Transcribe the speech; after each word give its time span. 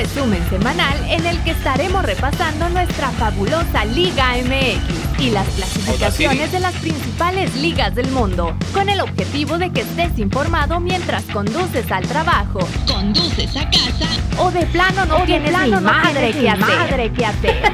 resumen 0.00 0.42
semanal 0.48 0.96
en 1.10 1.26
el 1.26 1.38
que 1.44 1.50
estaremos 1.50 2.02
repasando 2.02 2.70
nuestra 2.70 3.10
fabulosa 3.10 3.84
Liga 3.84 4.32
MX 4.38 5.20
y 5.20 5.28
las 5.30 5.46
clasificaciones 5.48 6.50
de 6.52 6.60
las 6.60 6.74
principales 6.76 7.54
ligas 7.56 7.94
del 7.94 8.10
mundo, 8.10 8.56
con 8.72 8.88
el 8.88 8.98
objetivo 9.02 9.58
de 9.58 9.70
que 9.70 9.82
estés 9.82 10.18
informado 10.18 10.80
mientras 10.80 11.24
conduces 11.24 11.92
al 11.92 12.08
trabajo, 12.08 12.60
conduces 12.88 13.54
a 13.58 13.68
casa 13.68 14.08
o 14.38 14.50
de 14.50 14.64
plano 14.66 15.04
no 15.04 15.22
tienes 15.26 15.52
ni 15.52 15.70
madre, 15.72 16.32
que 16.32 16.48
hacer. 16.48 16.66
madre 16.66 17.12
que 17.12 17.26
hacer. 17.26 17.72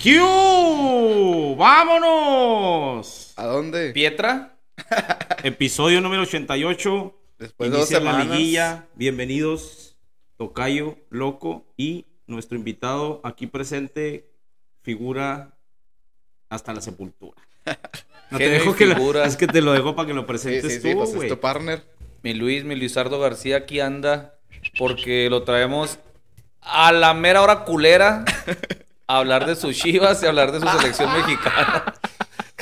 ¡Q! 0.04 1.56
¡Vámonos! 1.58 3.32
¿A 3.34 3.46
dónde? 3.46 3.90
¿Pietra? 3.90 4.53
Episodio 5.48 6.00
número 6.00 6.22
88. 6.22 7.14
Después 7.38 7.70
de 7.70 7.76
dos 7.76 7.90
la 7.90 7.98
semanas. 7.98 8.26
liguilla. 8.28 8.86
Bienvenidos, 8.94 9.98
Tocayo, 10.38 10.96
Loco 11.10 11.66
y 11.76 12.06
nuestro 12.26 12.56
invitado 12.56 13.20
aquí 13.24 13.46
presente, 13.46 14.30
figura 14.80 15.58
hasta 16.48 16.72
la 16.72 16.80
sepultura. 16.80 17.36
No 18.30 18.38
te 18.38 18.48
dejo 18.48 18.74
que 18.74 18.86
la- 18.86 18.94
figura. 18.96 19.24
es 19.26 19.36
que 19.36 19.46
te 19.46 19.60
lo 19.60 19.74
dejo 19.74 19.94
para 19.94 20.08
que 20.08 20.14
lo 20.14 20.22
Sí, 20.22 20.26
presentes 20.26 20.72
sí, 20.72 20.80
sí, 20.80 20.90
tú, 20.92 20.96
pues 20.98 21.10
es 21.10 21.14
güey. 21.16 21.28
tu 21.28 21.38
partner. 21.38 21.84
Mi 22.22 22.32
Luis, 22.32 22.64
mi 22.64 22.74
Luisardo 22.74 23.20
García 23.20 23.58
aquí 23.58 23.80
anda 23.80 24.38
porque 24.78 25.28
lo 25.28 25.42
traemos 25.44 25.98
a 26.62 26.90
la 26.90 27.12
mera 27.12 27.42
hora 27.42 27.64
culera 27.64 28.24
a 29.06 29.18
hablar 29.18 29.44
de 29.46 29.54
sus 29.56 29.76
chivas 29.76 30.22
y 30.22 30.26
a 30.26 30.30
hablar 30.30 30.52
de 30.52 30.60
su 30.60 30.66
selección 30.78 31.12
mexicana. 31.18 31.94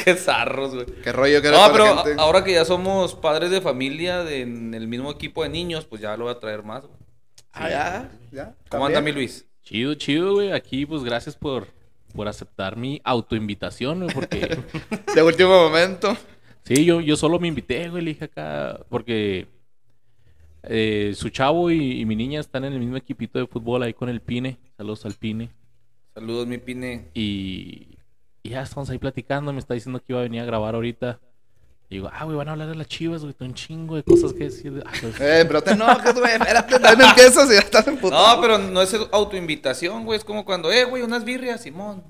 Qué 0.05 0.14
zarros, 0.17 0.75
güey. 0.75 0.86
Qué 1.03 1.12
rollo 1.12 1.41
que 1.42 1.50
No, 1.50 1.69
pero 1.72 1.95
la 1.95 2.03
gente. 2.05 2.20
ahora 2.22 2.42
que 2.45 2.53
ya 2.53 2.64
somos 2.64 3.14
padres 3.14 3.50
de 3.50 3.61
familia 3.61 4.25
de- 4.25 4.41
en 4.42 4.75
el 4.75 4.89
mismo 4.89 5.11
equipo 5.11 5.42
de 5.42 5.48
niños, 5.48 5.84
pues 5.84 6.00
ya 6.03 6.17
lo 6.17 6.25
voy 6.25 6.33
a 6.34 6.41
traer 6.41 6.62
más, 6.62 6.83
güey. 6.86 6.98
Ah, 7.53 7.69
ya, 7.70 8.11
ya. 8.33 8.55
¿Cómo 8.70 8.86
anda 8.86 9.00
mi. 9.00 9.12
Luis? 9.12 9.47
Chido, 9.62 9.95
chido, 9.95 10.33
güey. 10.34 10.53
Aquí, 10.53 10.86
pues, 10.86 11.05
gracias 11.05 11.36
por, 11.36 11.69
por 12.14 12.27
aceptar 12.28 12.77
mi 12.77 13.00
autoinvitación, 13.05 14.00
güey, 14.05 14.14
porque... 14.14 14.58
De 15.14 15.23
último 15.23 15.50
momento. 15.69 16.17
sí, 16.64 16.84
yo, 16.84 17.00
yo 17.00 17.17
solo 17.17 17.39
me 17.39 17.48
invité, 17.48 17.89
güey, 17.91 18.03
le 18.03 18.11
dije 18.14 18.25
acá, 18.25 18.80
porque 18.89 19.47
eh, 20.64 21.12
su 21.17 21.28
chavo 21.28 21.70
y, 21.70 22.00
y 22.00 22.05
mi 22.06 22.17
niña 22.17 22.41
están 22.41 22.64
en 22.64 22.73
el 22.73 22.80
mismo 22.80 22.97
equipito 22.97 23.39
de 23.39 23.47
fútbol 23.47 23.83
ahí 23.83 23.95
con 23.95 24.08
el 24.08 24.20
Pine. 24.20 24.58
Saludos 24.77 25.05
al 25.06 25.14
Pine. 25.14 25.50
Saludos, 26.14 26.47
mi 26.47 26.58
Pine. 26.58 27.08
Y, 27.14 27.92
y 28.43 28.51
ya 28.51 28.62
estamos 28.62 28.91
ahí 28.91 28.98
platicando. 28.98 29.53
Me 29.53 29.59
está 29.61 29.75
diciendo 29.75 29.98
que 30.01 30.07
iba 30.12 30.21
a 30.21 30.23
venir 30.25 30.41
a 30.41 30.45
grabar 30.45 30.75
ahorita. 30.75 31.21
Y 31.89 31.97
digo, 31.97 32.11
ah, 32.12 32.25
güey, 32.25 32.37
van 32.37 32.48
a 32.48 32.53
hablar 32.53 32.69
de 32.69 32.75
las 32.75 32.87
chivas, 32.89 33.23
güey. 33.23 33.35
Un 33.41 33.53
chingo 33.55 33.97
de 33.97 34.03
cosas 34.03 34.33
que 34.33 34.45
decir. 34.45 34.83
Ah, 34.87 34.93
pues, 35.01 35.21
Eh, 35.21 35.45
pero 35.47 35.62
te 35.62 35.75
güey. 35.75 36.33
Espérate, 36.33 36.79
no 36.97 37.05
empiezas 37.09 37.51
y 37.51 37.55
ya 37.55 37.59
estás 37.61 37.87
en 37.87 38.01
No, 38.01 38.39
pero 38.41 38.57
no 38.59 38.81
es 38.81 38.95
autoinvitación, 39.13 40.05
güey. 40.05 40.19
Es 40.19 40.25
como 40.25 40.45
cuando, 40.45 40.73
eh, 40.73 40.85
güey, 40.85 41.03
unas 41.03 41.25
birrias, 41.25 41.63
Simón. 41.63 42.03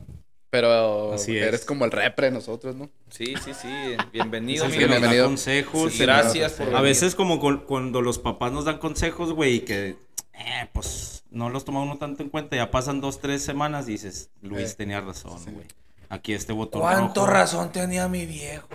Pero 0.51 1.15
Así 1.15 1.37
es. 1.37 1.47
eres 1.47 1.65
como 1.65 1.87
el 1.87 1.91
repre 1.91 2.27
de 2.27 2.33
nosotros, 2.33 2.77
¿no? 2.77 2.91
Sí, 3.09 3.35
sí, 3.43 3.55
sí. 3.55 3.69
Es 3.99 4.13
Bienvenido, 4.13 4.67
el 4.67 4.71
que 4.73 4.81
nos 4.81 4.91
da 4.91 4.97
bienvenido. 4.99 5.25
consejos. 5.27 5.93
Sí, 5.93 6.01
el- 6.01 6.07
gracias 6.07 6.53
por 6.53 6.67
A 6.69 6.71
venir. 6.73 6.83
veces 6.83 7.15
como 7.15 7.41
con- 7.41 7.61
cuando 7.61 8.03
los 8.03 8.19
papás 8.19 8.53
nos 8.53 8.67
dan 8.67 8.77
consejos, 8.79 9.33
güey, 9.33 9.55
y 9.57 9.61
que, 9.61 9.97
eh, 10.35 10.69
pues, 10.75 11.25
no 11.31 11.49
los 11.49 11.65
toma 11.65 11.81
uno 11.83 11.97
tanto 11.97 12.23
en 12.23 12.29
cuenta. 12.29 12.55
Ya 12.55 12.71
pasan 12.71 13.01
dos, 13.01 13.19
tres 13.19 13.43
semanas 13.43 13.89
y 13.89 13.93
dices, 13.93 14.31
Luis 14.43 14.73
Eh, 14.73 14.75
tenía 14.77 15.01
razón, 15.01 15.41
güey. 15.55 15.67
Aquí 16.13 16.35
este 16.35 16.53
botón 16.53 16.83
¿Cuánto 16.83 17.23
rojo. 17.23 17.33
razón 17.33 17.73
tenía 17.73 18.07
mi 18.07 18.27
viejo? 18.27 18.69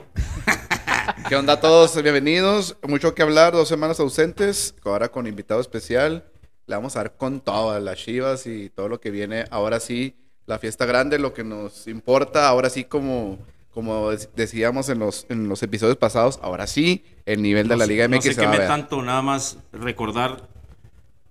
¿Qué 1.29 1.35
onda 1.35 1.53
a 1.53 1.59
todos? 1.59 2.01
Bienvenidos. 2.01 2.77
Mucho 2.87 3.13
que 3.13 3.21
hablar, 3.21 3.53
dos 3.53 3.67
semanas 3.67 3.99
ausentes. 3.99 4.73
Ahora 4.83 5.09
con 5.09 5.27
invitado 5.27 5.61
especial. 5.61 6.25
Le 6.65 6.75
vamos 6.75 6.95
a 6.95 6.99
dar 7.01 7.15
con 7.15 7.39
todo 7.41 7.69
a 7.71 7.79
las 7.79 7.99
chivas 7.99 8.47
y 8.47 8.69
todo 8.71 8.89
lo 8.89 8.99
que 8.99 9.11
viene. 9.11 9.45
Ahora 9.51 9.79
sí, 9.79 10.15
la 10.47 10.57
fiesta 10.57 10.87
grande, 10.87 11.19
lo 11.19 11.35
que 11.35 11.43
nos 11.43 11.87
importa. 11.87 12.47
Ahora 12.47 12.71
sí, 12.71 12.85
como, 12.85 13.37
como 13.71 14.11
dec- 14.11 14.29
decíamos 14.35 14.89
en 14.89 14.97
los, 14.97 15.27
en 15.29 15.47
los 15.47 15.61
episodios 15.61 15.97
pasados, 15.97 16.39
ahora 16.41 16.65
sí, 16.65 17.05
el 17.27 17.43
nivel 17.43 17.67
de 17.67 17.75
No 17.75 17.79
la 17.81 17.85
sé- 17.85 17.91
Liga 17.91 18.07
MX 18.07 18.15
No 18.15 18.21
sé 18.23 18.33
se 18.33 18.41
va 18.41 18.47
a 18.47 18.51
queme 18.51 18.59
ver. 18.63 18.67
tanto, 18.67 19.03
nada 19.03 19.21
más 19.21 19.59
recordar. 19.71 20.41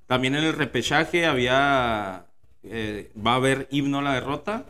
También 0.06 0.36
en 0.36 0.44
el 0.44 0.53
repechaje 0.53 1.26
había. 1.26 2.26
eh, 2.62 3.10
va 3.26 3.32
a 3.32 3.36
haber 3.36 3.66
himno 3.72 3.98
a 3.98 4.03
la 4.03 4.12
derrota. 4.14 4.66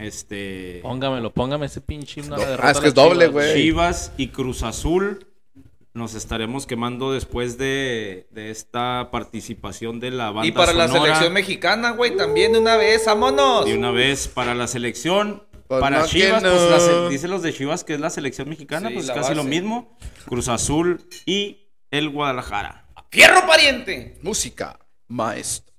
Este. 0.00 0.80
póngamelo, 0.82 1.32
póngame 1.32 1.66
ese 1.66 1.80
pinche 1.80 2.20
himno 2.20 2.36
Ah, 2.36 2.70
es 2.70 2.80
que 2.80 2.88
es 2.88 2.94
doble, 2.94 3.28
güey. 3.28 3.54
Chivas 3.54 4.12
y 4.16 4.28
Cruz 4.28 4.62
Azul. 4.62 5.26
Nos 5.92 6.14
estaremos 6.14 6.66
quemando 6.66 7.12
después 7.12 7.58
de, 7.58 8.28
de 8.30 8.50
esta 8.50 9.08
participación 9.10 9.98
de 9.98 10.12
la 10.12 10.30
banda. 10.30 10.46
Y 10.46 10.52
para 10.52 10.72
la 10.72 10.86
selección 10.86 11.32
mexicana, 11.32 11.90
güey, 11.90 12.16
también 12.16 12.52
de 12.52 12.60
una 12.60 12.76
vez, 12.76 13.04
vámonos. 13.06 13.64
De 13.64 13.74
una 13.74 13.90
vez 13.90 14.28
para 14.28 14.54
la 14.54 14.68
selección. 14.68 15.42
Pues 15.66 15.80
para 15.80 16.00
no, 16.00 16.06
Chivas, 16.06 16.42
no. 16.42 16.50
pues 16.50 16.88
la 16.88 17.08
dicen 17.08 17.30
los 17.30 17.42
de 17.42 17.52
Chivas 17.52 17.84
que 17.84 17.94
es 17.94 18.00
la 18.00 18.10
selección 18.10 18.48
mexicana, 18.48 18.88
Sí, 18.88 18.94
pues 18.94 19.10
casi 19.10 19.34
lo 19.34 19.44
mismo. 19.44 19.96
Cruz 20.26 20.48
Azul 20.48 21.00
y 21.26 21.68
el 21.90 22.08
Guadalajara. 22.10 22.88
¡Fierro, 23.10 23.46
pariente! 23.46 24.18
Música, 24.22 24.78
maestro. 25.08 25.69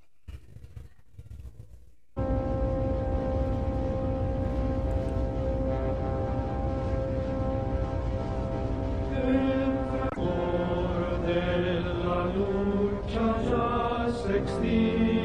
Lucha 12.34 13.26
ya 13.50 14.12
se 14.12 14.36
extingue, 14.38 15.21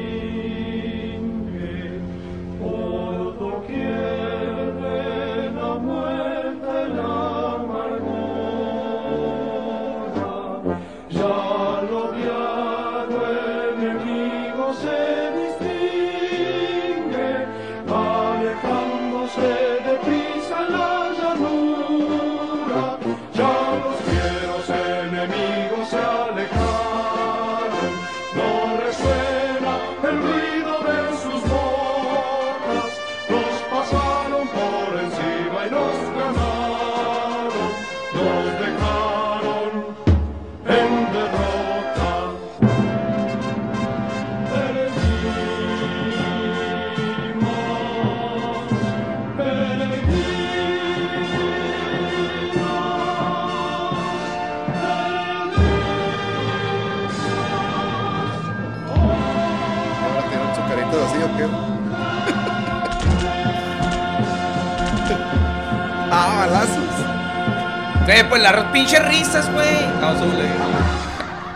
pinches 68.88 69.08
risas, 69.08 69.52
güey. 69.52 69.76
Subirle. 70.18 70.48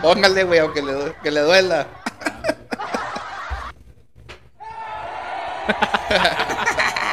Póngale, 0.01 0.43
güey, 0.43 0.59
aunque 0.59 0.81
le, 0.81 0.93
que 1.23 1.31
le 1.31 1.39
duela. 1.41 1.87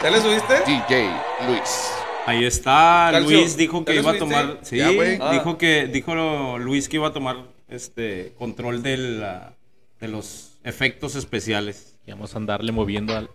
¿Ya 0.02 0.10
le 0.10 0.20
subiste? 0.20 0.54
DJ 0.66 1.10
Luis. 1.46 1.92
Ahí 2.26 2.44
está, 2.44 3.08
Calcio, 3.12 3.38
Luis 3.38 3.56
dijo 3.56 3.84
que 3.84 3.94
¿ya 3.94 4.02
lo 4.02 4.08
iba 4.08 4.16
a 4.16 4.18
tomar, 4.18 4.58
sí, 4.62 4.76
Ya, 4.76 4.90
güey. 4.90 5.18
Ah. 5.20 5.32
dijo 5.32 5.58
que 5.58 5.86
dijo 5.86 6.14
lo- 6.14 6.58
Luis 6.58 6.88
que 6.88 6.96
iba 6.96 7.08
a 7.08 7.12
tomar 7.12 7.36
este 7.68 8.34
control 8.38 8.82
de 8.82 8.96
la- 8.96 9.52
de 10.00 10.08
los 10.08 10.52
efectos 10.64 11.14
especiales. 11.16 11.96
Y 12.06 12.10
vamos 12.12 12.34
a 12.34 12.38
andarle 12.38 12.72
moviendo 12.72 13.16
al... 13.16 13.30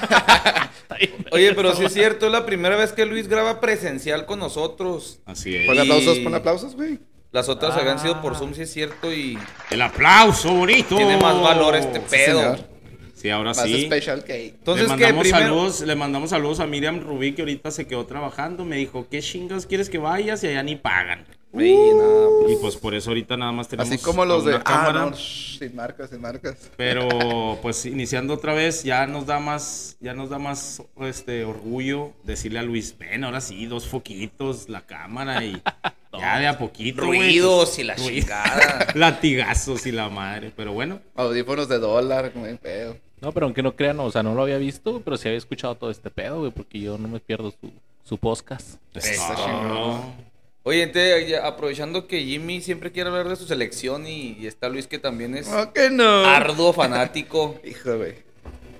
Oye, 1.30 1.52
pero 1.54 1.74
sí 1.74 1.84
es 1.84 1.92
cierto, 1.92 2.26
es 2.26 2.32
la 2.32 2.46
primera 2.46 2.76
vez 2.76 2.92
que 2.92 3.04
Luis 3.06 3.28
graba 3.28 3.60
presencial 3.60 4.26
con 4.26 4.38
nosotros. 4.38 5.20
Así 5.26 5.54
es. 5.54 5.66
Ponle 5.66 5.82
Y- 5.84 5.90
aplausos, 5.90 6.18
ponle 6.18 6.38
aplausos, 6.38 6.74
güey. 6.74 6.98
Las 7.30 7.48
otras 7.48 7.74
Ah. 7.76 7.80
habían 7.80 7.98
sido 7.98 8.22
por 8.22 8.34
Zoom, 8.36 8.54
sí 8.54 8.62
es 8.62 8.72
cierto, 8.72 9.12
y 9.12 9.38
El 9.70 9.82
aplauso 9.82 10.52
bonito. 10.54 10.96
tiene 10.96 11.18
más 11.18 11.40
valor 11.40 11.76
este 11.76 12.00
pedo. 12.00 12.40
señor. 12.40 12.78
Sí, 13.14 13.30
ahora 13.30 13.50
Más 13.50 13.62
sí. 13.64 13.84
special 13.86 14.20
cake. 14.24 14.54
Entonces, 14.58 14.88
le 14.88 14.96
¿qué? 14.96 15.02
mandamos 15.02 15.22
Primero... 15.24 15.44
saludos, 15.46 15.80
le 15.80 15.94
mandamos 15.96 16.30
saludos 16.30 16.60
a 16.60 16.66
Miriam 16.66 17.00
Rubí 17.00 17.32
que 17.34 17.42
ahorita 17.42 17.70
se 17.72 17.86
quedó 17.86 18.06
trabajando, 18.06 18.64
me 18.64 18.76
dijo, 18.76 19.08
"¿Qué 19.10 19.20
chingas 19.20 19.66
quieres 19.66 19.90
que 19.90 19.98
vayas?" 19.98 20.42
y 20.44 20.46
allá 20.46 20.62
ni 20.62 20.76
pagan. 20.76 21.26
Sí, 21.56 21.74
nada, 21.94 22.28
Y 22.50 22.56
pues 22.56 22.76
por 22.76 22.94
eso 22.94 23.10
ahorita 23.10 23.36
nada 23.36 23.52
más 23.52 23.68
tenemos 23.68 23.90
Así 23.90 24.02
como 24.02 24.24
los 24.24 24.44
de. 24.44 24.56
Ah, 24.56 24.62
cámara. 24.62 25.06
no, 25.06 25.16
sin 25.16 25.74
marcas, 25.74 26.10
sin 26.10 26.20
marcas. 26.20 26.70
Pero 26.76 27.58
pues 27.62 27.86
iniciando 27.86 28.34
otra 28.34 28.52
vez 28.52 28.84
ya 28.84 29.06
nos 29.06 29.26
da 29.26 29.38
más, 29.40 29.96
ya 30.00 30.12
nos 30.12 30.28
da 30.28 30.38
más 30.38 30.82
este 31.00 31.44
orgullo 31.44 32.12
decirle 32.24 32.58
a 32.58 32.62
Luis, 32.62 32.96
ven, 32.98 33.24
ahora 33.24 33.40
sí, 33.40 33.64
dos 33.66 33.86
foquitos, 33.88 34.68
la 34.68 34.82
cámara 34.82 35.42
y 35.42 35.60
ya 36.18 36.38
de 36.38 36.46
a 36.48 36.58
poquito. 36.58 37.06
güey, 37.06 37.18
Ruidos 37.20 37.68
pues, 37.70 37.78
y 37.78 37.84
la 37.84 37.94
ruido. 37.94 38.10
chingada. 38.10 38.86
Latigazos 38.94 39.86
y 39.86 39.92
la 39.92 40.10
madre, 40.10 40.52
pero 40.54 40.72
bueno. 40.72 41.00
Audífonos 41.14 41.68
de 41.68 41.78
dólar, 41.78 42.30
como 42.32 42.46
pedo. 42.58 42.96
No, 43.20 43.32
pero 43.32 43.46
aunque 43.46 43.62
no 43.62 43.74
crean, 43.74 43.98
o 44.00 44.10
sea, 44.10 44.22
no 44.22 44.34
lo 44.34 44.42
había 44.42 44.58
visto, 44.58 45.00
pero 45.04 45.16
sí 45.16 45.26
había 45.28 45.38
escuchado 45.38 45.74
todo 45.74 45.90
este 45.90 46.10
pedo, 46.10 46.38
güey, 46.40 46.52
porque 46.52 46.78
yo 46.78 46.98
no 46.98 47.08
me 47.08 47.18
pierdo 47.20 47.50
su, 47.50 47.72
su 48.04 48.18
podcast. 48.18 48.76
Está 48.94 49.34
No. 49.62 50.28
Oye, 50.64 50.82
entonces, 50.82 51.38
aprovechando 51.42 52.06
que 52.06 52.20
Jimmy 52.22 52.60
siempre 52.60 52.92
quiere 52.92 53.08
hablar 53.08 53.28
de 53.28 53.36
su 53.36 53.46
selección 53.46 54.06
y, 54.06 54.36
y 54.38 54.46
está 54.46 54.68
Luis 54.68 54.86
que 54.86 54.98
también 54.98 55.34
es 55.36 55.46
¿Cómo 55.46 55.72
que 55.72 55.88
no? 55.90 56.24
arduo 56.26 56.72
fanático. 56.72 57.58
Hijo, 57.64 57.96
güey. 57.96 58.14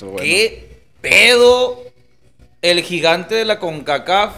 Bueno. 0.01 0.19
¿Qué 0.19 0.81
pedo? 1.01 1.83
El 2.61 2.83
gigante 2.83 3.37
de 3.37 3.45
la 3.45 3.59
CONCACAF 3.59 4.35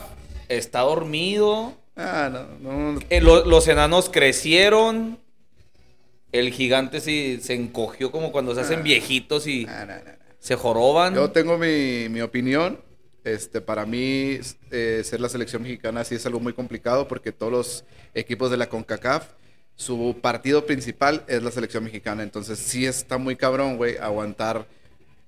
está 0.48 0.80
dormido. 0.80 1.74
Ah, 1.96 2.30
no, 2.32 2.92
no. 2.94 3.00
Eh, 3.10 3.20
lo- 3.20 3.44
los 3.44 3.66
enanos 3.68 4.08
crecieron. 4.10 5.18
El 6.32 6.52
gigante 6.52 7.00
sí 7.00 7.40
se 7.42 7.54
encogió 7.54 8.12
como 8.12 8.30
cuando 8.30 8.54
se 8.54 8.60
hacen 8.60 8.82
viejitos 8.84 9.46
y 9.48 9.66
Ah, 9.68 9.84
no, 9.86 9.94
no, 9.96 10.04
no. 10.04 10.10
se 10.38 10.54
joroban. 10.54 11.14
Yo 11.14 11.30
tengo 11.32 11.58
mi, 11.58 12.08
mi 12.08 12.20
opinión. 12.20 12.78
Este, 13.24 13.60
para 13.60 13.84
mí, 13.84 14.38
eh, 14.70 15.02
ser 15.04 15.20
la 15.20 15.28
selección 15.28 15.62
mexicana 15.62 16.04
sí 16.04 16.14
es 16.14 16.24
algo 16.24 16.40
muy 16.40 16.52
complicado 16.54 17.06
porque 17.06 17.32
todos 17.32 17.52
los 17.52 17.84
equipos 18.14 18.50
de 18.50 18.56
la 18.56 18.68
CONCACAF, 18.68 19.28
su 19.76 20.16
partido 20.22 20.64
principal 20.66 21.24
es 21.28 21.42
la 21.42 21.50
selección 21.50 21.84
mexicana. 21.84 22.22
Entonces, 22.22 22.58
sí 22.58 22.86
está 22.86 23.18
muy 23.18 23.36
cabrón, 23.36 23.76
güey, 23.76 23.96
aguantar 23.98 24.66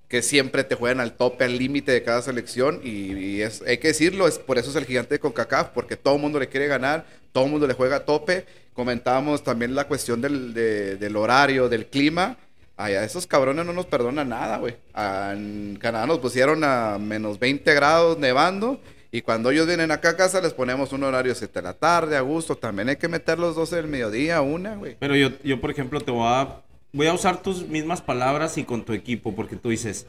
que 0.08 0.20
siempre 0.22 0.62
te 0.64 0.74
juegan 0.74 1.00
al 1.00 1.16
tope, 1.16 1.44
al 1.44 1.56
límite 1.58 1.92
de 1.92 2.02
cada 2.02 2.20
selección. 2.22 2.80
Y, 2.82 3.12
y 3.14 3.42
es, 3.42 3.62
hay 3.62 3.78
que 3.78 3.88
decirlo, 3.88 4.26
es, 4.28 4.38
por 4.38 4.58
eso 4.58 4.70
es 4.70 4.76
el 4.76 4.84
gigante 4.86 5.14
de 5.14 5.20
CONCACAF, 5.20 5.68
porque 5.68 5.96
todo 5.96 6.16
el 6.16 6.20
mundo 6.20 6.38
le 6.38 6.48
quiere 6.48 6.66
ganar, 6.66 7.06
todo 7.32 7.44
el 7.44 7.50
mundo 7.50 7.66
le 7.66 7.74
juega 7.74 7.96
a 7.96 8.04
tope. 8.04 8.44
Comentábamos 8.74 9.42
también 9.44 9.74
la 9.74 9.86
cuestión 9.86 10.20
del, 10.20 10.54
de- 10.54 10.96
del 10.96 11.16
horario, 11.16 11.68
del 11.68 11.86
clima. 11.86 12.36
Allá 12.76 13.04
esos 13.04 13.26
cabrones 13.26 13.64
no 13.66 13.72
nos 13.72 13.86
perdonan 13.86 14.30
nada, 14.30 14.58
güey. 14.58 14.76
En 14.94 15.78
Canadá 15.80 16.06
nos 16.06 16.18
pusieron 16.18 16.64
a 16.64 16.98
menos 16.98 17.38
20 17.38 17.74
grados 17.74 18.18
nevando. 18.18 18.80
Y 19.14 19.20
cuando 19.20 19.50
ellos 19.50 19.66
vienen 19.66 19.90
acá 19.90 20.10
a 20.10 20.16
casa 20.16 20.40
les 20.40 20.54
ponemos 20.54 20.92
un 20.92 21.04
horario 21.04 21.34
7 21.34 21.52
de 21.52 21.62
la 21.62 21.74
tarde, 21.74 22.16
a 22.16 22.22
gusto. 22.22 22.56
También 22.56 22.88
hay 22.88 22.96
que 22.96 23.08
meter 23.08 23.38
los 23.38 23.54
12 23.54 23.76
del 23.76 23.86
mediodía, 23.86 24.40
una, 24.40 24.76
güey. 24.76 24.96
Pero 24.98 25.14
yo, 25.14 25.30
yo, 25.44 25.60
por 25.60 25.70
ejemplo, 25.70 26.00
te 26.00 26.10
voy 26.10 26.26
a, 26.26 26.62
voy 26.92 27.06
a 27.06 27.12
usar 27.12 27.42
tus 27.42 27.68
mismas 27.68 28.00
palabras 28.00 28.56
y 28.56 28.64
con 28.64 28.84
tu 28.84 28.94
equipo, 28.94 29.34
porque 29.34 29.56
tú 29.56 29.68
dices, 29.68 30.06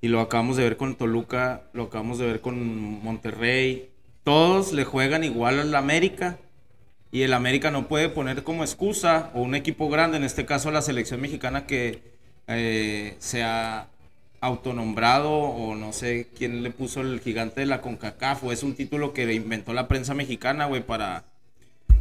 y 0.00 0.08
lo 0.08 0.20
acabamos 0.20 0.56
de 0.56 0.64
ver 0.64 0.78
con 0.78 0.94
Toluca, 0.94 1.64
lo 1.74 1.84
acabamos 1.84 2.18
de 2.18 2.26
ver 2.26 2.40
con 2.40 2.58
Monterrey, 3.02 3.90
todos 4.24 4.72
le 4.72 4.84
juegan 4.84 5.22
igual 5.24 5.60
al 5.60 5.74
América, 5.74 6.38
y 7.12 7.22
el 7.22 7.32
América 7.32 7.70
no 7.70 7.88
puede 7.88 8.08
poner 8.08 8.44
como 8.44 8.62
excusa, 8.62 9.30
o 9.34 9.42
un 9.42 9.54
equipo 9.54 9.88
grande, 9.88 10.16
en 10.16 10.24
este 10.24 10.46
caso 10.46 10.70
la 10.70 10.82
selección 10.82 11.20
mexicana 11.20 11.66
que 11.66 12.02
eh, 12.46 13.16
se 13.18 13.42
ha 13.42 13.88
autonombrado, 14.40 15.30
o 15.30 15.74
no 15.74 15.92
sé 15.92 16.28
quién 16.36 16.62
le 16.62 16.70
puso 16.70 17.00
el 17.00 17.20
gigante 17.20 17.60
de 17.60 17.66
la 17.66 17.80
CONCACAF, 17.80 18.44
o 18.44 18.52
es 18.52 18.62
un 18.62 18.74
título 18.74 19.12
que 19.12 19.32
inventó 19.32 19.72
la 19.72 19.88
prensa 19.88 20.14
mexicana, 20.14 20.66
güey, 20.66 20.82
para 20.82 21.24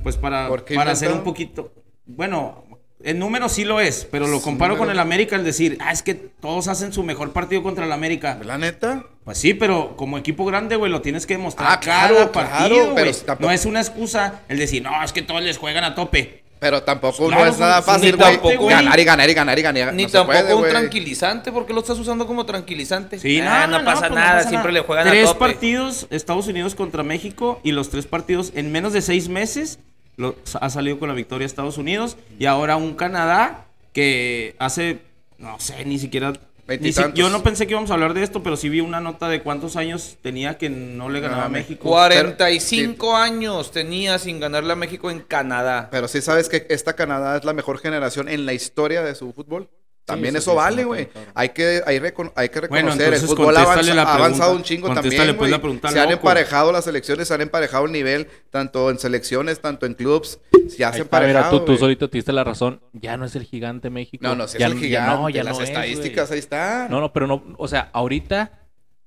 pues 0.03 0.15
para, 0.15 0.47
¿Por 0.47 0.63
qué 0.63 0.75
para 0.75 0.91
hacer 0.91 1.11
un 1.11 1.23
poquito. 1.23 1.73
Bueno, 2.05 2.63
en 3.03 3.17
número 3.19 3.47
sí 3.49 3.63
lo 3.65 3.79
es, 3.79 4.05
pero 4.11 4.27
lo 4.27 4.37
Sí, 4.37 4.43
comparo 4.43 4.77
con 4.77 4.89
el 4.89 4.99
América 4.99 5.35
al 5.35 5.43
decir, 5.43 5.77
ah, 5.81 5.91
es 5.91 6.03
que 6.03 6.13
todos 6.15 6.67
hacen 6.67 6.91
su 6.93 7.03
mejor 7.03 7.31
partido 7.31 7.63
contra 7.63 7.85
el 7.85 7.91
América. 7.91 8.39
La 8.43 8.57
neta. 8.57 9.05
Pues 9.23 9.37
sí, 9.37 9.53
pero 9.53 9.95
como 9.95 10.17
equipo 10.17 10.45
grande, 10.45 10.75
güey, 10.75 10.91
lo 10.91 11.01
tienes 11.01 11.25
que 11.25 11.35
demostrar 11.35 11.69
Ah, 11.71 11.79
claro, 11.79 12.15
cada 12.15 12.31
claro, 12.31 12.49
partido, 12.49 12.95
pero 12.95 13.11
güey. 13.11 13.23
tampoco- 13.25 13.47
No 13.47 13.51
es 13.53 13.65
una 13.65 13.79
excusa 13.79 14.41
el 14.49 14.57
decir, 14.59 14.81
no, 14.83 15.03
es 15.03 15.13
que 15.13 15.21
todos 15.21 15.41
les 15.43 15.57
juegan 15.57 15.83
a 15.83 15.95
tope. 15.95 16.43
Pero 16.59 16.83
tampoco 16.83 17.27
Claro, 17.27 17.45
no 17.45 17.49
es 17.51 17.57
nada 17.57 17.77
ni 17.77 17.83
fácil, 17.83 18.17
güey. 18.17 18.37
Ganar 18.67 18.99
y 18.99 19.03
ganar 19.05 19.29
y 19.29 19.33
ganar 19.33 19.57
y 19.59 19.61
ganar. 19.61 19.93
Ni 19.93 20.03
No 20.03 20.09
tampoco 20.09 20.39
puede, 20.39 20.53
un 20.55 20.67
tranquilizante, 20.67 21.53
porque 21.53 21.71
lo 21.71 21.79
estás 21.79 21.97
usando 21.99 22.27
como 22.27 22.45
tranquilizante. 22.45 23.17
Sí, 23.17 23.39
Ah, 23.41 23.65
no, 23.65 23.85
pasa 23.85 23.99
pues 24.01 24.09
no 24.09 24.15
nada, 24.17 24.31
pasa 24.39 24.49
siempre 24.49 24.71
nada. 24.73 24.81
le 24.81 24.85
juegan 24.85 25.07
Tres 25.07 25.23
a 25.29 25.33
tope. 25.33 25.39
partidos, 25.39 26.07
Estados 26.09 26.47
Unidos 26.47 26.75
contra 26.75 27.01
México, 27.03 27.61
y 27.63 27.71
los 27.71 27.89
tres 27.89 28.07
partidos 28.07 28.51
en 28.55 28.73
menos 28.73 28.91
de 28.91 29.01
seis 29.01 29.29
meses 29.29 29.79
lo- 30.19 30.35
ha 30.61 30.69
salido 30.69 30.99
con 30.99 31.09
la 31.09 31.15
victoria 31.15 31.45
Estados 31.45 31.77
Unidos, 31.77 32.17
y 32.37 32.45
ahora 32.45 32.75
un 32.75 32.93
Canadá 32.93 33.65
que 33.93 34.55
hace, 34.59 34.99
no 35.39 35.59
sé, 35.59 35.83
ni 35.85 35.97
siquiera... 35.97 36.29
ni 36.29 36.35
si- 36.35 36.41
Veintitantos. 36.67 37.17
yo 37.19 37.29
no 37.31 37.41
pensé 37.41 37.65
que 37.65 37.71
íbamos 37.71 37.89
a 37.89 37.95
hablar 37.95 38.13
de 38.13 38.21
esto, 38.21 38.43
pero 38.43 38.55
sí 38.55 38.69
vi 38.69 38.79
una 38.81 38.99
nota 38.99 39.27
de 39.27 39.41
cuántos 39.41 39.75
años 39.75 40.17
tenía 40.21 40.59
que 40.59 40.69
no 40.69 41.09
le 41.09 41.19
ganaba 41.19 41.45
a 41.45 41.49
México. 41.49 41.89
45 41.89 43.15
años 43.17 43.71
tenía 43.71 44.19
sin 44.19 44.39
ganarle 44.39 44.73
a 44.73 44.75
México 44.75 45.09
en 45.09 45.19
Canadá. 45.21 45.87
Pero 45.89 46.07
sí 46.07 46.21
sabes 46.21 46.47
que 46.47 46.67
esta 46.69 46.93
Canadá 46.93 47.37
es 47.37 47.43
la 47.43 47.53
mejor 47.53 47.79
generación 47.79 48.29
en 48.29 48.45
la 48.45 48.53
historia 48.53 49.01
de 49.01 49.15
su 49.15 49.33
fútbol. 49.33 49.67
También 50.09 50.35
eso 50.35 50.55
vale, 50.55 50.83
güey. 50.83 51.09
Hay 51.33 51.49
que, 51.49 51.81
hay, 51.85 51.99
recon- 51.99 52.31
hay 52.35 52.49
que 52.49 52.59
Bueno, 52.61 52.89
reconocer, 52.89 53.13
el 53.13 53.19
fútbol 53.21 53.57
ha 53.57 53.63
contéstale 53.65 53.91
avanza- 53.91 53.95
la 53.95 54.01
ha 54.03 54.15
avanzado 54.15 54.55
un 54.55 54.63
chingo 54.63 54.93
también, 54.93 55.37
pues, 55.37 55.51
la 55.51 55.59
pregunta, 55.59 55.89
Se 55.91 55.99
han 55.99 56.11
emparejado 56.11 56.71
las 56.71 56.83
selecciones, 56.85 57.27
se 57.27 57.33
han 57.33 57.41
emparejado 57.41 57.85
el 57.85 57.91
nivel, 57.91 58.27
tanto 58.49 58.89
en 58.89 58.99
selecciones, 58.99 59.59
tanto 59.59 59.85
en 59.85 59.93
clubs. 59.93 60.39
Ya 60.51 60.91
se 60.91 60.99
han 60.99 61.01
está, 61.03 61.19
mira, 61.19 61.29
emparejado, 61.29 61.59
tú, 61.63 61.73
tú 61.73 61.77
solito 61.77 62.09
te 62.09 62.17
diste 62.17 62.31
la 62.33 62.43
razón. 62.43 62.81
Ya 62.93 63.17
no 63.17 63.25
es 63.25 63.35
el 63.35 63.43
gigante 63.43 63.89
México. 63.89 64.23
No, 64.25 64.35
no, 64.35 64.47
si 64.47 64.57
ya, 64.59 64.67
es 64.67 64.71
el 64.73 64.79
ya 64.79 64.85
gigante, 64.87 65.15
no, 65.21 65.29
ya 65.29 65.43
las 65.43 65.57
no 65.57 65.63
es, 65.63 65.69
estadísticas 65.69 66.31
ahí 66.31 66.39
están. 66.39 66.89
No, 66.91 66.99
no, 66.99 67.13
pero 67.13 67.27
no, 67.27 67.43
o 67.57 67.67
sea, 67.67 67.89
ahorita 67.93 68.59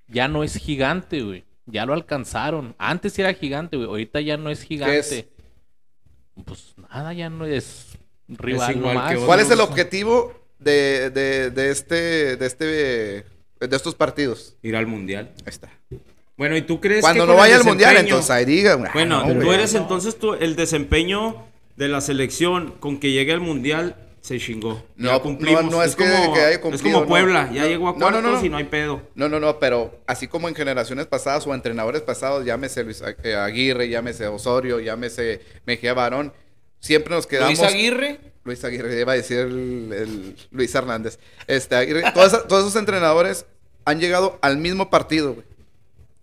ya 0.08 0.28
no 0.28 0.42
es 0.44 0.56
gigante, 0.56 1.22
güey. 1.22 1.44
Ya 1.66 1.86
lo 1.86 1.94
alcanzaron. 1.94 2.74
Antes 2.78 3.12
sí 3.12 3.22
era 3.22 3.32
gigante, 3.34 3.76
güey. 3.76 3.88
Ahorita 3.88 4.20
ya 4.20 4.36
no 4.36 4.50
es 4.50 4.62
gigante. 4.62 4.98
es? 4.98 5.26
Pues 6.44 6.74
nada, 6.76 7.12
ya 7.12 7.30
no 7.30 7.44
es 7.44 7.88
rival 8.28 8.76
igual 8.76 8.94
nomás. 8.94 9.10
que 9.10 9.14
otros. 9.16 9.26
¿Cuál 9.26 9.40
es 9.40 9.50
el 9.50 9.60
objetivo 9.60 10.32
de, 10.62 11.10
de, 11.10 11.50
de 11.50 11.70
este, 11.70 12.36
de 12.36 12.46
este, 12.46 12.64
de 12.64 13.24
estos 13.76 13.94
partidos? 13.94 14.56
Ir 14.62 14.76
al 14.76 14.86
Mundial. 14.86 15.30
Ahí 15.40 15.42
está. 15.50 15.70
Bueno, 16.36 16.56
¿y 16.56 16.62
tú 16.62 16.80
crees 16.80 17.02
Cuando 17.02 17.24
que 17.26 17.32
no 17.32 17.38
vaya 17.38 17.56
al 17.56 17.64
mundial, 17.64 17.96
entonces 17.98 18.30
ahí 18.30 18.44
diga. 18.44 18.72
ah, 18.74 18.90
Bueno, 18.94 19.24
no, 19.26 19.40
tú 19.40 19.52
eres 19.52 19.74
entonces 19.74 20.16
tú, 20.18 20.34
el 20.34 20.56
desempeño 20.56 21.44
de 21.76 21.88
la 21.88 22.00
selección 22.00 22.72
con 22.80 22.98
que 22.98 23.12
llegue 23.12 23.32
al 23.32 23.40
mundial 23.40 23.96
se 24.22 24.38
chingó. 24.38 24.82
No, 24.96 25.10
Ya 25.10 25.18
cumplimos. 25.20 25.64
no, 25.64 25.70
no 25.72 25.82
es 25.82 25.94
que- 25.94 26.04
como, 26.08 26.32
que 26.34 26.40
haya 26.40 26.50
es 26.50 26.58
cumplido, 26.58 26.94
como 26.94 27.00
no. 27.04 27.08
Puebla, 27.08 27.50
ya 27.52 27.62
No, 27.62 27.68
llegó 27.68 27.88
a 27.88 27.94
cuartos 27.96 28.22
no, 28.22 28.32
no. 28.32 28.44
y 28.44 28.48
no 28.48 28.56
hay 28.56 28.64
pedo. 28.64 29.02
No, 29.14 29.28
no, 29.28 29.38
no, 29.40 29.58
pero 29.58 30.00
así 30.06 30.26
como 30.26 30.48
en 30.48 30.54
generaciones 30.54 31.06
pasadas 31.06 31.46
o 31.46 31.54
entrenadores 31.54 32.02
pasados, 32.02 32.44
llámese 32.44 32.82
Luis 32.82 33.02
eh, 33.22 33.34
Aguirre, 33.34 33.88
llámese 33.88 34.26
Osorio, 34.26 34.80
llámese 34.80 35.40
Mejía 35.66 35.92
Barón, 35.92 36.32
siempre 36.80 37.14
nos 37.14 37.26
quedamos... 37.26 37.58
Luis 37.58 37.70
Aguirre, 37.72 38.18
Luis 38.44 38.64
Aguirre, 38.64 39.00
iba 39.00 39.12
a 39.12 39.16
decir 39.16 39.38
el, 39.38 39.92
el 39.92 40.36
Luis 40.50 40.74
Hernández. 40.74 41.18
Este, 41.46 41.76
Aguirre, 41.76 42.04
todos, 42.12 42.32
esos 42.46 42.76
entrenadores 42.76 43.46
han 43.84 44.00
llegado 44.00 44.38
al 44.42 44.56
mismo 44.58 44.90
partido, 44.90 45.34
güey. 45.34 45.46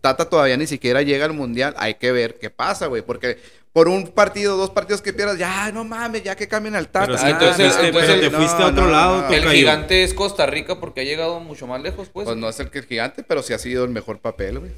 Tata 0.01 0.29
todavía 0.29 0.55
ni 0.55 0.65
siquiera 0.67 1.01
llega 1.01 1.25
al 1.25 1.33
mundial. 1.33 1.73
Hay 1.77 1.95
que 1.95 2.11
ver 2.13 2.38
qué 2.39 2.49
pasa, 2.49 2.88
güey. 2.88 3.01
Porque 3.01 3.38
por 3.73 3.89
un 3.89 4.07
partido, 4.07 4.55
dos 4.55 4.69
partidos 4.69 5.01
que 5.01 5.11
pierdas, 5.11 5.38
ya 5.38 5.71
no 5.73 5.83
mames, 5.83 6.23
ya 6.23 6.35
que 6.38 6.47
cambien 6.47 6.75
al 6.75 6.88
Tata. 6.88 7.07
Pero, 7.07 7.19
Ah, 7.21 7.29
entonces- 7.29 7.57
te 7.57 7.63
fuiste, 7.63 7.88
entonces- 7.88 8.15
pero 8.19 8.31
te 8.31 8.38
fuiste 8.38 8.63
a 8.63 8.67
otro 8.67 8.85
no, 8.85 8.91
lado. 8.91 9.21
no. 9.23 9.27
tú, 9.27 9.33
el 9.33 9.49
gigante 9.49 10.03
es 10.03 10.13
Costa 10.13 10.45
Rica 10.45 10.79
porque 10.79 11.01
ha 11.01 11.03
llegado 11.03 11.39
mucho 11.41 11.67
más 11.67 11.81
lejos, 11.81 12.07
pues. 12.13 12.25
Pues 12.25 12.38
no 12.38 12.47
es 12.47 12.59
el 12.61 12.69
que 12.69 12.79
es 12.79 12.85
gigante, 12.85 13.23
pero 13.23 13.43
sí 13.43 13.51
ha 13.53 13.59
sido 13.59 13.83
el 13.83 13.89
mejor 13.91 14.19
papel, 14.19 14.59
güey. 14.59 14.71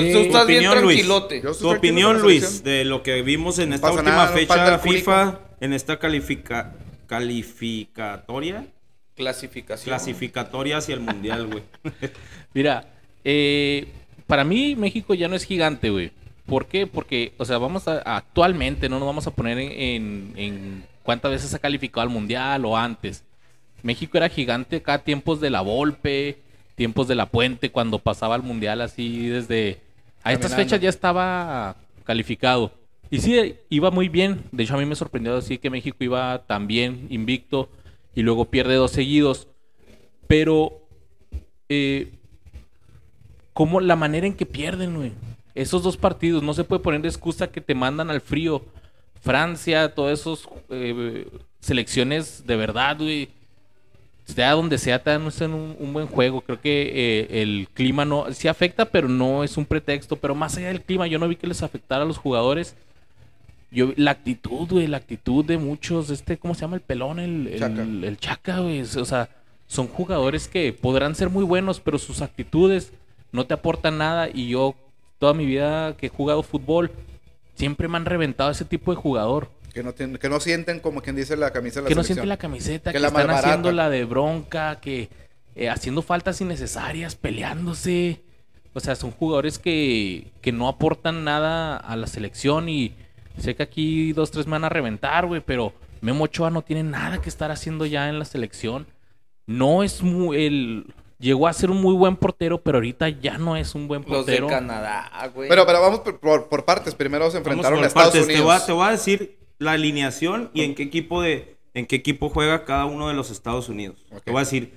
Entonces 0.00 0.12
tú 0.12 0.18
estás 0.26 0.46
bien 0.46 0.58
opinión, 0.66 0.82
Luis. 0.84 0.96
tranquilote. 0.96 1.42
Yo- 1.42 1.54
Tu 1.54 1.70
opinión, 1.70 2.20
Luis, 2.22 2.62
de 2.62 2.84
lo 2.84 3.02
que 3.02 3.22
vimos 3.22 3.58
en 3.58 3.72
esta 3.72 3.90
última 3.90 4.10
nada, 4.10 4.26
no 4.30 4.32
fecha 4.36 4.78
cúnico. 4.78 4.98
FIFA, 4.98 5.40
en 5.60 5.72
esta 5.72 5.98
califica, 5.98 6.74
calificatoria, 7.06 8.66
Clasificación. 9.16 9.86
clasificatoria 9.90 10.76
hacia 10.78 10.94
el 10.94 11.00
mundial, 11.00 11.46
güey. 11.46 11.62
Mira, 12.54 12.86
eh, 13.24 13.88
para 14.26 14.44
mí 14.44 14.76
México 14.76 15.14
ya 15.14 15.28
no 15.28 15.36
es 15.36 15.44
gigante, 15.44 15.90
güey. 15.90 16.10
¿Por 16.46 16.66
qué? 16.66 16.86
Porque, 16.86 17.32
o 17.38 17.44
sea, 17.44 17.58
vamos 17.58 17.88
a, 17.88 17.98
actualmente 18.16 18.88
no 18.88 18.98
nos 18.98 19.06
vamos 19.06 19.26
a 19.26 19.30
poner 19.32 19.58
en, 19.58 19.72
en- 19.72 20.32
en 20.36 20.84
cuántas 21.02 21.30
veces 21.32 21.52
ha 21.54 21.58
calificado 21.58 22.02
al 22.02 22.10
mundial 22.10 22.64
o 22.64 22.76
antes. 22.76 23.24
México 23.82 24.16
era 24.16 24.28
gigante 24.28 24.76
acá 24.76 24.98
tiempos 25.02 25.40
de 25.40 25.50
la 25.50 25.60
Volpe, 25.60 26.38
tiempos 26.74 27.08
de 27.08 27.14
la 27.14 27.26
Puente, 27.26 27.70
cuando 27.70 27.98
pasaba 27.98 28.34
al 28.34 28.42
mundial 28.42 28.80
así 28.80 29.28
desde... 29.28 29.80
A 30.26 30.32
estas 30.32 30.56
fechas 30.56 30.80
ya 30.80 30.88
estaba 30.88 31.76
calificado. 32.02 32.72
Y 33.10 33.20
sí, 33.20 33.54
iba 33.70 33.92
muy 33.92 34.08
bien. 34.08 34.42
De 34.50 34.64
hecho, 34.64 34.74
a 34.74 34.78
mí 34.78 34.84
me 34.84 34.96
sorprendió 34.96 35.36
así 35.36 35.58
que 35.58 35.70
México 35.70 35.98
iba 36.00 36.44
tan 36.46 36.66
bien, 36.66 37.06
invicto, 37.10 37.68
y 38.12 38.22
luego 38.22 38.46
pierde 38.46 38.74
dos 38.74 38.90
seguidos. 38.90 39.46
Pero, 40.26 40.82
eh, 41.68 42.12
como 43.52 43.80
la 43.80 43.94
manera 43.94 44.26
en 44.26 44.34
que 44.34 44.46
pierden, 44.46 44.96
güey. 44.96 45.12
esos 45.54 45.84
dos 45.84 45.96
partidos, 45.96 46.42
no 46.42 46.54
se 46.54 46.64
puede 46.64 46.82
poner 46.82 47.02
de 47.02 47.08
excusa 47.08 47.46
que 47.46 47.60
te 47.60 47.76
mandan 47.76 48.10
al 48.10 48.20
frío. 48.20 48.64
Francia, 49.20 49.94
todas 49.94 50.20
esas 50.20 50.48
selecciones 51.60 52.44
de 52.46 52.56
verdad, 52.56 52.96
güey. 52.98 53.28
Sea 54.26 54.52
donde 54.52 54.76
sea, 54.76 55.00
te 55.00 55.10
dan 55.10 55.22
un, 55.22 55.76
un 55.78 55.92
buen 55.92 56.08
juego. 56.08 56.40
Creo 56.40 56.60
que 56.60 56.90
eh, 56.94 57.42
el 57.42 57.68
clima 57.72 58.04
no. 58.04 58.26
Sí 58.32 58.48
afecta, 58.48 58.84
pero 58.84 59.08
no 59.08 59.44
es 59.44 59.56
un 59.56 59.64
pretexto. 59.64 60.16
Pero 60.16 60.34
más 60.34 60.56
allá 60.56 60.68
del 60.68 60.82
clima, 60.82 61.06
yo 61.06 61.18
no 61.20 61.28
vi 61.28 61.36
que 61.36 61.46
les 61.46 61.62
afectara 61.62 62.02
a 62.02 62.06
los 62.06 62.18
jugadores. 62.18 62.74
Yo, 63.70 63.92
la 63.96 64.10
actitud, 64.10 64.68
güey, 64.68 64.88
la 64.88 64.96
actitud 64.96 65.44
de 65.44 65.58
muchos, 65.58 66.10
este, 66.10 66.38
¿cómo 66.38 66.54
se 66.54 66.62
llama 66.62 66.76
el 66.76 66.82
pelón? 66.82 67.20
El, 67.20 67.46
el, 67.46 67.60
Chaca. 67.60 67.82
el 67.82 68.16
Chaca, 68.18 68.58
güey. 68.60 68.80
O 68.80 69.04
sea, 69.04 69.28
son 69.68 69.86
jugadores 69.86 70.48
que 70.48 70.72
podrán 70.72 71.14
ser 71.14 71.30
muy 71.30 71.44
buenos, 71.44 71.80
pero 71.80 71.98
sus 71.98 72.20
actitudes 72.20 72.92
no 73.30 73.46
te 73.46 73.54
aportan 73.54 73.98
nada. 73.98 74.28
Y 74.32 74.48
yo, 74.48 74.74
toda 75.20 75.34
mi 75.34 75.46
vida 75.46 75.96
que 75.96 76.06
he 76.06 76.10
jugado 76.10 76.42
fútbol, 76.42 76.90
siempre 77.54 77.86
me 77.86 77.96
han 77.96 78.06
reventado 78.06 78.50
ese 78.50 78.64
tipo 78.64 78.90
de 78.90 78.96
jugador. 78.96 79.50
Que 79.76 79.82
no, 79.82 79.92
tienen- 79.92 80.16
que 80.16 80.28
no 80.30 80.40
sienten 80.40 80.80
como 80.80 81.02
quien 81.02 81.16
dice 81.16 81.36
la 81.36 81.50
camisa 81.50 81.80
de 81.80 81.82
la 81.84 81.88
Que 81.88 81.94
no 81.94 82.02
sienten 82.02 82.28
la 82.30 82.38
camiseta, 82.38 82.90
Que 82.92 82.96
que, 82.96 83.00
la 83.00 83.08
están 83.08 83.28
haciendo 83.28 83.70
la 83.72 83.90
de 83.90 84.06
bronca, 84.06 84.80
que 84.80 85.10
eh, 85.54 85.68
haciendo 85.68 86.00
faltas 86.00 86.40
innecesarias, 86.40 87.14
peleándose. 87.14 88.22
O 88.72 88.80
sea, 88.80 88.96
son 88.96 89.10
jugadores 89.10 89.58
que, 89.58 90.28
que 90.40 90.50
no 90.50 90.68
aportan 90.68 91.24
nada 91.24 91.76
a 91.76 91.94
la 91.96 92.06
selección 92.06 92.70
y 92.70 92.94
sé 93.38 93.54
que 93.54 93.62
aquí 93.64 94.14
dos, 94.14 94.30
tres 94.30 94.46
me 94.46 94.52
van 94.52 94.64
a 94.64 94.70
reventar, 94.70 95.26
güey, 95.26 95.42
pero 95.44 95.74
Memo 96.00 96.24
Ochoa 96.24 96.48
no 96.50 96.62
tiene 96.62 96.82
nada 96.82 97.20
que 97.20 97.28
estar 97.28 97.50
haciendo 97.50 97.84
ya 97.84 98.08
en 98.08 98.18
la 98.18 98.24
selección. 98.24 98.86
No 99.46 99.82
es 99.82 100.02
muy... 100.02 100.42
El, 100.46 100.94
llegó 101.18 101.48
a 101.48 101.52
ser 101.52 101.70
un 101.70 101.82
muy 101.82 101.94
buen 101.94 102.16
portero, 102.16 102.62
pero 102.62 102.78
ahorita 102.78 103.10
ya 103.10 103.36
no 103.36 103.56
es 103.58 103.74
un 103.74 103.88
buen 103.88 104.00
Los 104.08 104.24
de 104.24 104.38
portero. 104.38 104.46
Canadá, 104.48 105.30
güey. 105.34 105.48
Pero, 105.50 105.66
pero 105.66 105.80
vamos 105.82 106.00
por, 106.00 106.18
por- 106.18 106.48
por 106.48 106.64
partes. 106.64 106.94
Primero 106.94 107.30
se 107.30 107.36
enfrentaron 107.38 107.82
a 107.84 107.86
Estados 107.86 108.12
partes. 108.12 108.26
Te 108.26 108.32
Unidos. 108.32 108.44
voy, 108.46 108.56
a, 108.56 108.66
te 108.66 108.72
voy 108.72 108.86
a 108.86 108.90
decir 108.92 109.38
la 109.58 109.72
alineación 109.72 110.50
y 110.54 110.62
en 110.62 110.74
qué 110.74 110.84
equipo 110.84 111.22
de 111.22 111.56
en 111.74 111.86
qué 111.86 111.96
equipo 111.96 112.30
juega 112.30 112.64
cada 112.64 112.86
uno 112.86 113.08
de 113.08 113.14
los 113.14 113.30
Estados 113.30 113.68
Unidos. 113.68 114.06
Te 114.24 114.30
voy 114.30 114.38
a 114.38 114.44
decir 114.44 114.72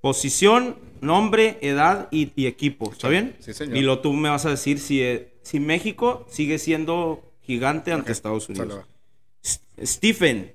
posición, 0.00 0.76
nombre, 1.00 1.58
edad 1.60 2.08
y, 2.10 2.32
y 2.34 2.46
equipo. 2.46 2.90
¿Está 2.92 3.06
Sí, 3.08 3.12
bien? 3.12 3.36
sí, 3.38 3.52
señor. 3.54 3.76
Y 3.76 3.82
lo 3.82 4.00
tú 4.00 4.12
me 4.12 4.28
vas 4.28 4.44
a 4.46 4.50
decir 4.50 4.78
si, 4.80 5.00
eh, 5.02 5.32
si 5.42 5.60
México 5.60 6.26
sigue 6.28 6.58
siendo 6.58 7.22
gigante 7.42 7.92
ante 7.92 8.10
Estados 8.12 8.48
Unidos. 8.48 8.84
Stephen, 9.80 10.54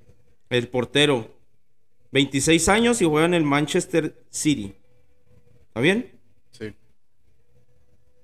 el 0.49 0.67
portero, 0.67 1.31
26 2.11 2.67
años 2.69 3.01
y 3.01 3.05
juega 3.05 3.25
en 3.25 3.33
el 3.33 3.43
Manchester 3.43 4.21
City. 4.29 4.73
¿Está 5.69 5.79
bien? 5.79 6.11
Sí. 6.51 6.73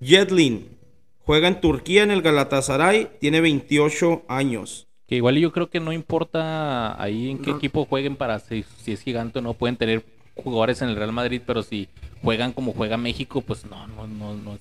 Jedlin 0.02 0.78
juega 1.20 1.48
en 1.48 1.62
Turquía 1.62 2.04
en 2.04 2.12
el 2.12 2.22
Galatasaray, 2.22 3.18
tiene 3.20 3.40
28 3.42 4.26
años. 4.28 4.88
Que 5.10 5.16
igual 5.16 5.38
yo 5.38 5.52
creo 5.52 5.70
que 5.72 5.80
no 5.80 5.92
importa 5.92 7.02
ahí 7.02 7.32
en 7.32 7.40
qué 7.40 7.50
equipo 7.50 7.86
jueguen 7.86 8.16
para 8.16 8.38
si, 8.40 8.64
si 8.84 8.92
es 8.92 9.02
gigante 9.02 9.40
o 9.40 9.42
no. 9.42 9.56
Pueden 9.56 9.76
tener 9.76 10.04
jugadores 10.36 10.82
en 10.84 10.90
el 10.90 10.96
Real 10.96 11.12
Madrid, 11.12 11.42
pero 11.46 11.64
si 11.64 11.90
juegan 12.22 12.54
como 12.54 12.74
juega 12.74 12.96
México, 12.96 13.42
pues 13.42 13.66
no, 13.66 13.88
no, 13.88 14.06
no, 14.08 14.36
no, 14.36 14.54
es- 14.54 14.60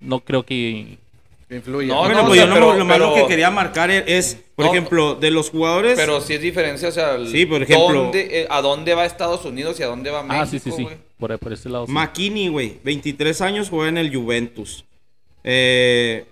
no 0.00 0.20
creo 0.20 0.42
que... 0.44 0.98
Influye. 1.48 1.86
No, 1.86 2.00
bueno, 2.00 2.22
no, 2.22 2.26
pues 2.26 2.32
o 2.32 2.34
yo 2.34 2.40
sea, 2.42 2.46
no- 2.48 2.54
pero- 2.54 2.78
lo 2.78 2.84
más 2.84 2.98
lo 2.98 3.12
pero- 3.14 3.22
que 3.26 3.30
quería 3.30 3.50
marcar 3.52 3.92
e- 3.92 4.02
es, 4.18 4.42
por 4.56 4.64
No, 4.66 4.72
ejemplo, 4.72 5.14
de 5.14 5.30
los 5.30 5.50
jugadores. 5.50 5.96
Pero 5.96 6.20
si 6.20 6.34
es 6.34 6.40
diferencia, 6.40 6.88
o 6.88 6.92
sea, 6.92 7.14
el- 7.14 7.28
Sí, 7.28 7.46
por 7.46 7.62
ejemplo- 7.62 8.02
¿dónde, 8.02 8.40
eh, 8.42 8.46
¿a 8.50 8.60
dónde 8.62 8.92
va 8.96 9.06
Estados 9.06 9.44
Unidos 9.44 9.78
y 9.78 9.84
a 9.84 9.86
dónde 9.86 10.10
va 10.10 10.24
México? 10.24 10.42
ah, 10.42 10.46
sí, 10.46 10.58
sí, 10.58 10.72
sí. 10.72 10.82
güey? 10.82 10.96
Por, 11.16 11.38
por 11.38 11.52
ese 11.52 11.68
lado. 11.68 11.86
sí. 11.86 11.92
McKinney, 11.92 12.48
güey, 12.48 12.78
23 12.82 13.40
años, 13.40 13.68
juega 13.70 13.88
en 13.88 13.98
el 13.98 14.12
Juventus. 14.14 14.84
Eh, 15.44 16.26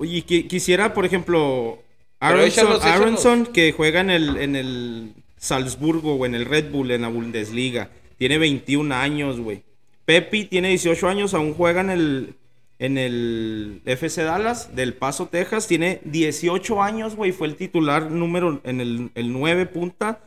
y 0.00 0.22
qui- 0.22 0.48
quisiera, 0.48 0.94
por 0.94 1.04
ejemplo, 1.04 1.78
Aronson, 2.20 2.48
échalos, 2.48 2.78
échalos. 2.84 3.00
Aronson, 3.00 3.46
que 3.46 3.72
juega 3.72 4.00
en 4.00 4.10
el, 4.10 4.36
en 4.36 4.56
el 4.56 5.14
Salzburgo 5.36 6.14
o 6.14 6.26
en 6.26 6.34
el 6.34 6.44
Red 6.44 6.70
Bull, 6.70 6.90
en 6.90 7.02
la 7.02 7.08
Bundesliga. 7.08 7.90
Tiene 8.18 8.38
21 8.38 8.94
años, 8.94 9.40
güey. 9.40 9.62
Pepi 10.04 10.44
tiene 10.44 10.68
18 10.68 11.08
años, 11.08 11.34
aún 11.34 11.54
juega 11.54 11.80
en 11.80 11.90
el, 11.90 12.34
en 12.78 12.98
el 12.98 13.80
FC 13.86 14.22
Dallas 14.22 14.74
del 14.74 14.94
Paso, 14.94 15.28
Texas. 15.28 15.66
Tiene 15.66 16.00
18 16.04 16.82
años, 16.82 17.16
güey. 17.16 17.32
Fue 17.32 17.46
el 17.46 17.56
titular 17.56 18.10
número 18.10 18.60
en 18.64 18.80
el, 18.80 19.10
el 19.14 19.32
9 19.32 19.66
punta. 19.66 20.20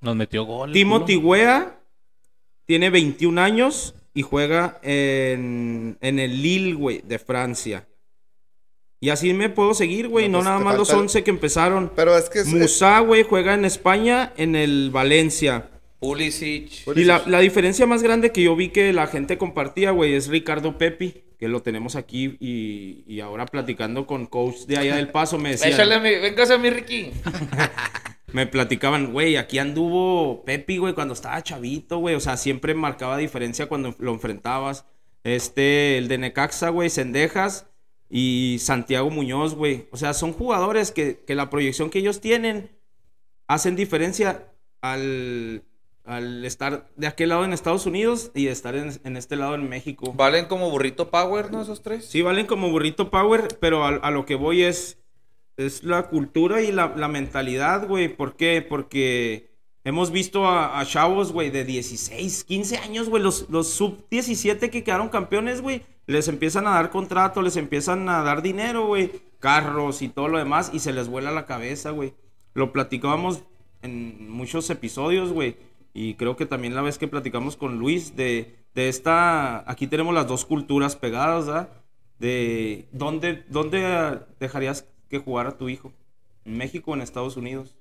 Nos 0.00 0.16
metió 0.16 0.44
gol. 0.44 0.72
Timothy. 0.72 1.16
Weah 1.16 1.76
tiene 2.64 2.90
21 2.90 3.40
años 3.40 3.94
y 4.14 4.22
juega 4.22 4.78
en, 4.82 5.98
en 6.00 6.18
el 6.18 6.40
Lille, 6.42 6.74
güey, 6.74 7.02
de 7.02 7.18
Francia. 7.18 7.87
Y 9.00 9.10
así 9.10 9.32
me 9.32 9.48
puedo 9.48 9.74
seguir, 9.74 10.08
güey. 10.08 10.28
No, 10.28 10.38
No, 10.38 10.44
pues, 10.44 10.44
nada 10.46 10.58
más 10.60 10.76
los 10.76 10.88
falta 10.88 10.98
el- 10.98 11.02
11 11.04 11.24
que 11.24 11.30
empezaron. 11.30 11.92
Pero 11.94 12.16
es 12.16 12.28
que 12.28 12.40
es, 12.40 12.46
Musa, 12.46 12.98
güey, 13.00 13.22
juega 13.22 13.54
en 13.54 13.64
España, 13.64 14.32
en 14.36 14.56
el 14.56 14.90
Valencia. 14.92 15.70
Pulisic. 16.00 16.86
Y 16.96 17.04
la, 17.04 17.22
la 17.26 17.40
diferencia 17.40 17.86
más 17.86 18.02
grande 18.02 18.30
que 18.32 18.42
yo 18.42 18.54
vi 18.56 18.68
que 18.70 18.92
la 18.92 19.06
gente 19.08 19.36
compartía, 19.38 19.90
güey, 19.90 20.14
es 20.14 20.28
Ricardo 20.28 20.78
Pepi, 20.78 21.24
que 21.38 21.48
lo 21.48 21.62
tenemos 21.62 21.96
aquí 21.96 22.36
y, 22.40 23.04
y 23.06 23.20
ahora 23.20 23.46
platicando 23.46 24.06
con 24.06 24.26
coach 24.26 24.66
de 24.66 24.78
allá 24.78 24.96
del 24.96 25.08
Paso 25.10 25.38
me 25.38 25.50
decían... 25.50 25.72
Échale 25.72 25.94
a 25.96 26.00
mi, 26.00 26.10
a 26.10 26.58
mi 26.58 26.70
Ricky. 26.70 27.10
Me 28.32 28.46
platicaban, 28.46 29.12
güey, 29.12 29.36
aquí 29.36 29.58
anduvo 29.58 30.44
Pepi, 30.44 30.76
güey, 30.76 30.92
cuando 30.92 31.14
estaba 31.14 31.42
chavito, 31.42 31.98
güey. 31.98 32.14
O 32.14 32.20
sea, 32.20 32.36
siempre 32.36 32.74
marcaba 32.74 33.16
diferencia 33.16 33.66
cuando 33.66 33.94
lo 33.98 34.12
enfrentabas. 34.12 34.84
Este, 35.24 35.96
el 35.96 36.08
de 36.08 36.18
Necaxa, 36.18 36.68
güey, 36.68 36.90
Sendejas 36.90 37.67
y 38.10 38.58
Santiago 38.60 39.10
Muñoz, 39.10 39.54
güey. 39.54 39.88
O 39.90 39.96
sea, 39.96 40.14
son 40.14 40.32
jugadores 40.32 40.92
que, 40.92 41.22
que 41.26 41.34
la 41.34 41.50
proyección 41.50 41.90
que 41.90 41.98
ellos 41.98 42.20
tienen 42.20 42.70
hacen 43.46 43.76
diferencia 43.76 44.52
al, 44.80 45.64
al 46.04 46.44
estar 46.44 46.88
de 46.96 47.06
aquel 47.06 47.30
lado 47.30 47.44
en 47.44 47.52
Estados 47.52 47.86
Unidos 47.86 48.30
y 48.34 48.48
estar 48.48 48.74
en, 48.76 48.92
en 49.04 49.16
este 49.16 49.36
lado 49.36 49.54
en 49.54 49.68
México. 49.68 50.12
Valen 50.14 50.46
como 50.46 50.70
burrito 50.70 51.10
power, 51.10 51.50
¿no? 51.50 51.62
Esos 51.62 51.82
tres. 51.82 52.06
Sí, 52.06 52.22
valen 52.22 52.46
como 52.46 52.70
burrito 52.70 53.10
power, 53.10 53.48
pero 53.60 53.84
a, 53.84 53.88
a 53.88 54.10
lo 54.10 54.24
que 54.24 54.34
voy 54.34 54.62
es, 54.62 54.98
es 55.56 55.82
la 55.82 56.08
cultura 56.08 56.62
y 56.62 56.72
la, 56.72 56.94
la 56.96 57.08
mentalidad, 57.08 57.86
güey. 57.86 58.08
¿Por 58.08 58.36
qué? 58.36 58.64
Porque 58.66 59.47
hemos 59.88 60.10
visto 60.10 60.46
a, 60.46 60.78
a 60.78 60.84
chavos, 60.84 61.32
güey, 61.32 61.50
de 61.50 61.64
16, 61.64 62.44
15 62.44 62.76
años, 62.76 63.08
güey, 63.08 63.22
los, 63.22 63.48
los 63.48 63.68
sub-17 63.68 64.68
que 64.68 64.84
quedaron 64.84 65.08
campeones, 65.08 65.62
güey, 65.62 65.82
les 66.06 66.28
empiezan 66.28 66.66
a 66.66 66.72
dar 66.72 66.90
contrato, 66.90 67.40
les 67.40 67.56
empiezan 67.56 68.06
a 68.10 68.22
dar 68.22 68.42
dinero, 68.42 68.86
güey, 68.86 69.10
carros 69.40 70.02
y 70.02 70.10
todo 70.10 70.28
lo 70.28 70.36
demás, 70.36 70.70
y 70.74 70.80
se 70.80 70.92
les 70.92 71.08
vuela 71.08 71.30
la 71.30 71.46
cabeza, 71.46 71.90
güey. 71.90 72.12
Lo 72.52 72.70
platicábamos 72.70 73.44
en 73.80 74.30
muchos 74.30 74.68
episodios, 74.68 75.32
güey. 75.32 75.56
Y 75.94 76.14
creo 76.14 76.36
que 76.36 76.44
también 76.44 76.74
la 76.74 76.82
vez 76.82 76.98
que 76.98 77.08
platicamos 77.08 77.56
con 77.56 77.78
Luis 77.78 78.14
de, 78.14 78.56
de 78.74 78.90
esta... 78.90 79.70
Aquí 79.70 79.86
tenemos 79.86 80.14
las 80.14 80.28
dos 80.28 80.44
culturas 80.44 80.96
pegadas, 80.96 81.46
¿verdad? 81.46 81.68
De 82.18 82.88
dónde, 82.92 83.44
dónde 83.48 84.20
dejarías 84.38 84.86
que 85.08 85.18
jugara 85.18 85.56
tu 85.56 85.70
hijo. 85.70 85.92
¿En 86.44 86.58
México 86.58 86.90
o 86.90 86.94
en 86.94 87.00
Estados 87.00 87.38
Unidos? 87.38 87.74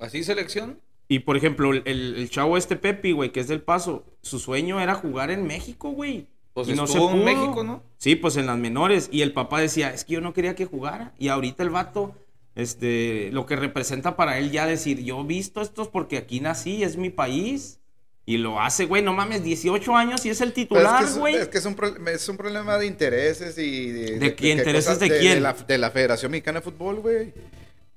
¿Así 0.00 0.24
selección? 0.24 0.80
Y 1.10 1.18
por 1.18 1.36
ejemplo, 1.36 1.72
el, 1.74 2.28
chavo 2.30 2.56
este 2.56 2.76
Pepi, 2.76 3.10
güey, 3.10 3.32
que 3.32 3.40
es 3.40 3.48
del 3.48 3.60
paso, 3.62 4.04
su 4.22 4.38
sueño 4.38 4.80
era 4.80 4.94
jugar 4.94 5.32
en 5.32 5.44
México, 5.44 5.90
güey. 5.90 6.28
Pues 6.54 6.68
Y 6.68 6.74
no 6.74 6.86
se 6.86 6.92
estuvo 6.92 7.10
en 7.10 7.16
pudo. 7.16 7.24
México, 7.24 7.64
¿no? 7.64 7.82
Sí, 7.98 8.14
pues 8.14 8.36
en 8.36 8.46
las 8.46 8.56
menores. 8.56 9.08
Y 9.10 9.22
el 9.22 9.32
papá 9.32 9.60
decía, 9.60 9.92
es 9.92 10.04
que 10.04 10.12
yo 10.14 10.20
no 10.20 10.32
quería 10.32 10.54
que 10.54 10.66
jugara. 10.66 11.12
Y 11.18 11.26
ahorita 11.26 11.64
el 11.64 11.70
vato, 11.70 12.14
este, 12.54 13.30
lo 13.32 13.44
que 13.44 13.56
representa 13.56 14.14
para 14.16 14.38
él 14.38 14.52
ya 14.52 14.66
decir, 14.66 15.02
yo 15.02 15.20
he 15.22 15.24
visto 15.24 15.60
estos 15.62 15.88
porque 15.88 16.16
aquí 16.16 16.38
nací, 16.38 16.84
es 16.84 16.96
mi 16.96 17.10
país. 17.10 17.80
Y 18.24 18.36
lo 18.36 18.60
hace, 18.60 18.84
güey, 18.84 19.02
no 19.02 19.12
mames, 19.12 19.42
18 19.42 19.96
años 19.96 20.24
y 20.26 20.28
es 20.30 20.40
el 20.40 20.52
titular, 20.52 21.02
es 21.02 21.10
que, 21.14 21.18
güey. 21.18 21.34
es, 21.34 21.40
es 21.42 21.48
que 21.48 21.58
es 21.58 21.64
un, 21.66 21.74
pro- 21.74 22.06
es 22.06 22.28
un 22.28 22.36
problema 22.36 22.78
de 22.78 22.86
intereses 22.86 23.58
y 23.58 23.90
de... 23.90 24.18
¿De 24.20 24.34
qué 24.36 24.50
intereses 24.50 24.84
cosas 24.84 25.00
de 25.00 25.18
quién? 25.18 25.42
la, 25.42 25.54
de 25.54 25.78
la 25.78 25.90
Federación 25.90 26.30
Mexicana 26.30 26.60
de 26.60 26.64
Fútbol, 26.64 27.00
güey. 27.00 27.32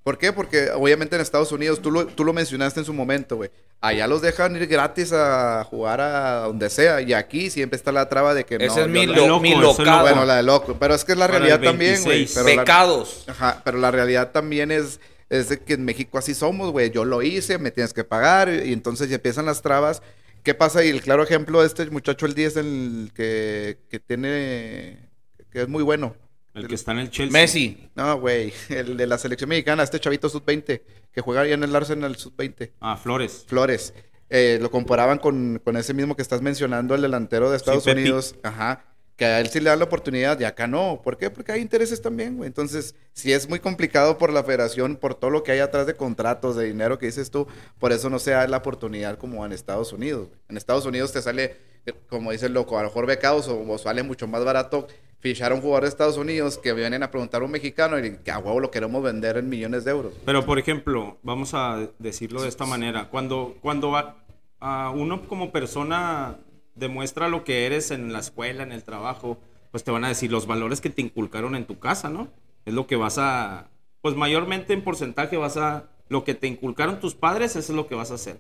¿Por 0.04 0.18
qué? 0.18 0.34
Porque 0.34 0.70
obviamente 0.72 1.16
en 1.16 1.22
Estados 1.22 1.52
Unidos, 1.54 1.82
tú 1.82 1.90
lo, 1.90 2.06
tú 2.06 2.26
lo 2.26 2.34
mencionaste 2.34 2.82
en 2.82 2.86
su 2.86 2.94
momento, 2.94 3.38
güey. 3.38 3.50
Allá 3.80 4.06
los 4.08 4.22
dejan 4.22 4.56
ir 4.56 4.68
gratis 4.68 5.12
a 5.14 5.64
jugar 5.64 6.02
a 6.02 6.40
donde 6.42 6.70
sea. 6.70 7.00
Y 7.02 7.14
aquí 7.14 7.50
siempre 7.50 7.78
está 7.78 7.92
la 7.94 8.10
traba 8.10 8.34
de 8.34 8.46
que 8.46 8.58
no. 8.58 8.66
Ese 8.66 8.82
es 8.82 8.86
yo 8.88 8.92
mi, 8.92 9.06
no- 9.06 9.14
lo- 9.14 9.28
loco, 9.28 9.40
mi 9.42 9.52
es 9.54 9.58
locado. 9.60 10.02
Bueno, 10.02 10.26
la 10.26 10.38
de 10.38 10.44
loco. 10.44 10.76
Pero 10.80 10.94
es 10.94 11.06
que 11.06 11.14
es 11.14 11.18
la 11.18 11.28
realidad 11.28 11.62
también, 11.62 12.04
güey. 12.04 12.18
26. 12.20 12.34
Pero 12.46 12.56
la- 12.56 12.62
Pecados. 12.64 13.24
Ajá, 13.28 13.62
pero 13.64 13.78
la 13.78 13.92
realidad 13.92 14.32
también 14.32 14.72
es, 14.72 15.00
es 15.30 15.48
de 15.50 15.60
que 15.60 15.74
en 15.76 15.86
México 15.86 16.18
así 16.18 16.34
somos, 16.34 16.72
güey. 16.72 16.92
Yo 16.92 17.06
lo 17.06 17.22
hice, 17.22 17.58
me 17.58 17.72
tienes 17.72 17.94
que 17.94 18.04
pagar, 18.04 18.50
y 18.50 18.74
entonces 18.74 19.10
ya 19.10 19.16
empiezan 19.16 19.46
las 19.46 19.62
trabas. 19.62 20.02
¿Qué 20.44 20.54
pasa? 20.54 20.84
Y 20.84 20.90
el 20.90 21.02
claro 21.02 21.24
ejemplo 21.24 21.62
de 21.62 21.68
este 21.68 21.90
muchacho, 21.90 22.26
el 22.26 22.34
10, 22.36 22.58
el 22.58 23.12
que, 23.16 23.78
que 23.90 24.00
tiene, 24.02 25.10
que 25.50 25.62
es 25.62 25.68
muy 25.70 25.82
bueno. 25.84 26.16
El 26.54 26.68
que 26.68 26.76
está 26.76 26.92
en 26.92 27.00
el 27.00 27.10
Chelsea. 27.10 27.32
Messi. 27.42 27.90
No, 27.96 28.20
güey, 28.20 28.54
el 28.70 28.96
de 28.98 29.08
la 29.08 29.18
selección 29.18 29.50
mexicana, 29.50 29.84
este 29.84 30.00
chavito 30.00 30.30
sub-20, 30.30 30.82
que 31.12 31.22
juega 31.22 31.42
ahí 31.42 31.52
en 31.54 31.64
el 31.64 31.76
Arsenal 31.76 32.16
sub-20, 32.16 32.72
Ah, 32.80 32.96
Flores. 32.98 33.46
Flores. 33.48 33.94
Eh, 34.30 34.58
lo 34.62 34.72
comparaban 34.72 35.20
con, 35.20 35.62
con 35.64 35.78
ese 35.78 35.94
mismo 35.94 36.16
que 36.16 36.22
estás 36.22 36.42
mencionando, 36.42 36.96
el 36.96 37.02
delantero 37.02 37.50
de 37.52 37.58
Estados. 37.58 37.86
Unidos, 37.88 38.36
ajá, 38.44 38.84
que 38.88 38.94
que 39.16 39.26
a 39.26 39.40
él 39.40 39.48
sí 39.50 39.60
le 39.60 39.70
dan 39.70 39.78
la 39.78 39.86
oportunidad 39.86 40.40
y 40.40 40.44
acá 40.44 40.66
no. 40.66 41.00
¿Por 41.04 41.18
qué? 41.20 41.30
Porque 41.30 41.52
hay 41.52 41.62
intereses 41.62 42.02
también, 42.02 42.36
güey. 42.36 42.48
Entonces, 42.48 42.96
si 43.14 43.32
es 43.32 43.48
muy 43.48 43.60
complicado 43.60 44.18
por 44.18 44.34
la 44.34 44.44
federación, 44.44 44.96
por 44.96 45.14
todo 45.14 45.30
lo 45.30 45.44
que 45.44 45.52
hay 45.52 45.60
atrás 45.60 45.86
de 45.86 45.94
contratos, 45.94 46.56
de 46.56 46.66
dinero 46.66 46.98
que 46.98 47.06
dices 47.06 47.30
tú, 47.30 47.46
por 47.78 47.92
eso 47.92 48.10
no 48.10 48.18
se 48.18 48.32
da 48.32 48.48
la 48.48 48.58
oportunidad 48.58 49.20
como 49.20 49.46
en 49.46 49.52
Estados 49.52 49.94
Unidos. 49.94 50.30
En 50.50 50.58
Estados 50.58 50.88
Unidos 50.88 51.12
te 51.14 51.22
sale, 51.22 51.58
eh, 51.86 51.94
como 52.10 52.32
dice 52.32 52.48
el 52.48 52.54
loco, 52.54 52.80
a 52.80 52.82
lo 52.82 52.88
mejor 52.90 53.06
becados 53.06 53.48
o, 53.50 53.62
o 53.62 53.78
sale 53.78 54.02
mucho 54.02 54.28
más 54.28 54.44
barato 54.44 54.88
fichar 55.24 55.54
a 55.54 55.56
un 55.56 55.62
jugador 55.62 55.84
de 55.84 55.90
Estados 55.90 56.18
Unidos 56.18 56.58
que 56.58 56.74
vienen 56.74 57.02
a 57.02 57.10
preguntar 57.10 57.42
a 57.42 57.46
un 57.46 57.52
mexicano 57.52 57.98
y 57.98 58.18
que 58.18 58.30
a 58.30 58.40
huevo 58.40 58.60
lo 58.60 58.70
queremos 58.70 59.02
vender 59.02 59.38
en 59.38 59.48
millones 59.48 59.86
de 59.86 59.92
euros. 59.92 60.14
Pero, 60.26 60.46
por 60.46 60.60
ejemplo, 60.60 61.18
vamos 61.24 61.54
a 61.54 61.88
decirlo 61.98 62.42
de 62.42 62.50
esta 62.50 62.66
manera. 62.66 63.10
Cuando, 63.10 63.56
cuando 63.62 63.90
va- 63.90 64.18
a 64.60 64.92
uno 64.92 65.26
como 65.28 65.52
persona 65.52 66.38
demuestra 66.76 67.30
lo 67.30 67.44
que 67.46 67.66
eres 67.66 67.90
en 67.92 68.12
la 68.12 68.20
escuela, 68.20 68.64
en 68.64 68.72
el 68.74 68.84
trabajo, 68.84 69.38
pues 69.72 69.84
te 69.86 69.92
van 69.92 70.04
a 70.04 70.10
decir 70.10 70.30
los 70.32 70.46
valores 70.46 70.82
que 70.82 70.90
te 70.90 71.02
inculcaron 71.02 71.56
en 71.56 71.66
tu 71.66 71.80
casa, 71.80 72.10
¿no? 72.10 72.28
Es 72.66 72.74
lo 72.74 72.86
que 72.86 72.96
vas 72.98 73.18
a, 73.18 73.70
pues 74.02 74.16
mayormente 74.16 74.74
en 74.74 74.84
porcentaje 74.84 75.38
vas 75.38 75.56
a, 75.58 75.90
lo 76.10 76.24
que 76.26 76.34
te 76.34 76.48
inculcaron 76.48 77.00
tus 77.00 77.16
padres, 77.16 77.56
eso 77.56 77.72
es 77.72 77.76
lo 77.76 77.88
que 77.88 77.96
vas 77.96 78.12
a 78.12 78.16
hacer. 78.16 78.40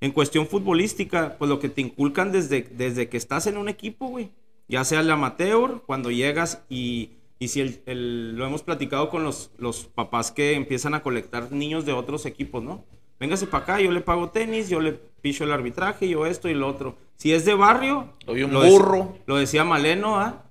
En 0.00 0.10
cuestión 0.12 0.46
futbolística, 0.46 1.36
pues 1.38 1.48
lo 1.48 1.58
que 1.60 1.68
te 1.68 1.80
inculcan 1.82 2.30
desde, 2.32 2.62
desde 2.62 3.08
que 3.08 3.16
estás 3.16 3.46
en 3.46 3.56
un 3.56 3.68
equipo, 3.68 4.08
güey. 4.08 4.30
Ya 4.68 4.84
sea 4.84 5.00
el 5.00 5.10
amateur, 5.10 5.82
cuando 5.86 6.10
llegas 6.10 6.64
y, 6.68 7.12
y 7.38 7.48
si 7.48 7.60
el, 7.60 7.82
el- 7.86 8.36
lo 8.36 8.46
hemos 8.46 8.62
platicado 8.62 9.08
con 9.10 9.22
los, 9.24 9.50
los 9.58 9.84
papás 9.86 10.32
que 10.32 10.54
empiezan 10.54 10.94
a 10.94 11.02
colectar 11.02 11.52
niños 11.52 11.84
de 11.86 11.92
otros 11.92 12.26
equipos, 12.26 12.62
¿no? 12.62 12.84
Véngase 13.20 13.46
para 13.46 13.62
acá, 13.64 13.80
yo 13.80 13.92
le 13.92 14.00
pago 14.02 14.28
tenis, 14.30 14.68
yo 14.68 14.80
le 14.80 14.92
picho 14.92 15.44
el 15.44 15.52
arbitraje, 15.52 16.08
yo 16.08 16.26
esto 16.26 16.48
y 16.48 16.54
lo 16.54 16.66
otro. 16.68 16.96
Si 17.16 17.32
es 17.32 17.44
de 17.44 17.54
barrio, 17.54 18.12
Soy 18.26 18.42
un 18.42 18.52
lo 18.52 18.62
burro. 18.66 19.16
lo 19.26 19.36
decía 19.36 19.64
Maleno, 19.64 20.18
¿ah? 20.20 20.42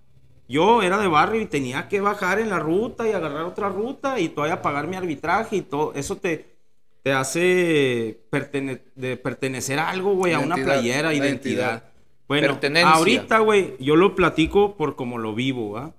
Yo 0.48 0.82
era 0.82 0.98
de 1.00 1.08
barrio 1.08 1.42
y 1.42 1.46
tenía 1.48 1.88
que 1.88 2.02
bajar 2.02 2.40
en 2.40 2.50
la 2.50 2.60
ruta 2.60 3.08
y 3.08 3.12
agarrar 3.12 3.44
otra 3.44 3.70
ruta 3.70 4.20
y 4.20 4.30
todavía 4.30 4.62
pagar 4.62 4.88
mi 4.88 4.96
arbitraje 4.96 5.58
y 5.58 5.62
todo. 5.62 5.94
Eso 5.96 6.18
te, 6.18 6.56
te 7.04 7.12
hace 7.14 8.20
pertene- 8.32 8.82
de 8.96 9.18
pertenecer 9.18 9.80
a 9.80 9.90
algo, 9.90 10.14
güey, 10.16 10.34
a 10.34 10.40
una 10.40 10.56
playera, 10.56 11.14
identidad. 11.14 11.84
Bueno, 12.28 12.48
Pertenencia. 12.48 12.92
ahorita, 12.94 13.40
güey, 13.40 13.76
yo 13.80 13.96
lo 13.96 14.16
platico 14.16 14.76
por 14.78 14.96
como 14.96 15.18
lo 15.18 15.36
vivo, 15.36 15.72
¿va? 15.72 15.94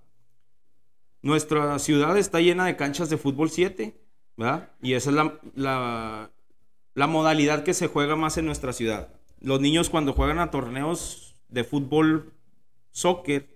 Nuestra 1.23 1.79
ciudad 1.79 2.17
está 2.19 2.41
llena 2.41 2.67
de 2.67 2.77
canchas 2.77 3.11
de 3.11 3.17
fútbol 3.17 3.51
7, 3.51 3.97
¿verdad? 4.37 4.71
Y 4.83 4.95
esa 4.95 5.11
es 5.11 5.17
la, 5.17 5.39
la, 5.55 6.31
la 6.95 7.07
modalidad 7.07 7.65
que 7.65 7.75
se 7.75 7.89
juega 7.89 8.17
más 8.17 8.39
en 8.39 8.47
nuestra 8.47 8.73
ciudad. 8.73 9.09
Los 9.41 9.61
niños 9.61 9.91
cuando 9.91 10.13
juegan 10.13 10.39
a 10.39 10.51
torneos 10.51 11.37
de 11.49 11.65
fútbol, 11.65 12.33
soccer, 12.91 13.49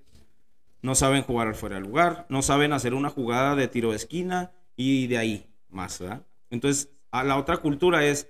no 0.83 0.95
saben 0.95 1.23
jugar 1.23 1.49
al 1.49 1.55
fuera 1.55 1.77
de 1.77 1.83
lugar, 1.83 2.27
no 2.29 2.43
saben 2.43 2.73
hacer 2.73 2.95
una 2.95 3.11
jugada 3.11 3.55
de 3.55 3.69
tiro 3.69 3.91
de 3.91 3.97
esquina 3.97 4.53
y 4.77 5.07
de 5.09 5.19
ahí 5.19 5.47
más, 5.69 5.99
¿verdad? 5.99 6.23
Entonces, 6.51 6.91
a 7.11 7.25
la 7.25 7.37
otra 7.37 7.59
cultura 7.59 8.05
es 8.05 8.29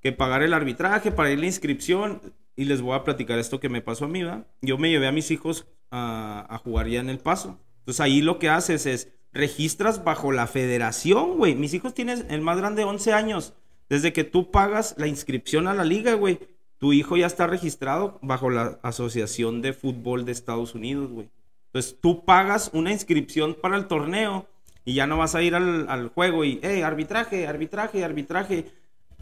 que 0.00 0.12
pagar 0.12 0.42
el 0.42 0.54
arbitraje, 0.54 1.12
para 1.12 1.30
ir 1.30 1.38
la 1.38 1.46
inscripción, 1.46 2.20
y 2.56 2.64
les 2.64 2.82
voy 2.82 2.94
a 2.94 3.04
platicar 3.04 3.38
esto 3.38 3.60
que 3.60 3.68
me 3.68 3.82
pasó 3.82 4.04
a 4.04 4.08
mí, 4.08 4.22
¿verdad? 4.22 4.46
Yo 4.60 4.78
me 4.78 4.90
llevé 4.90 5.06
a 5.06 5.12
mis 5.12 5.30
hijos 5.30 5.66
a, 5.90 6.60
jugar 6.64 6.88
ya 6.88 7.00
en 7.00 7.10
el 7.10 7.18
paso. 7.18 7.58
Entonces 7.80 8.00
ahí 8.00 8.20
lo 8.20 8.38
que 8.38 8.48
haces 8.48 8.86
es, 8.86 9.08
registras 9.32 10.04
bajo 10.04 10.32
la 10.32 10.46
federación, 10.46 11.38
güey. 11.38 11.54
Mis 11.54 11.74
hijos 11.74 11.94
tienen 11.94 12.26
el 12.30 12.40
más 12.40 12.58
grande 12.58 12.84
11 12.84 13.12
años. 13.12 13.54
Desde 13.88 14.12
que 14.12 14.24
tú 14.24 14.50
pagas 14.50 14.94
la 14.98 15.06
inscripción 15.06 15.68
a 15.68 15.74
la 15.74 15.84
liga, 15.84 16.14
güey, 16.14 16.38
tu 16.78 16.92
hijo 16.92 17.16
ya 17.16 17.26
está 17.26 17.46
registrado 17.46 18.18
bajo 18.22 18.50
la 18.50 18.78
Asociación 18.82 19.62
de 19.62 19.72
Fútbol 19.72 20.24
de 20.24 20.32
Estados 20.32 20.74
Unidos, 20.74 21.10
güey. 21.10 21.30
Entonces 21.66 21.98
tú 22.00 22.24
pagas 22.24 22.70
una 22.74 22.92
inscripción 22.92 23.56
para 23.60 23.76
el 23.76 23.86
torneo 23.86 24.46
y 24.84 24.94
ya 24.94 25.06
no 25.06 25.16
vas 25.16 25.34
a 25.34 25.42
ir 25.42 25.54
al, 25.54 26.08
juego 26.08 26.44
y, 26.44 26.60
hey, 26.62 26.82
arbitraje, 26.82 27.46
arbitraje, 27.46 28.04
arbitraje. 28.04 28.66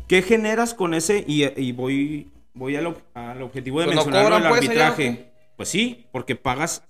¿Qué 0.09 0.23
generas 0.23 0.75
con 0.75 0.95
ese? 0.95 1.25
Y 1.29 1.73
voy, 1.73 2.31
voy 2.55 2.77
al, 2.77 2.97
al 3.15 3.43
objetivo 3.43 3.81
de 3.81 3.87
Pues 3.87 3.97
no 3.97 4.05
mencionar 4.05 4.25
cobran, 4.25 4.43
el 4.43 4.49
pues, 4.49 4.61
allá, 4.69 4.91
¿o 4.91 4.93
arbitraje. 4.93 5.33
Pues 5.57 5.69
sí, 5.69 6.07
porque 6.13 6.37
pagas, 6.37 6.85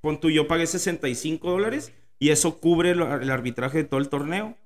pon 0.00 0.20
tú, 0.20 0.30
yo 0.30 0.46
pagué 0.46 0.66
65 0.66 1.50
dólares 1.50 1.92
y 2.18 2.30
eso 2.30 2.58
cubre 2.60 2.90
el, 2.90 3.00
el 3.02 3.30
arbitraje 3.30 3.78
de 3.78 3.84
todo 3.84 4.00
el 4.00 4.08
torneo. 4.08 4.56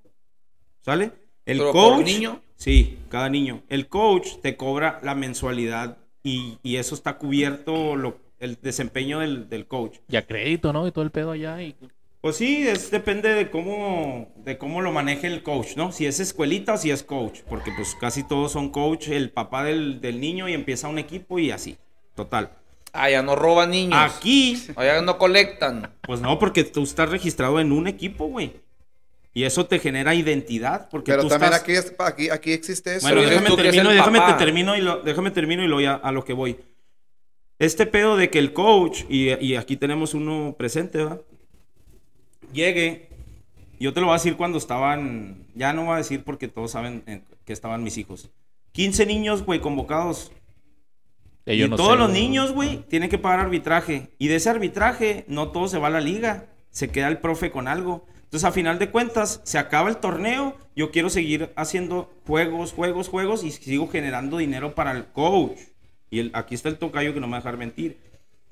¿Sale? 0.82 1.12
El 1.46 1.58
¿Pero 1.58 1.72
por 1.72 1.94
coach. 1.96 2.06
niño? 2.06 2.42
Sí, 2.56 2.98
cada 3.08 3.28
niño. 3.28 3.62
El 3.68 3.88
coach 3.88 4.36
te 4.42 4.56
cobra 4.56 5.00
la 5.02 5.14
mensualidad 5.14 5.98
y, 6.22 6.58
y 6.62 6.76
eso 6.76 6.94
está 6.94 7.18
cubierto 7.18 7.96
lo- 7.96 8.18
el 8.38 8.58
desempeño 8.60 9.20
del, 9.20 9.48
del 9.48 9.66
coach. 9.66 9.98
Y 10.08 10.16
a 10.16 10.26
crédito, 10.26 10.72
¿no? 10.72 10.86
Y 10.86 10.92
todo 10.92 11.04
el 11.04 11.10
pedo 11.10 11.30
allá. 11.30 11.62
Y... 11.62 11.74
Pues 12.24 12.36
sí, 12.36 12.66
es, 12.66 12.90
depende 12.90 13.34
de 13.34 13.50
cómo, 13.50 14.32
de 14.46 14.56
cómo 14.56 14.80
lo 14.80 14.92
maneje 14.92 15.26
el 15.26 15.42
coach, 15.42 15.76
¿no? 15.76 15.92
Si 15.92 16.06
es 16.06 16.20
escuelita 16.20 16.72
o 16.72 16.78
si 16.78 16.90
es 16.90 17.02
coach, 17.02 17.40
porque 17.50 17.70
pues 17.76 17.94
casi 18.00 18.22
todos 18.22 18.50
son 18.52 18.70
coach, 18.70 19.08
el 19.08 19.28
papá 19.28 19.62
del, 19.62 20.00
del 20.00 20.22
niño 20.22 20.48
y 20.48 20.54
empieza 20.54 20.88
un 20.88 20.98
equipo 20.98 21.38
y 21.38 21.50
así, 21.50 21.76
total. 22.14 22.52
Allá 22.94 23.20
no 23.20 23.36
roban 23.36 23.72
niños. 23.72 23.98
Aquí, 24.00 24.58
Allá 24.74 25.02
no 25.02 25.18
colectan. 25.18 25.90
pues 26.00 26.22
no, 26.22 26.38
porque 26.38 26.64
tú 26.64 26.84
estás 26.84 27.10
registrado 27.10 27.60
en 27.60 27.72
un 27.72 27.88
equipo, 27.88 28.24
güey. 28.24 28.54
Y 29.34 29.44
eso 29.44 29.66
te 29.66 29.78
genera 29.78 30.14
identidad, 30.14 30.88
porque 30.88 31.12
Pero 31.12 31.24
tú 31.24 31.28
también 31.28 31.52
estás... 31.52 31.62
aquí, 31.62 31.72
es- 31.72 31.94
aquí, 31.98 32.30
aquí 32.30 32.52
existe 32.52 32.96
eso. 32.96 33.06
Bueno, 33.06 33.20
Pero 33.20 33.30
déjame 33.38 33.62
termino, 33.62 33.90
déjame 33.90 34.20
te 34.20 34.32
termino 34.42 34.76
y 34.78 34.80
lo, 34.80 35.02
déjame 35.02 35.30
termino 35.30 35.62
y 35.62 35.68
lo 35.68 35.78
ya 35.78 35.92
a 35.92 36.10
lo 36.10 36.24
que 36.24 36.32
voy. 36.32 36.56
Este 37.58 37.84
pedo 37.84 38.16
de 38.16 38.30
que 38.30 38.38
el 38.38 38.54
coach, 38.54 39.02
y, 39.10 39.34
y 39.44 39.56
aquí 39.56 39.76
tenemos 39.76 40.14
uno 40.14 40.54
presente, 40.56 40.96
¿verdad? 40.96 41.20
Llegue, 42.54 43.08
yo 43.80 43.92
te 43.92 44.00
lo 44.00 44.06
voy 44.06 44.14
a 44.14 44.18
decir 44.18 44.36
cuando 44.36 44.56
estaban, 44.58 45.46
ya 45.54 45.72
no 45.72 45.84
voy 45.86 45.94
a 45.94 45.98
decir 45.98 46.24
porque 46.24 46.48
todos 46.48 46.70
saben 46.70 47.02
eh, 47.06 47.22
que 47.44 47.52
estaban 47.52 47.82
mis 47.82 47.98
hijos. 47.98 48.30
15 48.72 49.06
niños, 49.06 49.44
güey, 49.44 49.60
convocados. 49.60 50.32
Eh, 51.46 51.56
y 51.56 51.68
no 51.68 51.76
todos 51.76 51.92
sé, 51.92 51.98
los 51.98 52.10
niños, 52.10 52.52
güey, 52.52 52.78
tienen 52.88 53.10
que 53.10 53.18
pagar 53.18 53.40
arbitraje. 53.40 54.10
Y 54.18 54.28
de 54.28 54.36
ese 54.36 54.48
arbitraje, 54.50 55.24
no 55.28 55.50
todo 55.50 55.68
se 55.68 55.78
va 55.78 55.88
a 55.88 55.90
la 55.90 56.00
liga. 56.00 56.46
Se 56.70 56.88
queda 56.88 57.08
el 57.08 57.18
profe 57.18 57.50
con 57.50 57.68
algo. 57.68 58.06
Entonces, 58.22 58.44
a 58.44 58.52
final 58.52 58.78
de 58.78 58.90
cuentas, 58.90 59.40
se 59.44 59.58
acaba 59.58 59.88
el 59.88 59.98
torneo. 59.98 60.56
Yo 60.74 60.90
quiero 60.90 61.10
seguir 61.10 61.52
haciendo 61.56 62.10
juegos, 62.26 62.72
juegos, 62.72 63.08
juegos 63.08 63.44
y 63.44 63.50
sigo 63.50 63.88
generando 63.88 64.38
dinero 64.38 64.74
para 64.74 64.92
el 64.92 65.06
coach. 65.06 65.58
Y 66.10 66.18
el- 66.20 66.30
aquí 66.34 66.54
está 66.54 66.68
el 66.68 66.78
tocayo 66.78 67.14
que 67.14 67.20
no 67.20 67.26
me 67.26 67.32
va 67.32 67.36
a 67.38 67.40
dejar 67.40 67.58
mentir. 67.58 67.98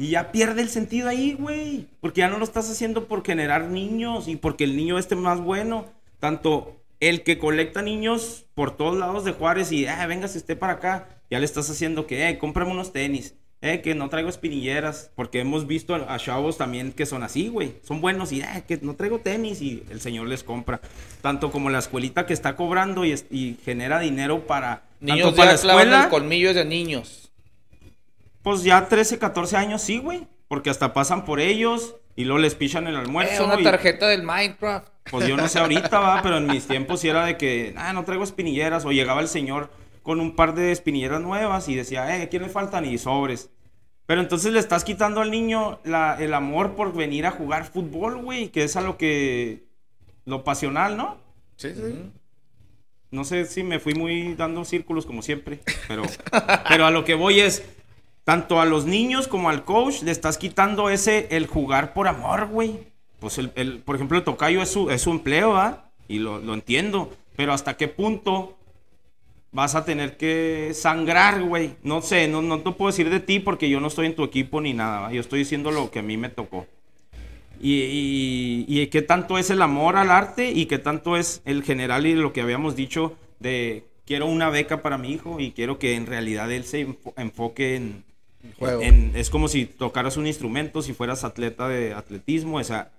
Y 0.02 0.08
ya 0.08 0.32
pierde 0.32 0.62
el 0.62 0.68
sentido 0.68 1.08
ahí, 1.08 1.36
güey. 1.38 1.86
Porque 2.00 2.22
ya 2.22 2.28
no 2.28 2.38
lo 2.38 2.42
estás 2.42 2.68
haciendo 2.68 3.06
por 3.06 3.24
generar 3.24 3.68
niños 3.68 4.26
y 4.26 4.34
porque 4.34 4.64
el 4.64 4.76
niño 4.76 4.98
esté 4.98 5.14
más 5.14 5.40
bueno. 5.40 5.86
Tanto 6.18 6.82
el 6.98 7.22
que 7.22 7.38
colecta 7.38 7.82
niños 7.82 8.46
por 8.54 8.76
todos 8.76 8.98
lados 8.98 9.24
de 9.24 9.30
Juárez 9.30 9.70
y, 9.70 9.86
ah, 9.86 10.04
venga, 10.08 10.26
si 10.26 10.38
esté 10.38 10.56
para 10.56 10.72
acá, 10.72 11.08
ya 11.30 11.38
le 11.38 11.44
estás 11.44 11.70
haciendo 11.70 12.08
que, 12.08 12.28
eh, 12.28 12.36
cómprame 12.36 12.72
unos 12.72 12.92
tenis. 12.92 13.36
Eh, 13.60 13.80
que 13.80 13.94
no 13.94 14.08
traigo 14.08 14.28
espinilleras. 14.28 15.12
Porque 15.14 15.38
hemos 15.38 15.68
visto 15.68 15.94
a, 15.94 16.18
chavos 16.18 16.58
también 16.58 16.90
que 16.90 17.06
son 17.06 17.22
así, 17.22 17.46
güey. 17.46 17.74
Son 17.84 18.00
buenos 18.00 18.32
y, 18.32 18.40
eh, 18.40 18.64
que 18.66 18.80
no 18.82 18.96
traigo 18.96 19.20
tenis 19.20 19.62
y 19.62 19.84
el 19.88 20.00
señor 20.00 20.26
les 20.26 20.42
compra. 20.42 20.80
Tanto 21.20 21.52
como 21.52 21.70
la 21.70 21.78
escuelita 21.78 22.26
que 22.26 22.32
está 22.32 22.56
cobrando 22.56 23.04
y, 23.04 23.14
y 23.30 23.56
genera 23.64 24.00
dinero 24.00 24.48
para... 24.48 24.82
Niños 24.98 25.26
tanto 25.26 25.36
para 25.36 25.50
la 25.50 25.54
escuela, 25.54 26.02
el 26.02 26.08
colmillo 26.08 26.52
de 26.54 26.64
niños. 26.64 27.31
Pues 28.42 28.62
ya 28.64 28.88
13, 28.88 29.18
14 29.18 29.56
años 29.56 29.82
sí, 29.82 29.98
güey. 29.98 30.26
Porque 30.48 30.68
hasta 30.70 30.92
pasan 30.92 31.24
por 31.24 31.40
ellos 31.40 31.96
y 32.14 32.24
luego 32.24 32.38
les 32.40 32.54
pichan 32.54 32.86
el 32.86 32.94
Eh, 32.94 32.98
almuerzo. 32.98 33.44
una 33.46 33.58
y- 33.60 33.64
tarjeta 33.64 34.06
del 34.08 34.22
Minecraft. 34.22 34.86
pues 35.10 35.26
yo 35.26 35.36
no 35.36 35.48
sé 35.48 35.58
ahorita, 35.58 35.98
va, 35.98 36.20
pero 36.22 36.36
en 36.36 36.46
mis 36.46 36.66
tiempos 36.68 37.00
sí 37.00 37.08
era 37.08 37.24
de 37.24 37.36
que, 37.38 37.72
ah, 37.76 37.92
no 37.92 38.04
traigo 38.04 38.22
espinilleras. 38.24 38.84
O 38.84 38.92
llegaba 38.92 39.20
el 39.22 39.28
señor 39.28 39.70
con 40.02 40.20
un 40.20 40.36
par 40.36 40.54
de 40.54 40.72
espinilleras 40.72 41.20
nuevas 41.20 41.68
y 41.68 41.74
decía, 41.74 42.20
eh, 42.22 42.28
¿qué 42.28 42.38
le 42.38 42.48
faltan? 42.48 42.84
Y 42.84 42.98
sobres. 42.98 43.50
Pero 44.04 44.20
entonces 44.20 44.52
le 44.52 44.58
estás 44.58 44.84
quitando 44.84 45.20
al 45.22 45.30
niño 45.30 45.78
la- 45.84 46.16
el 46.20 46.34
amor 46.34 46.74
por 46.74 46.92
venir 46.92 47.24
a 47.24 47.30
jugar 47.30 47.64
fútbol, 47.64 48.18
güey, 48.22 48.48
que 48.50 48.64
es 48.64 48.76
a 48.76 48.80
lo 48.82 48.98
que. 48.98 49.64
lo 50.24 50.44
pasional, 50.44 50.96
¿no? 50.96 51.16
Sí, 51.56 51.72
sí. 51.74 52.10
No 53.10 53.24
sé 53.24 53.44
si 53.44 53.62
me 53.62 53.78
fui 53.80 53.94
muy 53.94 54.34
dando 54.34 54.64
círculos 54.64 55.04
como 55.06 55.22
siempre, 55.22 55.60
pero, 55.88 56.02
pero 56.68 56.86
a 56.86 56.90
lo 56.90 57.04
que 57.04 57.14
voy 57.14 57.40
es, 57.40 57.62
tanto 58.24 58.60
a 58.60 58.64
los 58.64 58.84
niños 58.86 59.28
como 59.28 59.48
al 59.50 59.64
coach 59.64 60.02
le 60.02 60.10
estás 60.10 60.38
quitando 60.38 60.90
ese, 60.90 61.28
el 61.30 61.46
jugar 61.46 61.92
por 61.94 62.08
amor, 62.08 62.46
güey. 62.48 62.80
Pues, 63.18 63.38
el, 63.38 63.78
por 63.78 63.96
ejemplo, 63.96 64.18
el 64.18 64.24
tocayo 64.24 64.62
es 64.62 64.70
su, 64.70 64.90
es 64.90 65.02
su 65.02 65.10
empleo, 65.10 65.56
¿ah? 65.56 65.90
Y 66.08 66.18
lo, 66.18 66.38
lo 66.38 66.54
entiendo, 66.54 67.12
pero 67.36 67.52
¿hasta 67.52 67.76
qué 67.76 67.88
punto 67.88 68.56
vas 69.52 69.74
a 69.74 69.84
tener 69.84 70.16
que 70.16 70.72
sangrar, 70.74 71.42
güey? 71.42 71.74
No 71.82 72.02
sé, 72.02 72.26
no, 72.28 72.42
no 72.42 72.60
te 72.60 72.72
puedo 72.72 72.90
decir 72.90 73.10
de 73.10 73.20
ti 73.20 73.38
porque 73.38 73.68
yo 73.68 73.80
no 73.80 73.88
estoy 73.88 74.06
en 74.06 74.16
tu 74.16 74.24
equipo 74.24 74.60
ni 74.60 74.72
nada, 74.72 75.00
¿va? 75.00 75.12
Yo 75.12 75.20
estoy 75.20 75.40
diciendo 75.40 75.70
lo 75.70 75.90
que 75.90 76.00
a 76.00 76.02
mí 76.02 76.16
me 76.16 76.28
tocó. 76.28 76.66
Y, 77.60 77.74
y, 77.82 78.64
y 78.66 78.86
qué 78.88 79.02
tanto 79.02 79.38
es 79.38 79.50
el 79.50 79.62
amor 79.62 79.96
al 79.96 80.10
arte 80.10 80.50
y 80.50 80.66
qué 80.66 80.78
tanto 80.78 81.16
es 81.16 81.42
el 81.44 81.62
general 81.62 82.06
y 82.06 82.14
lo 82.14 82.32
que 82.32 82.40
habíamos 82.40 82.74
dicho 82.74 83.16
de 83.38 83.84
quiero 84.04 84.26
una 84.26 84.50
beca 84.50 84.82
para 84.82 84.98
mi 84.98 85.12
hijo 85.12 85.38
y 85.38 85.52
quiero 85.52 85.78
que 85.78 85.94
en 85.94 86.06
realidad 86.06 86.50
él 86.50 86.64
se 86.64 86.86
enfo- 86.88 87.12
enfoque 87.16 87.76
en. 87.76 88.04
En- 88.82 89.12
es 89.14 89.30
como 89.30 89.48
si 89.48 89.66
tocaras 89.66 90.16
un 90.16 90.26
instrumento, 90.26 90.82
si 90.82 90.92
fueras 90.92 91.24
atleta 91.24 91.68
de 91.68 91.94
atletismo, 91.94 92.56
o 92.58 92.64
sea, 92.64 92.90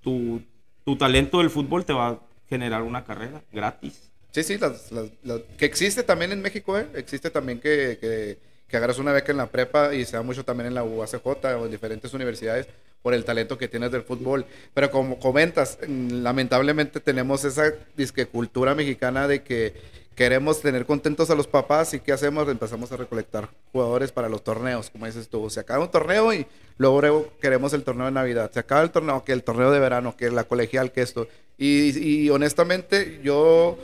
tu, 0.00 0.42
tu 0.84 0.96
talento 0.96 1.38
del 1.38 1.50
fútbol 1.50 1.84
te 1.84 1.92
va 1.92 2.08
a 2.08 2.18
generar 2.48 2.82
una 2.82 3.04
carrera 3.04 3.42
gratis. 3.52 4.10
Sí, 4.32 4.42
sí, 4.42 4.58
las- 4.58 4.90
las- 4.92 5.10
las- 5.22 5.40
que 5.56 5.64
existe 5.64 6.02
también 6.02 6.32
en 6.32 6.42
México, 6.42 6.78
¿eh? 6.78 6.86
Existe 6.94 7.30
también 7.30 7.60
que, 7.60 7.98
que, 8.00 8.38
que 8.68 8.76
agarras 8.76 8.98
una 8.98 9.12
beca 9.12 9.30
en 9.32 9.38
la 9.38 9.46
prepa 9.46 9.94
y 9.94 10.04
se 10.04 10.16
da 10.16 10.22
mucho 10.22 10.44
también 10.44 10.66
en 10.68 10.74
la 10.74 10.82
UACJ 10.84 11.24
o 11.56 11.64
en 11.66 11.70
diferentes 11.70 12.12
universidades 12.14 12.66
por 13.02 13.14
el 13.14 13.24
talento 13.24 13.56
que 13.58 13.68
tienes 13.68 13.92
del 13.92 14.02
fútbol. 14.02 14.44
Pero 14.72 14.90
como 14.90 15.18
comentas, 15.18 15.78
mm, 15.86 16.22
lamentablemente 16.22 17.00
tenemos 17.00 17.44
esa 17.44 17.72
disque 17.96 18.26
cultura 18.26 18.74
mexicana 18.74 19.28
de 19.28 19.42
que 19.42 19.74
queremos 20.14 20.60
tener 20.60 20.86
contentos 20.86 21.30
a 21.30 21.34
los 21.34 21.46
papás 21.46 21.94
y 21.94 22.00
¿qué 22.00 22.12
hacemos? 22.12 22.48
Empezamos 22.48 22.90
a 22.92 22.96
recolectar 22.96 23.48
jugadores 23.72 24.12
para 24.12 24.28
los 24.28 24.44
torneos, 24.44 24.90
como 24.90 25.06
dices 25.06 25.28
tú. 25.28 25.48
Se 25.50 25.60
acaba 25.60 25.84
un 25.84 25.90
torneo 25.90 26.32
y 26.32 26.46
luego, 26.78 27.32
queremos 27.40 27.72
el 27.72 27.82
torneo 27.84 28.06
de 28.06 28.12
Navidad. 28.12 28.50
Se 28.52 28.60
acaba 28.60 28.82
el 28.82 28.90
torneo, 28.90 29.24
que 29.24 29.32
el 29.32 29.42
torneo 29.42 29.70
de 29.70 29.80
verano, 29.80 30.16
que 30.16 30.30
la 30.30 30.44
colegial, 30.44 30.92
que 30.92 31.02
esto. 31.02 31.28
Y, 31.58 31.98
y 31.98 32.30
honestamente, 32.30 33.20
yo, 33.22 33.78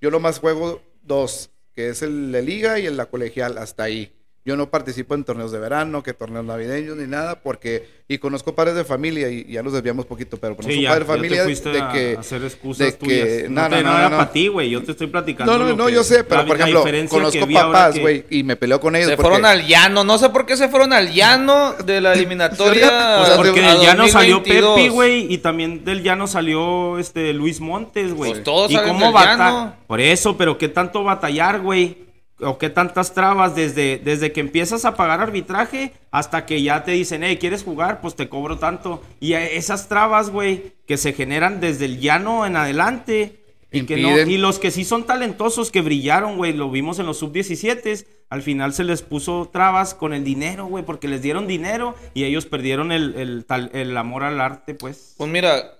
yo 0.00 0.10
nomás 0.10 0.38
juego 0.38 0.82
dos, 1.02 1.50
que 1.74 1.90
es 1.90 2.02
el 2.02 2.32
de 2.32 2.42
liga 2.42 2.78
y 2.78 2.86
el 2.86 2.96
la 2.96 3.06
colegial, 3.06 3.58
hasta 3.58 3.84
ahí. 3.84 4.15
Yo 4.46 4.56
no 4.56 4.70
participo 4.70 5.16
en 5.16 5.24
torneos 5.24 5.50
de 5.50 5.58
verano, 5.58 6.04
que 6.04 6.14
torneos 6.14 6.44
navideños 6.44 6.96
ni 6.96 7.08
nada, 7.08 7.40
porque 7.40 7.88
y 8.08 8.18
conozco 8.18 8.54
padres 8.54 8.76
de 8.76 8.84
familia 8.84 9.28
y, 9.28 9.44
ya 9.52 9.64
nos 9.64 9.72
desviamos 9.72 10.06
poquito, 10.06 10.36
pero 10.36 10.54
conozco 10.54 10.72
Sí, 10.72 10.82
ya, 10.82 10.90
padres 10.90 11.08
de 11.08 11.12
familia 11.14 11.44
de 11.44 11.80
a 11.80 11.92
que 11.92 12.16
hacer 12.16 12.44
excusas 12.44 12.86
de 12.86 12.92
tuyas. 12.92 13.26
que 13.26 13.46
no, 13.50 13.62
no, 13.68 13.76
te, 13.76 13.82
no, 13.82 13.88
no 13.88 13.92
no, 13.94 13.98
era 13.98 14.08
no. 14.10 14.16
para 14.18 14.30
ti, 14.30 14.46
güey. 14.46 14.70
Yo 14.70 14.84
te 14.84 14.92
estoy 14.92 15.08
platicando. 15.08 15.58
No, 15.58 15.64
no, 15.64 15.74
no, 15.74 15.86
que- 15.86 15.92
yo 15.94 16.04
sé, 16.04 16.22
pero 16.22 16.46
por 16.46 16.60
ejemplo, 16.60 16.84
conozco 17.08 17.44
papás, 17.52 17.94
que- 17.96 18.00
güey, 18.00 18.24
y 18.30 18.44
me 18.44 18.54
peleo 18.54 18.78
con 18.78 18.94
ellos. 18.94 19.08
Se 19.10 19.16
porque- 19.16 19.30
fueron 19.30 19.44
al 19.46 19.66
llano. 19.66 20.04
No 20.04 20.16
sé 20.16 20.30
por 20.30 20.46
qué 20.46 20.56
se 20.56 20.68
fueron 20.68 20.92
al 20.92 21.12
llano 21.12 21.72
de 21.84 22.00
la 22.00 22.12
eliminatoria. 22.14 23.18
O 23.22 23.26
sea, 23.26 23.34
Porque 23.36 23.60
del 23.60 23.80
llano 23.80 24.06
salió 24.06 24.36
2022. 24.36 24.76
Pepe, 24.76 24.88
güey, 24.90 25.32
y 25.32 25.38
también 25.38 25.84
del 25.84 26.04
llano 26.04 26.28
salió 26.28 27.00
este 27.00 27.32
Luis 27.32 27.60
Montes, 27.60 28.14
güey. 28.14 28.30
Pues 28.30 28.44
todos 28.44 28.70
¿Y 28.70 28.74
salen 28.74 28.90
cómo 28.92 29.06
del 29.06 29.12
bata- 29.14 29.36
llano. 29.36 29.74
Por 29.88 30.00
eso, 30.00 30.36
pero 30.36 30.56
qué 30.56 30.68
tanto 30.68 31.02
batallar, 31.02 31.60
güey. 31.60 32.05
O 32.40 32.58
qué 32.58 32.68
tantas 32.68 33.14
trabas 33.14 33.54
desde, 33.54 33.98
desde 33.98 34.32
que 34.32 34.40
empiezas 34.40 34.84
a 34.84 34.94
pagar 34.94 35.20
arbitraje 35.20 35.92
hasta 36.10 36.44
que 36.44 36.62
ya 36.62 36.84
te 36.84 36.90
dicen, 36.92 37.22
hey, 37.24 37.38
¿quieres 37.38 37.64
jugar? 37.64 38.00
Pues 38.02 38.14
te 38.14 38.28
cobro 38.28 38.58
tanto. 38.58 39.02
Y 39.20 39.32
esas 39.32 39.88
trabas, 39.88 40.28
güey, 40.30 40.74
que 40.86 40.98
se 40.98 41.14
generan 41.14 41.60
desde 41.60 41.86
el 41.86 41.98
llano 42.00 42.44
en 42.44 42.56
adelante. 42.56 43.42
Y, 43.72 43.82
que 43.86 43.96
no- 43.96 44.10
y 44.30 44.36
los 44.36 44.58
que 44.58 44.70
sí 44.70 44.84
son 44.84 45.04
talentosos, 45.06 45.70
que 45.70 45.80
brillaron, 45.80 46.36
güey, 46.36 46.52
lo 46.52 46.70
vimos 46.70 46.98
en 46.98 47.06
los 47.06 47.18
sub-17, 47.18 48.06
al 48.30 48.42
final 48.42 48.72
se 48.74 48.84
les 48.84 49.02
puso 49.02 49.48
trabas 49.52 49.94
con 49.94 50.12
el 50.14 50.22
dinero, 50.22 50.66
güey, 50.66 50.84
porque 50.84 51.08
les 51.08 51.20
dieron 51.22 51.46
dinero 51.46 51.94
y 52.14 52.24
ellos 52.24 52.46
perdieron 52.46 52.92
el, 52.92 53.14
el 53.16 53.44
tal- 53.44 53.70
el 53.74 53.96
amor 53.96 54.24
al 54.24 54.40
arte, 54.40 54.74
pues. 54.74 55.14
Pues 55.18 55.30
mira, 55.30 55.78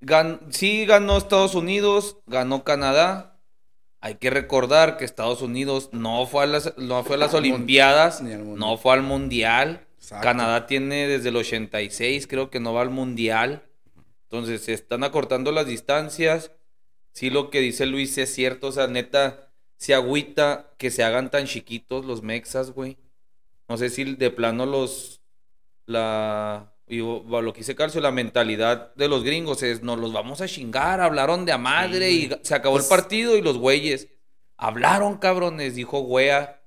gan- 0.00 0.40
sí 0.50 0.84
ganó 0.84 1.16
Estados 1.16 1.54
Unidos, 1.54 2.18
ganó 2.26 2.64
Canadá. 2.64 3.35
Hay 4.06 4.14
que 4.14 4.30
recordar 4.30 4.98
que 4.98 5.04
Estados 5.04 5.42
Unidos 5.42 5.88
no 5.90 6.28
fue 6.28 6.44
a 6.44 6.46
las, 6.46 6.78
no 6.78 7.02
fue 7.02 7.16
a 7.16 7.18
las 7.18 7.34
Olimpiadas, 7.34 8.22
no 8.22 8.76
fue 8.76 8.92
al 8.92 9.02
Mundial. 9.02 9.84
Exacto. 9.96 10.22
Canadá 10.22 10.68
tiene 10.68 11.08
desde 11.08 11.30
el 11.30 11.36
86, 11.36 12.28
creo 12.28 12.48
que 12.48 12.60
no 12.60 12.72
va 12.72 12.82
al 12.82 12.90
Mundial. 12.90 13.64
Entonces 14.30 14.60
se 14.62 14.74
están 14.74 15.02
acortando 15.02 15.50
las 15.50 15.66
distancias. 15.66 16.52
Sí, 17.10 17.30
lo 17.30 17.50
que 17.50 17.58
dice 17.58 17.84
Luis 17.84 18.16
es 18.16 18.32
cierto. 18.32 18.68
O 18.68 18.72
sea, 18.72 18.86
neta, 18.86 19.50
se 19.76 19.92
agüita 19.92 20.70
que 20.78 20.92
se 20.92 21.02
hagan 21.02 21.32
tan 21.32 21.46
chiquitos 21.46 22.04
los 22.04 22.22
mexas, 22.22 22.70
güey. 22.70 22.98
No 23.68 23.76
sé 23.76 23.90
si 23.90 24.04
de 24.04 24.30
plano 24.30 24.66
los. 24.66 25.20
La. 25.84 26.72
Y 26.88 26.98
lo 26.98 27.52
que 27.52 27.60
dice 27.60 27.74
Calcio, 27.74 28.00
la 28.00 28.12
mentalidad 28.12 28.94
de 28.94 29.08
los 29.08 29.24
gringos 29.24 29.62
es: 29.62 29.82
nos 29.82 29.98
los 29.98 30.12
vamos 30.12 30.40
a 30.40 30.46
chingar. 30.46 31.00
Hablaron 31.00 31.44
de 31.44 31.52
a 31.52 31.58
madre 31.58 32.10
y 32.12 32.30
se 32.42 32.54
acabó 32.54 32.78
el 32.78 32.84
partido 32.84 33.36
y 33.36 33.42
los 33.42 33.58
güeyes. 33.58 34.08
Hablaron, 34.56 35.18
cabrones, 35.18 35.74
dijo 35.74 36.00
Wea. 36.00 36.62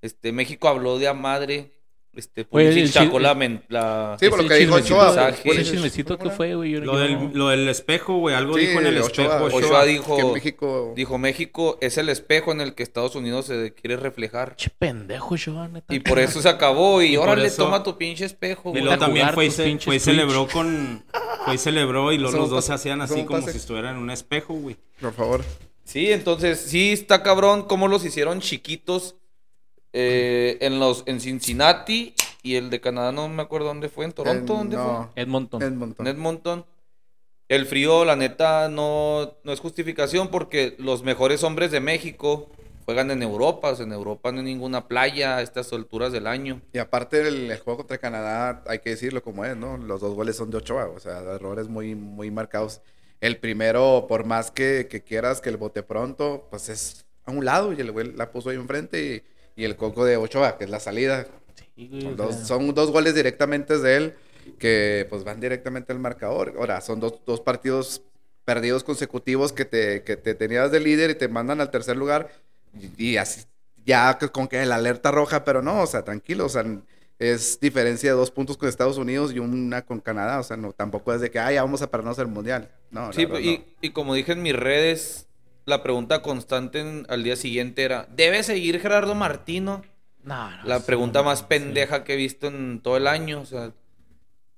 Este, 0.00 0.32
México 0.32 0.68
habló 0.68 0.98
de 0.98 1.08
a 1.08 1.14
madre. 1.14 1.73
Este, 2.16 2.44
Pulisic 2.44 2.78
el 2.82 2.88
sacó 2.90 3.18
la, 3.18 3.34
la- 3.68 4.16
Sí, 4.20 4.28
por 4.28 4.42
lo 4.42 4.48
que 4.48 4.54
dijo 4.54 4.74
Ochoa. 4.76 5.30
Ese 5.30 5.64
chismecito 5.64 6.18
que 6.18 6.30
fue, 6.30 6.54
güey. 6.54 6.70
yo- 6.72 6.80
Lo 6.80 6.98
del, 6.98 7.14
no- 7.14 7.30
lo 7.34 7.48
del 7.48 7.68
espejo, 7.68 8.18
güey, 8.18 8.34
algo 8.34 8.54
Sí, 8.54 8.66
dijo 8.66 8.80
en 8.80 8.86
el 8.86 8.98
Ochoa. 8.98 9.24
espejo. 9.24 9.44
Ochoa 9.44 9.58
Ochoa 9.58 9.84
dijo, 9.84 10.16
que 10.16 10.24
México... 10.24 10.92
dijo 10.96 11.18
México 11.18 11.78
es 11.80 11.98
el 11.98 12.08
espejo 12.08 12.52
en 12.52 12.60
el 12.60 12.74
que 12.74 12.82
Estados 12.82 13.14
Unidos 13.16 13.46
se 13.46 13.74
quiere 13.74 13.96
reflejar. 13.96 14.56
Che, 14.56 14.70
pendejo, 14.70 15.36
yo, 15.36 15.66
neta. 15.68 15.94
Y 15.94 16.00
por 16.00 16.18
eso 16.18 16.40
se 16.40 16.48
acabó. 16.48 17.02
Y, 17.02 17.14
Y 17.14 17.16
órale, 17.16 17.46
eso- 17.46 17.64
toma 17.64 17.82
tu 17.82 17.98
pinche 17.98 18.24
espejo. 18.24 18.68
Y 18.70 18.72
güey. 18.72 18.82
luego 18.84 18.94
a 18.96 18.98
también 19.06 19.30
fue 19.34 19.46
y, 19.46 19.50
se, 19.50 19.78
fue 19.78 19.96
y 19.96 20.00
celebró 20.00 20.46
con. 20.48 21.04
Fue 21.44 21.54
y 21.54 21.58
celebró 21.58 22.12
y 22.12 22.18
los, 22.18 22.30
Somos 22.30 22.44
los 22.48 22.50
dos 22.56 22.64
se 22.64 22.72
hacían 22.72 23.00
así 23.02 23.24
como 23.24 23.42
si 23.48 23.56
estuvieran 23.56 23.96
en 23.96 24.02
un 24.02 24.10
espejo, 24.10 24.54
güey. 24.54 24.76
Por 25.00 25.12
favor. 25.12 25.44
Sí, 25.84 26.10
entonces 26.12 26.60
sí 26.60 26.92
está 26.92 27.22
cabrón 27.22 27.64
cómo 27.64 27.88
los 27.88 28.04
hicieron 28.04 28.40
chiquitos 28.40 29.16
eh, 29.94 30.58
en 30.60 30.78
los 30.80 31.04
en 31.06 31.20
Cincinnati 31.20 32.14
y 32.42 32.56
el 32.56 32.68
de 32.68 32.80
Canadá 32.80 33.12
no 33.12 33.28
me 33.28 33.42
acuerdo 33.42 33.68
dónde 33.68 33.88
fue, 33.88 34.04
en 34.04 34.12
Toronto, 34.12 34.52
En- 34.54 34.58
¿dónde 34.58 34.76
no, 34.76 35.10
Edmonton. 35.16 35.62
Edmonton. 35.62 35.94
fue? 35.96 36.10
En 36.10 36.16
Edmonton. 36.16 36.66
El 37.48 37.66
frío, 37.66 38.04
la 38.04 38.16
neta, 38.16 38.68
no, 38.68 39.34
no 39.44 39.52
es 39.52 39.60
justificación 39.60 40.28
porque 40.28 40.74
los 40.78 41.02
mejores 41.02 41.42
hombres 41.44 41.70
de 41.70 41.80
México 41.80 42.50
juegan 42.86 43.10
en 43.10 43.22
Europa. 43.22 43.70
O 43.70 43.76
sea, 43.76 43.84
en 43.86 43.92
Europa 43.92 44.32
no 44.32 44.38
hay 44.38 44.44
ninguna 44.46 44.88
playa 44.88 45.36
a 45.36 45.42
estas 45.42 45.72
alturas 45.72 46.10
del 46.12 46.26
año. 46.26 46.60
Y 46.72 46.78
aparte 46.78 47.20
el, 47.28 47.50
el 47.50 47.58
juego 47.60 47.78
contra 47.78 47.98
Canadá, 47.98 48.62
hay 48.66 48.78
que 48.80 48.90
decirlo 48.90 49.22
como 49.22 49.44
es, 49.44 49.56
¿no? 49.56 49.76
Los 49.76 50.00
dos 50.00 50.14
goles 50.14 50.36
son 50.36 50.50
de 50.50 50.56
Ochoa, 50.56 50.86
o 50.88 50.98
sea, 50.98 51.18
errores 51.20 51.68
muy, 51.68 51.94
muy 51.94 52.30
marcados. 52.30 52.80
El 53.20 53.36
primero, 53.38 54.06
por 54.08 54.24
más 54.24 54.50
que, 54.50 54.88
que 54.90 55.02
quieras 55.02 55.40
que 55.40 55.50
el 55.50 55.56
bote 55.58 55.82
pronto, 55.82 56.46
pues 56.50 56.68
es 56.68 57.06
a 57.26 57.30
un 57.30 57.44
lado 57.44 57.72
y 57.72 57.80
el 57.80 57.92
güey 57.92 58.12
la 58.12 58.32
puso 58.32 58.50
ahí 58.50 58.56
enfrente 58.56 59.02
y, 59.16 59.33
y 59.56 59.64
el 59.64 59.76
coco 59.76 60.04
de 60.04 60.16
Ochoa, 60.16 60.56
que 60.58 60.64
es 60.64 60.70
la 60.70 60.80
salida. 60.80 61.26
Sí, 61.76 61.88
güey, 61.88 62.02
Son 62.02 62.14
o 62.20 62.26
dos, 62.26 62.34
sea, 62.34 62.44
son 62.44 62.74
dos 62.74 62.90
goles 62.90 63.14
directamente 63.14 63.78
de 63.78 63.96
él 63.96 64.14
que 64.58 65.06
pues 65.10 65.24
van 65.24 65.40
directamente 65.40 65.92
al 65.92 65.98
marcador. 65.98 66.54
Ahora, 66.58 66.80
son 66.80 67.00
dos, 67.00 67.20
dos 67.26 67.40
partidos 67.40 68.02
perdidos 68.44 68.84
consecutivos 68.84 69.52
que 69.52 69.64
te, 69.64 70.02
que 70.04 70.16
te 70.16 70.34
tenías 70.34 70.70
de 70.70 70.80
líder 70.80 71.10
y 71.10 71.14
te 71.14 71.28
mandan 71.28 71.60
al 71.60 71.70
tercer 71.70 71.96
lugar 71.96 72.30
y, 72.74 73.12
y 73.12 73.16
así, 73.16 73.42
ya 73.86 74.18
con 74.32 74.48
que 74.48 74.64
la 74.66 74.76
alerta 74.76 75.10
roja, 75.10 75.44
pero 75.44 75.62
no, 75.62 75.82
o 75.82 75.86
sea, 75.86 76.04
tranquilo, 76.04 76.44
o 76.46 76.48
sea, 76.48 76.64
es 77.18 77.58
diferencia 77.60 78.10
de 78.10 78.16
dos 78.16 78.30
puntos 78.30 78.56
con 78.56 78.68
Estados 78.68 78.98
Unidos 78.98 79.32
y 79.32 79.38
una 79.38 79.82
con 79.86 80.00
Canadá, 80.00 80.40
o 80.40 80.42
sea, 80.42 80.56
no, 80.56 80.72
tampoco 80.72 81.14
es 81.14 81.20
de 81.20 81.30
que, 81.30 81.38
ah, 81.38 81.52
ya 81.52 81.62
vamos 81.62 81.80
a 81.82 81.90
pararnos 81.90 82.18
el 82.18 82.26
mundial. 82.28 82.70
No, 82.90 83.12
Sí, 83.12 83.22
y, 83.22 83.26
no. 83.26 83.64
y 83.80 83.90
como 83.90 84.14
dije 84.14 84.32
en 84.32 84.42
mis 84.42 84.56
redes, 84.56 85.28
la 85.66 85.82
pregunta 85.82 86.22
constante 86.22 86.80
en- 86.80 87.06
al 87.08 87.22
día 87.24 87.36
siguiente 87.36 87.82
era, 87.82 88.06
¿debe 88.14 88.42
seguir 88.42 88.80
Gerardo 88.80 89.14
Martino? 89.14 89.82
no, 90.22 90.50
no, 90.50 90.64
La 90.64 90.80
pregunta 90.80 91.22
más 91.22 91.40
sí. 91.40 91.44
pendeja 91.48 92.02
que 92.04 92.14
he 92.14 92.16
visto 92.16 92.46
en 92.46 92.80
todo 92.80 92.96
el 92.96 93.06
año. 93.06 93.40
O 93.42 93.44
sea, 93.46 93.72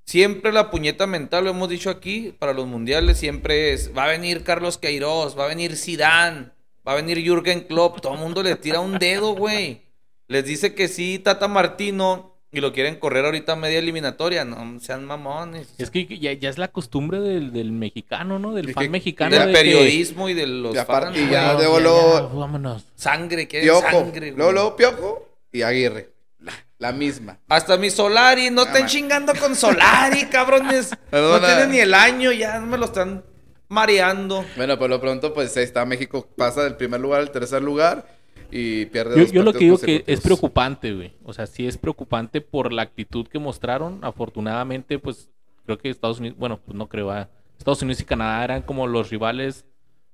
siempre 0.04 0.52
la 0.52 0.70
puñeta 0.70 1.06
mental, 1.06 1.44
lo 1.44 1.50
hemos 1.50 1.68
dicho 1.68 1.90
aquí, 1.90 2.34
para 2.38 2.52
los 2.52 2.66
mundiales 2.66 3.18
siempre 3.18 3.72
es, 3.72 3.90
va 3.96 4.04
a 4.04 4.08
venir 4.08 4.44
Carlos 4.44 4.78
Queiroz, 4.78 5.36
va 5.38 5.44
a 5.44 5.48
venir 5.48 5.76
Zidane, 5.76 6.50
va 6.86 6.92
a 6.92 6.96
venir 6.96 7.18
Jürgen 7.18 7.62
Klopp. 7.62 8.00
Todo 8.00 8.14
el 8.14 8.20
mundo 8.20 8.42
le 8.42 8.54
tira 8.56 8.80
un 8.80 8.98
dedo, 8.98 9.34
güey. 9.34 9.82
Les 10.28 10.44
dice 10.44 10.74
que 10.74 10.86
sí, 10.88 11.18
Tata 11.18 11.48
Martino, 11.48 12.35
y 12.58 12.60
lo 12.62 12.72
quieren 12.72 12.96
correr 12.96 13.24
ahorita 13.24 13.52
a 13.52 13.56
media 13.56 13.78
eliminatoria. 13.78 14.44
No 14.44 14.80
sean 14.80 15.04
mamones. 15.04 15.68
Es 15.78 15.90
que 15.90 16.06
ya, 16.18 16.32
ya 16.32 16.48
es 16.48 16.58
la 16.58 16.68
costumbre 16.68 17.20
del, 17.20 17.52
del 17.52 17.72
mexicano, 17.72 18.38
¿no? 18.38 18.52
Del 18.54 18.72
fan 18.72 18.84
que- 18.84 18.90
mexicano. 18.90 19.30
del 19.30 19.40
de 19.46 19.52
que- 19.52 19.58
periodismo 19.58 20.28
y 20.28 20.34
de 20.34 20.46
los 20.46 20.74
Y 20.74 20.78
aparte, 20.78 21.18
fans, 21.18 21.28
y 21.28 21.30
ya 21.30 21.52
luego- 21.54 21.80
ya, 21.80 22.20
vámonos. 22.34 22.84
Sangre, 22.94 23.46
quieren 23.48 23.66
Piojo, 23.68 23.90
sangre, 23.90 24.32
luego, 24.32 24.52
luego 24.52 24.76
Piojo 24.76 25.28
y 25.52 25.62
Aguirre, 25.62 26.10
la, 26.40 26.52
la 26.78 26.92
misma. 26.92 27.38
Hasta 27.48 27.76
mi 27.76 27.90
Solari, 27.90 28.50
no 28.50 28.62
estén 28.62 28.82
ma- 28.82 28.88
chingando 28.88 29.32
con 29.34 29.54
Solari, 29.54 30.24
cabrones. 30.30 30.90
no 30.92 30.98
Perdona. 31.10 31.46
tiene 31.46 31.66
ni 31.72 31.78
el 31.80 31.94
año, 31.94 32.32
ya 32.32 32.60
me 32.60 32.78
lo 32.78 32.86
están 32.86 33.24
mareando. 33.68 34.44
Bueno, 34.56 34.78
por 34.78 34.88
lo 34.90 35.00
pronto, 35.00 35.34
pues 35.34 35.56
ahí 35.56 35.64
está 35.64 35.84
México, 35.84 36.28
pasa 36.36 36.62
del 36.62 36.76
primer 36.76 37.00
lugar 37.00 37.20
al 37.20 37.30
tercer 37.30 37.62
lugar 37.62 38.06
y 38.50 38.86
pierde 38.86 39.16
Yo, 39.16 39.22
dos 39.22 39.32
yo 39.32 39.42
lo 39.42 39.52
que 39.52 39.58
digo 39.60 39.78
que 39.78 40.04
es 40.06 40.20
preocupante, 40.20 40.92
güey. 40.92 41.12
O 41.24 41.32
sea, 41.32 41.46
sí 41.46 41.66
es 41.66 41.78
preocupante 41.78 42.40
por 42.40 42.72
la 42.72 42.82
actitud 42.82 43.26
que 43.26 43.38
mostraron. 43.38 43.98
Afortunadamente, 44.02 44.98
pues 44.98 45.30
creo 45.64 45.78
que 45.78 45.90
Estados 45.90 46.20
Unidos, 46.20 46.38
bueno, 46.38 46.60
pues 46.64 46.76
no 46.76 46.88
creo, 46.88 47.10
ah, 47.10 47.28
Estados 47.58 47.82
Unidos 47.82 48.00
y 48.00 48.04
Canadá 48.04 48.44
eran 48.44 48.62
como 48.62 48.86
los 48.86 49.10
rivales 49.10 49.64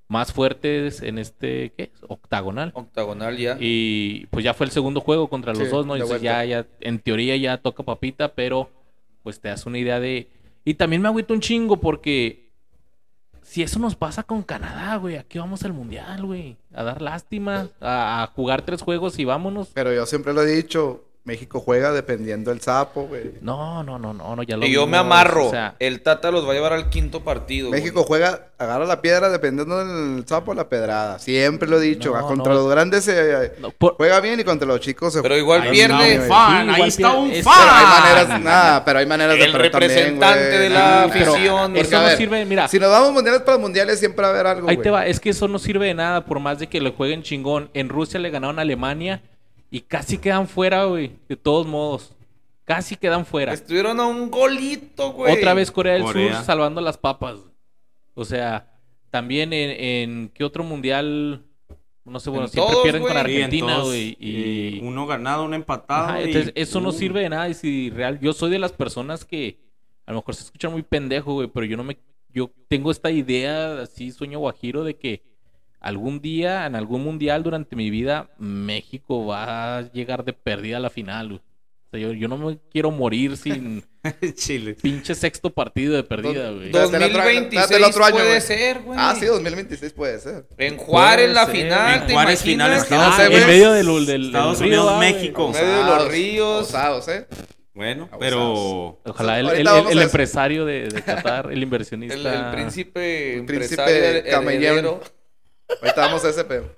más 0.08 0.32
fuertes 0.32 1.02
en 1.02 1.18
este, 1.18 1.72
¿qué? 1.76 1.90
Octagonal. 2.06 2.70
Octagonal 2.74 3.36
ya. 3.38 3.56
Y 3.58 4.26
pues 4.26 4.44
ya 4.44 4.52
fue 4.52 4.66
el 4.66 4.72
segundo 4.72 5.00
juego 5.00 5.28
contra 5.28 5.52
los 5.54 5.62
Sí, 5.62 5.68
dos, 5.68 5.86
¿no? 5.86 5.96
vuelta. 5.96 6.18
ya, 6.18 6.44
ya, 6.44 6.66
en 6.80 6.98
teoría 6.98 7.36
ya 7.36 7.56
toca 7.58 7.82
papita, 7.82 8.34
pero 8.34 8.70
pues 9.22 9.40
te 9.40 9.48
das 9.48 9.64
una 9.66 9.78
idea 9.78 10.00
de... 10.00 10.28
Y 10.64 10.74
también 10.74 11.00
me 11.02 11.08
agüito 11.08 11.32
un 11.32 11.40
chingo 11.40 11.80
porque 11.80 12.41
si 13.52 13.62
eso 13.62 13.78
nos 13.78 13.96
pasa 13.96 14.22
con 14.22 14.42
Canadá, 14.42 14.96
güey, 14.96 15.16
aquí 15.16 15.38
vamos 15.38 15.62
al 15.62 15.74
Mundial, 15.74 16.24
güey. 16.24 16.56
A 16.72 16.84
dar 16.84 17.02
lástima, 17.02 17.68
a, 17.82 18.22
a 18.22 18.26
jugar 18.28 18.62
tres 18.62 18.80
juegos 18.80 19.18
y 19.18 19.26
vámonos. 19.26 19.68
Pero 19.74 19.92
yo 19.92 20.06
siempre 20.06 20.32
lo 20.32 20.40
he 20.40 20.46
dicho, 20.46 21.04
México 21.24 21.60
juega 21.60 21.92
dependiendo 21.92 22.50
del 22.50 22.60
sapo, 22.60 23.02
güey. 23.06 23.34
No, 23.42 23.84
no, 23.84 23.96
no, 23.96 24.12
no, 24.12 24.34
no, 24.34 24.42
ya 24.42 24.56
lo 24.56 24.66
Y 24.66 24.72
yo 24.72 24.88
me 24.88 24.96
amarro. 24.96 25.46
o 25.46 25.50
sea, 25.50 25.76
el 25.78 26.02
Tata 26.02 26.32
los 26.32 26.44
va 26.44 26.50
a 26.50 26.54
llevar 26.54 26.72
al 26.72 26.90
quinto 26.90 27.22
partido. 27.22 27.68
güey. 27.68 27.80
México 27.80 28.02
juega, 28.02 28.48
agarra 28.58 28.86
la 28.86 29.00
piedra 29.00 29.28
dependiendo 29.30 29.84
del 29.84 30.26
sapo 30.26 30.52
la 30.52 30.68
pedrada. 30.68 31.20
Siempre 31.20 31.68
lo 31.68 31.78
he 31.78 31.80
dicho. 31.80 32.10
No, 32.10 32.16
ah, 32.16 32.22
contra 32.22 32.52
no. 32.52 32.58
los 32.60 32.68
grandes 32.68 33.04
se 33.04 33.52
no, 33.60 33.70
por- 33.70 33.94
juega 33.94 34.18
bien 34.18 34.40
y 34.40 34.44
contra 34.44 34.66
los 34.66 34.80
chicos 34.80 35.12
se 35.12 35.22
Pero 35.22 35.36
igual 35.36 35.68
pierde. 35.70 36.14
está 36.14 36.22
un 36.24 36.28
fan, 36.28 36.66
Sí, 36.74 36.80
ahí 36.82 36.88
está 36.88 37.12
un 37.12 37.32
fan. 37.34 37.54
Pero 37.56 37.72
hay 37.72 37.84
maneras, 38.00 38.40
nada, 38.40 38.84
pero 38.84 38.98
hay 38.98 39.06
maneras 39.06 39.36
de 39.36 39.44
El 39.44 39.52
perder 39.52 39.70
también, 39.70 39.90
representante 39.92 40.58
de 40.58 40.70
la 40.70 41.04
afición. 41.04 41.76
Eso 41.76 41.96
no 41.98 42.02
ver, 42.04 42.16
sirve, 42.16 42.44
mira. 42.46 42.66
Si 42.66 42.80
nos 42.80 42.90
vamos 42.90 43.12
mundiales 43.12 43.42
para 43.42 43.52
los 43.52 43.60
mundiales, 43.62 44.00
siempre 44.00 44.22
va 44.22 44.28
a 44.28 44.32
haber 44.32 44.46
algo, 44.48 44.68
Ahí 44.68 44.74
güey. 44.74 44.82
te 44.82 44.90
va, 44.90 45.06
es 45.06 45.20
que 45.20 45.30
eso 45.30 45.46
no 45.46 45.60
sirve 45.60 45.86
de 45.86 45.94
nada 45.94 46.24
por 46.24 46.40
más 46.40 46.58
de 46.58 46.66
que 46.66 46.80
le 46.80 46.90
jueguen 46.90 47.22
chingón. 47.22 47.70
En 47.74 47.88
Rusia 47.88 48.18
le 48.18 48.30
ganaron 48.30 48.58
a 48.58 48.62
Alemania 48.62 49.22
y 49.72 49.80
casi 49.80 50.18
quedan 50.18 50.46
fuera, 50.46 50.84
güey. 50.84 51.10
De 51.28 51.34
todos 51.36 51.66
modos. 51.66 52.14
Casi 52.64 52.94
quedan 52.94 53.26
fuera. 53.26 53.52
Estuvieron 53.52 53.98
a 53.98 54.06
un 54.06 54.30
golito, 54.30 55.12
güey. 55.12 55.36
Otra 55.36 55.54
vez 55.54 55.70
Corea 55.72 55.94
del 55.94 56.04
Corea. 56.04 56.36
Sur 56.36 56.44
salvando 56.44 56.80
las 56.80 56.96
papas. 56.96 57.38
O 58.14 58.24
sea, 58.24 58.70
también 59.10 59.52
en, 59.52 59.70
en 59.70 60.28
¿qué 60.32 60.44
otro 60.44 60.62
mundial? 60.62 61.42
No 62.04 62.20
sé, 62.20 62.30
bueno, 62.30 62.44
En 62.44 62.50
siempre 62.50 62.70
todos, 62.72 62.82
pierden 62.84 63.02
con 63.02 63.16
Argentina, 63.16 63.80
güey. 63.80 64.16
Y, 64.20 64.80
uno 64.82 65.06
ganado, 65.06 65.44
uno 65.44 65.56
empatado. 65.56 66.04
Ajá, 66.08 66.20
y- 66.20 66.24
entonces, 66.26 66.52
eso 66.54 66.80
no 66.80 66.90
Uh, 66.90 66.92
sirve 66.92 67.20
de 67.22 67.28
nada. 67.30 67.48
Y 67.48 67.54
si 67.54 67.90
real, 67.90 68.20
yo 68.20 68.32
soy 68.32 68.50
de 68.50 68.58
las 68.58 68.72
personas 68.72 69.24
que 69.24 69.58
a 70.06 70.12
lo 70.12 70.18
mejor 70.18 70.34
se 70.34 70.44
escuchan 70.44 70.72
muy 70.72 70.82
pendejo, 70.82 71.32
güey, 71.34 71.48
pero 71.48 71.64
yo 71.64 71.76
no 71.76 71.84
me, 71.84 71.96
yo 72.28 72.50
tengo 72.68 72.90
esta 72.90 73.10
idea, 73.10 73.80
así 73.82 74.10
sueño 74.12 74.38
guajiro, 74.40 74.84
de 74.84 74.96
que 74.96 75.22
algún 75.82 76.20
día, 76.20 76.66
en 76.66 76.74
algún 76.76 77.02
mundial 77.02 77.42
durante 77.42 77.76
mi 77.76 77.90
vida, 77.90 78.30
México 78.38 79.26
va 79.26 79.78
a 79.78 79.92
llegar 79.92 80.24
de 80.24 80.32
perdida 80.32 80.78
a 80.78 80.80
la 80.80 80.90
final, 80.90 81.28
güey. 81.28 81.40
O 81.40 81.90
sea, 81.92 82.00
yo, 82.00 82.12
yo 82.14 82.26
no 82.28 82.38
me 82.38 82.58
quiero 82.70 82.90
morir 82.90 83.36
sin 83.36 83.84
Chile. 84.34 84.74
pinche 84.80 85.14
sexto 85.14 85.50
partido 85.50 85.94
de 85.94 86.02
perdida, 86.02 86.50
güey. 86.50 86.70
Dos- 86.70 86.90
Date 86.90 87.04
el 87.04 87.10
otro 87.10 87.22
año, 87.22 87.32
2026 87.42 87.60
date 87.62 87.76
el 87.76 87.84
otro 87.84 88.04
año, 88.04 88.14
puede 88.14 88.28
güey. 88.28 88.40
ser, 88.40 88.80
güey. 88.80 88.98
Ah, 89.00 89.14
sí, 89.18 89.26
2026 89.26 89.92
puede 89.92 90.18
ser. 90.18 90.46
En 90.56 90.76
Juárez 90.78 91.26
Puede 91.26 91.34
la 91.34 91.46
ser. 91.46 91.54
final, 91.56 92.00
En 92.00 92.06
¿te 92.06 92.12
Juárez 92.14 92.42
final 92.42 92.72
imaginas? 92.72 93.16
sé, 93.16 93.24
en 93.26 93.46
medio 93.46 93.72
del, 93.72 93.86
del, 93.86 94.06
del 94.06 94.26
Estados 94.26 94.58
río, 94.60 94.66
Unidos, 94.68 94.92
ah. 94.94 94.98
México. 95.00 95.46
En 95.46 95.52
medio 95.66 95.76
de 95.78 95.84
los 95.84 96.08
ríos. 96.08 96.60
osados, 96.68 97.08
¿eh? 97.08 97.26
Bueno, 97.74 98.02
Abusados. 98.12 98.20
pero 98.20 99.00
Ojalá 99.04 99.40
el, 99.40 99.48
el- 99.50 99.66
el- 99.66 99.86
el 99.92 99.98
empresario 100.02 100.64
de, 100.64 100.88
de 100.88 101.02
Qatar, 101.04 101.50
el 101.52 101.62
inversionista. 101.62 102.14
El, 102.16 102.26
el 102.26 102.50
príncipe, 102.52 103.34
El 103.36 103.44
príncipe 103.46 103.82
heredero. 103.82 105.00
Ahorita 105.80 106.00
vamos 106.02 106.24
a 106.24 106.30
ese 106.30 106.44
pedo. 106.44 106.74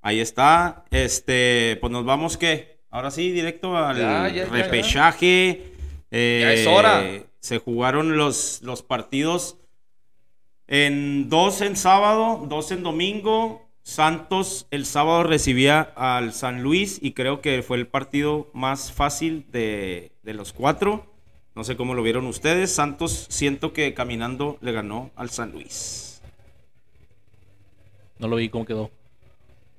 ahí 0.00 0.20
está. 0.20 0.84
Este, 0.90 1.76
pues 1.80 1.92
nos 1.92 2.04
vamos 2.04 2.36
que 2.36 2.78
ahora 2.90 3.10
sí, 3.10 3.30
directo 3.32 3.76
al 3.76 3.96
Ya, 3.98 4.28
ya, 4.28 4.44
ya, 4.44 4.46
repechaje. 4.46 5.72
Eh, 6.10 6.40
Ya 6.42 6.52
es 6.52 6.66
hora. 6.66 7.04
Se 7.40 7.58
jugaron 7.58 8.16
los, 8.16 8.60
los 8.62 8.82
partidos 8.82 9.56
en 10.66 11.28
dos 11.28 11.60
en 11.60 11.76
sábado, 11.76 12.44
dos 12.46 12.70
en 12.70 12.82
domingo. 12.82 13.66
Santos 13.82 14.66
el 14.70 14.84
sábado 14.84 15.22
recibía 15.22 15.80
al 15.96 16.32
San 16.34 16.62
Luis 16.62 16.98
y 17.00 17.12
creo 17.12 17.40
que 17.40 17.62
fue 17.62 17.78
el 17.78 17.86
partido 17.86 18.50
más 18.52 18.92
fácil 18.92 19.46
de, 19.50 20.12
de 20.22 20.34
los 20.34 20.52
cuatro. 20.52 21.07
No 21.58 21.64
sé 21.64 21.76
cómo 21.76 21.94
lo 21.94 22.04
vieron 22.04 22.24
ustedes. 22.28 22.70
Santos 22.70 23.26
siento 23.30 23.72
que 23.72 23.92
caminando 23.92 24.58
le 24.60 24.70
ganó 24.70 25.10
al 25.16 25.30
San 25.30 25.50
Luis. 25.50 26.20
No 28.20 28.28
lo 28.28 28.36
vi 28.36 28.48
cómo 28.48 28.64
quedó. 28.64 28.92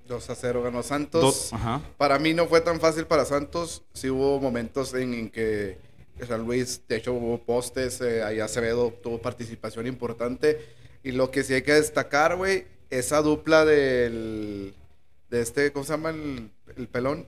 2 0.09 0.29
a 0.29 0.35
0 0.35 0.61
ganó 0.61 0.83
Santos. 0.83 1.21
Dos, 1.21 1.53
ajá. 1.53 1.81
Para 1.95 2.19
mí 2.19 2.33
no 2.33 2.47
fue 2.47 2.59
tan 2.59 2.81
fácil 2.81 3.05
para 3.05 3.23
Santos. 3.23 3.83
Sí 3.93 4.09
hubo 4.09 4.41
momentos 4.41 4.93
en, 4.93 5.13
en 5.13 5.29
que 5.29 5.77
San 6.27 6.45
Luis, 6.45 6.81
de 6.85 6.97
hecho, 6.97 7.13
hubo 7.13 7.37
postes. 7.37 8.01
Eh, 8.01 8.23
ahí 8.23 8.41
Acevedo 8.41 8.91
tuvo 9.01 9.21
participación 9.21 9.87
importante. 9.87 10.59
Y 11.01 11.13
lo 11.13 11.31
que 11.31 11.45
sí 11.45 11.53
hay 11.53 11.61
que 11.61 11.75
destacar, 11.75 12.35
güey, 12.35 12.65
esa 12.89 13.21
dupla 13.21 13.63
del. 13.63 14.73
De 15.29 15.39
este, 15.39 15.71
¿cómo 15.71 15.85
se 15.85 15.93
llama 15.93 16.09
el, 16.09 16.51
el 16.75 16.89
pelón? 16.89 17.25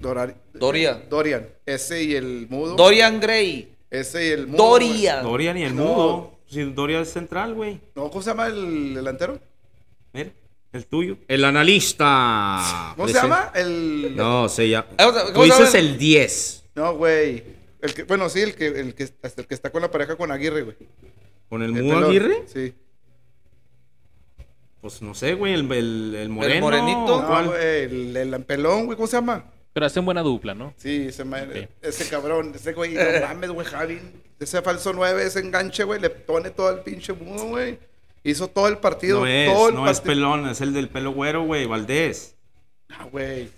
Dorar- 0.00 0.34
Doria. 0.54 0.94
Dorian. 1.08 1.46
Ese 1.66 2.02
y 2.02 2.14
el 2.14 2.46
mudo. 2.48 2.74
Dorian 2.76 3.20
Gray. 3.20 3.74
Ese 3.90 4.26
y 4.26 4.30
el 4.30 4.46
mudo. 4.46 4.56
Doria. 4.70 5.20
Dorian 5.22 5.56
y 5.58 5.62
el 5.64 5.76
No. 5.76 5.84
mudo. 5.84 6.38
Si 6.46 6.62
Dorian 6.64 7.02
es 7.02 7.12
central, 7.12 7.54
güey. 7.54 7.80
No, 7.94 8.08
¿cómo 8.10 8.22
se 8.22 8.30
llama 8.30 8.46
el 8.48 8.94
delantero? 8.94 9.38
Mira, 10.12 10.30
el 10.72 10.86
tuyo. 10.86 11.16
El 11.28 11.44
analista. 11.44 12.94
¿Cómo 12.96 13.08
se 13.08 13.14
llama? 13.14 13.52
El. 13.54 14.16
No, 14.16 14.48
se 14.48 14.68
llama. 14.68 14.86
Ah, 14.98 15.12
Tú 15.28 15.32
¿cómo 15.34 15.44
dices 15.44 15.74
el 15.74 15.96
10. 15.98 16.64
No, 16.74 16.94
güey. 16.96 17.44
El 17.82 17.94
que, 17.94 18.02
bueno, 18.04 18.28
sí, 18.28 18.40
el 18.40 18.54
que, 18.54 18.66
el 18.66 18.94
que 18.94 19.04
hasta 19.22 19.40
el 19.42 19.46
que 19.46 19.54
está 19.54 19.70
con 19.70 19.80
la 19.82 19.90
pareja 19.90 20.16
con 20.16 20.30
Aguirre, 20.32 20.62
güey. 20.62 20.76
¿Con 21.48 21.62
el 21.62 21.76
El 21.76 21.82
mudo. 21.84 22.08
Aguirre? 22.08 22.42
Sí. 22.46 22.74
Pues 24.80 25.02
no 25.02 25.14
sé, 25.14 25.34
güey. 25.34 25.54
El, 25.54 25.70
el, 25.72 26.14
el 26.14 26.28
moreno. 26.30 26.60
morenito? 26.62 27.16
¿o 27.16 27.20
No, 27.22 27.26
cuál? 27.28 27.46
güey, 27.48 27.84
el, 27.84 28.16
el 28.16 28.44
pelón, 28.44 28.86
güey, 28.86 28.96
¿cómo 28.96 29.06
se 29.06 29.16
llama? 29.16 29.44
Pero 29.72 29.86
hacen 29.86 30.04
buena 30.04 30.22
dupla, 30.22 30.54
¿no? 30.54 30.74
Sí, 30.76 31.06
ese, 31.08 31.24
ma- 31.24 31.42
Ok. 31.42 31.68
ese 31.82 32.08
cabrón, 32.08 32.52
ese 32.54 32.72
güey, 32.72 32.94
no 32.94 33.00
mames, 33.28 33.50
güey, 33.50 33.66
Javi. 33.66 34.00
Ese 34.40 34.62
falso 34.62 34.92
9, 34.92 35.24
ese 35.26 35.40
enganche, 35.40 35.84
güey, 35.84 36.00
le 36.00 36.10
pone 36.10 36.50
todo 36.50 36.70
el 36.70 36.80
pinche 36.80 37.12
mudo, 37.12 37.44
güey. 37.46 37.78
Hizo 38.24 38.48
todo 38.48 38.68
el 38.68 38.78
partido, 38.78 39.20
No 39.20 39.26
es, 39.26 39.52
todo 39.52 39.68
el 39.68 39.74
no 39.76 39.88
es 39.90 40.00
pelón, 40.00 40.48
es 40.48 40.60
el 40.60 40.72
del 40.72 40.88
pelo 40.88 41.12
güero, 41.12 41.44
güey. 41.44 41.66
Valdés. 41.66 42.34
Ah, 42.90 43.04
güey. 43.10 43.48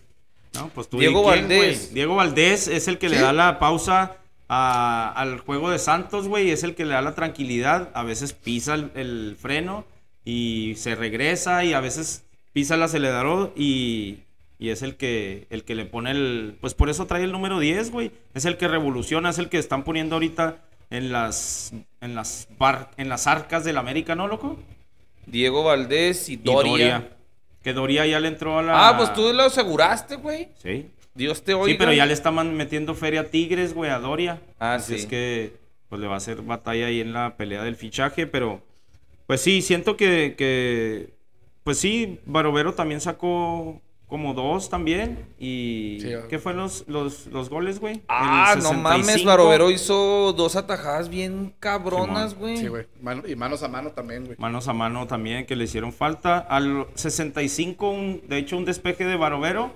No, 0.55 0.69
pues 0.75 0.89
tú 0.89 0.99
Diego 0.99 1.21
di 1.23 1.29
quién, 1.39 1.41
Valdés. 1.49 1.81
güey. 1.85 1.95
Diego 1.95 2.15
Valdés 2.17 2.69
es 2.69 2.87
el 2.89 2.99
que 2.99 3.09
le 3.09 3.19
da 3.19 3.33
la 3.33 3.59
pausa 3.59 4.17
a- 4.49 5.13
al 5.17 5.41
juego 5.41 5.71
de 5.71 5.79
Santos, 5.79 6.29
güey. 6.29 6.51
Es 6.51 6.63
el 6.63 6.75
que 6.75 6.85
le 6.85 6.93
da 6.95 7.01
la 7.03 7.15
tranquilidad. 7.15 7.91
A 7.95 8.03
veces 8.03 8.35
pisa 8.35 8.75
el, 8.75 8.91
el 8.95 9.37
freno 9.41 9.85
y 10.25 10.75
se 10.77 10.95
regresa 10.95 11.65
y 11.65 11.73
a 11.73 11.81
veces 11.81 12.25
pisa 12.53 12.75
el 12.75 12.83
acelerador 12.83 13.53
y, 13.57 14.19
y 14.63 14.71
es 14.71 14.83
el 14.83 14.97
que, 14.97 15.47
el 15.51 15.65
que 15.65 15.75
le 15.75 15.85
pone 15.87 16.13
el... 16.13 16.57
Pues 16.61 16.75
por 16.75 16.89
eso 16.89 17.07
trae 17.07 17.25
el 17.25 17.33
número 17.33 17.59
10, 17.59 17.91
güey. 17.91 18.13
Es 18.35 18.45
el 18.45 18.57
que 18.57 18.69
revoluciona, 18.69 19.31
es 19.31 19.39
el 19.39 19.49
que 19.49 19.59
están 19.59 19.83
poniendo 19.83 20.15
ahorita 20.17 20.59
en 20.91 21.11
las, 21.11 21.73
en 22.01 22.15
las, 22.15 22.47
bar- 22.59 22.91
en 22.97 23.09
las 23.09 23.27
arcas 23.27 23.65
del 23.65 23.77
América, 23.79 24.15
¿no, 24.15 24.29
loco? 24.29 24.59
Diego 25.27 25.65
Valdés 25.65 26.29
y 26.29 26.35
Y 26.35 26.37
Doria. 26.37 27.09
Que 27.63 27.73
Doria 27.73 28.07
ya 28.07 28.21
le 28.21 28.29
entró 28.29 28.59
a 28.59 28.63
la... 28.63 28.89
Ah, 28.89 28.97
pues 28.97 29.13
tú 29.15 29.33
lo 29.33 29.43
aseguraste, 29.45 30.17
güey. 30.17 30.49
Sí. 30.63 30.87
Dios 31.15 31.43
te 31.45 31.55
oiga. 31.55 31.67
Sí, 31.73 31.75
pero 31.79 31.93
ya 31.93 32.07
le 32.07 32.13
estaban 32.13 32.55
metiendo 32.57 32.95
feria 32.95 33.21
a 33.23 33.25
Tigres, 33.25 33.75
güey, 33.75 33.91
a 33.91 33.99
Doria. 33.99 34.41
Ah, 34.59 34.75
Así 34.75 34.95
sí. 34.95 35.01
Es 35.01 35.07
que 35.07 35.53
pues 35.89 36.01
le 36.01 36.07
va 36.09 36.15
a 36.15 36.19
hacer 36.19 36.41
batalla 36.43 36.87
ahí 36.87 37.01
en 37.01 37.13
la 37.13 37.37
pelea 37.37 37.63
del 37.65 37.77
fichaje, 37.77 38.27
pero 38.27 38.63
pues 39.27 39.43
sí, 39.43 39.61
siento 39.61 39.97
que, 39.97 40.35
que 40.39 41.11
pues 41.65 41.79
sí, 41.79 42.19
Barovero 42.25 42.73
también 42.75 43.01
sacó 43.03 43.81
como 44.13 44.35
dos 44.35 44.69
también 44.69 45.25
y 45.39 45.97
Sí, 46.03 46.13
ah. 46.13 46.27
¿qué 46.29 46.39
fueron 46.39 46.61
los, 46.65 46.85
los, 46.87 47.27
los 47.29 47.49
goles, 47.49 47.81
güey? 47.81 48.03
Ah, 48.09 48.55
no 48.63 48.75
mames, 48.75 49.07
65. 49.07 49.27
Barovero 49.27 49.71
hizo 49.71 50.35
dos 50.35 50.55
atajadas 50.55 51.09
bien 51.09 51.55
cabronas, 51.61 52.35
güey. 52.35 52.59
Sí, 52.59 52.69
güey. 52.69 52.87
Mano- 53.01 53.23
y 53.27 53.35
manos 53.37 53.63
a 53.63 53.69
mano 53.69 53.93
también, 53.93 54.27
güey. 54.27 54.37
Manos 54.39 54.69
a 54.69 54.75
mano 54.75 55.07
también 55.07 55.47
que 55.47 55.57
le 55.57 55.65
hicieron 55.65 55.95
falta. 55.95 56.39
Al 56.41 56.87
65, 56.95 57.89
un- 57.91 58.23
de 58.29 58.37
hecho, 58.37 58.59
un 58.59 58.67
despeje 58.67 59.07
de 59.07 59.17
Barovero. 59.17 59.75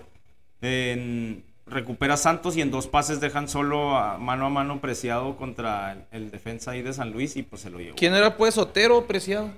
en- 0.60 1.42
recupera 1.66 2.16
Santos 2.18 2.56
y 2.58 2.60
en 2.60 2.70
dos 2.70 2.86
pases 2.88 3.20
dejan 3.20 3.48
solo 3.48 3.96
a 3.96 4.18
mano 4.18 4.44
a 4.46 4.50
mano 4.50 4.80
preciado 4.82 5.36
contra 5.36 5.92
el, 5.92 6.04
el 6.12 6.30
defensa 6.30 6.72
ahí 6.72 6.82
de 6.82 6.92
San 6.92 7.10
Luis 7.10 7.36
y 7.36 7.42
pues 7.42 7.62
se 7.62 7.70
lo 7.70 7.78
llevó. 7.80 7.96
¿Quién 7.96 8.14
era 8.14 8.36
pues 8.36 8.58
Otero, 8.58 9.06
preciado? 9.06 9.50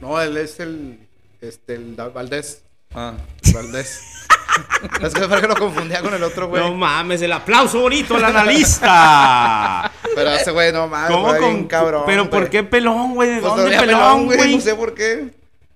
No, 0.00 0.20
él 0.20 0.36
es 0.36 0.58
el, 0.60 0.98
este, 1.40 1.74
el 1.76 1.94
Valdés. 1.94 2.65
Ah. 2.96 3.12
Valdés. 3.52 4.26
es 5.02 5.14
que 5.14 5.28
para 5.28 5.42
que 5.42 5.48
lo 5.48 5.56
confundía 5.56 6.00
con 6.00 6.14
el 6.14 6.22
otro, 6.22 6.48
güey. 6.48 6.62
No 6.62 6.74
mames, 6.74 7.20
el 7.20 7.30
aplauso 7.30 7.80
bonito 7.82 8.16
al 8.16 8.24
analista. 8.24 9.92
Pero 10.14 10.30
ese 10.30 10.50
güey, 10.50 10.72
no 10.72 10.88
mames, 10.88 11.10
¿Cómo 11.10 11.28
güey, 11.28 11.40
con 11.40 11.66
cabrón. 11.66 12.04
Pero 12.06 12.30
¿por 12.30 12.48
qué 12.48 12.64
pelón, 12.64 13.14
güey? 13.14 13.34
¿De 13.34 13.40
Pues 13.42 13.54
dónde 13.54 13.78
pelón, 13.78 14.24
güey? 14.24 14.56
No 14.56 14.60
sé 14.62 14.74
por 14.74 14.94
qué. 14.94 15.28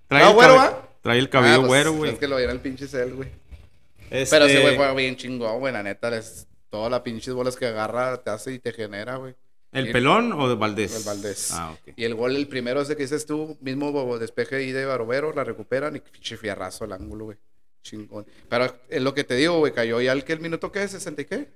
Trae, 0.09 0.25
¿Ah, 0.25 0.29
el 0.29 0.35
güero, 0.35 0.59
ah? 0.59 0.89
trae 1.03 1.19
el 1.19 1.29
cabello 1.29 1.55
Ah, 1.55 1.59
pues, 1.59 1.69
güero, 1.69 1.93
güey. 1.93 2.13
Es 2.13 2.19
que 2.19 2.27
lo 2.27 2.37
viera 2.37 2.53
el 2.53 2.61
pinche 2.61 2.89
cel, 2.89 3.15
güey. 3.15 3.29
Este, 4.09 4.35
Pero 4.35 4.47
ese 4.47 4.63
güey 4.63 4.77
juega 4.77 4.95
bien 4.95 5.17
chingón, 5.17 5.61
güey. 5.61 5.75
La 5.75 5.83
neta, 5.83 6.09
les, 6.09 6.49
todas 6.71 6.91
las 6.91 7.01
pinches 7.01 7.35
bolas 7.35 7.55
que 7.55 7.67
agarra 7.67 8.17
te 8.17 8.31
hace 8.31 8.55
y 8.55 8.59
te 8.59 8.73
genera, 8.73 9.17
güey. 9.17 9.35
¿El 9.73 9.89
Y- 9.89 9.93
pelón 9.93 10.33
o 10.33 10.49
de 10.49 10.57
Valdés? 10.57 10.97
El 10.97 11.03
Valdés. 11.05 11.51
Ah, 11.53 11.73
ok. 11.73 11.95
Y 11.97 12.05
el 12.05 12.15
gol, 12.15 12.35
el 12.35 12.49
primero 12.49 12.81
ese 12.81 12.97
que 12.97 13.03
dices 13.05 13.25
tú, 13.27 13.57
mismo 13.61 14.19
despeje 14.19 14.57
ahí 14.57 14.73
de 14.73 14.85
Barovero, 14.85 15.33
la 15.33 15.45
recuperan 15.45 15.95
y 15.97 16.01
pinche 16.01 16.37
fierrazo 16.37 16.85
el 16.85 16.93
ángulo, 16.93 17.27
güey. 17.27 17.39
Chingón. 17.83 18.27
Pero 18.49 18.75
es 18.89 19.01
lo 19.01 19.15
que 19.15 19.25
te 19.25 19.35
digo, 19.37 19.59
güey, 19.59 19.73
cayó 19.73 20.01
ya 20.01 20.13
el 20.13 20.25
que 20.25 20.33
el 20.33 20.41
minuto 20.41 20.71
que 20.73 20.83
es, 20.83 20.91
60 20.91 21.23
y 21.23 21.25
qué? 21.25 21.49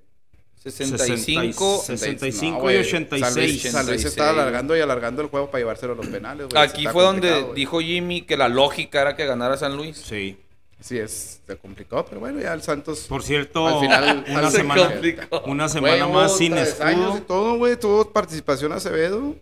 65. 0.55 1.83
65 1.85 2.51
No, 2.53 2.57
y 2.57 2.61
güey, 2.61 2.77
86. 2.79 3.21
San 3.21 3.35
Luis, 3.35 3.61
San 3.71 3.85
Luis 3.85 4.05
estaba 4.05 4.29
alargando 4.31 4.75
y 4.75 4.79
alargando 4.79 5.21
el 5.21 5.27
juego 5.27 5.51
para 5.51 5.59
llevárselo 5.59 5.93
a 5.93 5.95
los 5.95 6.07
penales, 6.07 6.47
güey. 6.49 6.63
Aquí 6.63 6.87
fue 6.87 7.03
donde 7.03 7.53
dijo 7.53 7.79
Jimmy 7.81 8.23
que 8.23 8.37
la 8.37 8.49
lógica 8.49 9.01
era 9.01 9.15
que 9.15 9.25
ganara 9.25 9.57
San 9.57 9.75
Luis. 9.77 9.97
Sí. 9.97 10.37
Sí, 10.81 10.99
es, 10.99 11.41
se 11.47 11.57
complicó, 11.57 12.05
pero 12.05 12.19
bueno, 12.19 12.39
ya 12.41 12.53
el 12.53 12.61
Santos. 12.61 13.05
Por 13.09 13.23
cierto, 13.23 13.65
Al 13.67 13.79
final- 13.79 14.25
una 14.27 14.51
se 14.51 14.57
semana, 14.57 14.87
complicó. 14.91 15.41
una 15.45 15.63
Güey, 15.65 15.73
semana 15.73 16.05
hubo 16.07 16.13
más 16.13 16.37
sin 16.37 16.55
y 16.55 16.59
escudo. 16.59 17.21
todo, 17.27 17.57
güey. 17.57 17.75
Tuvo 17.79 18.11
participación 18.11 18.71
Acevedo. 18.73 19.35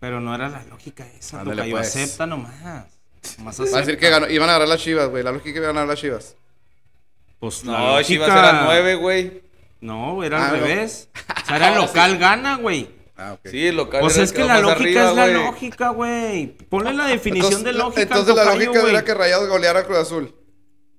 Pero 0.00 0.20
no 0.20 0.34
era 0.34 0.48
la 0.48 0.62
lógica 0.64 1.06
esa. 1.18 1.40
Ándale, 1.40 1.62
tocayo, 1.62 1.76
pues. 1.76 1.88
acepta 1.96 2.26
nomás. 2.26 2.52
Nomás 3.38 3.58
Va 3.58 3.62
a 3.62 3.66
decir 3.66 3.78
acepta. 3.78 4.00
que 4.00 4.10
ganó- 4.10 4.28
iban 4.30 4.50
a 4.50 4.52
ganar 4.54 4.68
las 4.68 4.80
chivas, 4.80 5.08
güey. 5.08 5.22
La 5.22 5.32
lógica 5.32 5.52
que 5.52 5.58
iban 5.58 5.70
a 5.70 5.72
ganar 5.72 5.88
las 5.88 6.00
chivas. 6.00 6.34
Pues 7.38 7.64
la 7.64 7.72
No, 7.78 7.86
lógica- 7.92 8.06
Chivas 8.06 8.28
era 8.30 8.62
9, 8.64 8.94
güey. 8.96 9.42
No, 9.80 10.22
era 10.24 10.38
Ah, 10.44 10.50
al 10.50 10.60
no. 10.60 10.66
revés. 10.66 11.08
O 11.14 11.46
sea, 11.46 11.56
era 11.56 11.74
local 11.76 12.18
gana, 12.18 12.56
güey. 12.56 12.90
Ah, 13.16 13.34
ok. 13.34 13.48
Sí, 13.50 13.66
el 13.68 13.76
local. 13.76 14.00
Pues 14.00 14.16
es 14.18 14.32
que 14.32 14.44
la 14.44 14.60
lógica 14.60 14.80
arriba, 15.08 15.10
es 15.10 15.16
la 15.16 15.26
lógica, 15.28 15.88
güey. 15.90 16.48
Ponle 16.68 16.92
la 16.92 17.06
definición 17.06 17.62
de 17.62 17.72
lógica. 17.72 18.02
Entonces 18.02 18.34
la 18.34 18.44
lógica 18.44 18.80
güey. 18.80 18.90
era 18.92 19.04
que 19.04 19.14
Rayados 19.14 19.48
goleara 19.48 19.80
a 19.80 19.84
Cruz 19.84 19.98
Azul. 19.98 20.34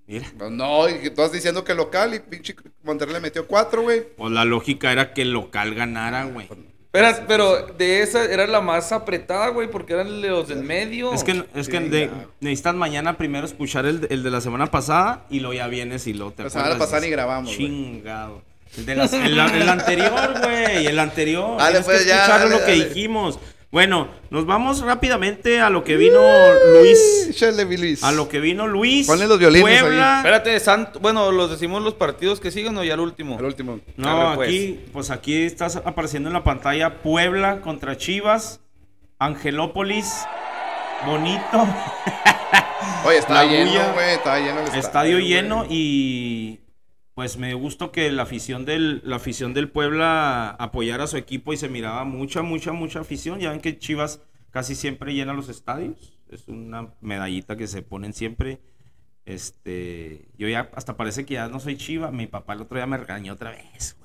Mira. 0.08 0.28
Pues 0.38 0.52
no, 0.52 0.88
y 0.88 0.94
que 1.00 1.10
tú 1.10 1.22
estás 1.22 1.32
diciendo 1.32 1.64
que 1.64 1.74
local 1.74 2.14
y 2.14 2.20
pinche 2.20 2.56
Monterrey 2.84 3.14
le 3.16 3.20
metió 3.22 3.48
cuatro, 3.48 3.82
güey. 3.82 4.04
Pues 4.16 4.32
la 4.32 4.46
lógica 4.46 4.92
era 4.92 5.14
que 5.14 5.24
el 5.24 5.32
local 5.32 5.74
ganara, 5.74 6.26
güey. 6.26 6.48
Espera, 6.94 7.26
pero 7.28 7.66
de 7.78 8.02
esa 8.04 8.24
era 8.24 8.48
la 8.48 8.62
más 8.62 8.92
apretada, 8.94 9.50
güey, 9.50 9.70
porque 9.70 9.94
eran 9.94 10.22
los 10.22 10.48
del 10.48 10.64
medio. 10.64 11.12
Es 11.14 11.24
que, 11.26 11.44
es 11.54 11.68
que 11.68 11.80
Sí, 11.80 11.90
de- 11.90 12.06
ya. 12.06 12.28
necesitas 12.40 12.76
mañana 12.76 13.18
primero 13.18 13.46
escuchar 13.46 13.86
el, 13.86 14.08
el 14.10 14.24
de 14.24 14.32
la 14.32 14.40
semana 14.42 14.68
pasada 14.72 15.26
y 15.30 15.40
luego 15.42 15.56
ya 15.56 15.68
vienes 15.68 16.08
y 16.08 16.14
lo 16.14 16.32
te 16.32 16.44
La 16.44 16.50
semana 16.50 16.68
acuerdas 16.70 16.78
y 16.78 16.80
pasada 16.88 17.00
ni 17.02 17.08
dices, 17.08 17.18
grabamos. 17.18 17.52
Chingado. 17.52 18.44
El, 18.78 18.86
de 18.86 18.96
las- 18.96 19.12
el- 19.14 19.40
el 19.40 19.70
anterior, 19.70 20.40
güey. 20.42 20.86
El 20.88 21.00
anterior. 21.00 21.58
Dale, 21.58 21.70
Tienes 21.82 21.86
pues, 21.86 22.02
que 22.04 22.08
ya, 22.08 22.16
escuchar 22.18 22.40
dale, 22.42 22.52
lo 22.52 22.58
que 22.66 22.72
dale. 22.72 22.86
dijimos. 22.90 23.40
Bueno, 23.76 24.08
nos 24.30 24.46
vamos 24.46 24.80
rápidamente 24.80 25.60
a 25.60 25.70
lo 25.70 25.84
que 25.84 25.98
vino 25.98 26.18
Luis. 26.80 27.28
Échale, 27.30 27.66
mi 27.66 27.76
Luis. 27.76 28.06
A 28.06 28.14
lo 28.14 28.30
que 28.30 28.40
vino 28.40 28.68
Luis. 28.68 29.06
Ponle 29.06 29.28
los 29.28 29.38
violines 29.38 29.68
ahí. 29.68 29.80
Puebla. 29.82 30.20
Espérate, 30.20 30.58
Santo. 30.62 31.02
Bueno, 31.02 31.30
los 31.34 31.52
decimos 31.52 31.84
los 31.84 31.94
partidos 31.94 32.40
que 32.40 32.52
siguen 32.52 32.78
o 32.78 32.86
ya 32.86 32.94
el 32.94 33.02
último. 33.02 33.38
El 33.38 33.44
último. 33.44 33.82
No, 33.98 34.30
Arre, 34.30 34.36
pues. 34.38 34.48
aquí, 34.48 34.86
pues 34.94 35.12
aquí 35.12 35.44
estás 35.44 35.76
apareciendo 35.76 36.30
en 36.30 36.34
la 36.36 36.46
pantalla 36.46 37.02
Puebla 37.02 37.60
contra 37.60 37.98
Chivas, 37.98 38.62
Angelópolis, 39.20 40.26
bonito, 41.06 41.68
Oye, 43.04 43.20
La 43.28 43.44
lleno, 43.44 43.94
güey. 43.94 44.14
Estaba 44.14 44.40
lleno 44.40 44.62
el 44.62 44.80
estadio 44.80 45.18
güey. 45.18 45.28
lleno 45.28 45.66
y 45.70 46.62
pues 47.16 47.38
me 47.38 47.54
gustó 47.54 47.92
que 47.94 48.12
la 48.12 48.24
afición 48.24 48.66
del 48.66 49.02
la 49.06 49.16
afición 49.16 49.54
del 49.54 49.70
Puebla 49.70 50.50
apoyara 50.50 51.06
a 51.06 51.08
su 51.08 51.16
equipo 51.18 51.54
y 51.54 51.58
se 51.58 51.70
miraba 51.70 52.04
mucha 52.04 52.42
mucha 52.42 52.74
mucha 52.74 53.00
afición. 53.00 53.40
Ya 53.40 53.52
ven 53.52 53.62
que 53.62 53.80
Chivas 53.80 54.22
casi 54.52 54.76
siempre 54.76 55.14
llena 55.14 55.34
los 55.34 55.50
estadios. 55.50 56.20
Es 56.30 56.48
una 56.50 56.94
medallita 57.02 57.56
que 57.56 57.68
se 57.68 57.82
ponen 57.82 58.14
siempre. 58.14 58.60
Este, 59.26 60.28
yo 60.38 60.48
ya 60.50 60.70
hasta 60.76 60.98
parece 60.98 61.26
que 61.26 61.36
ya 61.36 61.48
no 61.48 61.62
soy 61.62 61.78
Chiva. 61.78 62.12
Mi 62.12 62.28
papá 62.28 62.54
el 62.54 62.62
otro 62.62 62.78
día 62.78 62.86
me 62.86 62.98
regañó 62.98 63.34
otra 63.34 63.52
vez. 63.52 63.98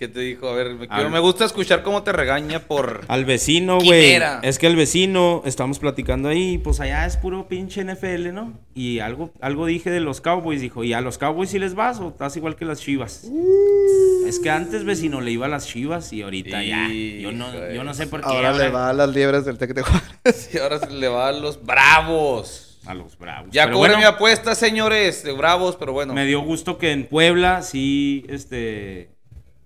¿Qué 0.00 0.08
te 0.08 0.20
dijo? 0.20 0.48
A 0.48 0.54
ver, 0.54 0.70
me, 0.76 0.88
quiero- 0.88 1.10
me 1.10 1.18
gusta 1.18 1.44
escuchar 1.44 1.82
cómo 1.82 2.02
te 2.02 2.10
regaña 2.10 2.60
por. 2.60 3.02
Al 3.08 3.26
vecino, 3.26 3.78
güey. 3.80 4.18
Es 4.40 4.58
que 4.58 4.66
el 4.66 4.74
vecino, 4.74 5.42
estamos 5.44 5.78
platicando 5.78 6.30
ahí, 6.30 6.56
pues 6.56 6.80
allá 6.80 7.04
es 7.04 7.18
puro 7.18 7.48
pinche 7.48 7.84
NFL, 7.84 8.32
¿no? 8.32 8.58
Y 8.74 9.00
algo, 9.00 9.30
algo 9.42 9.66
dije 9.66 9.90
de 9.90 10.00
los 10.00 10.22
Cowboys, 10.22 10.62
dijo, 10.62 10.84
¿y 10.84 10.94
a 10.94 11.02
los 11.02 11.18
Cowboys 11.18 11.50
si 11.50 11.58
les 11.58 11.74
vas 11.74 12.00
o 12.00 12.08
estás 12.08 12.34
igual 12.38 12.56
que 12.56 12.64
las 12.64 12.80
Chivas? 12.80 13.24
Es 14.26 14.38
que 14.38 14.48
antes 14.48 14.84
vecino 14.84 15.20
le 15.20 15.32
iba 15.32 15.44
a 15.44 15.48
las 15.50 15.66
Chivas 15.66 16.10
y 16.14 16.22
ahorita 16.22 16.62
ya. 16.64 16.88
Yo 16.88 17.30
no, 17.32 17.52
yo 17.70 17.84
no 17.84 17.92
sé 17.92 18.06
por 18.06 18.22
qué. 18.22 18.26
Ahora 18.28 18.54
le 18.54 18.70
va 18.70 18.88
a 18.88 18.92
las 18.94 19.10
liebres 19.10 19.44
del 19.44 19.58
Tec 19.58 19.74
de 19.74 19.82
Juárez. 19.82 20.50
Y 20.54 20.56
ahora 20.56 20.78
se 20.78 20.88
le 20.90 21.08
va 21.08 21.28
a 21.28 21.32
los 21.32 21.62
bravos. 21.62 22.78
A 22.86 22.94
los 22.94 23.18
Bravos. 23.18 23.50
Ya 23.52 23.64
cubre 23.66 23.76
bueno, 23.76 23.98
mi 23.98 24.04
apuesta, 24.04 24.54
señores, 24.54 25.22
de 25.22 25.32
bravos, 25.32 25.76
pero 25.76 25.92
bueno. 25.92 26.14
Me 26.14 26.24
dio 26.24 26.40
gusto 26.40 26.78
que 26.78 26.92
en 26.92 27.04
Puebla 27.06 27.60
sí, 27.60 28.24
este, 28.30 29.10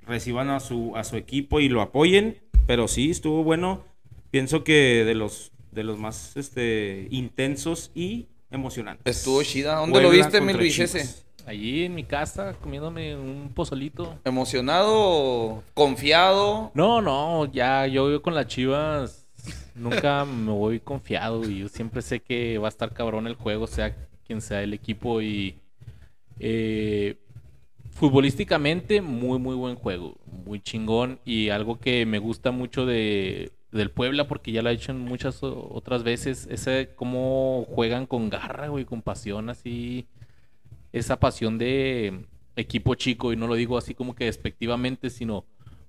reciban 0.06 0.50
a 0.50 0.60
su, 0.60 0.96
a 0.96 1.04
su 1.04 1.16
equipo 1.16 1.60
y 1.60 1.68
lo 1.68 1.80
apoyen, 1.82 2.38
pero 2.66 2.88
sí, 2.88 3.10
estuvo 3.10 3.44
bueno. 3.44 3.84
Pienso 4.30 4.64
que 4.64 5.04
de 5.04 5.14
los, 5.14 5.52
de 5.72 5.84
los 5.84 5.98
más, 5.98 6.36
este, 6.36 7.08
intensos 7.10 7.90
y 7.94 8.26
emocionantes. 8.50 9.18
Estuvo 9.18 9.42
chida. 9.42 9.76
¿Dónde 9.76 10.02
lo 10.02 10.10
viste, 10.10 10.40
mi 10.40 10.52
Luis, 10.52 10.78
ese? 10.78 11.24
Allí 11.46 11.84
en 11.84 11.94
mi 11.94 12.04
casa 12.04 12.54
comiéndome 12.60 13.16
un 13.16 13.52
pozolito. 13.54 14.18
¿Emocionado? 14.24 15.62
¿Confiado? 15.74 16.70
No, 16.74 17.02
no, 17.02 17.50
ya 17.52 17.86
yo 17.86 18.06
vivo 18.06 18.22
con 18.22 18.34
las 18.34 18.46
chivas. 18.46 19.26
Nunca 19.74 20.24
me 20.24 20.52
voy 20.52 20.80
confiado 20.80 21.48
y 21.48 21.58
yo 21.58 21.68
siempre 21.68 22.00
sé 22.00 22.20
que 22.20 22.56
va 22.58 22.68
a 22.68 22.70
estar 22.70 22.94
cabrón 22.94 23.26
el 23.26 23.34
juego, 23.34 23.66
sea 23.66 23.94
quien 24.26 24.40
sea 24.40 24.62
el 24.62 24.72
equipo. 24.72 25.20
Y 25.20 25.56
eh, 26.38 27.18
futbolísticamente, 27.94 29.00
muy, 29.00 29.38
muy 29.38 29.54
buen 29.54 29.76
juego. 29.76 30.16
Muy 30.44 30.60
chingón. 30.60 31.20
Y 31.24 31.48
algo 31.48 31.78
que 31.78 32.04
me 32.06 32.18
gusta 32.18 32.50
mucho 32.50 32.86
de, 32.86 33.52
del 33.72 33.90
Puebla, 33.90 34.28
porque 34.28 34.52
ya 34.52 34.62
lo 34.62 34.70
he 34.70 34.74
hecho 34.74 34.92
en 34.92 35.00
muchas 35.00 35.42
otras 35.42 36.02
veces, 36.02 36.46
ese 36.50 36.90
cómo 36.94 37.66
juegan 37.70 38.06
con 38.06 38.30
garra, 38.30 38.68
güey, 38.68 38.84
con 38.84 39.02
pasión, 39.02 39.48
así. 39.50 40.06
Esa 40.92 41.18
pasión 41.18 41.58
de 41.58 42.24
equipo 42.56 42.94
chico, 42.94 43.32
y 43.32 43.36
no 43.36 43.48
lo 43.48 43.56
digo 43.56 43.76
así 43.76 43.94
como 43.94 44.14
que 44.14 44.26
despectivamente, 44.26 45.10
sino 45.10 45.44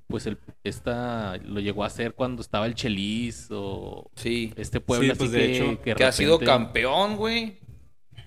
pues 0.07 0.25
el, 0.25 0.37
esta 0.63 1.37
lo 1.37 1.59
llegó 1.59 1.83
a 1.83 1.87
hacer 1.87 2.13
cuando 2.13 2.41
estaba 2.41 2.65
el 2.65 2.75
Chelis 2.75 3.47
o 3.51 4.09
Sí. 4.15 4.53
este 4.55 4.79
Puebla 4.79 5.13
Sí, 5.13 5.17
pues, 5.19 5.29
así 5.29 5.39
de 5.39 5.45
que, 5.47 5.57
hecho, 5.57 5.81
que 5.81 5.95
Que 5.95 6.03
ha 6.03 6.11
sido 6.11 6.39
campeón, 6.39 7.17
güey. 7.17 7.57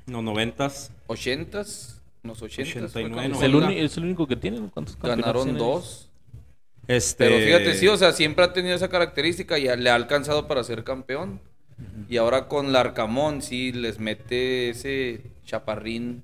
Los 0.07 0.23
noventas. 0.23 0.93
¿Ochentas? 1.07 1.98
Los 2.23 2.43
ochentas. 2.43 2.73
fue 2.93 3.03
89, 3.05 3.15
cuando 3.15 3.37
Es 3.37 3.43
el, 3.71 3.85
es 3.85 3.97
único 3.97 4.27
que 4.27 4.37
tiene. 4.37 4.61
¿Cuántos 4.73 4.99
Ganaron 5.01 5.57
dos. 5.57 6.11
Este... 6.87 7.27
Pero 7.29 7.45
fíjate, 7.45 7.75
sí, 7.75 7.87
o 7.89 7.97
sea, 7.97 8.13
siempre 8.13 8.45
ha 8.45 8.53
tenido 8.53 8.75
esa 8.75 8.89
característica 8.89 9.59
y 9.59 9.65
le 9.77 9.91
ha 9.91 9.95
alcanzado 9.95 10.49
para 10.49 10.65
ser 10.65 10.85
campeón. 10.85 11.41
Y 12.09 12.17
ahora 12.17 12.49
con 12.49 12.73
Larcamón, 12.73 13.41
sí, 13.43 13.73
les 13.73 13.99
mete 14.01 14.71
ese 14.71 15.21
chaparrín. 15.45 16.23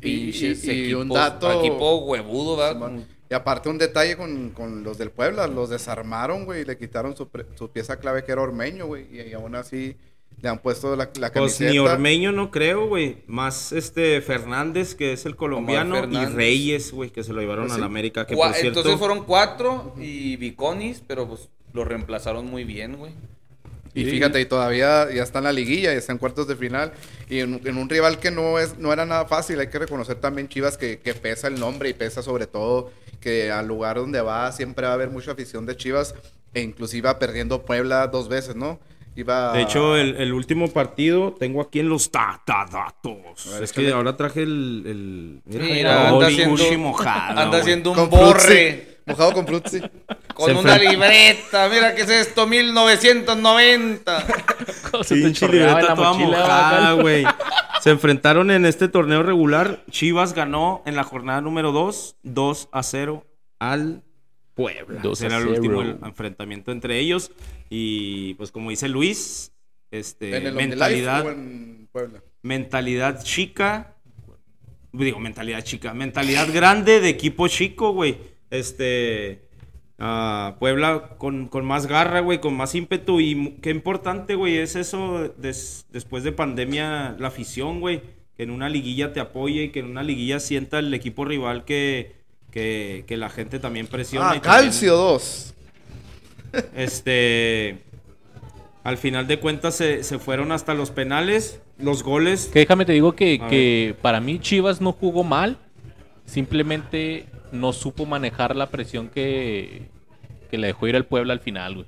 Pinches 0.00 0.64
y- 0.64 0.70
y 0.70 0.80
equipos, 0.84 1.02
un 1.02 1.08
dato- 1.10 1.60
equipo 1.60 1.96
huevudo, 2.04 2.56
¿verdad? 2.56 2.92
Y 3.30 3.34
aparte 3.34 3.68
un 3.68 3.78
detalle 3.78 4.16
con, 4.16 4.50
con 4.50 4.82
los 4.84 4.98
del 4.98 5.10
Puebla, 5.10 5.46
los 5.46 5.70
desarmaron, 5.70 6.44
güey, 6.44 6.62
y 6.62 6.64
le 6.64 6.76
quitaron 6.78 7.16
su, 7.16 7.28
pre- 7.28 7.46
su 7.56 7.70
pieza 7.70 7.98
clave 7.98 8.22
que 8.24 8.32
era 8.32 8.42
Ormeño, 8.42 8.86
güey, 8.86 9.06
y, 9.10 9.20
y 9.30 9.32
aún 9.32 9.54
así 9.56 9.96
le 10.44 10.50
han 10.50 10.58
puesto 10.58 10.94
la, 10.94 11.08
la 11.18 11.32
Pues 11.32 11.58
ni 11.58 11.78
Ormeño 11.78 12.30
no 12.30 12.50
creo, 12.50 12.86
güey. 12.86 13.16
Más 13.26 13.72
este 13.72 14.20
Fernández, 14.20 14.94
que 14.94 15.14
es 15.14 15.24
el 15.24 15.36
colombiano, 15.36 16.06
y. 16.10 16.24
Reyes, 16.26 16.92
güey, 16.92 17.08
que 17.08 17.24
se 17.24 17.32
lo 17.32 17.40
llevaron 17.40 17.64
Pues 17.64 17.76
a 17.76 17.80
la 17.80 17.86
América. 17.86 18.26
Que 18.26 18.36
Gua- 18.36 18.48
por 18.48 18.54
cierto, 18.56 18.80
Entonces 18.80 18.98
fueron 18.98 19.24
cuatro 19.24 19.94
y 19.98 20.36
Viconis, 20.36 21.02
pero 21.06 21.26
pues 21.26 21.48
lo 21.72 21.86
reemplazaron 21.86 22.44
muy 22.44 22.64
bien, 22.64 22.96
güey. 22.96 23.12
Y 23.94 24.04
fíjate, 24.04 24.40
y 24.40 24.44
todavía 24.44 25.10
ya 25.10 25.22
está 25.22 25.38
en 25.38 25.44
la 25.44 25.52
liguilla, 25.52 25.92
ya 25.92 25.98
está 25.98 26.12
en 26.12 26.18
cuartos 26.18 26.46
de 26.46 26.56
final. 26.56 26.92
Y 27.30 27.38
en, 27.38 27.60
en 27.64 27.76
un 27.78 27.88
rival 27.88 28.18
que 28.18 28.30
no 28.30 28.58
es 28.58 28.76
no 28.76 28.92
era 28.92 29.06
nada 29.06 29.24
fácil, 29.24 29.58
hay 29.60 29.68
que 29.68 29.78
reconocer 29.78 30.16
también 30.16 30.48
Chivas 30.48 30.76
que, 30.76 30.98
que 30.98 31.14
pesa 31.14 31.46
el 31.48 31.58
nombre 31.58 31.88
y 31.88 31.94
pesa 31.94 32.20
sobre 32.22 32.46
todo 32.46 32.90
que 33.20 33.50
al 33.50 33.66
lugar 33.66 33.96
donde 33.96 34.20
va 34.20 34.52
siempre 34.52 34.84
va 34.84 34.90
a 34.92 34.94
haber 34.94 35.08
mucha 35.08 35.30
afición 35.32 35.64
de 35.64 35.74
Chivas 35.76 36.14
e 36.52 36.60
inclusive 36.60 37.06
va 37.06 37.18
perdiendo 37.18 37.62
Puebla 37.64 38.06
dos 38.08 38.28
veces, 38.28 38.56
¿no? 38.56 38.78
Iba 39.16 39.52
De 39.52 39.62
hecho, 39.62 39.96
el, 39.96 40.16
el 40.16 40.32
último 40.32 40.68
partido 40.68 41.34
tengo 41.38 41.60
aquí 41.60 41.80
en 41.80 41.88
los 41.88 42.10
datadatos. 42.10 43.50
Ver, 43.52 43.62
Es 43.62 43.72
que 43.72 43.90
ahora 43.92 44.16
traje 44.16 44.42
el. 44.42 44.82
el 44.86 45.42
Mira, 45.44 46.08
el 46.08 46.14
anda 46.14 46.26
haciendo, 46.26 46.64
mojado. 46.78 47.40
anda 47.40 47.58
haciendo 47.58 47.92
un 47.92 48.10
borre 48.10 48.40
Frutzi, 48.40 48.96
mojado 49.06 49.32
con 49.32 49.46
Frutzi. 49.46 49.80
con 50.34 50.46
Se 50.46 50.52
una 50.52 50.76
enfrenta- 50.76 50.90
libreta. 50.90 51.68
Mira 51.68 51.94
qué 51.94 52.02
es 52.02 52.10
esto, 52.10 52.46
1990. 52.46 54.20
Se 55.02 55.14
te 55.14 55.22
Pinche 55.22 55.48
libreta 55.48 55.80
la 55.82 55.94
toda 55.94 56.12
mochila, 56.12 56.38
mojada, 56.38 56.80
bacán. 56.80 57.00
güey. 57.02 57.24
Se 57.80 57.90
enfrentaron 57.90 58.50
en 58.50 58.64
este 58.66 58.88
torneo 58.88 59.22
regular. 59.22 59.84
Chivas 59.90 60.32
ganó 60.32 60.82
en 60.86 60.96
la 60.96 61.04
jornada 61.04 61.40
número 61.40 61.70
2, 61.72 62.16
2 62.22 62.68
a 62.72 62.82
0 62.82 63.24
al 63.58 64.02
Puebla. 64.54 65.00
2 65.02 65.22
a 65.22 65.26
Era 65.26 65.36
el 65.38 65.42
0. 65.44 65.54
último 65.56 65.82
el- 65.82 65.98
enfrentamiento 66.02 66.72
entre 66.72 66.98
ellos. 66.98 67.32
Y 67.70 68.34
pues 68.34 68.52
como 68.52 68.70
dice 68.70 68.88
Luis, 68.88 69.52
este, 69.90 70.36
¿En 70.36 70.46
el 70.46 70.54
mentalidad, 70.54 71.24
o 71.26 71.30
en 71.30 71.88
Puebla? 71.92 72.22
mentalidad 72.42 73.22
chica. 73.22 73.96
Digo, 74.92 75.18
mentalidad 75.18 75.62
chica. 75.62 75.92
Mentalidad 75.94 76.48
grande 76.52 77.00
de 77.00 77.08
equipo 77.08 77.48
chico, 77.48 77.92
güey. 77.92 78.16
Este. 78.50 79.42
ah, 79.98 80.56
Puebla 80.60 81.16
con, 81.18 81.48
con 81.48 81.64
más 81.64 81.86
garra, 81.86 82.20
güey, 82.20 82.40
con 82.40 82.56
más 82.56 82.74
ímpetu. 82.74 83.20
Y 83.20 83.56
qué 83.60 83.70
importante, 83.70 84.34
güey, 84.36 84.58
es 84.58 84.76
eso 84.76 85.34
des- 85.36 85.86
después 85.90 86.22
de 86.24 86.32
pandemia, 86.32 87.16
la 87.18 87.28
afición, 87.28 87.80
güey. 87.80 88.02
Que 88.36 88.42
en 88.44 88.50
una 88.50 88.68
liguilla 88.68 89.12
te 89.12 89.20
apoye 89.20 89.64
y 89.64 89.68
que 89.70 89.80
en 89.80 89.86
una 89.86 90.02
liguilla 90.02 90.40
sienta 90.40 90.78
el 90.80 90.92
equipo 90.94 91.24
rival 91.24 91.64
que, 91.64 92.23
que, 92.54 93.04
que 93.08 93.16
la 93.16 93.28
gente 93.30 93.58
también 93.58 93.88
presiona. 93.88 94.30
Ah, 94.30 94.36
y 94.36 94.40
también- 94.40 94.62
Calcio 94.66 94.96
2. 94.96 95.54
Este. 96.76 97.80
Al 98.84 98.96
final 98.98 99.26
de 99.26 99.40
cuentas 99.40 99.74
se, 99.76 100.04
se 100.04 100.18
fueron 100.18 100.52
hasta 100.52 100.72
los 100.74 100.90
penales. 100.90 101.60
Los 101.78 102.02
goles. 102.04 102.50
Que 102.52 102.60
déjame 102.60 102.84
te 102.84 102.92
digo 102.92 103.16
que, 103.16 103.40
que 103.50 103.96
para 104.02 104.20
mí 104.20 104.38
Chivas 104.38 104.80
no 104.80 104.92
jugó 104.92 105.24
mal, 105.24 105.58
simplemente 106.26 107.26
no 107.50 107.72
supo 107.72 108.06
manejar 108.06 108.54
la 108.54 108.70
presión 108.70 109.08
que, 109.08 109.88
que 110.50 110.58
le 110.58 110.68
dejó 110.68 110.86
ir 110.86 110.94
al 110.94 111.06
Puebla 111.06 111.32
al 111.32 111.40
final, 111.40 111.74
güey. 111.74 111.86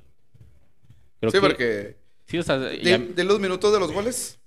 Creo 1.21 1.31
Sí, 1.31 1.37
que- 1.37 1.41
porque. 1.41 1.95
Sí, 2.25 2.37
o 2.39 2.43
sea, 2.43 2.57
De, 2.57 2.81
ya- 2.81 2.97
de 2.97 3.23
los 3.23 3.39
minutos 3.39 3.71
de 3.71 3.79
los 3.79 3.91
goles. 3.93 4.37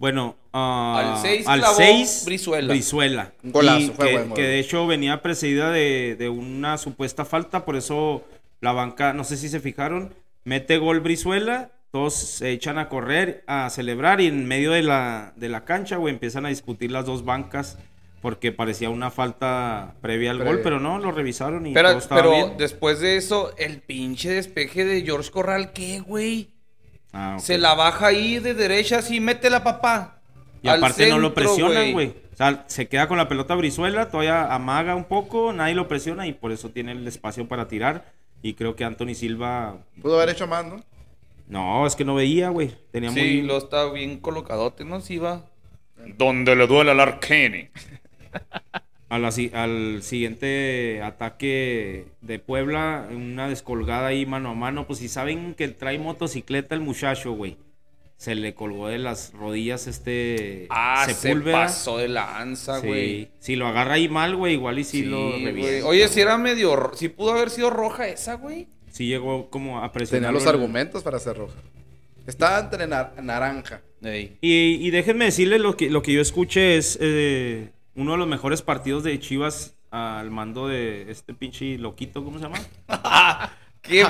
Bueno, 0.00 0.34
ah, 0.54 1.12
Al 1.14 1.20
seis 1.22 1.46
al 1.46 1.60
clavó 1.60 1.76
6 1.76 2.22
Brizuela. 2.24 2.72
Brizuela. 2.72 3.32
Un 3.44 3.52
golazo, 3.52 3.78
Y 3.80 3.88
fue 3.90 4.06
que, 4.06 4.12
buen 4.14 4.32
que 4.32 4.42
de 4.42 4.58
hecho 4.58 4.86
venía 4.86 5.20
precedida 5.20 5.70
de, 5.70 6.16
de 6.18 6.30
una 6.30 6.78
supuesta 6.78 7.26
falta, 7.26 7.66
por 7.66 7.76
eso 7.76 8.24
la 8.62 8.72
banca, 8.72 9.12
no 9.12 9.24
sé 9.24 9.36
si 9.36 9.50
se 9.50 9.60
fijaron, 9.60 10.14
mete 10.44 10.78
gol 10.78 11.00
Brizuela, 11.00 11.70
todos 11.92 12.14
se 12.14 12.50
echan 12.50 12.78
a 12.78 12.88
correr, 12.88 13.44
a 13.46 13.68
celebrar 13.68 14.22
y 14.22 14.26
en 14.28 14.46
medio 14.46 14.70
de 14.72 14.82
la, 14.82 15.34
de 15.36 15.50
la 15.50 15.66
cancha, 15.66 15.96
güey, 15.96 16.14
empiezan 16.14 16.46
a 16.46 16.48
discutir 16.48 16.90
las 16.90 17.04
dos 17.04 17.26
bancas 17.26 17.76
porque 18.22 18.52
parecía 18.52 18.88
una 18.88 19.10
falta 19.10 19.96
previa 20.00 20.30
al 20.30 20.38
Previa. 20.38 20.52
gol, 20.54 20.60
pero 20.62 20.80
no, 20.80 20.98
lo 20.98 21.12
revisaron 21.12 21.66
y 21.66 21.74
Pero, 21.74 21.90
todo 21.90 21.98
estaba 21.98 22.22
pero 22.22 22.30
bien. 22.32 22.56
después 22.56 23.00
de 23.00 23.18
eso, 23.18 23.52
el 23.58 23.80
pinche 23.82 24.30
despeje 24.30 24.86
de 24.86 25.02
George 25.02 25.30
Corral, 25.30 25.72
¿qué, 25.74 26.00
güey? 26.00 26.48
Ah. 27.12 27.36
Se 27.40 27.58
la 27.58 27.74
baja 27.74 28.06
ahí 28.08 28.38
de 28.38 28.54
derecha, 28.54 28.98
así, 28.98 29.20
métela, 29.20 29.64
papá. 29.64 30.20
Y 30.62 30.68
Al 30.68 30.78
aparte 30.78 31.08
no 31.08 31.18
lo 31.18 31.34
presionan, 31.34 31.92
güey. 31.92 32.14
O 32.32 32.36
sea, 32.36 32.64
se 32.68 32.88
queda 32.88 33.08
con 33.08 33.18
la 33.18 33.28
pelota 33.28 33.54
Brizuela, 33.54 34.08
todavía 34.10 34.52
amaga 34.54 34.94
un 34.94 35.04
poco, 35.04 35.52
nadie 35.52 35.74
lo 35.74 35.88
presiona 35.88 36.26
y 36.26 36.32
por 36.32 36.52
eso 36.52 36.70
tiene 36.70 36.92
el 36.92 37.06
espacio 37.06 37.48
para 37.48 37.68
tirar. 37.68 38.12
Y 38.42 38.54
creo 38.54 38.76
que 38.76 38.84
Anthony 38.84 39.14
Silva. 39.14 39.78
Pudo 40.00 40.16
haber 40.16 40.30
hecho 40.30 40.46
más, 40.46 40.64
¿no? 40.64 40.82
No, 41.48 41.86
es 41.86 41.96
que 41.96 42.04
no 42.04 42.14
veía, 42.14 42.48
güey. 42.50 42.72
Tenía 42.92 43.10
Sí, 43.10 43.20
muy. 43.20 43.42
lo 43.42 43.58
está 43.58 43.90
bien 43.90 44.18
colocadote, 44.20 44.84
¿no? 44.84 45.00
Sí 45.00 45.18
va. 45.18 45.44
Donde 46.16 46.54
le 46.56 46.66
duele 46.66 46.92
al 46.92 47.00
Arcane. 47.00 47.70
a 49.10 49.18
la 49.18 49.30
si- 49.32 49.50
al 49.52 50.02
siguiente 50.02 51.02
ataque 51.02 52.06
de 52.22 52.38
Puebla, 52.38 53.08
una 53.10 53.48
descolgada 53.48 54.06
ahí 54.08 54.24
mano 54.24 54.50
a 54.50 54.54
mano. 54.54 54.86
Pues 54.86 55.00
si 55.00 55.08
saben 55.08 55.54
que 55.54 55.68
trae 55.68 55.98
motocicleta 55.98 56.74
el 56.74 56.80
muchacho, 56.80 57.32
güey. 57.32 57.58
Se 58.16 58.34
le 58.34 58.54
colgó 58.54 58.88
de 58.88 58.98
las 58.98 59.32
rodillas 59.32 59.86
este 59.86 60.66
Ah, 60.70 61.04
se 61.06 61.14
Sepúlveda. 61.14 61.62
pasó 61.64 61.96
de 61.98 62.08
lanza, 62.08 62.80
Sí. 62.80 62.86
güey. 62.86 63.30
Si 63.38 63.56
lo 63.56 63.66
agarra 63.66 63.94
ahí 63.94 64.08
mal, 64.08 64.36
güey, 64.36 64.54
igual 64.54 64.78
y 64.78 64.84
Sí, 64.84 65.02
lo 65.02 65.32
revienta. 65.32 65.86
Oye, 65.86 66.06
si 66.08 66.20
era 66.20 66.36
medio... 66.38 66.76
ro- 66.76 66.94
Si 66.94 67.08
pudo 67.08 67.32
haber 67.32 67.48
sido 67.50 67.70
roja 67.70 68.08
esa, 68.08 68.34
güey. 68.34 68.68
Sí 68.90 69.06
llegó 69.06 69.48
como 69.50 69.82
a 69.82 69.90
presionar. 69.92 70.28
Tenía 70.30 70.38
los 70.38 70.46
argumentos 70.46 71.02
para 71.02 71.18
ser 71.18 71.36
roja. 71.38 71.54
Estaba 72.26 72.60
entre 72.60 72.86
nar- 72.86 73.14
naranja. 73.22 73.80
Ey. 74.02 74.36
Y, 74.40 74.86
y 74.86 74.90
déjenme 74.90 75.24
decirles 75.26 75.60
lo 75.60 75.76
que, 75.76 75.88
lo 75.90 76.02
que 76.02 76.12
yo 76.12 76.20
escuché 76.20 76.76
es 76.76 76.98
eh, 77.00 77.70
uno 78.00 78.12
de 78.12 78.18
los 78.18 78.26
mejores 78.28 78.62
partidos 78.62 79.02
de 79.04 79.18
Chivas 79.20 79.74
al 79.90 80.30
mando 80.30 80.68
de 80.68 81.10
este 81.10 81.34
pinche 81.34 81.76
loquito, 81.76 82.24
¿cómo 82.24 82.38
se 82.38 82.44
llama? 82.44 82.58
Qué 83.82 84.02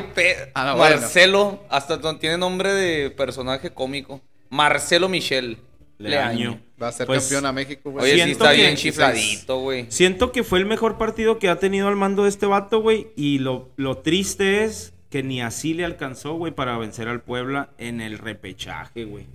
ah, 0.55 0.65
no, 0.65 0.77
bueno. 0.77 1.01
Marcelo, 1.01 1.65
hasta 1.69 2.01
tiene 2.19 2.39
nombre 2.39 2.73
de 2.73 3.11
personaje 3.11 3.71
cómico. 3.71 4.21
Marcelo 4.49 5.09
Michel. 5.09 5.59
Leaño. 5.99 6.61
Va 6.83 6.89
a 6.89 6.93
ser 6.93 7.07
Pues, 7.07 7.25
campeón 7.25 7.47
a 7.47 7.53
México, 7.53 7.91
güey. 7.91 8.13
Oye, 8.13 8.25
sí 8.25 8.31
está 8.31 8.51
que- 8.53 8.57
bien 8.57 8.77
chifladito, 8.77 9.61
güey. 9.61 9.87
Siento 9.91 10.33
que 10.33 10.45
fue 10.45 10.59
el 10.59 10.67
mejor 10.67 10.97
partido 10.97 11.39
que 11.39 11.49
ha 11.49 11.59
tenido 11.59 11.89
al 11.89 11.97
mando 11.97 12.23
de 12.23 12.31
este 12.31 12.47
vato, 12.47 12.81
güey. 12.81 13.09
Y 13.17 13.39
lo, 13.39 13.69
lo 13.77 13.99
triste 13.99 14.65
es 14.65 14.95
que 15.11 15.23
ni 15.23 15.43
así 15.43 15.75
le 15.75 15.85
alcanzó, 15.85 16.35
güey, 16.35 16.55
para 16.55 16.79
vencer 16.79 17.09
al 17.09 17.21
Puebla 17.21 17.71
en 17.77 18.01
el 18.01 18.19
repechaje, 18.19 19.05
güey. 19.05 19.27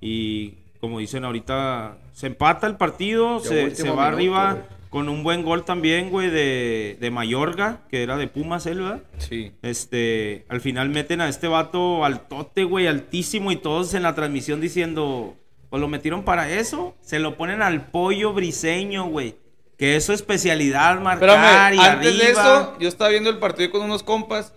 Y 0.00 0.54
como 0.80 0.98
dicen 0.98 1.24
ahorita, 1.24 1.98
se 2.12 2.26
empata 2.28 2.66
el 2.66 2.76
partido, 2.76 3.40
se, 3.40 3.64
va 3.64 3.68
minuto, 3.68 4.00
arriba 4.00 4.52
güey. 4.52 4.64
con 4.88 5.08
un 5.08 5.22
buen 5.22 5.42
gol 5.42 5.64
también, 5.64 6.10
güey, 6.10 6.30
de, 6.30 6.96
de 6.98 7.10
Mayorga, 7.10 7.80
que 7.90 8.02
era 8.02 8.16
de 8.16 8.28
Pumas, 8.28 8.64
él, 8.66 8.80
¿verdad? 8.80 9.02
Sí. 9.18 9.52
Este, 9.62 10.46
al 10.48 10.60
final 10.62 10.88
meten 10.88 11.20
a 11.20 11.28
este 11.28 11.48
vato 11.48 12.04
al 12.04 12.26
tote, 12.26 12.64
güey, 12.64 12.86
altísimo 12.86 13.52
y 13.52 13.56
todos 13.56 13.92
en 13.92 14.02
la 14.02 14.14
transmisión 14.14 14.60
diciendo, 14.60 15.36
pues 15.68 15.80
lo 15.82 15.88
metieron 15.88 16.24
para 16.24 16.50
eso, 16.50 16.96
se 17.02 17.18
lo 17.18 17.36
ponen 17.36 17.60
al 17.60 17.86
pollo 17.86 18.32
briseño, 18.32 19.04
güey, 19.04 19.36
que 19.76 19.96
es 19.96 20.04
su 20.04 20.14
especialidad, 20.14 20.98
Pero 21.20 21.36
marcar 21.36 21.74
y 21.74 21.78
antes 21.78 22.18
de 22.18 22.30
eso, 22.30 22.78
yo 22.80 22.88
estaba 22.88 23.10
viendo 23.10 23.28
el 23.28 23.38
partido 23.38 23.70
con 23.70 23.82
unos 23.82 24.02
compas. 24.02 24.54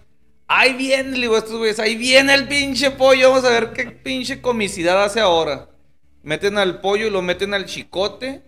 Ahí 0.47 0.74
viene, 0.74 1.11
le 1.11 1.21
digo 1.21 1.36
a 1.36 1.39
estos 1.39 1.57
güeyes, 1.57 1.80
ahí 1.80 1.95
viene 1.95 2.34
el 2.34 2.47
pinche 2.47 2.91
pollo. 2.91 3.30
Vamos 3.30 3.45
a 3.45 3.49
ver 3.49 3.74
qué 3.74 3.86
pinche 3.86 4.41
comicidad 4.41 5.03
hace 5.03 5.19
ahora. 5.19 5.69
Meten 6.24 6.57
al 6.57 6.82
pollo 6.82 7.07
y 7.07 7.09
lo 7.09 7.21
meten 7.21 7.53
al 7.53 7.65
chicote 7.65 8.41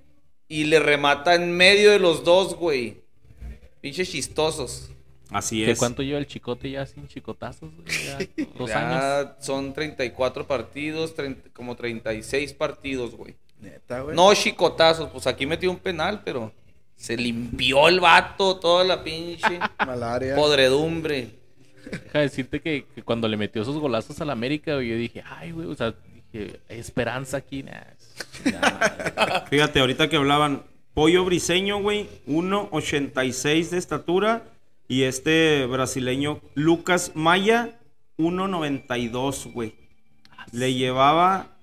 y 0.48 0.64
le 0.66 0.80
remata 0.80 1.36
en 1.36 1.52
medio 1.56 1.92
de 1.92 2.00
los 2.00 2.24
dos, 2.24 2.56
güey. 2.56 3.02
Pinches 3.82 4.10
chistosos. 4.12 4.90
Así 5.30 5.62
¿De 5.62 5.72
es. 5.72 5.80
cuánto 5.80 6.02
lleva 6.04 6.20
el 6.20 6.28
chicote 6.28 6.70
ya 6.72 6.86
sin 6.86 7.08
chicotazos? 7.08 7.72
güey? 7.76 7.88
Ya 8.06 8.18
dos 8.58 8.72
años. 8.72 9.02
Ya 9.02 9.38
son 9.42 9.74
34 9.74 10.48
partidos, 10.48 11.14
30 11.16 11.50
como 11.52 11.76
36 11.76 12.54
partidos, 12.54 13.16
güey. 13.16 13.36
Neta, 13.60 14.02
güey. 14.02 14.16
No 14.16 14.34
chicotazos, 14.34 15.10
pues 15.12 15.28
aquí 15.28 15.46
metió 15.46 15.70
un 15.72 15.78
penal, 15.78 16.22
pero 16.24 16.54
se 16.96 17.18
limpió 17.18 17.88
el 17.90 18.00
vato, 18.00 18.58
toda 18.58 18.84
la 18.84 19.04
pinche 19.04 19.60
Malaria. 19.86 20.36
podredumbre. 20.36 21.30
Deja 21.92 22.20
decirte 22.20 22.62
que, 22.62 22.86
que 22.96 23.04
cuando 23.04 23.28
le 23.28 23.38
metió 23.38 23.62
esos 23.62 23.78
golazos 23.78 24.20
al 24.22 24.30
América, 24.30 24.76
güey, 24.76 24.90
yo 24.90 24.96
dije, 24.96 25.24
ay, 25.28 25.52
güey, 25.52 25.68
o 25.68 25.76
sea, 25.76 25.94
hay 26.70 26.80
esperanza 26.80 27.38
aquí. 27.38 27.64
Nah. 27.64 27.82
Fíjate, 29.50 29.80
ahorita 29.80 30.10
que 30.10 30.18
hablaban, 30.18 30.64
pollo 30.94 31.26
briseño, 31.26 31.82
güey, 31.82 32.08
1.86 32.28 33.70
de 33.70 33.78
estatura 33.78 34.44
y 34.88 35.04
este 35.04 35.66
brasileño 35.66 36.42
Lucas 36.54 37.12
Maya, 37.16 37.80
1.92, 38.18 39.52
güey. 39.52 39.76
Le 40.52 40.74
llevaba, 40.74 41.58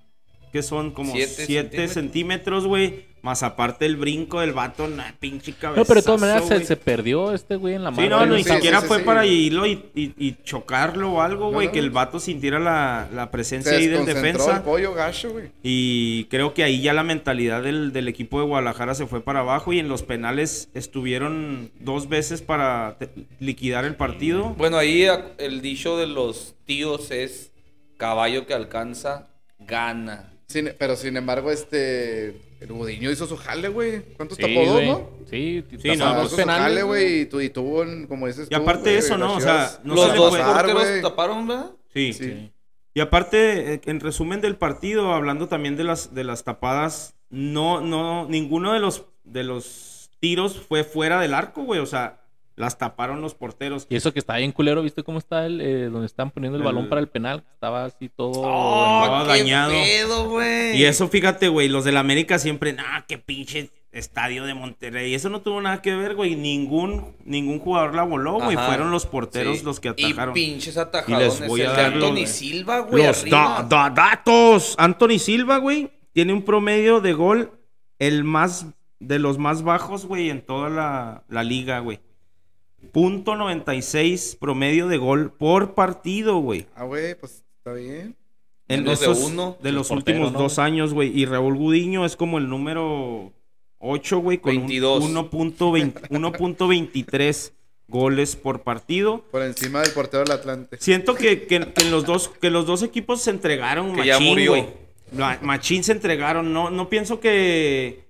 que 0.51 0.61
son 0.61 0.91
como 0.91 1.13
Siete 1.13 1.45
7 1.45 1.47
centímetros. 1.47 1.93
centímetros, 1.93 2.67
güey. 2.67 3.12
Más 3.23 3.41
aparte 3.41 3.85
el 3.85 3.95
brinco 3.95 4.41
del 4.41 4.51
vato, 4.51 4.85
pinche 5.17 5.53
cabeza. 5.53 5.79
No, 5.79 5.85
pero 5.85 6.01
de 6.01 6.05
todas 6.05 6.19
maneras 6.19 6.45
se, 6.45 6.65
se 6.65 6.75
perdió 6.75 7.33
este 7.33 7.55
güey 7.55 7.75
en 7.75 7.85
la 7.85 7.89
mano. 7.89 8.03
Sí, 8.03 8.09
no, 8.09 8.25
no, 8.25 8.35
ni 8.35 8.43
sí, 8.43 8.49
siquiera 8.51 8.81
sí, 8.81 8.87
fue 8.87 8.99
sí. 8.99 9.03
para 9.05 9.25
irlo 9.25 9.65
y, 9.65 9.81
y- 9.95 10.13
y 10.17 10.35
chocarlo 10.43 11.13
o 11.13 11.21
algo, 11.21 11.49
güey, 11.49 11.67
no, 11.67 11.73
que 11.73 11.79
el 11.79 11.89
vato 11.89 12.19
sintiera 12.19 12.59
la, 12.59 13.07
la 13.13 13.31
presencia 13.31 13.71
Se 13.71 13.77
ahí 13.77 13.87
del 13.87 14.05
defensa. 14.05 14.57
el 14.57 14.61
pollo 14.63 14.93
gacho, 14.93 15.31
güey. 15.31 15.51
Y 15.63 16.25
creo 16.25 16.53
que 16.53 16.65
ahí 16.65 16.81
ya 16.81 16.91
la 16.91 17.03
mentalidad 17.03 17.63
del, 17.63 17.93
del 17.93 18.09
equipo 18.09 18.41
de 18.41 18.45
Guadalajara 18.45 18.93
se 18.93 19.07
fue 19.07 19.21
para 19.21 19.39
abajo 19.39 19.71
y 19.71 19.79
en 19.79 19.87
los 19.87 20.03
penales 20.03 20.69
estuvieron 20.73 21.71
dos 21.79 22.09
veces 22.09 22.41
para 22.41 22.97
liquidar 23.39 23.85
el 23.85 23.95
partido. 23.95 24.49
Bueno, 24.57 24.77
ahí 24.77 25.07
el 25.37 25.61
dicho 25.61 25.97
de 25.97 26.07
los 26.07 26.55
tíos 26.65 27.09
es 27.09 27.51
caballo 27.95 28.45
que 28.45 28.53
alcanza, 28.53 29.29
gana. 29.59 30.33
Sin- 30.49 30.73
pero 30.77 30.97
sin 30.97 31.15
embargo, 31.15 31.51
este. 31.51 32.35
El 32.63 32.71
Gudiño 32.71 33.11
hizo 33.11 33.27
su 33.27 33.35
jale, 33.35 33.67
güey. 33.67 34.01
¿Cuántos 34.15 34.37
sí, 34.37 34.41
tapó 34.43 34.65
dos, 34.65 34.83
no? 34.83 35.09
Sí, 35.29 35.63
Sí, 35.69 35.77
tapó 35.89 35.97
no, 35.97 36.15
dos 36.15 36.17
hizo 36.25 36.29
su 36.29 36.35
penales, 36.37 36.63
jale, 36.63 36.83
güey. 36.83 37.21
Y, 37.21 37.25
tu- 37.25 37.41
y 37.41 37.49
tuvo, 37.49 37.83
como 38.07 38.27
dices 38.27 38.47
Y 38.49 38.55
aparte 38.55 38.89
de 38.89 38.95
güey, 38.95 39.05
eso, 39.05 39.17
¿no? 39.17 39.35
O 39.35 39.41
sea, 39.41 39.79
no 39.83 39.95
los 39.95 40.09
se 40.11 40.15
dos 40.15 40.37
porteros 40.37 41.01
taparon, 41.01 41.45
¿verdad? 41.47 41.71
Sí. 41.93 42.13
Sí. 42.13 42.51
Y 42.93 42.99
aparte, 43.01 43.73
eh, 43.73 43.81
en 43.85 43.99
resumen 43.99 44.39
del 44.39 44.55
partido, 44.55 45.13
hablando 45.13 45.47
también 45.49 45.75
de 45.75 45.83
las, 45.83 46.13
de 46.13 46.23
las 46.23 46.43
tapadas, 46.45 47.15
no, 47.29 47.81
no, 47.81 48.27
ninguno 48.29 48.71
de 48.73 48.79
los, 48.79 49.05
de 49.23 49.43
los 49.43 50.09
tiros 50.19 50.61
fue 50.61 50.83
fuera 50.85 51.19
del 51.19 51.33
arco, 51.33 51.63
güey. 51.63 51.81
O 51.81 51.85
sea, 51.85 52.21
las 52.55 52.77
taparon 52.77 53.21
los 53.21 53.33
porteros. 53.35 53.87
Y 53.89 53.95
eso 53.95 54.13
que 54.13 54.19
está 54.19 54.37
bien 54.37 54.51
culero, 54.51 54.81
¿viste 54.83 55.03
cómo 55.03 55.17
está 55.17 55.45
el, 55.45 55.59
eh, 55.61 55.85
donde 55.89 56.05
están 56.05 56.29
poniendo 56.31 56.57
el, 56.57 56.61
El- 56.61 56.65
balón 56.65 56.89
para 56.89 57.01
el 57.01 57.07
penal? 57.07 57.43
Estaba 57.53 57.85
así 57.85 58.09
todo... 58.09 58.31
¡Oh, 58.43 59.03
estaba 59.03 59.23
qué 59.33 59.39
dañado. 59.39 59.71
pedo! 59.71 60.73
Y 60.75 60.83
eso, 60.85 61.07
fíjate, 61.07 61.47
güey, 61.47 61.67
los 61.69 61.83
del 61.85 61.97
América 61.97 62.37
siempre, 62.39 62.73
nah, 62.73 63.01
qué 63.07 63.17
pinche 63.17 63.69
estadio 63.91 64.45
de 64.45 64.53
Monterrey. 64.55 65.13
Eso 65.13 65.29
no 65.29 65.41
tuvo 65.41 65.61
nada 65.61 65.81
que 65.81 65.93
ver, 65.95 66.15
güey. 66.15 66.35
Ningún, 66.35 67.15
ningún 67.25 67.59
jugador 67.59 67.93
la 67.93 68.01
voló, 68.03 68.39
güey. 68.39 68.55
Fueron 68.57 68.89
los 68.91 69.05
porteros 69.05 69.59
Sí. 69.59 69.65
los 69.65 69.79
que 69.79 69.89
atajaron. 69.89 70.35
Y 70.35 70.45
pinches 70.45 70.77
atajadones. 70.77 71.39
les 71.39 71.49
voy 71.49 71.61
a 71.61 71.65
el 71.69 71.75
dar 71.75 71.89
de 71.91 71.95
Anthony 72.05 72.21
los- 72.21 72.29
Silva, 72.29 72.79
güey, 72.79 73.05
Los 73.05 73.25
da- 73.29 73.65
da- 73.69 73.89
datos. 73.91 74.75
Anthony 74.79 75.19
Silva, 75.19 75.57
güey, 75.57 75.91
tiene 76.11 76.33
un 76.33 76.43
promedio 76.43 77.01
de 77.01 77.13
gol 77.13 77.51
el 77.99 78.23
más 78.23 78.65
de 78.99 79.19
los 79.19 79.37
más 79.37 79.63
bajos, 79.63 80.05
güey, 80.05 80.29
en 80.29 80.41
toda 80.45 80.69
la, 80.69 81.23
la 81.27 81.43
liga, 81.43 81.79
güey. 81.79 81.99
Punto 82.91 83.35
96 83.35 84.37
promedio 84.39 84.87
de 84.87 84.97
gol 84.97 85.31
por 85.31 85.73
partido, 85.73 86.37
güey. 86.39 86.65
Ah, 86.75 86.83
güey, 86.83 87.15
pues 87.15 87.43
está 87.57 87.73
bien. 87.73 88.15
En 88.67 88.83
Menos 88.83 88.99
de 89.01 89.07
uno. 89.09 89.57
de 89.61 89.71
los 89.71 89.87
portero, 89.89 90.17
últimos 90.17 90.33
¿no? 90.33 90.39
dos 90.39 90.59
años, 90.59 90.93
güey. 90.93 91.17
Y 91.17 91.25
Raúl 91.25 91.55
Gudiño 91.55 92.05
es 92.05 92.15
como 92.15 92.37
el 92.37 92.47
número 92.49 93.31
8, 93.79 94.19
güey, 94.19 94.37
con 94.37 94.51
un 94.55 94.67
22. 94.67 95.03
1.20 95.11 95.93
1.23 96.09 97.51
goles 97.87 98.35
por 98.35 98.61
partido. 98.63 99.23
Por 99.31 99.43
encima 99.43 99.81
del 99.81 99.91
portero 99.91 100.23
del 100.23 100.31
Atlante. 100.31 100.77
Siento 100.79 101.15
que, 101.15 101.43
que- 101.45 101.73
que 101.73 101.83
los 101.89 102.05
dos, 102.05 102.29
que 102.29 102.49
los 102.49 102.65
dos 102.65 102.81
equipos 102.83 103.21
se 103.21 103.29
entregaron 103.31 103.93
Que 103.95 104.05
ya 104.05 104.13
machín, 104.15 104.29
murió. 104.29 104.51
güey. 104.51 104.65
Ma- 105.11 105.37
Machín 105.41 105.83
se 105.83 105.91
entregaron. 105.91 106.53
No, 106.53 106.69
no 106.71 106.89
pienso 106.89 107.19
que, 107.19 108.02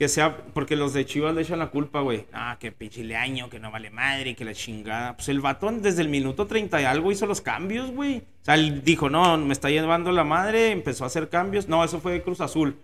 que 0.00 0.08
sea... 0.08 0.34
Porque 0.54 0.76
los 0.76 0.94
de 0.94 1.04
Chivas 1.04 1.34
le 1.34 1.42
echan 1.42 1.58
la 1.58 1.66
culpa, 1.66 2.00
güey. 2.00 2.24
Ah, 2.32 2.56
que 2.58 2.72
pinche 2.72 3.04
leaño, 3.04 3.50
que 3.50 3.60
no 3.60 3.70
vale 3.70 3.90
madre, 3.90 4.34
que 4.34 4.46
la 4.46 4.54
chingada. 4.54 5.14
Pues 5.14 5.28
el 5.28 5.42
vato 5.42 5.70
desde 5.70 6.00
el 6.00 6.08
minuto 6.08 6.46
30 6.46 6.80
y 6.80 6.84
algo 6.86 7.12
hizo 7.12 7.26
los 7.26 7.42
cambios, 7.42 7.90
güey. 7.90 8.16
O 8.16 8.44
sea, 8.46 8.54
él 8.54 8.82
dijo, 8.82 9.10
no, 9.10 9.36
me 9.36 9.52
está 9.52 9.68
llevando 9.68 10.10
la 10.10 10.24
madre. 10.24 10.70
Empezó 10.70 11.04
a 11.04 11.08
hacer 11.08 11.28
cambios. 11.28 11.68
No, 11.68 11.84
eso 11.84 12.00
fue 12.00 12.12
de 12.12 12.22
Cruz 12.22 12.40
Azul. 12.40 12.78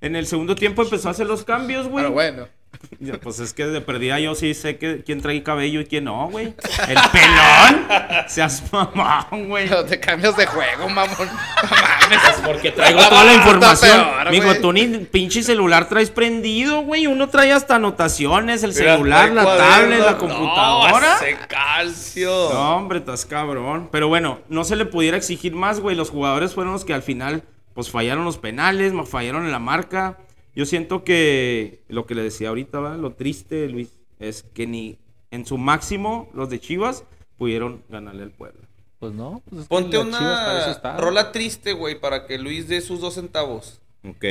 En 0.00 0.16
el 0.16 0.26
segundo 0.26 0.56
tiempo 0.56 0.82
empezó 0.82 1.06
a 1.06 1.12
hacer 1.12 1.28
los 1.28 1.44
cambios, 1.44 1.86
güey. 1.86 2.02
Pero 2.02 2.14
bueno. 2.14 2.48
Pues 3.22 3.40
es 3.40 3.54
que 3.54 3.66
de 3.66 3.80
perdida 3.80 4.20
yo 4.20 4.34
sí 4.34 4.52
sé 4.54 4.76
que 4.76 5.02
quién 5.04 5.20
trae 5.22 5.42
cabello 5.42 5.80
y 5.80 5.86
quién 5.86 6.04
no, 6.04 6.28
güey. 6.28 6.46
El 6.86 6.98
pelón. 7.12 7.86
Seas 8.28 8.62
mamón, 8.72 9.48
güey. 9.48 9.68
Pero 9.68 9.84
te 9.84 9.98
cambias 9.98 10.36
de 10.36 10.46
juego, 10.46 10.88
mamón. 10.88 11.16
No 11.18 11.70
mames. 11.70 12.20
Porque 12.44 12.70
traigo 12.72 13.00
toda 13.08 13.24
la 13.24 13.34
información. 13.34 14.04
peor, 14.04 14.30
Mijo, 14.30 14.54
tú 14.56 14.72
ni 14.72 14.86
pinche 14.98 15.42
celular 15.42 15.88
traes 15.88 16.10
prendido, 16.10 16.82
güey. 16.82 17.06
Uno 17.06 17.28
trae 17.28 17.52
hasta 17.52 17.76
anotaciones, 17.76 18.62
el 18.62 18.72
Mira, 18.74 18.94
celular, 18.96 19.30
la 19.32 19.42
cuaderno. 19.44 19.68
tablet, 19.74 19.98
la 20.00 20.10
No, 20.12 20.18
computadora. 20.18 21.16
ese 21.16 21.36
calcio. 21.48 22.50
No, 22.52 22.76
hombre, 22.76 22.98
estás 22.98 23.24
cabrón. 23.24 23.88
Pero 23.90 24.08
bueno, 24.08 24.40
no 24.48 24.64
se 24.64 24.76
le 24.76 24.84
pudiera 24.84 25.16
exigir 25.16 25.54
más, 25.54 25.80
güey. 25.80 25.96
Los 25.96 26.10
jugadores 26.10 26.54
fueron 26.54 26.72
los 26.74 26.84
que 26.84 26.94
al 26.94 27.02
final, 27.02 27.42
pues 27.74 27.90
fallaron 27.90 28.24
los 28.24 28.38
penales, 28.38 28.92
fallaron 29.08 29.44
en 29.46 29.52
la 29.52 29.58
marca. 29.58 30.18
Yo 30.54 30.66
siento 30.66 31.04
que 31.04 31.82
lo 31.88 32.06
que 32.06 32.14
le 32.14 32.22
decía 32.22 32.48
ahorita, 32.48 32.80
¿va? 32.80 32.96
lo 32.96 33.12
triste, 33.12 33.68
Luis, 33.68 33.88
es 34.18 34.42
que 34.54 34.66
ni 34.66 34.98
en 35.30 35.46
su 35.46 35.58
máximo 35.58 36.28
los 36.34 36.50
de 36.50 36.58
Chivas 36.60 37.04
pudieron 37.38 37.82
ganarle 37.88 38.24
al 38.24 38.30
pueblo. 38.32 38.60
Pues 38.98 39.12
no. 39.14 39.42
Pues 39.48 39.66
Ponte 39.66 39.96
las 39.96 40.06
Chivas 40.06 40.20
para 40.40 40.56
eso 40.58 40.64
una 40.66 40.72
está. 40.76 40.96
rola 40.98 41.32
triste, 41.32 41.72
güey, 41.72 41.98
para 42.00 42.26
que 42.26 42.36
Luis 42.38 42.68
dé 42.68 42.80
sus 42.80 43.00
dos 43.00 43.14
centavos. 43.14 43.80
Ok. 44.06 44.24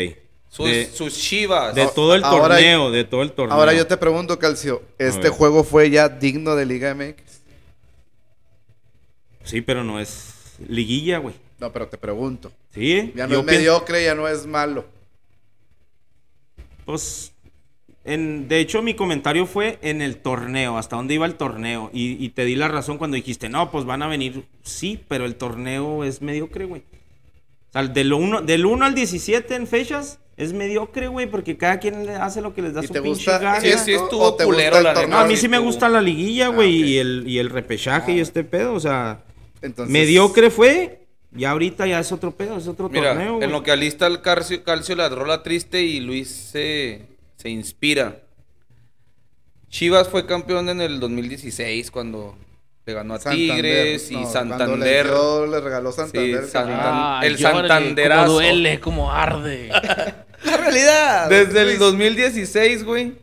Sus, 0.49 0.65
De, 0.65 0.85
sus 0.87 1.15
chivas. 1.17 1.73
de 1.75 1.87
todo 1.87 2.15
el 2.15 2.23
Ahora- 2.23 2.55
torneo, 2.55 2.91
de 2.91 3.03
todo 3.03 3.21
el 3.21 3.31
torneo. 3.31 3.55
Ahora 3.55 3.73
yo 3.73 3.85
te 3.87 3.97
pregunto, 3.97 4.37
Calcio. 4.39 4.81
¿Este 4.97 5.29
juego 5.29 5.63
fue 5.63 5.89
ya 5.91 6.09
digno 6.09 6.55
de 6.55 6.65
Liga 6.65 6.93
MX? 6.95 7.41
Sí, 9.43 9.61
pero 9.61 9.83
no 9.83 9.99
es 9.99 10.55
liguilla, 10.67 11.17
güey. 11.19 11.35
No, 11.59 11.71
pero 11.71 11.87
te 11.87 11.97
pregunto. 11.97 12.51
Sí, 12.73 13.11
Ya 13.15 13.27
no 13.27 13.33
yo 13.33 13.39
es 13.39 13.45
pienso- 13.45 13.59
mediocre, 13.59 14.03
ya 14.03 14.15
no 14.15 14.27
es 14.27 14.45
malo. 14.45 14.85
Pues, 16.89 17.33
en, 18.03 18.47
de 18.47 18.59
hecho, 18.59 18.81
mi 18.81 18.95
comentario 18.95 19.45
fue 19.45 19.77
en 19.83 20.01
el 20.01 20.17
torneo, 20.17 20.79
hasta 20.79 20.95
dónde 20.95 21.13
iba 21.13 21.27
el 21.27 21.35
torneo. 21.35 21.91
Y, 21.93 22.13
y 22.23 22.29
te 22.29 22.45
di 22.45 22.55
la 22.55 22.67
razón 22.67 22.97
cuando 22.97 23.13
dijiste, 23.13 23.47
no, 23.47 23.69
pues 23.69 23.85
van 23.85 24.01
a 24.01 24.07
venir. 24.07 24.45
Sí, 24.63 24.99
pero 25.07 25.25
el 25.25 25.35
torneo 25.35 26.03
es 26.03 26.23
mediocre, 26.23 26.65
güey. 26.65 26.81
O 26.81 27.71
sea, 27.73 27.83
del 27.83 28.11
1 28.11 28.41
del 28.41 28.65
uno 28.65 28.85
al 28.85 28.95
17 28.95 29.53
en 29.53 29.67
fechas 29.67 30.17
es 30.35 30.53
mediocre, 30.53 31.09
güey, 31.09 31.29
porque 31.29 31.57
cada 31.57 31.79
quien 31.79 32.07
le 32.07 32.15
hace 32.15 32.41
lo 32.41 32.55
que 32.55 32.63
les 32.63 32.73
da 32.73 32.83
¿Y 32.83 32.87
su 32.87 32.93
te 32.93 33.01
pinche 33.03 33.17
gusta? 33.31 33.37
gana. 33.37 33.61
Sí, 33.61 33.71
sí 33.85 33.93
¿O- 33.93 34.03
estuvo 34.05 34.35
culero, 34.37 34.81
la 34.81 34.93
torneo? 34.95 35.09
No, 35.11 35.17
a 35.19 35.27
mí 35.27 35.37
sí 35.37 35.47
me 35.47 35.59
gusta 35.59 35.87
la 35.89 36.01
liguilla, 36.01 36.47
güey, 36.47 36.79
Ah, 36.79 36.81
ok. 36.85 36.87
y, 36.89 36.97
el, 36.97 37.23
y 37.27 37.37
el 37.37 37.49
repechaje 37.51 38.13
y 38.13 38.19
este 38.19 38.43
pedo. 38.43 38.73
O 38.73 38.79
sea, 38.79 39.21
Entonces, 39.61 39.93
mediocre 39.93 40.49
fue, 40.49 41.01
y 41.35 41.45
ahorita 41.45 41.85
ya 41.87 41.99
es 41.99 42.11
otro 42.11 42.31
pedo, 42.31 42.57
es 42.57 42.67
otro 42.67 42.89
Mira, 42.89 43.13
torneo. 43.13 43.41
en 43.41 43.51
lo 43.51 43.63
que 43.63 43.71
alista 43.71 44.07
el 44.07 44.21
calcio, 44.21 44.63
calcio 44.63 44.95
la 44.95 45.09
rola 45.09 45.43
triste 45.43 45.81
y 45.83 45.99
Luis 45.99 46.29
se, 46.29 47.01
se 47.37 47.49
inspira. 47.49 48.19
Chivas 49.69 50.07
fue 50.09 50.25
campeón 50.25 50.69
en 50.69 50.81
el 50.81 50.99
2016 50.99 51.91
cuando 51.91 52.35
le 52.85 52.93
ganó 52.93 53.13
a 53.13 53.19
Santander, 53.19 53.55
Tigres 53.55 54.09
y 54.11 54.15
no, 54.15 54.31
Santander. 54.31 54.79
Le, 54.79 55.03
dio- 55.03 55.45
le 55.45 55.59
regaló 55.61 55.91
Santander. 55.91 56.45
Sí, 56.45 56.57
el 57.27 57.37
Santanderazo. 57.37 58.21
Cómo 58.25 58.33
duele, 58.33 58.79
cómo 58.79 59.11
arde. 59.11 59.69
La 60.43 60.57
realidad. 60.57 61.29
Desde 61.29 61.61
el 61.61 61.67
Luis. 61.67 61.79
2016, 61.79 62.83
güey. 62.85 63.13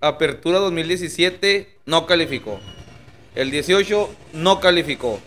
Apertura 0.00 0.58
2017 0.58 1.78
no 1.86 2.04
calificó. 2.06 2.60
El 3.34 3.50
18 3.50 4.10
no 4.34 4.60
calificó. 4.60 5.20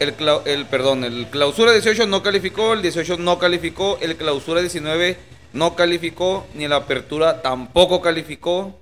El, 0.00 0.14
el 0.46 0.66
perdón, 0.66 1.04
el 1.04 1.26
clausura 1.26 1.72
18 1.72 2.06
no 2.06 2.22
calificó, 2.22 2.72
el 2.72 2.82
18 2.82 3.18
no 3.18 3.38
calificó, 3.38 3.98
el 4.00 4.16
clausura 4.16 4.60
19 4.60 5.16
no 5.52 5.76
calificó, 5.76 6.46
ni 6.54 6.66
la 6.66 6.76
apertura 6.76 7.40
tampoco 7.42 8.00
calificó. 8.00 8.78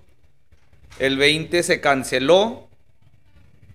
El 0.98 1.18
20 1.18 1.62
se 1.62 1.80
canceló. 1.80 2.68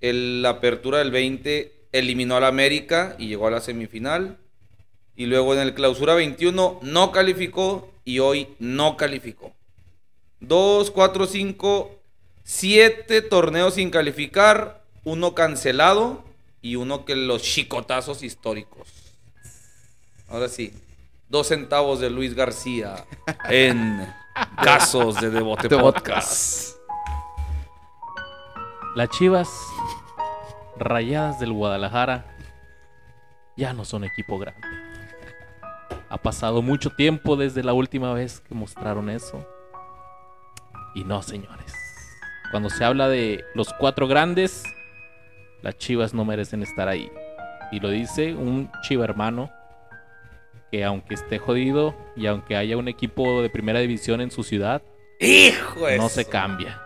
El, 0.01 0.41
la 0.41 0.49
apertura 0.49 0.99
del 0.99 1.11
20 1.11 1.73
eliminó 1.91 2.37
al 2.37 2.43
América 2.43 3.15
y 3.19 3.27
llegó 3.27 3.47
a 3.47 3.51
la 3.51 3.61
semifinal. 3.61 4.37
Y 5.15 5.25
luego 5.25 5.53
en 5.53 5.59
el 5.59 5.73
clausura 5.73 6.15
21 6.15 6.79
no 6.81 7.11
calificó 7.11 7.91
y 8.03 8.19
hoy 8.19 8.49
no 8.59 8.97
calificó. 8.97 9.53
2, 10.39 10.91
4, 10.91 11.25
5, 11.27 11.99
7 12.43 13.21
torneos 13.23 13.75
sin 13.75 13.89
calificar, 13.89 14.83
uno 15.03 15.33
cancelado 15.33 16.26
y 16.67 16.75
uno 16.75 17.05
que 17.05 17.15
los 17.15 17.43
chicotazos 17.43 18.23
históricos. 18.23 18.89
Ahora 20.27 20.49
sí, 20.49 20.73
dos 21.29 21.47
centavos 21.47 22.01
de 22.01 22.09
Luis 22.09 22.35
García 22.35 23.05
en 23.47 24.05
Casos 24.61 25.15
de 25.21 25.29
Devote 25.29 25.69
Podcast. 25.69 26.75
Las 28.95 29.09
Chivas 29.11 29.47
Rayadas 30.77 31.39
del 31.39 31.53
Guadalajara 31.53 32.35
ya 33.55 33.71
no 33.71 33.85
son 33.85 34.03
equipo 34.03 34.37
grande. 34.37 34.67
Ha 36.09 36.17
pasado 36.17 36.61
mucho 36.61 36.89
tiempo 36.89 37.37
desde 37.37 37.63
la 37.63 37.71
última 37.71 38.13
vez 38.13 38.41
que 38.41 38.53
mostraron 38.53 39.09
eso. 39.09 39.47
Y 40.93 41.05
no, 41.05 41.21
señores. 41.21 41.73
Cuando 42.51 42.69
se 42.69 42.83
habla 42.83 43.07
de 43.07 43.45
los 43.55 43.71
cuatro 43.79 44.09
grandes, 44.09 44.65
las 45.61 45.77
Chivas 45.77 46.13
no 46.13 46.25
merecen 46.25 46.63
estar 46.63 46.87
ahí. 46.87 47.11
Y 47.71 47.79
lo 47.79 47.89
dice 47.89 48.33
un 48.33 48.71
Chiva 48.83 49.03
hermano 49.03 49.51
que 50.71 50.83
aunque 50.83 51.13
esté 51.15 51.37
jodido 51.39 51.95
y 52.15 52.27
aunque 52.27 52.55
haya 52.55 52.77
un 52.77 52.87
equipo 52.87 53.41
de 53.41 53.49
primera 53.49 53.79
división 53.79 54.21
en 54.21 54.31
su 54.31 54.43
ciudad, 54.43 54.81
Hijo 55.19 55.85
de 55.87 55.97
no 55.97 56.09
se 56.09 56.25
cambia. 56.25 56.81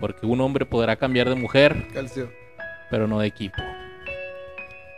Porque 0.00 0.26
un 0.26 0.40
hombre 0.40 0.66
podrá 0.66 0.96
cambiar 0.96 1.28
de 1.28 1.34
mujer, 1.36 1.86
Calcio. 1.94 2.30
pero 2.90 3.06
no 3.08 3.18
de 3.20 3.26
equipo. 3.28 3.62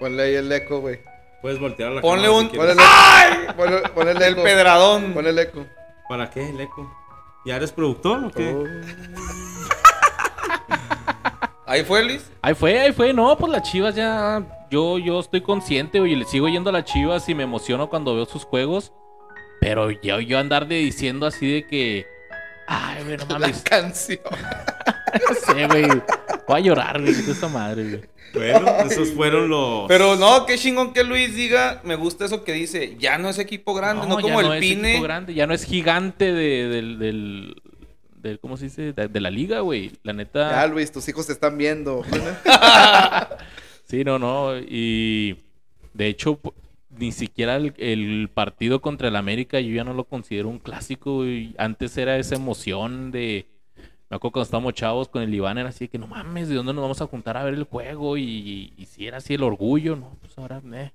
Ponle 0.01 0.23
ahí 0.23 0.35
el 0.35 0.51
eco, 0.51 0.81
güey. 0.81 1.01
Puedes 1.43 1.61
voltear 1.61 1.93
la 1.93 2.01
Ponle 2.01 2.27
cámara 2.27 2.43
un- 2.45 2.51
si 2.51 2.57
Ponle 2.57 2.73
el 2.73 2.79
eco. 2.79 3.55
Ponle, 3.57 3.81
ponle 3.95 4.11
el 4.13 4.23
El 4.23 4.33
eco. 4.33 4.43
pedradón. 4.43 5.13
Ponle 5.15 5.31
el 5.31 5.39
eco. 5.39 5.67
¿Para 6.09 6.31
qué 6.31 6.49
el 6.49 6.61
eco? 6.61 6.91
¿Ya 7.47 7.57
eres 7.57 7.71
productor 7.73 8.25
o 8.25 8.31
qué? 8.31 8.53
Oh. 8.53 8.65
Ahí 11.69 11.85
fue 11.85 12.03
Luis. 12.05 12.31
Ahí 12.43 12.55
fue, 12.55 12.81
ahí 12.81 12.93
fue. 12.93 13.12
No, 13.12 13.37
pues 13.37 13.53
las 13.53 13.62
chivas 13.71 13.95
ya. 13.95 14.43
Yo, 14.71 14.99
yo 14.99 15.21
estoy 15.21 15.41
consciente, 15.43 15.99
y 15.99 16.14
le 16.14 16.25
sigo 16.25 16.49
yendo 16.49 16.71
a 16.71 16.73
las 16.73 16.85
chivas 16.85 17.29
y 17.29 17.35
me 17.35 17.43
emociono 17.45 17.89
cuando 17.89 18.14
veo 18.14 18.27
sus 18.27 18.45
juegos. 18.45 18.93
Pero 19.61 19.91
yo, 19.91 20.21
yo 20.21 20.39
andar 20.39 20.66
de 20.69 20.77
diciendo 20.77 21.27
así 21.27 21.51
de 21.53 21.66
que. 21.66 22.07
Ay, 22.66 23.03
güey, 23.05 23.16
no 23.16 23.25
La 23.27 23.39
mames. 23.39 23.62
canción. 23.62 24.21
No 25.27 25.35
sé, 25.35 25.66
güey. 25.66 25.87
Voy 26.47 26.57
a 26.57 26.61
llorar, 26.61 27.01
güey, 27.01 27.14
de 27.14 27.33
esta 27.33 27.49
madre, 27.49 27.83
güey. 27.83 28.03
Bueno, 28.35 28.69
esos 28.91 29.09
fueron 29.12 29.49
los. 29.49 29.89
Pero 29.89 30.16
no, 30.16 30.45
qué 30.45 30.59
chingón 30.59 30.93
que 30.93 31.03
Luis 31.03 31.35
diga. 31.35 31.81
Me 31.83 31.97
gusta 31.97 32.27
eso 32.27 32.45
que 32.45 32.53
dice. 32.53 32.97
Ya 32.99 33.16
no 33.16 33.31
es 33.31 33.39
equipo 33.39 33.73
grande, 33.73 34.07
no, 34.07 34.16
ya 34.16 34.23
como 34.23 34.41
el 34.43 34.53
es 34.53 34.61
Pine. 34.61 34.91
equipo 34.91 35.05
grande, 35.05 35.33
ya 35.33 35.47
no 35.47 35.55
es 35.55 35.64
gigante 35.64 36.31
de- 36.33 36.69
del, 36.69 36.99
del, 36.99 37.62
del- 38.21 38.39
¿Cómo 38.41 38.57
se 38.57 38.64
dice? 38.66 38.93
De, 38.93 39.09
de 39.09 39.21
la 39.21 39.31
liga, 39.31 39.61
güey. 39.61 39.93
La 40.03 40.12
neta. 40.12 40.51
Ya, 40.51 40.66
Luis, 40.66 40.91
tus 40.93 41.09
hijos 41.09 41.27
te 41.27 41.33
están 41.33 41.57
viendo. 41.59 42.03
Sí, 43.85 44.05
no, 44.05 44.19
no. 44.19 44.55
Y 44.59 45.39
de 45.95 46.09
hecho, 46.09 46.39
ni 46.91 47.11
siquiera 47.11 47.57
el, 47.57 47.73
el 47.79 48.29
partido 48.33 48.83
contra 48.83 49.09
el 49.09 49.16
América 49.16 49.61
yo 49.61 49.75
ya 49.75 49.83
no 49.85 49.95
lo 49.95 50.05
considero 50.05 50.49
un 50.51 50.59
clásico. 50.59 51.16
güey. 51.19 51.55
Antes 51.57 51.97
era 51.97 52.19
esa 52.19 52.35
emoción 52.35 53.11
de... 53.11 53.47
Me 54.11 54.16
acuerdo 54.16 54.33
cuando 54.33 54.45
estábamos 54.45 54.75
chavos 54.75 55.09
con 55.09 55.23
el 55.23 55.35
Iván, 55.35 55.59
era 55.59 55.69
así 55.71 55.85
de 55.85 55.89
que 55.89 55.99
no 55.99 56.07
mames, 56.07 56.49
¿de 56.49 56.55
dónde 56.55 56.73
nos 56.73 56.81
vamos 56.83 57.01
a 57.03 57.07
juntar 57.07 57.37
a 57.37 57.45
ver 57.45 57.53
el 57.55 57.64
juego? 57.64 58.16
Y, 58.16 58.73
y 58.77 58.87
si 58.87 59.07
era 59.07 59.19
así 59.19 59.35
el 59.35 59.43
orgullo, 59.43 59.97
no, 59.97 60.16
pues 60.21 60.37
ahora, 60.39 60.62
eh. 60.75 60.91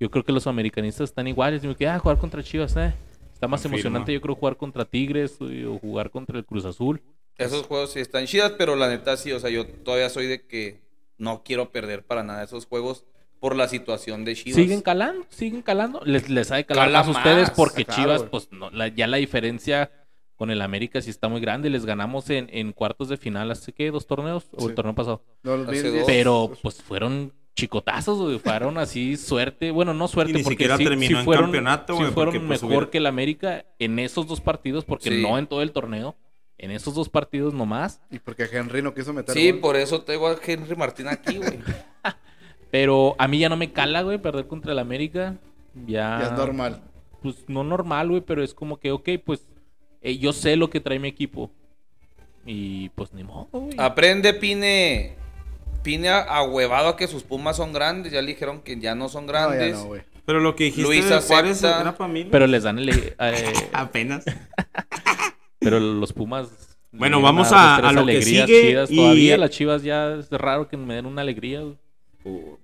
Yo 0.00 0.10
creo 0.10 0.24
que 0.24 0.32
los 0.32 0.46
americanistas 0.48 1.10
están 1.10 1.28
iguales. 1.28 1.62
Y 1.64 1.68
me 1.68 1.76
quedé, 1.76 1.88
ah, 1.90 1.98
jugar 2.00 2.18
contra 2.18 2.42
Chivas, 2.42 2.76
eh. 2.76 2.92
Está 3.34 3.48
más 3.48 3.64
emocionante, 3.64 4.12
yo 4.12 4.20
creo, 4.22 4.34
jugar 4.34 4.56
contra 4.56 4.84
Tigres 4.86 5.36
o 5.40 5.78
jugar 5.78 6.10
contra 6.10 6.38
el 6.38 6.46
Cruz 6.46 6.64
Azul. 6.64 7.02
Esos 7.36 7.66
juegos 7.66 7.92
sí 7.92 8.00
están 8.00 8.26
chidas, 8.26 8.52
pero 8.56 8.76
la 8.76 8.88
neta 8.88 9.16
sí, 9.16 9.32
o 9.32 9.40
sea, 9.40 9.50
yo 9.50 9.66
todavía 9.66 10.08
soy 10.08 10.26
de 10.26 10.46
que 10.46 10.80
no 11.18 11.42
quiero 11.44 11.70
perder 11.72 12.04
para 12.04 12.22
nada 12.22 12.44
esos 12.44 12.66
juegos 12.66 13.04
por 13.40 13.56
la 13.56 13.68
situación 13.68 14.24
de 14.24 14.34
Chivas. 14.34 14.54
Siguen 14.56 14.80
calando, 14.80 15.26
siguen 15.28 15.60
calando. 15.62 16.00
Les, 16.04 16.30
les 16.30 16.50
ha 16.50 16.56
de 16.56 16.64
calar 16.64 16.86
Cala 16.86 16.98
más 17.04 17.08
a 17.08 17.18
ustedes 17.18 17.50
porque 17.50 17.84
claro, 17.84 18.02
Chivas, 18.02 18.22
pues 18.30 18.48
no, 18.52 18.70
la- 18.70 18.88
ya 18.88 19.06
la 19.06 19.18
diferencia 19.18 19.90
con 20.36 20.50
el 20.50 20.62
América 20.62 21.02
sí 21.02 21.10
está 21.10 21.28
muy 21.28 21.40
grande. 21.40 21.68
Les 21.70 21.84
ganamos 21.84 22.30
en, 22.30 22.48
en 22.52 22.72
cuartos 22.72 23.08
de 23.08 23.16
final 23.16 23.50
hace 23.50 23.72
que 23.72 23.90
dos 23.90 24.06
torneos 24.06 24.46
o 24.52 24.68
el 24.68 24.74
torneo 24.74 24.94
pasado. 24.94 25.22
No, 25.42 25.56
los 25.58 25.68
Hace 25.68 25.82
mil- 25.82 25.92
dos. 25.98 26.04
Pero 26.06 26.52
pues 26.62 26.82
fueron 26.82 27.32
chicotazos, 27.54 28.18
güey. 28.20 28.38
Fueron 28.38 28.78
así 28.78 29.16
suerte. 29.16 29.70
Bueno, 29.70 29.94
no 29.94 30.08
suerte 30.08 30.32
Y 30.32 30.36
ni 30.36 30.42
porque 30.42 30.54
siquiera 30.54 30.76
sí, 30.76 30.84
terminó 30.84 31.08
sí 31.08 31.18
en 31.20 31.24
fueron, 31.24 31.44
campeonato, 31.46 31.94
sí 31.94 32.00
güey, 32.02 32.12
fueron 32.12 32.34
porque, 32.34 32.46
pues, 32.46 32.62
mejor 32.62 32.76
hubiera- 32.76 32.90
que 32.90 32.98
el 32.98 33.06
América 33.06 33.64
en 33.78 33.98
esos 33.98 34.26
dos 34.26 34.40
partidos 34.40 34.84
porque 34.84 35.10
Sí. 35.10 35.22
no 35.22 35.38
en 35.38 35.46
todo 35.46 35.62
el 35.62 35.72
torneo. 35.72 36.16
En 36.56 36.70
esos 36.70 36.94
dos 36.94 37.08
partidos 37.08 37.52
nomás. 37.52 38.00
Y 38.12 38.20
porque 38.20 38.44
Henry 38.50 38.80
no 38.80 38.94
quiso 38.94 39.12
meter 39.12 39.34
Sí, 39.34 39.50
gol. 39.50 39.60
por 39.60 39.76
eso 39.76 40.02
tengo 40.02 40.28
a 40.28 40.36
Henry 40.44 40.76
Martín 40.76 41.08
aquí, 41.08 41.36
güey. 41.38 41.58
Pero 42.70 43.14
a 43.18 43.28
mí 43.28 43.38
ya 43.38 43.48
no 43.48 43.56
me 43.56 43.72
cala, 43.72 44.02
güey, 44.02 44.18
perder 44.18 44.46
contra 44.46 44.72
el 44.72 44.78
América. 44.78 45.36
Ya, 45.86 46.18
Ya 46.20 46.26
es 46.26 46.32
normal. 46.32 46.82
Pues 47.22 47.44
no 47.48 47.64
normal, 47.64 48.08
güey, 48.10 48.20
pero 48.20 48.42
es 48.44 48.52
como 48.54 48.78
que, 48.78 48.92
ok, 48.92 49.08
pues 49.24 49.48
eh, 50.02 50.18
yo 50.18 50.32
sé 50.32 50.56
lo 50.56 50.68
que 50.70 50.80
trae 50.80 50.98
mi 50.98 51.08
equipo. 51.08 51.50
Y 52.44 52.90
pues 52.90 53.12
ni 53.14 53.24
modo, 53.24 53.48
güey. 53.52 53.74
Aprende, 53.78 54.34
Pine. 54.34 55.16
Pine 55.84 56.08
a- 56.08 56.22
ahuevado 56.22 56.88
a 56.88 56.96
que 56.96 57.06
sus 57.06 57.22
pumas 57.22 57.56
son 57.58 57.72
grandes. 57.72 58.12
Ya 58.12 58.20
le 58.22 58.28
dijeron 58.32 58.60
que 58.62 58.80
ya 58.80 58.96
no 58.96 59.08
son 59.08 59.26
No, 59.26 59.32
ya 59.32 59.46
grandes. 59.46 59.74
no. 59.76 59.90
Pero 60.26 60.40
lo 60.40 60.56
que 60.56 60.64
dijiste 60.64 60.82
Luis 60.88 61.08
de 61.08 61.20
Juárez 61.20 61.62
era 61.62 61.92
familia. 61.92 62.28
Pero 62.32 62.46
les 62.48 62.62
dan 62.64 62.78
el... 62.80 62.88
eh, 62.88 63.14
Apenas. 63.72 64.24
pero 65.58 65.78
los 65.80 66.12
Pumas... 66.12 66.48
Bueno, 66.92 67.20
vamos 67.20 67.50
a- 67.52 67.76
a 67.76 67.92
lo 67.92 68.06
que 68.06 68.12
alegrías 68.12 68.46
sigue 68.46 68.68
chidas. 68.70 68.90
y- 68.90 68.96
Todavía 68.96 69.36
las 69.36 69.50
chivas 69.50 69.82
ya 69.82 70.14
es 70.14 70.30
raro 70.30 70.68
que 70.68 70.76
me 70.76 70.94
den 70.94 71.06
una 71.06 71.22
alegría, 71.22 71.62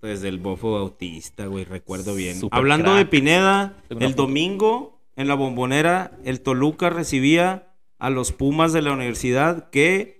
Desde 0.01 0.29
el 0.29 0.39
bofo 0.39 0.73
bautista, 0.75 1.47
güey, 1.47 1.65
recuerdo 1.65 2.15
bien. 2.15 2.39
Super 2.39 2.57
Hablando 2.57 2.93
crack. 2.93 2.99
de 2.99 3.07
Pineda, 3.07 3.75
el 3.91 3.99
foto. 3.99 4.15
domingo 4.23 5.01
en 5.17 5.27
la 5.29 5.35
bombonera, 5.35 6.13
el 6.25 6.41
Toluca 6.43 6.91
recibía 6.91 7.67
a 7.99 8.09
los 8.09 8.31
Pumas 8.33 8.73
de 8.73 8.83
la 8.83 8.93
universidad 8.93 9.69
que, 9.71 10.20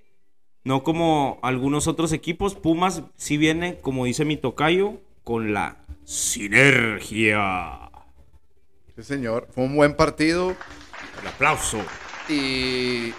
no 0.65 0.83
como 0.83 1.39
algunos 1.43 1.87
otros 1.87 2.13
equipos, 2.13 2.55
Pumas 2.55 3.03
sí 3.17 3.37
viene, 3.37 3.79
como 3.79 4.05
dice 4.05 4.25
mi 4.25 4.37
tocayo, 4.37 5.01
con 5.25 5.55
la 5.55 5.79
sinergia. 6.05 7.91
Sí, 8.97 9.03
señor. 9.03 9.49
Fue 9.53 9.65
un 9.65 9.75
buen 9.75 9.95
partido. 9.95 10.55
El 11.21 11.29
aplauso. 11.29 11.79
Y 12.29 13.13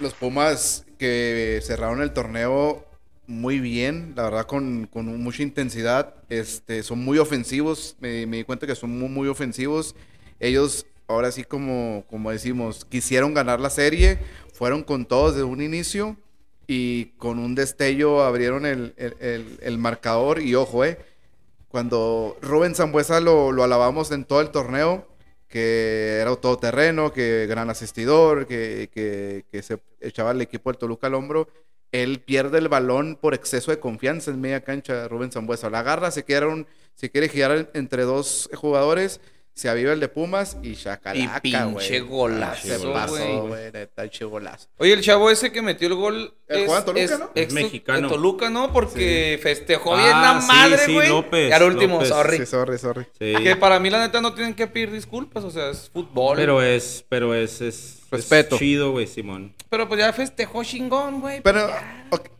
los 0.00 0.14
Pumas 0.14 0.84
que 0.98 1.60
cerraron 1.62 2.02
el 2.02 2.12
torneo 2.12 2.84
muy 3.26 3.60
bien, 3.60 4.12
la 4.16 4.24
verdad 4.24 4.46
con, 4.46 4.86
con 4.86 5.06
mucha 5.22 5.42
intensidad, 5.42 6.14
este, 6.28 6.82
son 6.82 6.98
muy 6.98 7.18
ofensivos, 7.18 7.96
me, 8.00 8.26
me 8.26 8.38
di 8.38 8.44
cuenta 8.44 8.66
que 8.66 8.74
son 8.74 8.98
muy, 8.98 9.08
muy 9.08 9.28
ofensivos. 9.28 9.94
Ellos, 10.40 10.86
ahora 11.08 11.32
sí 11.32 11.44
como, 11.44 12.04
como 12.10 12.30
decimos, 12.30 12.84
quisieron 12.84 13.32
ganar 13.32 13.60
la 13.60 13.70
serie, 13.70 14.18
fueron 14.52 14.82
con 14.82 15.06
todos 15.06 15.34
desde 15.34 15.44
un 15.44 15.62
inicio 15.62 16.16
y 16.66 17.06
con 17.18 17.38
un 17.38 17.54
destello 17.54 18.22
abrieron 18.22 18.66
el, 18.66 18.94
el- 18.96 19.58
el- 19.60 19.78
marcador 19.78 20.40
y 20.40 20.54
ojo, 20.54 20.84
eh, 20.84 20.98
cuando 21.68 22.36
Rubén 22.42 22.74
Zambuesa 22.74 23.20
lo, 23.20 23.52
lo 23.52 23.64
alabamos 23.64 24.10
en 24.12 24.24
todo 24.24 24.40
el 24.40 24.50
torneo, 24.50 25.06
que 25.48 26.18
era 26.20 26.34
todoterreno, 26.36 27.12
que 27.12 27.46
gran 27.48 27.70
asistidor, 27.70 28.46
que, 28.46 28.90
que- 28.92 29.44
que 29.50 29.62
se 29.62 29.78
echaba 30.00 30.32
el 30.32 30.40
equipo 30.42 30.70
del 30.70 30.78
Toluca 30.78 31.06
al 31.08 31.14
hombro, 31.14 31.48
él 31.92 32.20
pierde 32.20 32.58
el 32.58 32.68
balón 32.68 33.16
por 33.20 33.34
exceso 33.34 33.70
de 33.70 33.78
confianza 33.80 34.30
en 34.30 34.40
media 34.40 34.62
cancha, 34.64 35.08
Rubén 35.08 35.30
Zambuesa. 35.30 35.68
La 35.70 35.80
agarra, 35.80 36.10
se 36.10 36.24
quiere, 36.24 36.46
un, 36.46 36.66
se 36.94 37.10
quiere 37.10 37.28
girar 37.28 37.70
entre 37.74 38.04
dos 38.04 38.48
jugadores, 38.54 39.20
se 39.54 39.68
aviva 39.68 39.92
el 39.92 40.00
de 40.00 40.08
Pumas 40.08 40.56
y 40.62 40.74
chacalaca, 40.74 41.38
Y 41.38 41.40
pinche 41.42 42.00
güey. 42.00 42.10
golazo, 42.10 42.66
Se 42.68 42.78
pasó, 42.88 43.46
güey. 43.48 43.70
neta, 43.72 44.02
pinche 44.02 44.24
golazo. 44.24 44.68
Oye, 44.78 44.92
el 44.94 45.02
chavo 45.02 45.30
ese 45.30 45.52
que 45.52 45.60
metió 45.60 45.88
el 45.88 45.94
gol. 45.94 46.34
El 46.48 46.64
juega 46.66 46.78
en 46.80 46.84
Toluca, 46.86 47.18
¿no? 47.18 47.30
Es 47.34 47.52
mexicano. 47.52 48.08
Toluca, 48.08 48.50
¿no? 48.50 48.72
Porque 48.72 49.38
festejó 49.42 49.96
bien 49.96 50.08
Ah, 50.12 50.34
la 50.34 50.40
sí, 50.40 50.46
madre, 50.48 50.78
sí, 50.78 50.94
güey. 50.94 51.08
López, 51.08 51.50
y 51.50 51.52
al 51.52 51.62
último, 51.64 51.94
López. 51.96 52.08
sorry. 52.08 52.38
Sí, 52.38 52.46
sorry, 52.46 52.78
sorry. 52.78 53.06
Sí. 53.18 53.34
Que 53.42 53.56
para 53.56 53.78
mí, 53.78 53.90
la 53.90 54.00
neta, 54.00 54.20
no 54.22 54.32
tienen 54.34 54.54
que 54.54 54.66
pedir 54.66 54.90
disculpas. 54.90 55.44
O 55.44 55.50
sea, 55.50 55.70
es 55.70 55.90
fútbol. 55.90 56.36
Pero, 56.36 56.56
Pero 56.56 56.62
es, 56.62 57.04
pero 57.08 57.34
es, 57.34 57.60
es, 57.60 57.98
es 58.04 58.10
Respeto. 58.10 58.56
chido, 58.58 58.92
güey, 58.92 59.06
Simón. 59.06 59.54
pues 59.68 59.98
ya 59.98 60.12
festejó 60.12 60.64
chingón, 60.64 61.20
güey. 61.20 61.42
Pero, 61.42 61.68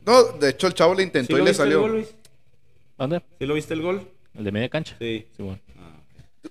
no, 0.06 0.22
de 0.32 0.48
hecho 0.50 0.66
el 0.66 0.74
chavo 0.74 0.94
le 0.94 1.02
intentó 1.02 1.36
¿Sí 1.36 1.42
y 1.42 1.44
le 1.44 1.52
salió. 1.54 1.86
¿Dónde? 2.98 3.22
¿Sí 3.38 3.46
lo 3.46 3.54
viste 3.54 3.74
el 3.74 3.82
gol? 3.82 4.08
¿El 4.34 4.44
de 4.44 4.52
media 4.52 4.68
cancha? 4.68 4.96
Sí. 4.98 5.26
Sí, 5.36 5.42
bueno. 5.42 5.60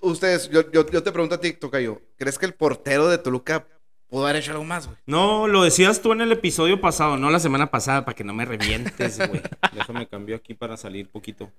Ustedes, 0.00 0.48
yo, 0.50 0.70
yo, 0.70 0.88
yo 0.90 1.02
te 1.02 1.12
pregunto 1.12 1.34
a 1.34 1.40
ti, 1.40 1.52
Tocayo, 1.52 2.00
¿crees 2.16 2.38
que 2.38 2.46
el 2.46 2.54
portero 2.54 3.08
de 3.08 3.18
Toluca 3.18 3.66
pudo 4.08 4.24
haber 4.24 4.36
hecho 4.36 4.52
algo 4.52 4.64
más, 4.64 4.86
güey? 4.86 4.98
No, 5.06 5.46
lo 5.48 5.62
decías 5.62 6.00
tú 6.00 6.12
en 6.12 6.22
el 6.22 6.32
episodio 6.32 6.80
pasado, 6.80 7.16
no 7.16 7.30
la 7.30 7.40
semana 7.40 7.70
pasada, 7.70 8.04
para 8.04 8.14
que 8.14 8.24
no 8.24 8.32
me 8.32 8.44
revientes, 8.44 9.18
güey. 9.18 9.42
Déjame 9.74 10.06
cambiar 10.06 10.38
aquí 10.40 10.54
para 10.54 10.76
salir 10.76 11.08
poquito. 11.08 11.50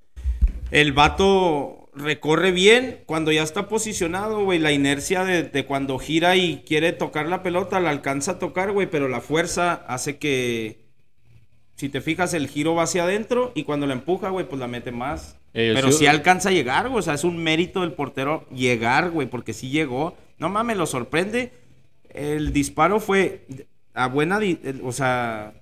El 0.72 0.92
vato 0.92 1.90
recorre 1.94 2.52
bien 2.52 3.04
cuando 3.06 3.32
ya 3.32 3.44
está 3.44 3.68
posicionado, 3.68 4.44
güey. 4.44 4.58
La 4.58 4.72
inercia 4.72 5.24
de, 5.24 5.44
de 5.44 5.66
cuando 5.66 6.00
gira 6.00 6.36
y 6.36 6.64
quiere 6.66 6.94
tocar 6.94 7.28
la 7.28 7.44
pelota, 7.44 7.80
la 7.80 7.92
alcanza 7.92 8.32
a 8.32 8.40
tocar, 8.40 8.72
güey. 8.72 8.90
Pero 8.90 9.08
la 9.08 9.22
fuerza 9.22 9.74
hace 9.88 10.18
que, 10.18 10.88
si 11.76 11.90
te 11.90 12.02
fijas, 12.02 12.34
el 12.34 12.48
giro 12.48 12.74
va 12.74 12.84
hacia 12.84 13.04
adentro 13.04 13.52
y 13.54 13.66
cuando 13.66 13.86
la 13.86 13.94
empuja, 13.94 14.30
güey, 14.30 14.48
pues 14.48 14.60
la 14.60 14.68
mete 14.68 14.92
más. 14.92 15.38
Eh, 15.54 15.72
pero 15.76 15.92
sí- 15.92 16.00
sí 16.00 16.08
alcanza 16.08 16.50
a 16.50 16.52
llegar, 16.52 16.90
güey. 16.90 17.00
O 17.00 17.02
sea, 17.02 17.14
es 17.14 17.24
un 17.24 17.38
mérito 17.38 17.82
del 17.82 17.94
portero 17.94 18.48
llegar, 18.50 19.12
güey, 19.12 19.28
porque 19.30 19.54
sí 19.54 19.70
llegó. 19.70 20.16
No 20.40 20.50
mames, 20.50 20.78
lo 20.78 20.86
sorprende. 20.86 21.52
El 22.10 22.54
disparo 22.54 23.00
fue 23.00 23.46
a 23.94 24.08
buena, 24.08 24.40
o 24.84 24.92
sea, 24.92 25.54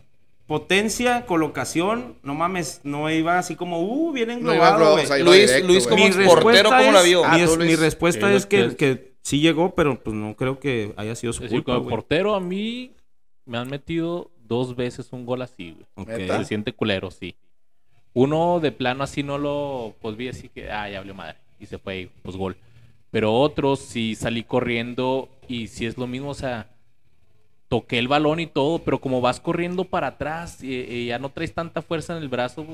potencia, 0.45 1.25
colocación. 1.25 2.15
No 2.23 2.35
mames, 2.35 2.81
no 2.83 3.09
iba 3.09 3.37
así 3.39 3.55
como, 3.55 3.81
uh, 3.81 4.11
bien 4.11 4.31
englobado, 4.31 4.97
Luis, 4.97 5.09
directo, 5.09 5.67
Luis, 5.67 5.87
como 5.87 6.33
portero, 6.41 6.69
¿cómo 6.69 6.91
la 6.91 7.01
vio? 7.01 7.23
Ah, 7.25 7.37
Mi, 7.37 7.75
respuesta 7.75 8.33
es 8.33 8.45
que, 8.45 9.13
sí 9.21 9.39
llegó, 9.39 9.75
pero 9.75 10.01
pues 10.01 10.15
no 10.15 10.35
creo 10.35 10.59
que 10.59 10.93
haya 10.97 11.15
sido 11.15 11.31
su 11.33 11.43
Es 11.43 11.51
decir, 11.51 11.63
culpa, 11.63 11.77
como 11.77 11.89
portero 11.89 12.33
a 12.35 12.39
mí 12.39 12.91
me 13.45 13.57
han 13.57 13.69
metido 13.69 14.31
dos 14.43 14.75
veces 14.75 15.09
un 15.11 15.25
gol 15.25 15.41
así, 15.41 15.75
güey. 15.95 16.17
Se 16.17 16.45
siente 16.45 16.73
culero, 16.73 17.11
sí. 17.11 17.35
Uno 18.13 18.59
de 18.59 18.71
plano 18.71 19.03
así 19.03 19.23
no 19.23 19.37
lo, 19.37 19.95
pues 20.01 20.17
vi 20.17 20.27
así 20.27 20.49
que, 20.49 20.71
ah, 20.71 20.89
ya 20.89 20.99
habló 20.99 21.13
madre. 21.13 21.37
Y 21.59 21.65
se 21.65 21.77
fue, 21.77 22.09
pues 22.23 22.35
gol. 22.35 22.57
Pero 23.11 23.33
otros 23.33 23.79
sí 23.79 24.15
salí 24.15 24.43
corriendo 24.43 25.29
y 25.47 25.67
sí 25.67 25.85
es 25.85 25.97
lo 25.97 26.07
mismo, 26.07 26.29
o 26.29 26.33
sea, 26.33 26.67
toqué 27.67 27.99
el 27.99 28.07
balón 28.07 28.39
y 28.39 28.47
todo, 28.47 28.79
pero 28.79 28.99
como 28.99 29.21
vas 29.21 29.39
corriendo 29.39 29.85
para 29.85 30.07
atrás 30.07 30.63
y, 30.63 30.75
y 30.75 31.05
ya 31.07 31.19
no 31.19 31.29
traes 31.29 31.53
tanta 31.53 31.81
fuerza 31.81 32.15
en 32.15 32.23
el 32.23 32.29
brazo, 32.29 32.65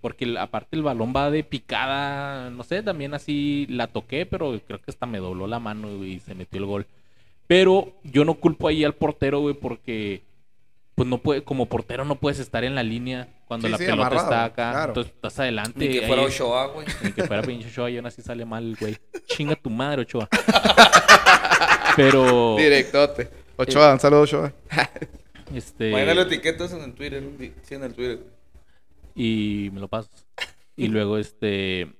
porque 0.00 0.36
aparte 0.38 0.76
el 0.76 0.82
balón 0.82 1.14
va 1.16 1.30
de 1.30 1.44
picada, 1.44 2.50
no 2.50 2.62
sé, 2.64 2.82
también 2.82 3.14
así 3.14 3.66
la 3.68 3.86
toqué, 3.86 4.26
pero 4.26 4.58
creo 4.66 4.78
que 4.80 4.90
hasta 4.90 5.06
me 5.06 5.18
dobló 5.18 5.46
la 5.46 5.58
mano 5.58 6.04
y 6.04 6.20
se 6.20 6.34
metió 6.34 6.60
el 6.60 6.66
gol. 6.66 6.86
Pero 7.46 7.92
yo 8.04 8.24
no 8.24 8.34
culpo 8.34 8.68
ahí 8.68 8.84
al 8.84 8.94
portero, 8.94 9.40
güey, 9.40 9.54
porque 9.54 10.22
pues 10.94 11.08
no 11.08 11.18
puede, 11.18 11.42
como 11.42 11.66
portero 11.66 12.04
no 12.04 12.16
puedes 12.16 12.38
estar 12.38 12.62
en 12.64 12.74
la 12.74 12.82
línea 12.82 13.28
cuando 13.46 13.66
Sí, 13.66 13.72
la 13.72 13.78
sí, 13.78 13.84
pelota 13.84 14.02
amarrado, 14.02 14.24
está 14.24 14.44
acá. 14.44 14.70
claro. 14.72 14.90
Entonces 14.90 15.12
estás 15.14 15.38
adelante. 15.40 15.78
Ni 15.78 15.88
que 15.92 16.00
ahí- 16.00 16.06
fuera 16.06 16.22
Ochoa, 16.22 16.66
güey. 16.68 16.86
Ni 17.02 17.12
que 17.12 17.24
fuera 17.24 17.42
pinche 17.42 17.68
Ochoa 17.68 17.90
y 17.90 17.96
aún 17.96 18.06
así 18.06 18.22
sale 18.22 18.44
mal, 18.44 18.76
güey. 18.78 18.96
Chinga 19.26 19.56
tu 19.56 19.70
madre, 19.70 20.02
Ochoa. 20.02 20.28
Pero, 21.96 22.56
Directote. 22.56 23.28
Ochoa, 23.56 23.92
un 23.92 24.00
saludo, 24.00 24.22
Ochoa. 24.22 24.52
este, 25.54 25.92
Mañana 25.92 26.14
lo 26.14 26.22
etiquetas 26.22 26.72
en 26.72 26.82
el 26.82 26.92
Twitter. 26.94 27.22
Sí, 27.62 27.74
en 27.74 27.84
el 27.84 27.94
Twitter. 27.94 28.18
y 29.14 29.70
me 29.72 29.80
lo 29.80 29.88
pasas. 29.88 30.26
Y 30.76 30.88
luego, 30.88 31.18
este, 31.18 31.92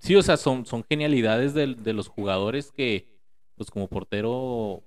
sí, 0.00 0.14
o 0.14 0.22
sea, 0.22 0.36
son, 0.36 0.66
son 0.66 0.84
genialidades 0.88 1.52
de, 1.54 1.74
de 1.74 1.92
los 1.92 2.06
jugadores 2.08 2.70
que, 2.70 3.08
pues 3.56 3.70
como 3.72 3.88
portero, 3.88 4.82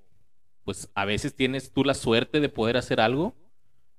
pues 0.68 0.89
a 0.95 1.05
veces 1.05 1.34
tienes 1.34 1.72
tú 1.72 1.86
la 1.86 1.93
suerte 1.93 2.41
de 2.41 2.49
poder 2.49 2.76
hacer 2.76 2.99
algo. 2.99 3.34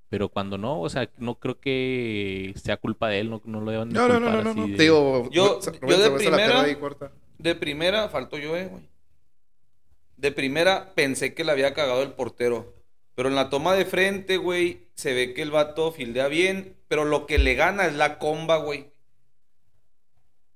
Pero 0.07 0.29
cuando 0.29 0.59
no, 0.59 0.79
o 0.81 0.87
sea, 0.87 1.09
no 1.17 1.39
creo 1.39 1.59
que 1.59 2.53
sea 2.61 2.77
culpa 2.77 3.09
de 3.09 3.21
él, 3.21 3.31
no, 3.31 3.41
no 3.43 3.59
lo 3.61 3.71
deban 3.71 3.89
de 3.89 3.95
No, 3.95 4.07
no, 4.07 4.19
no, 4.19 4.29
no, 4.31 4.43
no. 4.43 4.49
así 4.51 4.59
no. 4.59 4.67
de- 4.67 4.73
Digo, 4.83 5.29
Yo- 5.31 5.59
Rubén 5.81 5.97
yo 5.99 6.03
de 6.03 6.11
primera-. 6.11 6.65
De 7.39 7.55
primera, 7.55 8.09
faltó 8.09 8.37
yo, 8.37 8.55
eh, 8.55 8.67
güey. 8.67 8.87
De 10.17 10.31
primera 10.31 10.93
pensé 10.93 11.33
que 11.33 11.43
le 11.43 11.51
había 11.51 11.73
cagado 11.73 12.03
el 12.03 12.11
portero. 12.11 12.75
Pero 13.15 13.29
en 13.29 13.35
la 13.35 13.49
toma 13.49 13.73
de 13.73 13.85
frente, 13.85 14.37
güey, 14.37 14.87
se 14.93 15.13
ve 15.15 15.33
que 15.33 15.41
el 15.41 15.49
vato 15.49 15.91
fildea 15.91 16.27
bien. 16.27 16.75
Pero 16.87 17.03
lo 17.03 17.25
que 17.25 17.39
le 17.39 17.55
gana 17.55 17.87
es 17.87 17.93
la 17.95 18.19
comba, 18.19 18.57
güey. 18.57 18.91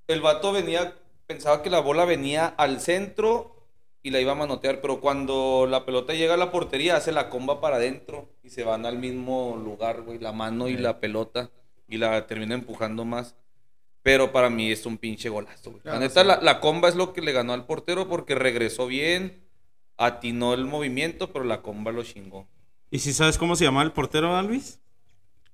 El 0.08 0.22
vato 0.22 0.52
venía, 0.52 0.96
pensaba 1.28 1.64
que 1.64 1.70
la 1.72 1.80
bola 1.80 2.06
venía 2.06 2.46
al 2.46 2.80
centro 2.82 3.63
y 4.04 4.12
la 4.12 4.20
iba 4.20 4.34
a 4.34 4.36
manotear. 4.36 4.82
Pero 4.82 5.00
cuando 5.02 5.66
la 5.68 5.86
pelota 5.86 6.14
llega 6.14 6.36
a 6.36 6.38
la 6.38 6.52
portería, 6.52 6.96
hace 6.98 7.12
la 7.12 7.30
comba 7.30 7.60
para 7.62 7.78
adentro. 7.78 8.30
Y 8.44 8.50
se 8.52 8.64
van 8.64 8.86
al 8.86 9.00
mismo 9.00 9.60
lugar, 9.64 10.02
güey, 10.02 10.20
la 10.20 10.32
mano 10.34 10.68
y 10.70 10.78
la 10.78 11.00
pelota. 11.00 11.50
Y 11.88 11.98
la 11.98 12.28
termina 12.28 12.54
empujando 12.54 13.06
más. 13.06 13.36
Pero 14.02 14.32
para 14.34 14.50
mí 14.50 14.72
es 14.72 14.86
un 14.86 14.98
pinche 14.98 15.30
golazo, 15.30 15.72
güey. 15.72 15.82
La 15.86 15.94
Ah, 15.96 16.00
neta, 16.00 16.22
sí. 16.22 16.28
la, 16.28 16.40
la 16.42 16.60
comba 16.60 16.90
es 16.90 16.96
lo 16.96 17.14
que 17.14 17.22
le 17.22 17.32
ganó 17.32 17.54
al 17.54 17.66
portero 17.66 18.08
porque 18.10 18.36
regresó 18.36 18.86
bien, 18.88 19.42
atinó 19.98 20.54
el 20.54 20.66
movimiento, 20.66 21.32
pero 21.32 21.46
la 21.46 21.62
comba 21.62 21.92
lo 21.94 22.04
chingó. 22.04 22.46
¿Y 22.92 23.00
si 23.00 23.14
sabes 23.14 23.38
cómo 23.38 23.56
se 23.56 23.64
llama 23.64 23.82
el 23.82 23.92
portero, 23.94 24.36
Alvis? 24.36 24.80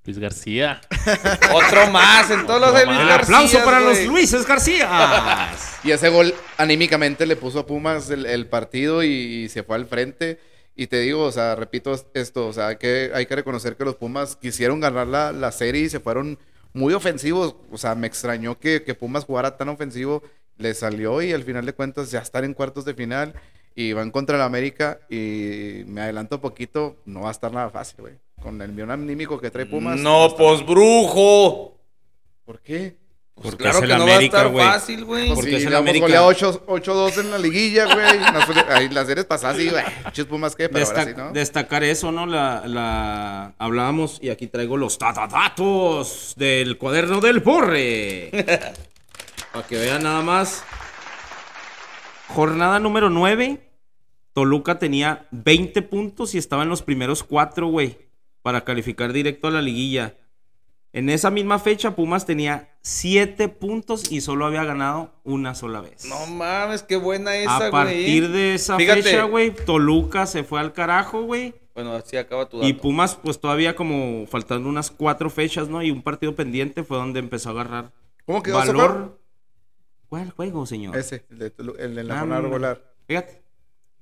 Luis 0.05 0.17
García. 0.17 0.81
Otro 1.53 1.87
más, 1.91 2.31
en 2.31 2.47
todos 2.47 2.59
los 2.59 2.73
de 2.73 2.85
Luis 2.87 2.97
García, 2.97 3.15
aplauso 3.37 3.63
para 3.63 3.81
güey. 3.81 4.05
los 4.05 4.13
Luises 4.13 4.45
García. 4.47 5.51
Y 5.83 5.91
ese 5.91 6.09
gol 6.09 6.33
anímicamente 6.59 7.25
le 7.25 7.37
puso 7.37 7.59
a 7.59 7.65
Pumas 7.65 8.09
el, 8.09 8.25
el 8.25 8.45
partido 8.47 9.01
y, 9.01 9.47
se 9.49 9.63
fue 9.63 9.77
al 9.77 9.85
frente. 9.85 10.37
Y 10.75 10.87
te 10.87 10.99
digo, 10.99 11.23
o 11.23 11.31
sea, 11.31 11.55
repito 11.55 11.95
esto, 12.13 12.47
o 12.47 12.53
sea, 12.53 12.67
hay 12.67 12.75
que, 12.75 13.11
hay 13.13 13.25
que 13.25 13.35
reconocer 13.35 13.75
que 13.75 13.85
los 13.85 13.95
Pumas 13.95 14.35
quisieron 14.35 14.79
ganar 14.79 15.07
la, 15.07 15.31
la 15.31 15.51
serie 15.51 15.83
y 15.83 15.89
se 15.89 15.99
fueron 16.01 16.37
muy 16.73 16.93
ofensivos. 16.93 17.55
O 17.71 17.77
sea, 17.77 17.95
me 17.95 18.07
extrañó 18.07 18.59
que, 18.59 18.83
que 18.83 18.93
Pumas 18.93 19.23
jugara 19.25 19.57
tan 19.57 19.69
ofensivo. 19.69 20.21
Le 20.57 20.73
salió 20.73 21.21
y 21.21 21.31
al 21.31 21.43
final 21.43 21.65
de 21.65 21.73
cuentas 21.73 22.11
ya 22.11 22.19
están 22.19 22.43
en 22.43 22.53
cuartos 22.53 22.83
de 22.83 22.93
final 22.93 23.33
y 23.75 23.93
van 23.93 24.11
contra 24.11 24.35
el 24.35 24.41
América. 24.41 24.99
Y 25.09 25.83
me 25.87 26.01
adelanto 26.01 26.35
un 26.35 26.41
poquito, 26.41 26.97
no 27.05 27.21
va 27.21 27.29
a 27.29 27.31
estar 27.31 27.53
nada 27.53 27.69
fácil, 27.69 28.01
güey. 28.01 28.13
Con 28.41 28.61
el 28.61 28.73
millón 28.73 28.91
anímico 28.91 29.39
que 29.39 29.49
trae 29.49 29.65
Pumas. 29.65 29.97
No, 29.99 30.27
estar- 30.27 30.37
pues 30.37 30.65
brujo. 30.65 31.77
¿Por 32.45 32.59
qué? 32.59 32.97
Pues 33.41 33.51
Porque 33.55 33.63
claro 33.63 33.77
es 33.77 33.83
el 33.83 33.89
que 33.89 33.95
no 33.95 34.03
América, 34.03 34.37
va 34.37 34.41
a 34.43 34.43
estar 34.43 34.51
güey. 34.51 34.65
fácil, 34.65 35.05
güey. 35.05 35.33
Porque 35.33 35.49
sí, 35.51 35.55
es 35.55 35.65
el 35.65 35.75
América. 35.75 36.05
goleado 36.05 36.27
8 36.27 36.65
8-2 36.67 37.19
en 37.21 37.31
la 37.31 37.37
liguilla, 37.37 37.85
güey. 37.85 38.05
Ahí 38.69 38.89
las 38.89 39.07
series 39.07 39.25
pasadas, 39.25 39.55
sí, 39.55 39.69
güey. 39.69 39.83
Chis 40.11 40.25
Pumas, 40.25 40.55
¿qué? 40.57 40.67
Pero 40.67 40.85
ahora 40.85 41.05
Desta- 41.05 41.09
sí, 41.09 41.13
¿no? 41.17 41.31
Destacar 41.31 41.83
eso, 41.85 42.11
¿no? 42.11 42.25
La, 42.25 42.63
la... 42.67 43.53
Hablábamos, 43.57 44.19
y 44.21 44.29
aquí 44.29 44.47
traigo 44.47 44.75
los 44.75 44.97
tatadatos 44.97 46.33
del 46.35 46.77
cuaderno 46.77 47.21
del 47.21 47.41
porre. 47.41 48.29
Para 49.53 49.65
que 49.67 49.77
vean 49.77 50.03
nada 50.03 50.21
más. 50.21 50.63
Jornada 52.27 52.79
número 52.79 53.09
9. 53.09 53.65
Toluca 54.33 54.79
tenía 54.79 55.27
20 55.31 55.81
puntos 55.83 56.35
y 56.35 56.37
estaba 56.37 56.63
en 56.63 56.69
los 56.69 56.81
primeros 56.81 57.23
4, 57.23 57.67
güey. 57.67 57.97
Para 58.41 58.63
calificar 58.63 59.11
directo 59.13 59.47
a 59.47 59.51
la 59.51 59.61
liguilla. 59.61 60.15
En 60.91 61.09
esa 61.09 61.29
misma 61.29 61.59
fecha, 61.59 61.95
Pumas 61.95 62.25
tenía 62.25 62.69
7 62.81 63.47
puntos 63.49 64.11
y 64.11 64.21
solo 64.21 64.45
había 64.45 64.63
ganado 64.63 65.13
una 65.23 65.53
sola 65.53 65.81
vez. 65.81 66.05
No 66.05 66.25
mames, 66.25 66.81
qué 66.83 66.95
buena 66.95 67.35
esa, 67.35 67.57
güey. 67.57 67.67
a 67.67 67.71
partir 67.71 68.29
de 68.29 68.55
esa 68.55 68.75
Fíjate. 68.77 69.03
fecha, 69.03 69.23
güey, 69.23 69.51
Toluca 69.53 70.25
se 70.25 70.43
fue 70.43 70.59
al 70.59 70.73
carajo, 70.73 71.21
güey. 71.23 71.53
Bueno, 71.75 71.93
así 71.93 72.17
acaba 72.17 72.49
tu 72.49 72.57
dato. 72.57 72.67
Y 72.67 72.73
Pumas, 72.73 73.15
pues 73.15 73.39
todavía 73.39 73.75
como 73.75 74.25
faltando 74.27 74.67
unas 74.67 74.89
cuatro 74.89 75.29
fechas, 75.29 75.69
¿no? 75.69 75.81
Y 75.83 75.91
un 75.91 76.01
partido 76.01 76.35
pendiente 76.35 76.83
fue 76.83 76.97
donde 76.97 77.19
empezó 77.19 77.49
a 77.49 77.51
agarrar 77.53 77.91
¿Cómo 78.25 78.41
quedó 78.43 78.57
valor. 78.57 79.19
¿Cuál 80.09 80.31
juego, 80.31 80.65
señor? 80.65 80.97
Ese, 80.97 81.23
el 81.29 81.37
de, 81.39 81.53
el 81.77 81.95
de 81.95 82.03
la 82.03 82.15
Ah, 82.15 82.19
jornada 82.21 82.41
regular. 82.41 82.83
Fíjate. 83.07 83.43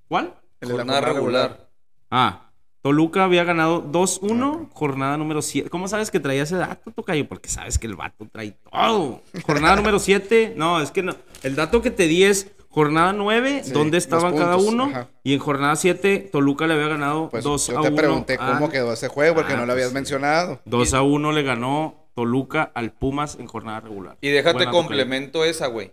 ¿Cuál? 0.08 0.34
El 0.62 0.70
de 0.70 0.74
la 0.74 0.80
Jornada 0.80 1.02
regular. 1.02 1.70
Ah, 2.10 2.47
Toluca 2.88 3.26
había 3.26 3.44
ganado 3.44 3.84
2-1, 3.84 4.70
jornada 4.72 5.18
número 5.18 5.42
7. 5.42 5.70
¿Cómo 5.70 5.90
sabes 5.90 6.10
que 6.10 6.22
traía 6.22 6.44
ese 6.44 6.56
dato, 6.56 6.90
Tocayo? 6.92 7.28
Porque 7.28 7.50
sabes 7.50 7.78
que 7.78 7.86
el 7.86 7.96
vato 7.98 8.26
trae 8.32 8.52
todo. 8.72 9.22
Jornada 9.46 9.76
número 9.82 10.00
7, 10.00 10.54
no, 10.56 10.80
es 10.82 10.92
que 10.92 11.04
no. 11.04 11.14
El 11.44 11.58
dato 11.58 11.82
que 11.82 11.92
te 11.92 12.08
di 12.08 12.24
es 12.24 12.50
jornada 12.70 13.12
9, 13.12 13.64
Sí, 13.66 13.72
dónde 13.74 13.98
estaban 13.98 14.38
cada 14.38 14.56
uno. 14.56 14.86
ajá. 14.86 15.10
Y 15.22 15.34
en 15.34 15.40
jornada 15.40 15.76
7, 15.76 16.30
Toluca 16.32 16.66
le 16.66 16.76
había 16.76 16.88
ganado 16.88 17.30
Pues 17.30 17.44
2 17.44 17.68
yo 17.68 17.80
a 17.80 17.82
te 17.82 17.88
1. 17.90 17.98
pregunté 17.98 18.38
cómo 18.38 18.66
al- 18.68 18.72
quedó 18.72 18.94
ese 18.94 19.10
juego 19.10 19.36
porque 19.36 19.52
Ah, 19.52 19.58
no 19.58 19.66
lo 19.66 19.74
habías 19.74 19.88
pues 19.88 19.92
sí. 19.92 19.96
mencionado. 20.14 20.62
2 20.64 20.94
a 20.94 21.02
1 21.02 21.34
le 21.34 21.44
ganó 21.44 22.08
Toluca 22.16 22.72
al 22.74 22.94
Pumas 22.94 23.36
en 23.38 23.48
jornada 23.48 23.82
regular. 23.82 24.18
Y 24.22 24.30
déjate 24.30 24.54
Buena, 24.60 24.72
Tocayo. 24.72 24.82
complemento 24.88 25.44
esa, 25.44 25.68
güey. 25.68 25.92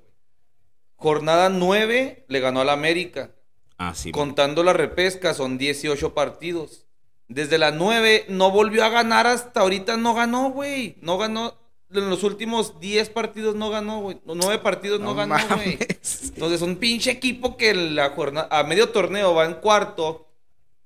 Jornada 0.95 1.49
9 1.49 2.25
le 2.29 2.39
ganó 2.41 2.61
al 2.61 2.69
América. 2.71 3.33
Ah, 3.79 3.95
sí. 3.97 4.13
Contando 4.13 4.63
la 4.63 4.73
repesca 4.73 5.35
son 5.35 5.59
18 5.59 6.15
partidos. 6.15 6.84
Desde 7.29 7.59
la 7.59 7.71
9 7.71 8.27
no 8.29 8.51
volvió 8.51 8.85
a 8.85 8.89
ganar 8.91 9.27
hasta 9.27 9.61
ahorita 9.61 9.97
no 9.97 10.15
ganó, 10.15 10.51
güey. 10.51 10.97
No 11.01 11.19
ganó. 11.19 11.55
En 11.93 12.11
los 12.11 12.23
últimos 12.25 12.81
10 12.81 13.11
partidos 13.11 13.55
no 13.55 13.71
ganó, 13.71 14.01
güey. 14.01 14.21
Los 14.27 14.37
9 14.37 14.59
partidos 14.59 15.01
no, 15.01 15.07
No 15.11 15.15
ganó, 15.15 15.35
güey. 15.35 15.79
mames. 15.79 16.33
Entonces, 16.35 16.61
un 16.63 16.77
pinche 16.77 17.11
equipo 17.11 17.57
que 17.57 17.73
la 17.75 18.11
jornada, 18.11 18.49
a 18.51 18.65
medio 18.65 18.89
torneo 18.91 19.33
va 19.35 19.45
en 19.47 19.55
cuarto, 19.55 20.29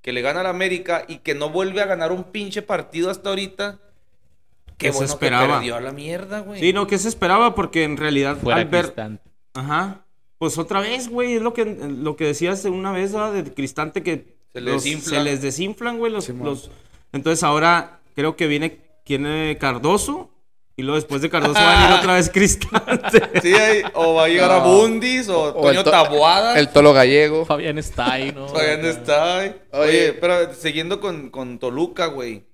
que 0.03 0.13
le 0.13 0.21
gana 0.23 0.41
al 0.41 0.47
América 0.47 1.05
y 1.09 1.19
que 1.19 1.35
no 1.35 1.51
vuelve 1.51 1.81
a 1.81 1.87
ganar 1.87 2.13
un 2.13 2.25
pinche 2.25 2.63
partido 2.63 3.11
hasta 3.11 3.31
ahorita. 3.31 3.79
Qué 4.77 4.87
Que 4.87 4.93
se 4.93 4.99
bueno 4.99 5.13
esperaba. 5.13 5.47
que 5.47 5.53
perdió 5.55 5.77
a 5.77 5.81
la 5.81 5.93
mierda, 5.93 6.41
güey. 6.41 6.61
Sí, 6.61 6.73
no, 6.73 6.87
que 6.87 6.99
se 6.99 7.09
esperaba 7.09 7.55
porque 7.55 7.85
en 7.85 7.97
realidad 7.97 8.37
Fuera 8.37 8.61
al 8.61 8.67
ver... 8.67 8.95
Ajá. 9.55 10.05
Pues 10.39 10.57
otra 10.57 10.81
vez, 10.81 11.09
güey, 11.09 11.35
es 11.35 11.43
lo 11.43 11.53
que, 11.53 11.65
lo 11.65 12.15
que 12.15 12.27
decías 12.27 12.65
una 12.65 12.93
vez 12.93 13.13
¿verdad? 13.13 13.33
de 13.33 13.53
Cristante 13.53 14.05
que 14.05 14.38
Se 14.59 14.65
les 14.65 14.75
los- 14.75 14.85
desinfla. 14.85 15.19
se 15.19 15.25
les 15.25 15.43
desinflan, 15.43 15.99
güey, 15.99 16.13
los, 16.13 16.29
los- 16.29 16.71
Entonces 17.13 17.43
ahora 17.43 18.01
creo 18.15 18.37
que 18.37 18.47
viene, 18.47 18.79
viene 19.07 19.57
Cardoso 19.59 20.31
y 20.77 20.83
luego 20.83 20.97
después 20.97 21.23
de 21.23 21.31
Cardoso 21.31 21.55
va 21.61 21.73
a 21.73 21.83
venir 21.87 21.99
otra 22.01 22.15
vez 22.15 22.31
Cristante. 22.31 23.41
Sí, 23.43 23.53
ahí, 23.55 23.83
o 23.95 24.15
va 24.15 24.25
a 24.25 24.29
llegar 24.29 24.51
a. 24.53 24.59
Bundis 24.59 25.29
o, 25.29 25.43
O 25.43 25.53
Toño 25.63 25.79
el 25.81 25.85
to- 25.85 25.91
Taboada. 25.91 26.59
El 26.59 26.69
tolo 26.69 26.93
gallego. 26.93 27.45
Fabián 27.47 27.79
está 27.79 28.13
ahí, 28.13 28.31
¿no? 28.33 28.49
Fabián 28.49 28.85
está 28.85 29.39
ahí. 29.39 29.55
Oye, 29.73 29.83
Oye. 29.83 30.13
pero 30.15 30.55
siguiendo 30.55 31.01
con, 31.01 31.31
con 31.31 31.59
Toluca, 31.59 32.07
güey. 32.07 32.45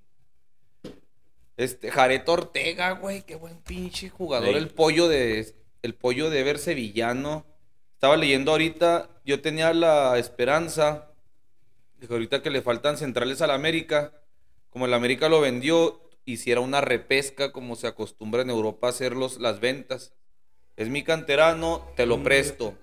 Este, 1.57 1.91
Jareto 1.91 2.33
Ortega, 2.33 2.93
güey, 2.93 3.23
qué 3.23 3.37
buen 3.37 3.59
pinche 3.59 4.09
jugador. 4.11 4.49
El 4.57 4.69
pollo 4.69 5.07
de. 5.09 5.55
El 5.83 5.95
pollo 5.95 6.31
de 6.31 6.41
Ever 6.41 6.59
Sevillano. 6.59 7.45
Estaba 7.93 8.17
leyendo 8.17 8.51
ahorita. 8.53 9.09
Yo 9.25 9.41
tenía 9.41 9.73
la 9.75 10.19
esperanza. 10.19 11.11
Que 12.07 12.13
ahorita 12.13 12.43
que 12.43 12.51
le 12.51 12.63
faltan 12.63 12.99
centrales 12.99 13.41
al 13.43 13.51
América. 13.51 14.13
Como 14.71 14.87
el 14.87 14.95
América 14.95 15.29
lo 15.29 15.41
vendió, 15.41 16.01
hiciera 16.25 16.61
una 16.61 16.81
repesca 16.81 17.53
como 17.53 17.77
se 17.77 17.87
acostumbra 17.87 18.43
en 18.43 18.51
Europa 18.51 18.87
a 18.87 18.91
hacer 18.91 19.15
los, 19.15 19.39
las 19.39 19.61
ventas. 19.61 20.13
Es 20.77 20.89
mi 20.89 21.03
canterano, 21.05 21.87
te 21.97 22.07
lo 22.07 22.23
presto. 22.23 22.75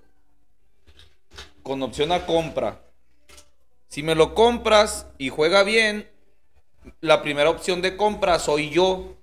Con 1.62 1.84
opción 1.84 2.12
a 2.12 2.26
compra. 2.26 2.82
Si 3.88 4.04
me 4.04 4.16
lo 4.16 4.34
compras 4.34 5.08
y 5.18 5.30
juega 5.30 5.64
bien, 5.64 6.10
la 7.02 7.22
primera 7.22 7.50
opción 7.50 7.82
de 7.82 7.98
compra 7.98 8.40
soy 8.40 8.70
yo. 8.70 9.18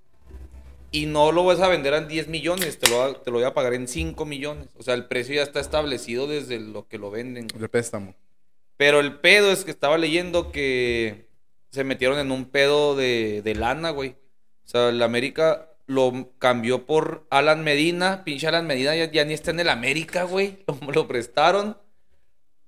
Y 0.90 1.06
no 1.06 1.32
lo 1.32 1.44
vas 1.44 1.60
a 1.60 1.68
vender 1.68 1.92
en 1.94 2.08
10 2.08 2.28
millones, 2.28 2.78
te 2.78 2.88
lo, 2.88 3.16
te 3.16 3.30
lo 3.30 3.38
voy 3.38 3.46
a 3.46 3.52
pagar 3.52 3.74
en 3.74 3.88
5 3.88 4.24
millones. 4.24 4.68
O 4.78 4.82
sea, 4.82 4.94
el 4.94 5.06
precio 5.06 5.34
ya 5.34 5.42
está 5.42 5.60
establecido 5.60 6.26
desde 6.26 6.58
lo 6.60 6.88
que 6.88 6.96
lo 6.96 7.10
venden. 7.10 7.46
De 7.46 7.68
préstamo. 7.68 8.14
Pero 8.78 9.00
el 9.00 9.20
pedo 9.20 9.52
es 9.52 9.64
que 9.64 9.70
estaba 9.70 9.98
leyendo 9.98 10.50
que 10.50 11.28
se 11.70 11.84
metieron 11.84 12.18
en 12.18 12.30
un 12.32 12.46
pedo 12.46 12.96
de, 12.96 13.42
de 13.42 13.54
lana, 13.54 13.90
güey. 13.90 14.10
O 14.64 14.68
sea, 14.68 14.88
el 14.88 15.02
América 15.02 15.68
lo 15.88 16.30
cambió 16.38 16.86
por 16.86 17.26
Alan 17.30 17.64
Medina. 17.64 18.22
Pinche 18.22 18.46
Alan 18.46 18.66
Medina 18.66 18.94
ya, 18.94 19.24
ni 19.24 19.32
está 19.32 19.50
en 19.50 19.60
el 19.60 19.68
América, 19.68 20.24
güey. 20.24 20.58
Lo, 20.94 21.08
prestaron. 21.08 21.76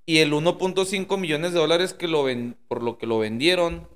Y 0.05 0.17
el 0.17 0.33
1.5 0.33 1.17
millones 1.17 1.53
de 1.53 1.59
dólares 1.59 1.93
que 1.93 2.07
lo 2.07 2.23
ven, 2.23 2.57
por 2.67 2.81
lo 2.81 2.97
que 2.97 3.05
lo 3.05 3.19
vendieron, 3.19 3.87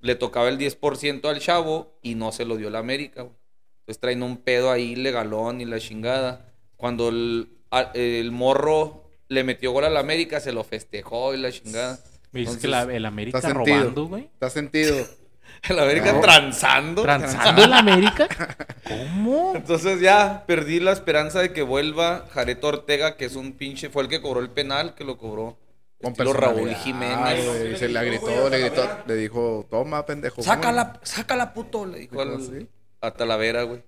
le 0.00 0.14
tocaba 0.14 0.50
el 0.50 0.58
10% 0.58 1.24
al 1.28 1.40
chavo 1.40 1.98
y 2.02 2.14
no 2.14 2.30
se 2.30 2.44
lo 2.44 2.58
dio 2.58 2.68
el 2.68 2.76
América, 2.76 3.22
güey. 3.22 3.34
Entonces 3.80 4.00
traen 4.00 4.22
un 4.22 4.36
pedo 4.36 4.70
ahí 4.70 4.94
legalón 4.94 5.60
y 5.62 5.64
la 5.64 5.80
chingada. 5.80 6.52
Cuando 6.76 7.08
el, 7.08 7.48
el 7.94 8.30
morro 8.30 9.05
le 9.28 9.44
metió 9.44 9.72
gol 9.72 9.84
al 9.84 9.96
América, 9.96 10.40
se 10.40 10.52
lo 10.52 10.64
festejó 10.64 11.34
y 11.34 11.38
la 11.38 11.50
chingada. 11.52 11.98
Me 12.32 12.40
dices 12.40 12.54
Entonces, 12.56 12.60
que 12.62 12.68
la- 12.68 12.82
el 12.96 13.04
América 13.06 13.38
Está 13.38 13.50
sentido. 13.52 13.76
robando, 13.78 14.06
güey. 14.06 14.24
¿Está 14.24 14.50
sentido? 14.50 14.96
El 15.70 15.78
América 15.78 16.12
No. 16.12 16.20
transando. 16.20 17.02
¿Transando 17.02 17.64
el 17.64 17.72
América? 17.72 18.28
¿Cómo? 18.86 19.52
Entonces 19.56 20.00
ya 20.00 20.44
perdí 20.46 20.80
la 20.80 20.92
esperanza 20.92 21.40
de 21.40 21.52
que 21.52 21.62
vuelva 21.62 22.26
Jareto 22.32 22.66
Ortega, 22.68 23.16
que 23.16 23.24
es 23.24 23.36
un 23.36 23.52
pinche, 23.52 23.88
fue 23.88 24.02
el 24.02 24.08
que 24.08 24.20
cobró 24.20 24.40
el 24.40 24.50
penal, 24.50 24.94
que 24.94 25.04
lo 25.04 25.16
cobró. 25.16 25.56
Con 26.02 26.14
Raúl 26.34 26.74
Jiménez. 26.74 27.46
güey. 27.46 27.76
Se 27.78 27.88
le 27.88 28.04
gritó, 28.04 28.50
le 28.50 28.58
gritó, 28.58 28.86
le 29.06 29.14
dijo, 29.16 29.66
toma, 29.70 30.04
pendejo. 30.04 30.42
Sácala, 30.42 31.00
sácala, 31.02 31.54
puto, 31.54 31.86
le 31.86 32.00
dijo 32.00 32.20
al, 32.20 32.68
a 33.00 33.10
Talavera, 33.12 33.62
güey. 33.62 33.82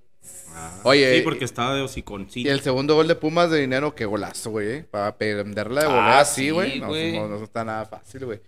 Oye, 0.82 1.16
Sí, 1.16 1.22
porque 1.22 1.44
estaba 1.44 1.74
de 1.74 1.82
hociconcito. 1.82 2.48
y 2.48 2.50
el 2.50 2.60
segundo 2.60 2.94
gol 2.96 3.06
de 3.06 3.14
Pumas 3.14 3.50
de 3.50 3.60
dinero, 3.60 3.94
qué 3.94 4.06
golazo, 4.06 4.50
güey. 4.50 4.68
eh. 4.68 4.84
Para 4.90 5.16
perderla 5.16 5.82
de 5.82 5.86
Ah, 5.86 5.90
volea 5.90 6.20
así, 6.20 6.44
sí, 6.46 6.50
güey. 6.50 6.80
No, 6.80 6.88
no, 7.28 7.38
no 7.38 7.44
está 7.44 7.64
nada 7.64 7.84
fácil, 7.86 8.24
güey. 8.24 8.40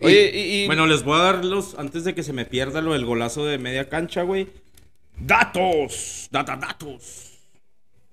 Y- 0.00 0.06
Oye, 0.06 0.30
y, 0.32 0.62
y- 0.62 0.66
Bueno, 0.66 0.86
les 0.86 1.02
voy 1.02 1.18
a 1.18 1.22
dar 1.22 1.44
los, 1.44 1.76
antes 1.78 2.04
de 2.04 2.14
que 2.14 2.22
se 2.22 2.32
me 2.32 2.44
pierda 2.44 2.80
lo 2.82 2.92
del 2.92 3.04
golazo 3.06 3.44
de 3.46 3.58
media 3.58 3.88
cancha, 3.88 4.22
güey. 4.22 4.46
Datos, 5.18 6.28
data, 6.30 6.56
datos. 6.56 7.32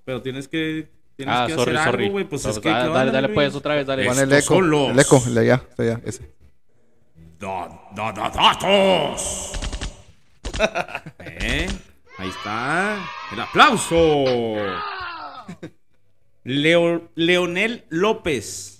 Pero 0.05 0.21
tienes 0.21 0.47
que, 0.47 0.87
tienes 1.15 1.35
Ah, 1.37 1.45
que 1.47 1.53
sorry, 1.55 1.75
hacer 1.75 1.91
sorry. 1.91 2.03
algo, 2.05 2.13
güey. 2.13 2.25
Pues 2.25 2.45
es 2.45 2.57
que, 2.59 2.69
dale, 2.69 2.87
¿qué 2.87 2.93
dale, 2.93 3.11
dale, 3.11 3.27
güey? 3.27 3.35
pues, 3.35 3.55
otra 3.55 3.75
vez, 3.75 3.85
dale. 3.85 4.05
Pon 4.05 4.17
el 4.19 4.31
eco. 4.33 4.55
son 4.55 4.69
los- 4.69 4.89
El 4.91 4.99
eco, 4.99 5.23
el 5.27 5.35
de 5.35 5.41
allá, 5.41 5.63
está 5.69 5.83
allá, 5.83 6.01
ese. 6.05 6.31
Da- 7.39 7.81
da- 7.95 8.11
da- 8.13 8.29
datos. 8.29 9.51
¿Eh? 11.19 11.67
Ahí 12.17 12.29
está. 12.29 13.03
El 13.31 13.39
aplauso. 13.41 14.23
Leo- 16.43 17.09
Leonel 17.15 17.85
López 17.89 18.79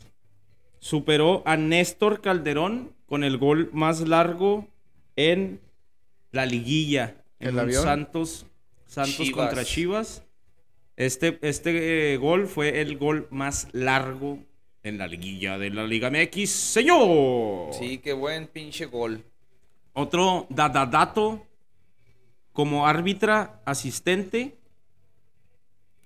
superó 0.80 1.42
a 1.46 1.58
Néstor 1.58 2.22
Calderón 2.22 2.94
con 3.08 3.24
el 3.24 3.38
gol 3.38 3.70
más 3.74 4.02
largo 4.02 4.68
en 5.16 5.60
la 6.32 6.46
liguilla. 6.46 7.24
¿El 7.40 7.50
En 7.50 7.60
avión? 7.60 7.84
Santos, 7.84 8.46
Santos 8.86 9.16
Chivas. 9.18 9.48
contra 9.48 9.66
Chivas. 9.66 10.24
Este, 10.96 11.38
este 11.42 12.14
eh, 12.14 12.18
gol 12.18 12.48
fue 12.48 12.80
el 12.82 12.98
gol 12.98 13.28
más 13.32 13.68
largo 13.74 14.40
en 14.84 14.98
la 14.98 15.08
liguilla 15.08 15.58
de 15.58 15.72
la 15.72 15.86
Liga 15.86 16.10
MX. 16.10 16.50
Señor. 16.50 17.74
Sí, 17.74 17.98
qué 17.98 18.14
buen 18.14 18.48
pinche 18.48 18.86
gol. 18.86 19.24
Otro 19.94 20.46
dada- 20.50 20.86
dato 20.86 21.46
como 22.56 22.88
árbitra 22.88 23.62
asistente, 23.66 24.58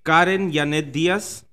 Karen 0.02 0.52
Janet 0.52 0.92
Díaz 0.92 1.46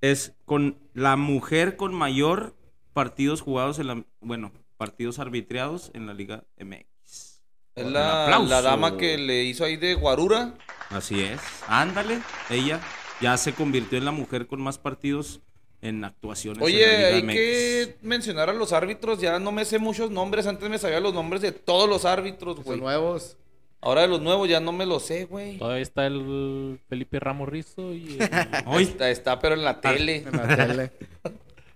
es 0.00 0.34
con 0.44 0.78
la 0.94 1.16
mujer 1.16 1.76
con 1.76 1.92
mayor 1.92 2.54
partidos 2.92 3.40
jugados 3.40 3.80
en 3.80 3.88
la, 3.88 4.04
bueno, 4.20 4.52
partidos 4.76 5.18
arbitrados 5.18 5.90
en 5.94 6.06
la 6.06 6.14
Liga 6.14 6.44
MX. 6.60 7.42
Es 7.74 7.86
la, 7.86 8.38
la 8.38 8.62
dama 8.62 8.96
que 8.96 9.18
le 9.18 9.42
hizo 9.42 9.64
ahí 9.64 9.76
de 9.76 9.94
guarura. 9.94 10.54
Así 10.90 11.20
es. 11.20 11.40
Ándale, 11.66 12.20
ella 12.50 12.80
ya 13.20 13.36
se 13.36 13.52
convirtió 13.52 13.98
en 13.98 14.04
la 14.04 14.12
mujer 14.12 14.46
con 14.46 14.60
más 14.60 14.78
partidos 14.78 15.40
en 15.80 16.04
actuaciones 16.04 16.62
Oye, 16.62 16.84
en 16.84 17.26
la 17.26 17.32
hay 17.32 17.36
que 17.36 17.96
mencionar 18.02 18.48
a 18.48 18.52
los 18.52 18.72
árbitros. 18.72 19.20
Ya 19.20 19.40
no 19.40 19.50
me 19.50 19.64
sé 19.64 19.80
muchos 19.80 20.12
nombres. 20.12 20.46
Antes 20.46 20.70
me 20.70 20.78
sabía 20.78 21.00
los 21.00 21.14
nombres 21.14 21.42
de 21.42 21.50
todos 21.50 21.88
los 21.88 22.04
árbitros, 22.04 22.62
güey. 22.62 22.78
nuevos. 22.78 23.36
Ahora 23.80 24.02
de 24.02 24.08
los 24.08 24.20
nuevos 24.20 24.48
ya 24.48 24.58
no 24.60 24.72
me 24.72 24.86
los 24.86 25.04
sé, 25.06 25.24
güey. 25.24 25.58
Todavía 25.58 25.82
está 25.82 26.06
el 26.06 26.78
Felipe 26.88 27.20
Ramos 27.20 27.48
Rizo 27.48 27.94
y 27.94 28.18
el- 28.18 28.80
Está, 28.80 29.10
está, 29.10 29.38
pero 29.38 29.54
en 29.54 29.64
la 29.64 29.80
tele. 29.80 30.24
En 30.26 30.36
la 30.36 30.56
tele. 30.56 30.90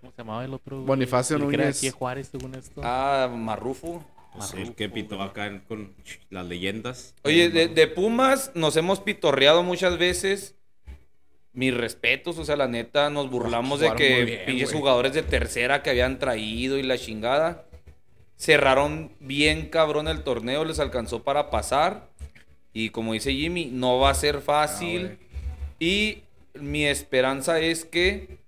¿Cómo 0.01 0.11
se 0.13 0.19
llamaba 0.19 0.45
el 0.45 0.53
otro? 0.55 0.83
Bonifacio 0.83 1.37
El 1.37 1.43
que 1.49 1.55
era 1.55 1.65
de 1.65 1.69
Núñez. 1.69 1.77
aquí 1.79 1.87
de 1.87 1.93
Juárez, 1.93 2.29
según 2.33 2.55
esto. 2.57 2.81
Ah, 2.85 3.31
Marrufo. 3.33 4.05
pues, 4.37 4.53
el 4.55 4.75
que 4.75 4.89
pitó 4.89 5.23
acá 5.23 5.47
en- 5.47 5.61
con 5.61 5.95
las 6.31 6.45
leyendas. 6.47 7.15
Oye, 7.23 7.49
de, 7.51 7.69
de 7.69 7.87
Pumas 7.87 8.51
nos 8.55 8.77
hemos 8.77 8.99
pitorreado 9.01 9.63
muchas 9.63 9.97
veces. 9.97 10.57
Mis 11.55 11.73
respetos, 11.77 12.39
o 12.39 12.45
sea, 12.47 12.57
la 12.57 12.67
neta, 12.67 13.11
nos 13.11 13.31
burlamos 13.31 13.79
de 13.79 13.91
Jugaron 13.91 13.99
que 14.27 14.43
pinches 14.47 14.73
jugadores 14.73 15.13
de 15.13 15.23
tercera 15.23 15.83
que 15.83 15.91
habían 15.91 16.19
traído 16.19 16.79
y 16.79 16.83
la 16.83 16.97
chingada. 16.97 17.67
Cerraron 18.37 19.13
bien 19.21 19.69
cabrón 19.69 20.09
el 20.09 20.25
torneo, 20.25 20.65
les 20.65 20.81
alcanzó 20.81 21.23
para 21.23 21.51
pasar. 21.51 22.09
Y 22.73 22.91
como 22.91 23.13
dice 23.13 23.33
Jimmy, 23.33 23.67
no 23.67 23.99
va 23.99 24.11
a 24.11 24.15
ser 24.15 24.41
fácil. 24.41 25.19
y 25.79 26.23
mi 26.55 26.85
esperanza 26.85 27.61
es 27.61 27.85
que 27.85 28.39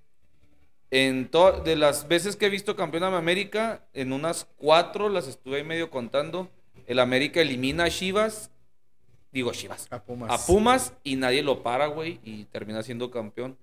en 0.90 1.28
de 1.64 1.74
las 1.74 2.06
veces 2.06 2.36
que 2.36 2.46
he 2.46 2.50
visto 2.50 2.76
campeón 2.76 3.10
de 3.10 3.16
América, 3.16 3.84
en 3.94 4.12
unas 4.12 4.46
cuatro 4.56 5.08
las 5.08 5.26
estuve 5.26 5.56
ahí 5.56 5.64
medio 5.64 5.90
contando. 5.90 6.48
El 6.86 7.00
América 7.00 7.40
elimina 7.40 7.84
a 7.84 7.90
Chivas, 7.90 8.52
digo 9.32 9.50
Chivas, 9.50 9.88
A 9.90 10.04
Pumas. 10.04 10.30
a 10.30 10.46
Pumas 10.46 10.92
y 11.02 11.16
nadie 11.16 11.42
lo 11.42 11.64
para, 11.64 11.86
güey, 11.88 12.20
y 12.22 12.44
termina 12.44 12.84
siendo 12.84 13.10
campeón. 13.10 13.58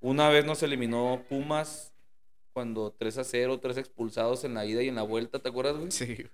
Una 0.00 0.28
vez 0.28 0.44
nos 0.44 0.62
eliminó 0.62 1.22
Pumas 1.26 1.93
cuando 2.54 2.94
3 2.96 3.18
a 3.18 3.24
0, 3.24 3.58
tres 3.60 3.76
expulsados 3.76 4.44
en 4.44 4.54
la 4.54 4.64
ida 4.64 4.82
y 4.82 4.88
en 4.88 4.94
la 4.94 5.02
vuelta, 5.02 5.40
¿te 5.40 5.48
acuerdas, 5.48 5.76
güey? 5.76 5.90
Sí. 5.90 6.24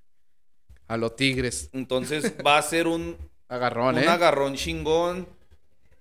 A 0.87 0.97
los 0.97 1.17
Tigres. 1.17 1.71
Entonces 1.73 2.35
va 2.47 2.59
a 2.59 2.63
ser 2.63 2.87
un, 2.87 3.17
Agarrón, 3.49 3.97
un 3.97 4.05
¿eh? 4.05 4.09
agarrón 4.09 4.55
chingón. 4.55 5.27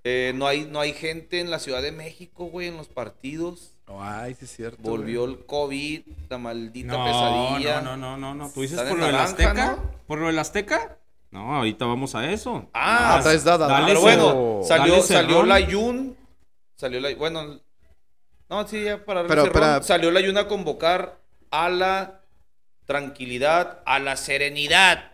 Eh, 0.04 0.34
no, 0.36 0.46
hay, 0.46 0.66
no 0.66 0.80
hay 0.80 0.94
gente 0.94 1.40
en 1.40 1.50
la 1.50 1.60
Ciudad 1.60 1.82
de 1.82 1.92
México, 1.92 2.46
güey, 2.46 2.68
en 2.68 2.78
los 2.78 2.88
partidos. 2.90 3.74
Ay, 3.88 4.36
sí 4.36 4.46
es 4.46 4.56
cierto. 4.56 4.82
Volvió 4.82 5.22
güey. 5.22 5.34
el 5.34 5.46
COVID, 5.46 6.02
la 6.30 6.38
maldita 6.38 6.94
No, 6.94 7.06
pesadilla. 7.06 7.82
no, 7.82 7.98
no, 7.98 8.18
no, 8.18 8.36
no, 8.36 8.36
no. 8.46 8.52
¿Tú 8.52 8.62
dices 8.62 8.80
por 8.82 8.98
lo 9.00 9.06
del 9.06 9.16
Azteca? 9.16 9.54
¿no? 9.54 9.92
¿Por 10.06 10.20
lo 10.20 10.28
del 10.28 10.38
Azteca? 10.40 10.98
No, 11.32 11.56
ahorita 11.56 11.86
vamos 11.86 12.14
a 12.16 12.32
eso. 12.32 12.70
Ah, 12.74 13.20
traes 13.24 13.44
dada, 13.44 13.68
dale 13.68 13.88
Pero 13.88 14.02
bueno, 14.02 14.62
salió, 14.64 15.02
salió 15.02 15.44
la 15.44 15.60
Yun. 15.60 16.18
Salió 16.76 17.00
la. 17.00 17.16
Bueno. 17.16 17.60
No, 18.50 18.68
sí, 18.68 18.84
ya 18.84 19.04
para 19.06 19.26
Pero, 19.28 19.44
cerrón. 19.44 19.84
Salió 19.84 20.12
la 20.12 20.22
Yun 20.22 20.38
a 20.38 20.48
convocar 20.48 21.20
a 21.52 21.70
la 21.70 22.22
tranquilidad, 22.86 23.80
a 23.86 24.00
la 24.00 24.16
serenidad. 24.18 25.12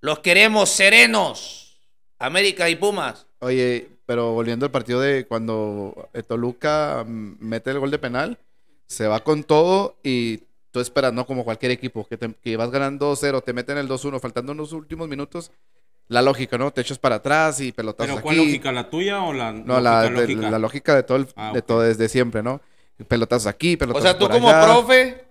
Los 0.00 0.20
queremos 0.20 0.70
serenos. 0.70 1.78
América 2.18 2.68
y 2.70 2.76
Pumas. 2.76 3.26
Oye, 3.40 3.88
pero 4.06 4.32
volviendo 4.32 4.64
al 4.66 4.72
partido 4.72 5.00
de 5.00 5.26
cuando 5.26 6.08
Toluca 6.26 7.04
mm, 7.06 7.36
mete 7.40 7.70
el 7.70 7.78
gol 7.78 7.90
de 7.90 7.98
penal, 7.98 8.38
se 8.86 9.06
va 9.06 9.20
con 9.22 9.44
todo 9.44 9.96
y 10.02 10.38
tú 10.70 10.80
esperas, 10.80 11.12
¿no? 11.12 11.26
Como 11.26 11.44
cualquier 11.44 11.72
equipo, 11.72 12.06
que, 12.08 12.16
te- 12.16 12.34
que 12.42 12.56
vas 12.56 12.70
ganando 12.70 13.12
2-0, 13.14 13.42
te 13.42 13.52
meten 13.52 13.76
el 13.78 13.86
2-1, 13.86 14.18
faltando 14.18 14.52
unos 14.52 14.72
últimos 14.72 15.08
minutos. 15.08 15.50
La 16.08 16.22
lógica, 16.22 16.56
¿no? 16.56 16.70
Te 16.70 16.80
echas 16.80 16.98
para 16.98 17.16
atrás 17.16 17.60
y 17.60 17.70
pelotazos 17.70 18.10
¿Pero 18.14 18.22
cuál 18.22 18.36
aquí. 18.36 18.46
lógica? 18.46 18.72
¿La 18.72 18.88
tuya 18.88 19.22
o 19.22 19.34
la 19.34 19.52
No, 19.52 19.78
la, 19.78 20.08
lógica, 20.08 20.40
de- 20.40 20.50
la 20.50 20.58
lógica 20.58 20.94
de 20.96 21.02
todo, 21.02 21.18
el- 21.18 21.28
Ah, 21.36 21.50
de 21.52 21.60
todo 21.60 21.82
desde 21.82 22.08
siempre, 22.08 22.42
¿no? 22.42 22.62
Pelotazos 23.06 23.46
aquí, 23.46 23.74
O 23.74 23.78
pelotazos 23.78 24.02
sea, 24.10 24.18
tú 24.18 24.24
por 24.26 24.32
como 24.32 24.48
allá. 24.50 24.62
profe. 24.64 25.24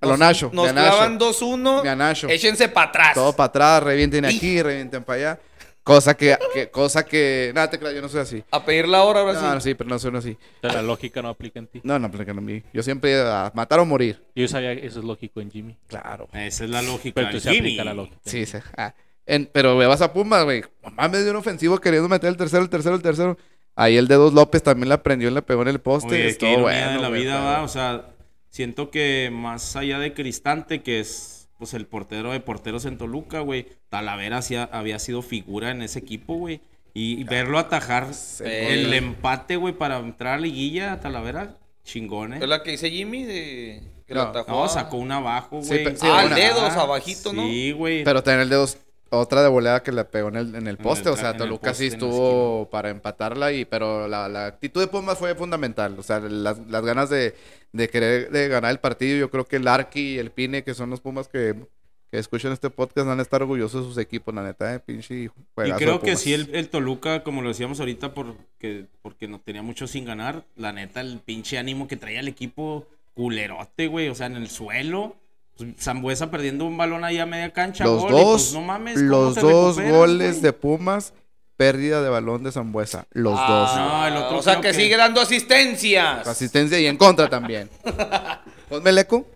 A 0.00 0.06
lo 0.06 0.12
nos- 0.12 0.18
Nacho, 0.18 0.50
Nos 0.52 0.70
clavan 0.72 1.18
2-1. 1.18 1.82
De 1.82 1.88
a 1.88 1.96
Nacho. 1.96 2.28
Échense 2.28 2.68
para 2.68 2.88
atrás. 2.90 3.14
Todo 3.14 3.32
para 3.34 3.46
atrás, 3.46 3.82
revienten 3.82 4.24
aquí, 4.26 4.60
revienten 4.60 5.02
para 5.04 5.16
allá. 5.18 5.40
Cosa 5.82 6.14
que, 6.16 6.36
que- 6.54 6.70
cosa 6.70 7.04
que, 7.04 7.52
nada, 7.54 7.68
te 7.68 7.78
creas, 7.78 7.94
yo 7.94 8.00
no 8.02 8.08
soy 8.08 8.20
así. 8.20 8.44
A 8.50 8.64
pedir 8.64 8.88
la 8.88 9.02
hora 9.02 9.20
ahora 9.20 9.34
No, 9.34 9.40
sí. 9.40 9.46
no, 9.46 9.60
sí, 9.60 9.74
pero 9.74 9.90
no 9.90 9.98
soy 9.98 10.16
así. 10.16 10.38
Entonces, 10.56 10.76
la 10.80 10.82
lógica 10.82 11.20
no 11.20 11.28
aplica 11.28 11.58
en 11.58 11.66
ti. 11.66 11.80
No, 11.84 11.98
no, 11.98 12.10
porque 12.10 12.32
no 12.32 12.40
me- 12.40 12.62
Yo 12.72 12.82
siempre 12.82 13.20
a 13.20 13.52
matar 13.54 13.80
o 13.80 13.84
morir. 13.84 14.22
Yo 14.34 14.48
sabía 14.48 14.74
que 14.74 14.86
eso 14.86 15.00
es 15.00 15.04
lógico 15.04 15.40
en 15.42 15.50
Jimmy. 15.50 15.76
Claro. 15.86 16.28
Esa 16.32 16.64
es 16.64 16.70
la 16.70 16.80
lógica. 16.80 17.14
Pero 17.16 17.30
tú 17.30 17.40
se 17.40 17.50
aplica 17.50 17.84
la 17.84 17.92
lógica. 17.94 18.16
Sí, 18.24 18.46
sí. 18.46 18.58
ah. 18.78 18.94
En- 19.26 19.48
pero 19.52 19.74
me 19.76 19.86
vas 19.86 20.00
a 20.02 20.12
Pumas, 20.12 20.44
güey. 20.44 20.62
Mamá 20.82 21.08
me 21.08 21.20
dio 21.22 21.30
un 21.30 21.36
ofensivo 21.36 21.78
queriendo 21.78 22.08
meter 22.08 22.28
el 22.28 22.36
tercero, 22.36 22.62
el 22.62 22.68
tercero, 22.70 22.94
el 22.94 23.02
tercero. 23.02 23.38
Ahí 23.76 23.96
el 23.96 24.06
dedos 24.08 24.32
López 24.34 24.62
también 24.62 24.88
la 24.88 25.02
prendió 25.02 25.28
y 25.28 25.32
le 25.34 25.42
pegó 25.42 25.62
en 25.62 25.68
el 25.68 25.80
poste. 25.80 26.14
Oye, 26.14 26.28
Estuvo 26.28 26.48
qué 26.56 26.60
bueno, 26.62 26.90
de 26.92 26.98
la 27.00 27.08
güey, 27.08 27.22
vida, 27.22 27.40
va. 27.40 27.62
O 27.62 27.68
sea, 27.68 28.06
siento 28.50 28.90
que 28.90 29.30
más 29.32 29.74
allá 29.76 29.98
de 29.98 30.12
Cristante, 30.14 30.82
que 30.82 31.00
es 31.00 31.48
pues 31.58 31.74
el 31.74 31.86
portero 31.86 32.32
de 32.32 32.40
porteros 32.40 32.84
en 32.84 32.98
Toluca, 32.98 33.40
güey. 33.40 33.66
Talavera 33.88 34.42
sí 34.42 34.56
ha- 34.56 34.68
había 34.72 34.98
sido 34.98 35.22
figura 35.22 35.70
en 35.70 35.82
ese 35.82 35.98
equipo, 36.00 36.34
güey. 36.34 36.60
Y 36.92 37.24
verlo 37.24 37.58
atajar 37.58 38.08
el 38.44 38.84
gol. 38.86 38.94
empate, 38.94 39.56
güey, 39.56 39.74
para 39.76 39.98
entrar 39.98 40.34
a 40.34 40.38
liguilla 40.40 40.92
a 40.92 41.00
Talavera, 41.00 41.56
chingón, 41.84 42.34
Es 42.34 42.42
¿eh? 42.42 42.46
la 42.46 42.62
que 42.62 42.72
dice 42.72 42.90
Jimmy 42.90 43.24
de. 43.24 43.82
Que 44.06 44.14
No, 44.14 44.24
la 44.24 44.28
atajó. 44.30 44.50
No, 44.62 44.68
sacó 44.68 44.96
una 44.98 45.16
abajo, 45.16 45.60
Sí, 45.62 45.68
güey. 45.68 45.84
pe- 45.84 45.96
sí, 45.96 46.06
ah, 46.08 46.20
buena. 46.22 46.36
dedos 46.36 46.72
abajito, 46.74 47.32
¿no? 47.32 47.42
Sí, 47.46 47.72
güey. 47.72 48.04
Pero 48.04 48.22
tener 48.22 48.40
el 48.40 48.48
dedos, 48.50 48.76
otra 49.16 49.42
de 49.42 49.48
volea 49.48 49.82
que 49.82 49.92
le 49.92 50.04
pegó 50.04 50.28
en 50.28 50.36
el, 50.36 50.54
en 50.54 50.66
el 50.66 50.76
poste. 50.76 51.08
o 51.08 51.16
sea, 51.16 51.36
Toluca 51.36 51.74
sí 51.74 51.86
estuvo 51.86 52.68
para 52.70 52.90
empatarla, 52.90 53.52
y 53.52 53.64
pero 53.64 54.08
la, 54.08 54.28
la 54.28 54.46
actitud 54.46 54.80
de 54.80 54.86
Pumas 54.86 55.18
fue 55.18 55.34
fundamental. 55.34 55.98
O 55.98 56.02
sea, 56.02 56.20
las, 56.20 56.58
las 56.66 56.84
ganas 56.84 57.10
de, 57.10 57.34
de 57.72 57.88
querer 57.88 58.30
de 58.30 58.48
ganar 58.48 58.70
el 58.70 58.80
partido. 58.80 59.18
Yo 59.18 59.30
creo 59.30 59.46
que 59.46 59.56
el 59.56 59.68
Arqui 59.68 60.14
y 60.14 60.18
el 60.18 60.30
Pine, 60.30 60.64
que 60.64 60.74
son 60.74 60.90
los 60.90 61.00
Pumas 61.00 61.28
que, 61.28 61.54
que 62.10 62.18
escuchan 62.18 62.52
este 62.52 62.70
podcast, 62.70 63.06
van 63.06 63.18
a 63.18 63.22
estar 63.22 63.42
orgullosos 63.42 63.82
de 63.82 63.88
sus 63.88 63.98
equipos, 63.98 64.34
la 64.34 64.42
neta, 64.42 64.74
eh, 64.74 64.80
pinche 64.80 65.14
Y 65.24 65.72
creo 65.76 66.00
que 66.00 66.16
sí, 66.16 66.32
el, 66.32 66.54
el 66.54 66.68
Toluca, 66.68 67.24
como 67.24 67.42
lo 67.42 67.48
decíamos 67.48 67.80
ahorita, 67.80 68.14
porque, 68.14 68.86
porque 69.02 69.28
no 69.28 69.40
tenía 69.40 69.62
mucho 69.62 69.86
sin 69.86 70.04
ganar, 70.04 70.44
la 70.56 70.72
neta, 70.72 71.00
el 71.00 71.20
pinche 71.20 71.58
ánimo 71.58 71.88
que 71.88 71.96
traía 71.96 72.20
el 72.20 72.28
equipo 72.28 72.86
culerote, 73.14 73.86
güey, 73.86 74.08
o 74.08 74.14
sea, 74.14 74.26
en 74.26 74.36
el 74.36 74.48
suelo. 74.48 75.16
Pues, 75.56 75.70
Zambuesa 75.80 76.30
perdiendo 76.30 76.64
un 76.64 76.76
balón 76.76 77.04
ahí 77.04 77.18
a 77.18 77.26
media 77.26 77.52
cancha. 77.52 77.84
Los 77.84 78.04
y, 78.04 78.08
dos, 78.08 78.22
pues, 78.42 78.52
no 78.54 78.60
mames, 78.62 78.94
¿cómo 78.94 79.08
los 79.08 79.34
dos 79.36 79.80
goles 79.80 80.30
güey? 80.32 80.40
de 80.42 80.52
Pumas, 80.52 81.12
pérdida 81.56 82.02
de 82.02 82.08
balón 82.08 82.42
de 82.42 82.50
Zambuesa. 82.52 83.06
Los 83.12 83.38
Ah, 83.40 83.46
dos. 83.48 83.76
No, 83.76 84.06
el 84.08 84.16
otro 84.16 84.38
o 84.38 84.42
sea 84.42 84.56
que, 84.56 84.68
que- 84.68 84.74
sigue 84.74 84.96
dando 84.96 85.20
asistencias. 85.20 86.26
Asistencia 86.26 86.78
y 86.80 86.86
en 86.86 86.96
contra 86.96 87.28
también. 87.30 87.70
Ponme 88.68 88.90
el 88.90 88.98
eco. 88.98 89.26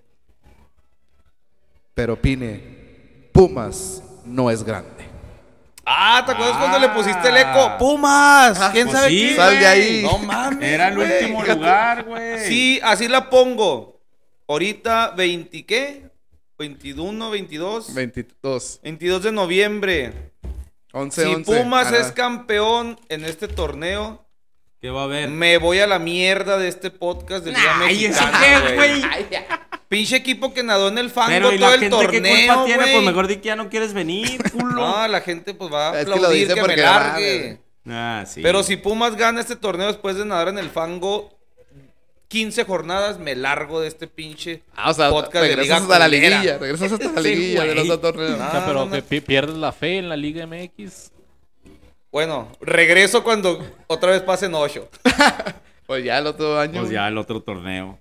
Pero 1.94 2.20
Pine, 2.20 3.28
Pumas 3.32 4.02
no 4.24 4.50
es 4.50 4.62
grande. 4.62 4.90
Ah, 5.84 6.22
¿te 6.26 6.32
acuerdas 6.32 6.56
cuando 6.58 6.78
le 6.78 6.88
pusiste 6.90 7.28
el 7.28 7.36
Ah. 7.36 7.40
eco? 7.40 7.78
¡Pumas! 7.78 8.58
¿Quién 8.72 8.86
pues 8.88 8.98
sabe 8.98 9.08
sí, 9.10 9.18
quién? 9.18 9.36
Sal 9.36 9.58
de 9.58 9.66
ahí. 9.66 10.02
No 10.02 10.18
mames. 10.18 10.62
Era 10.68 10.88
el 10.88 10.96
güey. 10.96 11.12
último 11.12 11.40
Fíjate. 11.40 11.58
lugar, 11.58 12.04
güey. 12.04 12.38
Sí, 12.46 12.80
así 12.82 13.08
la 13.08 13.30
pongo. 13.30 13.97
Ahorita 14.50 15.10
20, 15.10 15.66
¿qué? 15.66 16.10
21, 16.58 17.30
22. 17.30 17.92
22, 17.92 18.80
22 18.82 19.22
de 19.22 19.32
noviembre. 19.32 20.12
11, 20.92 21.22
si 21.22 21.34
11. 21.34 21.62
Pumas 21.62 21.92
es 21.92 22.12
campeón 22.12 22.98
en 23.10 23.26
este 23.26 23.46
torneo, 23.46 24.24
¿Qué 24.80 24.88
va 24.88 25.02
a 25.02 25.04
haber? 25.04 25.28
me 25.28 25.58
voy 25.58 25.80
a 25.80 25.86
la 25.86 25.98
mierda 25.98 26.56
de 26.56 26.68
este 26.68 26.90
podcast 26.90 27.44
de 27.44 27.50
Liga 27.50 27.78
Ay, 27.78 28.06
¿eso 28.06 28.24
Mexicana, 28.24 28.66
qué, 28.66 28.74
güey. 28.74 29.02
Pinche 29.88 30.16
equipo 30.16 30.54
que 30.54 30.62
nadó 30.62 30.88
en 30.88 30.96
el 30.96 31.10
fango 31.10 31.28
Pero 31.28 31.52
¿y 31.52 31.58
todo 31.58 31.68
la 31.68 31.74
el 31.74 31.80
gente 31.80 31.96
qué 31.98 32.04
torneo, 32.04 32.46
culpa 32.46 32.64
tiene? 32.64 32.92
Pues 32.92 33.04
mejor 33.04 33.26
di 33.26 33.36
que 33.36 33.48
ya 33.48 33.56
no 33.56 33.68
quieres 33.68 33.92
venir, 33.92 34.42
culo. 34.52 34.72
No, 34.72 35.08
la 35.08 35.20
gente 35.20 35.52
pues 35.52 35.70
va 35.70 35.90
a 35.90 35.98
Es 35.98 36.04
que 36.04 36.10
lo 36.10 36.16
aplaudir 36.16 36.48
dice 36.48 36.54
que, 36.54 36.62
me 36.66 36.76
largue. 36.78 37.60
Ah, 37.86 38.24
sí. 38.26 38.40
Pero 38.42 38.62
si 38.62 38.78
Pumas 38.78 39.14
gana 39.14 39.42
este 39.42 39.56
torneo 39.56 39.88
después 39.88 40.16
de 40.16 40.24
nadar 40.24 40.48
en 40.48 40.56
el 40.56 40.70
fango 40.70 41.37
15 42.28 42.64
jornadas, 42.64 43.18
me 43.18 43.34
largo 43.34 43.80
de 43.80 43.88
este 43.88 44.06
pinche 44.06 44.62
Ah, 44.76 44.90
o 44.90 44.94
sea, 44.94 45.08
podcast 45.10 45.34
de 45.34 45.40
regresas 45.56 45.64
Liga 45.66 45.76
hasta 45.78 45.98
la 45.98 46.08
liguilla. 46.08 46.58
Regresas 46.58 46.92
hasta 46.92 47.12
la 47.12 47.22
Sí, 47.22 47.28
liguilla 47.34 47.64
de 47.64 47.74
los 47.74 47.88
dos 47.88 48.00
torneos. 48.02 48.32
O 48.34 48.36
sea, 48.50 48.64
pero 48.66 48.84
no, 48.84 48.90
que 48.90 49.02
pi- 49.02 49.20
pierdes 49.20 49.56
la 49.56 49.72
fe 49.72 49.98
en 49.98 50.08
la 50.08 50.16
Liga 50.16 50.46
MX. 50.46 51.10
Bueno, 52.12 52.48
regreso 52.60 53.22
cuando 53.24 53.64
otra 53.86 54.10
vez 54.12 54.22
pasen 54.22 54.54
8. 54.54 54.88
Pues 55.86 56.04
ya 56.04 56.18
el 56.18 56.26
otro 56.26 56.60
año. 56.60 56.80
Pues 56.82 56.92
ya 56.92 57.08
el 57.08 57.16
otro 57.16 57.40
torneo. 57.40 57.98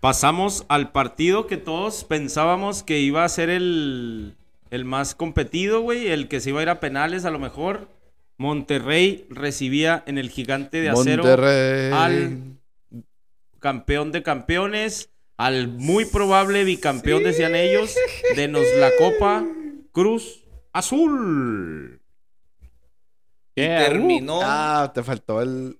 Pasamos 0.00 0.64
al 0.68 0.90
partido 0.90 1.46
que 1.46 1.56
todos 1.56 2.02
pensábamos 2.02 2.82
que 2.82 2.98
iba 2.98 3.22
a 3.24 3.28
ser 3.28 3.48
el, 3.48 4.34
el 4.72 4.84
más 4.84 5.14
competido, 5.14 5.82
güey. 5.82 6.08
El 6.08 6.26
que 6.26 6.40
se 6.40 6.50
iba 6.50 6.58
a 6.58 6.62
ir 6.64 6.68
a 6.68 6.80
penales 6.80 7.24
a 7.24 7.30
lo 7.30 7.38
mejor. 7.38 7.86
Monterrey 8.38 9.24
recibía 9.30 10.02
en 10.06 10.18
el 10.18 10.30
gigante 10.30 10.80
de 10.80 10.88
acero 10.90 11.22
Monterrey. 11.22 11.92
al 11.92 12.38
campeón 13.60 14.12
de 14.12 14.22
campeones, 14.22 15.10
al 15.36 15.68
muy 15.68 16.04
probable 16.04 16.64
bicampeón, 16.64 17.22
decían 17.24 17.54
ellos, 17.54 17.94
denos 18.36 18.64
la 18.78 18.90
copa 18.98 19.44
Cruz 19.92 20.44
Azul. 20.72 22.00
Y 23.54 23.62
Yeah, 23.62 23.86
terminó. 23.86 24.40
Ah, 24.42 24.90
te 24.94 25.02
faltó 25.02 25.40
el. 25.40 25.78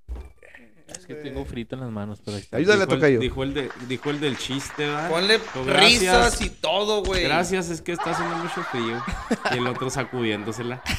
Es 0.88 1.04
que 1.04 1.14
tengo 1.16 1.44
frito 1.44 1.74
en 1.74 1.80
las 1.82 1.90
manos, 1.90 2.22
pero 2.24 2.36
ahí 2.36 2.42
está. 2.42 2.56
Ayúdale, 2.58 2.80
Dijo 2.86 2.92
el- 2.94 2.98
toca 2.98 3.08
yo. 3.10 3.18
Dijo 3.20 3.42
el, 3.42 3.54
de- 3.54 3.70
dijo 3.88 4.10
el 4.10 4.20
del 4.20 4.38
chiste, 4.38 4.86
¿verdad? 4.86 5.10
Ponle 5.10 5.40
gracias. 5.66 5.90
risas 6.00 6.40
y 6.42 6.50
todo, 6.50 7.02
güey. 7.02 7.24
Gracias, 7.24 7.68
es 7.70 7.82
que 7.82 7.92
está 7.92 8.12
haciendo 8.12 8.36
mucho 8.36 8.62
frío. 8.64 9.02
Y 9.52 9.58
el 9.58 9.66
otro 9.66 9.90
sacudiéndosela. 9.90 10.82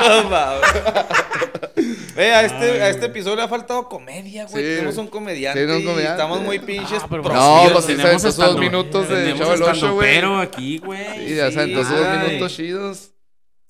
No. 0.00 0.30
Ve, 2.16 2.32
a 2.32 2.42
este, 2.42 2.82
a 2.82 2.88
este 2.88 3.06
episodio 3.06 3.36
le 3.36 3.42
ha 3.42 3.48
faltado 3.48 3.88
comedia, 3.88 4.46
güey. 4.46 4.64
Sí. 4.64 4.70
Tenemos 4.76 4.96
un 4.96 5.08
comediante. 5.08 5.66
Sí, 5.66 5.70
un 5.70 5.82
comediante. 5.84 6.10
estamos 6.12 6.40
muy 6.40 6.58
pinches. 6.58 7.02
Ah, 7.02 7.06
pero- 7.10 7.22
No, 7.24 7.62
pues 7.72 7.84
sí, 7.84 7.92
aventó 7.92 8.08
esos 8.16 8.36
dos 8.36 8.58
minutos 8.58 9.08
de 9.08 9.16
tenemos 9.16 9.40
Chavo 9.40 9.52
el 9.54 9.62
Ocho, 9.62 9.94
güey. 9.94 10.14
Pero 10.14 10.38
aquí, 10.38 10.78
güey. 10.78 11.28
Sí, 11.28 11.34
ya 11.34 11.46
aventó 11.46 11.80
esos 11.80 11.98
dos 11.98 12.06
Ay. 12.06 12.28
minutos 12.28 12.56
chidos. 12.56 13.10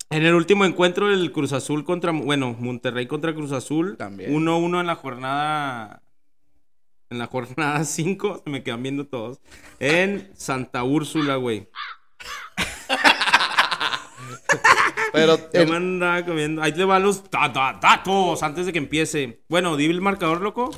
En 0.09 0.23
el 0.25 0.33
último 0.35 0.63
encuentro 0.63 1.09
del 1.09 1.33
Cruz 1.33 1.51
Azul 1.51 1.83
contra, 1.83 2.13
bueno, 2.13 2.55
Monterrey 2.57 3.07
contra 3.07 3.33
Cruz 3.33 3.51
Azul. 3.51 3.97
También. 3.97 4.33
1-1 4.33 4.79
en 4.79 4.87
la 4.87 4.95
jornada. 4.95 6.01
En 7.09 7.19
la 7.19 7.27
jornada 7.27 7.83
5, 7.83 8.41
se 8.45 8.49
me 8.49 8.63
quedan 8.63 8.81
viendo 8.83 9.05
todos. 9.07 9.39
En 9.81 10.31
Santa 10.35 10.83
Úrsula, 10.83 11.35
güey. 11.35 11.67
Pero 15.17 15.37
Yo 15.53 15.61
el- 15.61 15.69
me 15.69 15.75
andaba 15.75 16.25
comiendo. 16.25 16.61
Ahí 16.61 16.71
le 16.73 16.85
van 16.85 17.03
los 17.03 17.29
da- 17.29 17.49
da- 17.49 17.77
datos 17.81 18.41
antes 18.43 18.65
de 18.65 18.71
que 18.73 18.77
empiece. 18.79 19.41
Bueno, 19.49 19.75
dime 19.77 19.93
el 19.93 20.01
marcador, 20.01 20.41
loco. 20.41 20.69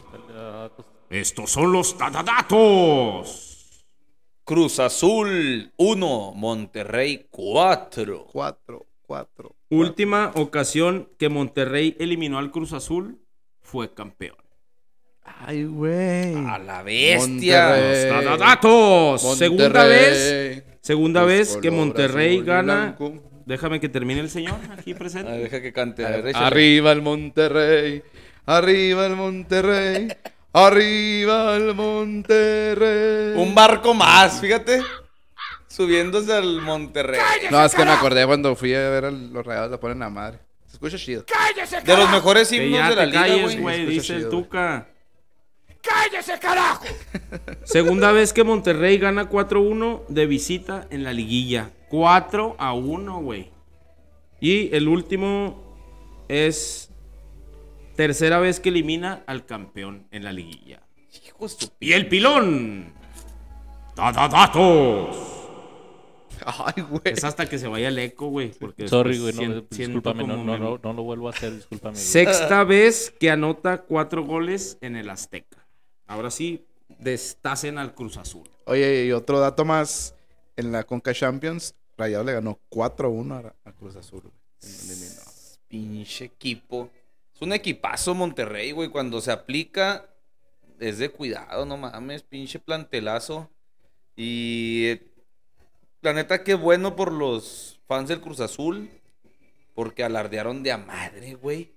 Estos 1.09 1.49
son 1.51 1.71
los 1.71 1.97
da- 1.97 2.09
da- 2.09 2.23
datos. 2.23 3.45
Cruz 4.43 4.79
Azul 4.79 5.71
1, 5.77 6.33
Monterrey 6.35 7.27
4. 7.29 8.25
cuatro, 8.31 8.87
cuatro. 9.05 9.55
Última 9.69 10.31
ocasión 10.35 11.09
que 11.19 11.29
Monterrey 11.29 11.95
eliminó 11.99 12.39
al 12.39 12.49
Cruz 12.51 12.73
Azul 12.73 13.19
fue 13.61 13.93
campeón. 13.93 14.35
Ay, 15.23 15.65
güey. 15.65 16.33
A 16.47 16.57
la 16.57 16.81
bestia. 16.81 17.69
Monterrey. 17.69 18.25
Da- 18.25 18.37
datos. 18.37 19.21
Segunda 19.37 19.83
vez. 19.85 20.63
Segunda 20.81 21.23
vez 21.23 21.57
que 21.57 21.69
Monterrey 21.69 22.41
gana. 22.41 22.95
blanco. 22.97 23.28
Déjame 23.49 23.79
que 23.79 23.89
termine 23.89 24.19
el 24.21 24.29
señor 24.29 24.59
aquí 24.77 24.91
Ah, 24.93 24.97
presente. 24.99 25.31
deja 25.31 25.59
que 25.59 25.73
cante. 25.73 26.05
a 26.05 26.09
ver, 26.11 26.27
échale. 26.27 26.45
Arriba 26.45 26.91
el 26.91 27.01
Monterrey. 27.01 28.03
Arriba 28.45 29.07
el 29.07 29.15
Monterrey. 29.15 30.07
Arriba 30.53 31.55
el 31.55 31.73
Monterrey. 31.73 33.33
Un 33.35 33.55
barco 33.55 33.95
más, 33.95 34.39
fíjate. 34.39 34.83
Subiéndose 35.67 36.31
al 36.31 36.61
Monterrey. 36.61 37.19
No, 37.49 37.65
es 37.65 37.73
que 37.73 37.83
me 37.85 37.91
acordé 37.91 38.23
cuando 38.27 38.55
fui 38.55 38.75
a 38.75 38.87
ver 38.89 39.05
a 39.05 39.11
los 39.11 39.43
regalos, 39.43 39.71
la 39.71 39.79
ponen 39.79 40.03
a 40.03 40.09
madre. 40.11 40.37
Se 40.67 40.73
escucha 40.73 40.97
chido. 40.99 41.25
De 41.83 41.97
los 41.97 42.11
mejores 42.11 42.51
himnos 42.51 42.79
ya 42.79 42.89
de 42.91 42.95
la 42.97 43.05
liga, 43.07 43.21
calles, 43.21 43.59
güey. 43.59 43.85
dice 43.87 44.15
el. 44.15 44.29
Tuca. 44.29 44.87
¡Cállese, 45.81 46.37
carajo! 46.37 46.85
Segunda 47.63 48.11
vez 48.11 48.31
que 48.31 48.43
Monterrey 48.43 48.99
gana 48.99 49.27
4-1 49.27 50.03
de 50.07 50.27
visita 50.27 50.85
en 50.91 51.03
la 51.03 51.13
liguilla. 51.13 51.71
4 51.89 52.55
a 52.57 52.73
1, 52.73 53.21
güey. 53.21 53.51
Y 54.39 54.73
el 54.75 54.87
último 54.87 55.61
es 56.27 56.91
tercera 57.95 58.39
vez 58.39 58.59
que 58.59 58.69
elimina 58.69 59.23
al 59.27 59.45
campeón 59.45 60.07
en 60.11 60.23
la 60.23 60.31
liguilla. 60.31 60.81
Hijo 61.25 61.43
de 61.45 61.49
su 61.49 61.69
Y 61.79 61.93
el 61.93 62.07
pilón. 62.07 62.93
Da, 63.95 64.11
da, 64.11 64.27
datos. 64.29 65.17
Ay, 66.45 66.83
güey. 66.83 67.01
Es 67.05 67.23
hasta 67.25 67.49
que 67.49 67.57
se 67.59 67.67
vaya 67.67 67.89
el 67.89 67.99
eco, 67.99 68.27
güey. 68.27 68.51
porque 68.57 68.87
Sorry, 68.87 69.19
güey, 69.19 69.33
no, 69.33 69.61
discúlpame, 69.69 70.23
no, 70.23 70.33
como 70.35 70.45
no, 70.45 70.53
me- 70.53 70.59
no, 70.59 70.79
no 70.81 70.93
lo 70.93 71.03
vuelvo 71.03 71.27
a 71.27 71.31
hacer, 71.31 71.53
discúlpame. 71.53 71.93
güey. 71.95 72.01
Sexta 72.05 72.63
vez 72.63 73.13
que 73.19 73.29
anota 73.29 73.81
cuatro 73.81 74.23
goles 74.23 74.77
en 74.79 74.95
el 74.95 75.09
Azteca. 75.09 75.67
Ahora 76.07 76.31
sí, 76.31 76.65
destacen 76.99 77.77
al 77.77 77.93
Cruz 77.93 78.15
Azul. 78.17 78.49
Oye, 78.65 79.05
y 79.05 79.11
otro 79.11 79.39
dato 79.39 79.65
más. 79.65 80.15
En 80.59 80.73
la 80.73 80.83
Conca 80.83 81.13
Champions, 81.13 81.73
Rayado 81.97 82.25
le 82.25 82.33
ganó 82.33 82.59
4-1 82.69 83.45
a, 83.45 83.69
a 83.69 83.71
Cruz 83.71 83.95
Azul. 83.95 84.23
güey. 84.23 84.33
Pinche 85.69 86.25
equipo. 86.25 86.89
Es 87.33 87.41
un 87.41 87.53
equipazo 87.53 88.13
Monterrey, 88.13 88.73
güey. 88.73 88.89
Cuando 88.89 89.21
se 89.21 89.31
aplica, 89.31 90.09
es 90.77 90.97
de 90.97 91.07
cuidado, 91.09 91.65
no 91.65 91.77
mames. 91.77 92.23
Pinche 92.23 92.59
plantelazo. 92.59 93.49
Y 94.17 94.87
eh, 94.87 95.07
la 96.01 96.11
neta, 96.11 96.43
qué 96.43 96.55
bueno 96.55 96.97
por 96.97 97.13
los 97.13 97.79
fans 97.87 98.09
del 98.09 98.19
Cruz 98.19 98.41
Azul. 98.41 98.89
Porque 99.73 100.03
alardearon 100.03 100.61
de 100.61 100.73
a 100.73 100.77
madre, 100.77 101.35
güey. 101.35 101.71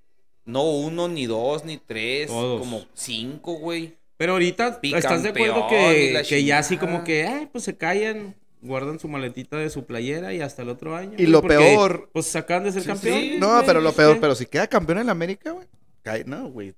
No 0.45 0.65
uno, 0.65 1.07
ni 1.07 1.27
dos, 1.27 1.65
ni 1.65 1.79
tres. 1.79 2.27
Todos. 2.27 2.59
Como 2.59 2.85
cinco, 2.95 3.55
güey. 3.55 3.97
Pero 4.17 4.33
ahorita, 4.33 4.81
¿estás 4.83 5.23
de 5.23 5.29
acuerdo 5.29 5.69
que, 5.69 6.21
que 6.29 6.45
ya 6.45 6.59
así 6.59 6.77
como 6.77 7.05
que, 7.05 7.25
ay, 7.27 7.47
pues 7.47 7.63
se 7.65 7.77
callan, 7.77 8.35
guardan 8.63 8.99
su 8.99 9.09
maletita 9.09 9.57
de 9.59 9.69
su 9.69 9.85
playera 9.85 10.33
y 10.33 10.41
hasta 10.41 10.63
el 10.63 10.69
otro 10.71 10.97
año? 10.97 11.13
Y 11.13 11.17
güey? 11.17 11.27
lo 11.27 11.41
Porque, 11.43 11.57
peor- 11.59 12.11
Pues 12.13 12.35
acaban 12.37 12.65
de 12.65 12.73
ser 12.73 12.83
Sí, 12.83 12.91
sí. 13.03 13.37
No, 13.39 13.53
güey, 13.55 13.67
pero 13.67 13.81
lo 13.81 13.93
peor, 13.93 14.19
pero 14.21 14.35
si 14.35 14.47
queda 14.47 14.67
campeón 14.67 14.99
en 14.99 15.07
la 15.07 15.13
América, 15.13 15.51
güey. 15.51 15.67
cae- 16.03 16.25
No, 16.25 16.49
güey. 16.49 16.75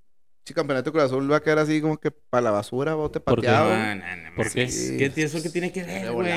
Si 0.46 0.52
campeonato 0.52 0.92
Cruz 0.92 1.04
Azul 1.04 1.30
va 1.32 1.36
a 1.36 1.42
quedar 1.42 1.58
así 1.60 1.80
como 1.80 1.96
que 1.98 2.10
para 2.10 2.42
la 2.42 2.50
basura, 2.50 2.94
bote 2.94 3.18
¿Por 3.20 3.40
qué? 3.40 3.46
pateado. 3.46 3.70
No, 3.70 3.94
no, 3.94 4.16
no, 4.16 4.34
¿Por 4.36 4.52
qué? 4.52 4.68
sí. 4.68 4.96
¿Qué 4.98 5.08
tiene 5.08 5.28
eso 5.28 5.42
que 5.42 5.48
tiene 5.48 5.72
que 5.72 5.84
De 5.84 6.00
ver, 6.00 6.12
güey? 6.12 6.30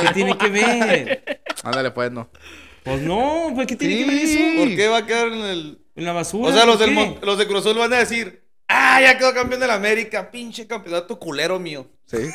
¿Qué 0.00 0.12
tiene 0.14 0.38
que 0.38 0.48
ver? 0.48 1.42
Ándale, 1.64 1.90
pues, 1.90 2.12
no. 2.12 2.28
Pues 2.84 3.02
no, 3.02 3.50
pues 3.54 3.66
¿qué 3.66 3.74
tiene 3.76 3.98
que 3.98 4.04
ver 4.04 4.18
eso? 4.22 4.38
¿Por 4.64 4.68
qué 4.76 4.86
va 4.88 4.98
a 4.98 5.06
quedar 5.06 5.28
en 5.28 5.40
el.? 5.40 5.78
En 5.96 6.04
la 6.04 6.12
basura. 6.12 6.50
O 6.50 6.52
sea, 6.54 6.64
los, 6.64 6.76
¿por 6.76 6.86
del 6.86 7.18
los 7.22 7.38
de 7.38 7.46
Cruz 7.48 7.66
Azul 7.66 7.76
van 7.78 7.92
a 7.92 7.98
decir: 7.98 8.44
¡Ah, 8.68 9.00
ya 9.02 9.18
quedó 9.18 9.34
campeón 9.34 9.60
de 9.60 9.66
la 9.66 9.74
América! 9.74 10.30
Pinche 10.30 10.68
campeonato 10.68 11.18
culero 11.18 11.58
mío. 11.58 11.88
Sí. 12.06 12.18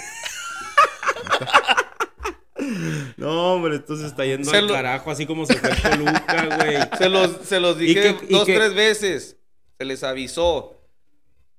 No, 3.18 3.54
hombre, 3.56 3.76
esto 3.78 3.96
se 3.98 4.08
está 4.08 4.26
yendo 4.26 4.50
Se 4.50 4.58
al 4.58 4.68
lo- 4.68 4.74
carajo, 4.74 5.12
así 5.12 5.26
como 5.26 5.46
se 5.46 5.56
fue 5.56 5.70
Toluca, 5.76 6.58
güey. 6.58 6.78
Se 6.98 7.10
los, 7.10 7.32
se 7.46 7.60
los 7.60 7.76
¿Y 7.82 7.86
dije 7.86 8.16
dos, 8.30 8.46
tres 8.46 8.74
veces. 8.74 9.38
Se 9.78 9.86
les 9.86 10.04
avisó. 10.04 10.80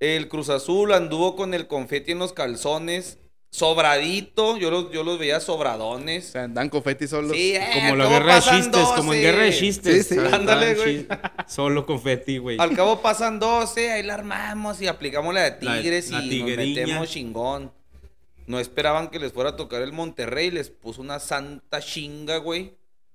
El 0.00 0.28
Cruz 0.28 0.48
Azul 0.50 0.92
anduvo 0.92 1.36
con 1.36 1.54
el 1.54 1.66
confeti 1.66 2.12
en 2.12 2.18
los 2.18 2.32
calzones. 2.32 3.18
Sobradito. 3.50 4.56
Yo 4.56 4.70
los, 4.70 4.90
yo 4.90 5.04
los 5.04 5.18
veía 5.18 5.36
O 5.36 5.40
sobradones. 5.40 6.26
sea, 6.26 6.48
dan 6.48 6.68
confeti 6.68 7.06
solos. 7.06 7.32
Sí, 7.36 7.54
eh, 7.54 7.64
Como 7.74 7.96
la 7.96 8.04
¿cómo 8.04 8.16
guerra 8.16 8.34
de 8.34 8.40
chistes, 8.42 8.82
como 8.96 9.14
en 9.14 9.20
12? 9.20 9.20
guerra 9.20 9.42
de 9.44 9.52
chistes. 9.56 10.06
Sí, 10.08 10.14
sí. 10.14 10.20
Ándale, 10.32 10.74
güey. 10.74 11.06
Solo 11.46 11.86
confeti, 11.86 12.38
güey. 12.38 12.56
Al 12.60 12.74
cabo 12.74 13.00
pasan 13.00 13.38
12, 13.38 13.92
ahí 13.92 14.02
la 14.02 14.14
armamos 14.14 14.80
y 14.82 14.88
aplicamos 14.88 15.32
la 15.32 15.42
de 15.42 15.50
Tigres 15.52 16.10
la 16.10 16.20
y 16.22 16.42
nos 16.42 16.56
metemos 16.56 17.08
chingón. 17.10 17.72
No 18.46 18.58
esperaban 18.60 19.08
que 19.08 19.18
les 19.18 19.32
fuera 19.32 19.50
a 19.50 19.56
tocar 19.56 19.82
el 19.82 19.92
Monterrey, 19.92 20.50
les 20.50 20.70
puso 20.70 21.00
una 21.00 21.18
santa 21.20 21.80
chinga, 21.80 22.36
güey. 22.38 22.74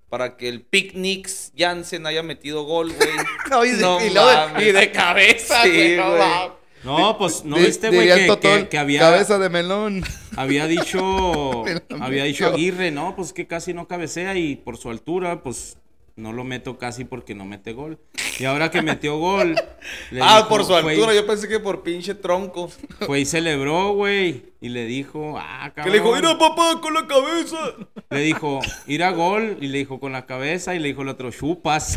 Para 0.09 0.37
que 0.37 0.49
el 0.49 0.61
Picnics 0.63 1.51
Jansen 1.55 2.07
haya 2.07 2.23
metido 2.23 2.63
gol, 2.63 2.91
güey. 2.93 3.09
No, 3.51 3.63
y 3.63 3.69
de, 3.71 3.81
No 3.81 3.99
y 4.01 4.09
de- 4.09 4.13
mames. 4.15 4.67
y 4.67 4.71
de 4.71 4.91
cabeza, 4.91 5.61
Sí, 5.63 5.69
güey. 5.69 5.97
no 5.97 6.07
güey. 6.09 6.19
mames. 6.19 6.51
No, 6.83 7.17
pues, 7.17 7.43
¿no 7.43 7.57
viste, 7.57 7.89
güey, 7.89 8.07
que, 8.07 8.37
que- 8.39 8.69
que 8.69 8.77
había, 8.77 9.01
Cabeza 9.01 9.37
de 9.37 9.49
melón. 9.49 10.01
había 10.37 10.65
dicho 10.65 11.65
había 11.99 12.23
dicho. 12.23 12.47
Aguirre, 12.47 12.89
no, 12.89 13.15
pues 13.15 13.33
que 13.33 13.45
casi 13.47 13.73
no 13.73 13.87
cabecea 13.87 14.35
y 14.35 14.55
por 14.55 14.77
su 14.77 14.89
altura, 14.89 15.43
pues 15.43 15.77
no 16.19 16.33
lo 16.33 16.43
meto 16.43 16.77
casi 16.77 17.05
porque 17.05 17.33
no 17.33 17.45
mete 17.45 17.73
gol. 17.73 17.97
Y 18.39 18.45
ahora 18.45 18.69
que 18.69 18.81
metió 18.81 19.17
gol. 19.17 19.55
le 20.11 20.21
Ah, 20.21 20.37
dijo- 20.37 20.49
por 20.49 20.63
su 20.65 20.73
y- 20.73 20.75
altura, 20.75 21.13
yo 21.13 21.25
pensé 21.25 21.47
que 21.47 21.59
por 21.59 21.81
pinche 21.81 22.13
tronco. 22.15 22.69
Fue 23.05 23.19
y 23.21 23.25
celebró, 23.25 23.93
güey. 23.93 24.53
Y 24.61 24.69
le 24.69 24.85
dijo, 24.85 25.35
ah, 25.39 25.65
Que 25.69 25.81
cabrón. 25.81 25.93
le 25.93 25.99
dijo, 25.99 26.15
mira 26.15 26.37
papá, 26.37 26.79
con 26.81 26.93
la 26.93 27.07
cabeza. 27.07 27.57
Le 28.11 28.19
dijo, 28.21 28.59
ir 28.87 29.03
a 29.03 29.11
gol. 29.11 29.57
Y 29.61 29.67
le 29.67 29.77
dijo 29.79 29.99
con 29.99 30.11
la 30.11 30.25
cabeza. 30.25 30.73
Y 30.75 30.79
le 30.79 30.87
dijo 30.89 31.03
el 31.03 31.09
otro, 31.09 31.29
chupas. 31.31 31.95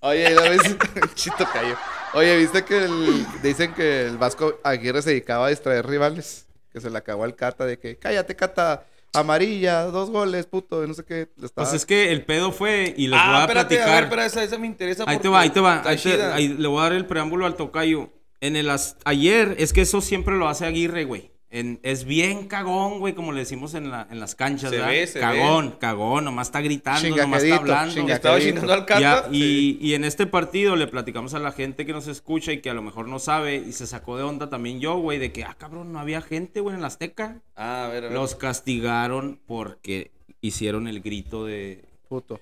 Oye, 0.00 0.30
¿no 0.34 0.42
ves? 0.42 0.76
Chito 1.14 1.46
cayó. 1.52 1.76
Oye, 2.14 2.36
¿viste 2.38 2.64
que 2.64 2.84
el- 2.84 3.26
dicen 3.42 3.74
que 3.74 4.06
el 4.06 4.18
Vasco 4.18 4.58
Aguirre 4.64 5.02
se 5.02 5.10
dedicaba 5.10 5.46
a 5.46 5.50
distraer 5.50 5.86
rivales? 5.86 6.46
Que 6.72 6.80
se 6.80 6.88
le 6.90 6.96
acabó 6.98 7.24
al 7.24 7.36
Cata 7.36 7.66
de 7.66 7.78
que, 7.78 7.96
cállate, 7.98 8.34
Cata, 8.34 8.84
amarilla, 9.12 9.84
dos 9.84 10.10
goles, 10.10 10.46
puto, 10.46 10.86
no 10.86 10.94
sé 10.94 11.04
qué. 11.04 11.28
Le 11.36 11.46
estaba- 11.46 11.66
Pues 11.66 11.74
es 11.74 11.86
que 11.86 12.12
el 12.12 12.24
pedo 12.24 12.52
fue. 12.52 12.94
Y 12.96 13.08
les 13.08 13.18
voy 13.18 13.28
Ah, 13.28 13.38
a 13.38 13.40
espérate, 13.42 13.74
a 13.76 13.78
ver, 13.78 13.86
platicar. 13.86 14.04
espera, 14.04 14.26
esa, 14.26 14.42
esa 14.44 14.58
me 14.58 14.66
interesa. 14.66 15.04
Ahí 15.06 15.18
te 15.18 15.28
va, 15.28 15.40
ahí 15.40 15.50
te 15.50 15.60
va. 15.60 15.82
ahí 15.84 15.96
te- 15.96 16.22
ahí 16.22 16.48
le 16.48 16.68
voy 16.68 16.80
a 16.80 16.82
dar 16.84 16.92
el 16.92 17.06
preámbulo 17.06 17.46
al 17.46 17.56
tocayo. 17.56 18.10
En 18.40 18.56
el 18.56 18.70
as- 18.70 18.96
ayer, 19.04 19.54
es 19.58 19.72
que 19.72 19.82
eso 19.82 20.00
siempre 20.00 20.36
lo 20.36 20.48
hace 20.48 20.64
Aguirre, 20.66 21.04
güey. 21.04 21.30
En- 21.52 21.80
es 21.82 22.04
bien 22.04 22.46
cagón, 22.46 23.00
güey, 23.00 23.12
como 23.14 23.32
le 23.32 23.40
decimos 23.40 23.74
en, 23.74 23.90
la- 23.90 24.06
en 24.08 24.20
las 24.20 24.36
canchas, 24.36 24.70
Se 24.70 24.76
¿verdad? 24.76 24.90
ve, 24.92 25.06
se 25.08 25.18
cagón, 25.18 25.72
cagón, 25.80 26.24
nomás 26.24 26.46
está 26.46 26.60
gritando, 26.60 27.16
nomás 27.16 27.42
está 27.42 27.56
hablando. 27.56 28.08
Estaba 28.08 28.38
chingando 28.40 28.72
al 28.72 28.86
Cata. 28.86 29.00
Ya, 29.00 29.24
sí. 29.28 29.78
y, 29.80 29.88
y 29.88 29.94
en 29.94 30.04
este 30.04 30.26
partido 30.28 30.76
le 30.76 30.86
platicamos 30.86 31.34
a 31.34 31.40
la 31.40 31.50
gente 31.50 31.84
que 31.86 31.92
nos 31.92 32.06
escucha 32.06 32.52
y 32.52 32.60
que 32.60 32.70
a 32.70 32.74
lo 32.74 32.82
mejor 32.82 33.08
no 33.08 33.18
sabe 33.18 33.56
y 33.56 33.72
se 33.72 33.88
sacó 33.88 34.16
de 34.16 34.22
onda 34.22 34.48
también 34.48 34.78
yo, 34.78 34.96
güey, 34.98 35.18
de 35.18 35.32
que, 35.32 35.42
ah, 35.42 35.56
cabrón, 35.58 35.92
no 35.92 35.98
había 35.98 36.22
gente, 36.22 36.60
güey, 36.60 36.76
en 36.76 36.82
la 36.82 36.86
Azteca. 36.86 37.40
Ah, 37.56 37.86
a 37.86 37.88
ver, 37.88 38.04
a 38.04 38.08
ver. 38.08 38.12
Los 38.16 38.36
castigaron 38.36 39.40
porque 39.44 40.12
hicieron 40.40 40.86
el 40.86 41.00
grito 41.00 41.44
de 41.46 41.84
Puto. 42.08 42.40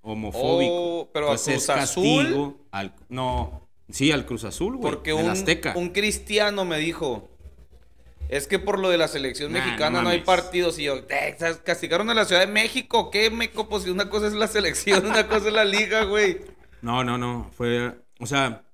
homofóbico. 0.00 0.72
Oh, 1.02 1.08
pero 1.12 1.26
a 1.26 1.28
Pues 1.30 1.46
es 1.48 1.54
Cruz 1.66 1.68
Azul. 1.70 2.16
castigo 2.24 2.56
al- 2.72 2.94
no, 3.08 3.68
sí, 3.88 4.10
al 4.10 4.26
Cruz 4.26 4.44
Azul, 4.44 4.76
güey. 4.76 4.92
Porque 4.92 5.12
un, 5.12 5.28
Azteca. 5.28 5.74
un 5.76 5.90
cristiano 5.90 6.64
me 6.64 6.78
dijo, 6.78 7.28
es 8.36 8.46
que 8.46 8.58
por 8.58 8.78
lo 8.78 8.88
de 8.88 8.96
la 8.98 9.08
selección 9.08 9.52
Nah, 9.52 9.58
mexicana 9.62 9.98
no 9.98 10.04
no, 10.04 10.08
hay 10.08 10.20
partidos. 10.20 10.78
Y 10.78 10.84
yo, 10.84 10.96
"Eh, 11.10 11.36
¿sabes? 11.38 11.58
¿castigaron 11.58 12.08
a 12.10 12.14
la 12.14 12.24
Ciudad 12.24 12.40
de 12.40 12.46
México? 12.52 13.10
¿Qué, 13.10 13.30
meco? 13.30 13.68
Pues 13.68 13.82
si 13.84 13.90
una 13.90 14.08
cosa 14.08 14.26
es 14.26 14.32
la 14.32 14.46
selección, 14.48 15.04
una 15.06 15.28
cosa 15.28 15.48
es 15.48 15.52
la 15.54 15.64
liga, 15.64 16.04
güey. 16.04 16.40
No, 16.80 17.04
no, 17.04 17.18
no, 17.18 17.50
fue, 17.56 17.92
o 18.18 18.26
sea, 18.26 18.64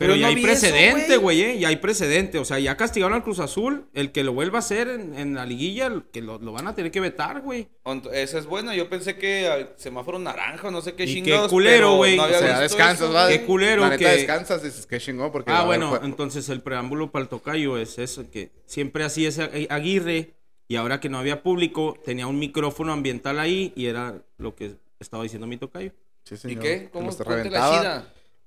Pero 0.00 0.14
pero, 0.14 0.16
ya 0.16 0.30
no 0.30 0.36
hay 0.36 0.42
precedente, 0.42 1.16
güey. 1.18 1.42
¿eh? 1.42 1.58
Ya 1.58 1.68
hay 1.68 1.76
precedente, 1.76 2.38
o 2.38 2.44
sea, 2.46 2.58
ya 2.58 2.74
castigaron 2.78 3.12
al 3.14 3.22
Cruz 3.22 3.38
Azul, 3.38 3.84
el 3.92 4.12
que 4.12 4.24
lo 4.24 4.32
vuelva 4.32 4.56
a 4.56 4.60
hacer 4.60 4.88
en, 4.88 5.14
en 5.14 5.34
la 5.34 5.44
liguilla, 5.44 5.92
que 6.10 6.22
lo, 6.22 6.38
lo 6.38 6.52
van 6.52 6.66
a 6.68 6.74
tener 6.74 6.90
que 6.90 7.00
vetar, 7.00 7.42
güey. 7.42 7.68
Esa 8.14 8.38
es 8.38 8.46
buena. 8.46 8.74
Yo 8.74 8.88
pensé 8.88 9.16
que 9.18 9.46
ah, 9.46 9.68
semáforo 9.76 10.18
naranja, 10.18 10.70
no 10.70 10.80
sé 10.80 10.94
qué 10.94 11.04
Y 11.04 11.06
qué 11.06 11.12
chingados. 11.12 11.50
culero, 11.50 11.96
güey. 11.96 12.16
no 12.16 12.22
O 12.24 12.28
sea, 12.28 12.60
descansas, 12.60 13.14
¿va? 13.14 13.28
Qué 13.28 13.44
culero 13.44 13.82
La 13.82 13.90
neta, 13.90 13.98
que- 14.10 14.16
descansas, 14.16 14.62
dices 14.62 14.86
que 14.86 14.98
chingón 14.98 15.30
porque... 15.30 15.50
Ah, 15.50 15.58
haber 15.58 15.66
bueno, 15.66 15.92
jue- 15.92 16.04
entonces 16.06 16.48
el 16.48 16.62
preámbulo 16.62 17.10
para 17.12 17.24
el 17.24 17.28
tocayo 17.28 17.76
es 17.76 17.98
eso, 17.98 18.24
que 18.30 18.50
siempre 18.64 19.04
así 19.04 19.26
es 19.26 19.38
Agui- 19.38 19.66
Aguirre, 19.68 20.30
y 20.66 20.76
ahora 20.76 20.98
que 21.00 21.10
no 21.10 21.18
había 21.18 21.42
público, 21.42 21.98
tenía 22.04 22.26
un 22.26 22.38
micrófono 22.38 22.92
ambiental 22.94 23.38
ahí, 23.38 23.74
y 23.76 23.84
era 23.86 24.22
lo 24.38 24.54
que 24.54 24.76
estaba 24.98 25.22
diciendo 25.24 25.46
mi 25.46 25.58
tocayo. 25.58 25.92
Sí, 26.24 26.36
¿Y 26.48 26.56
qué? 26.56 26.88
¿Cómo 26.90 27.06
los 27.06 27.18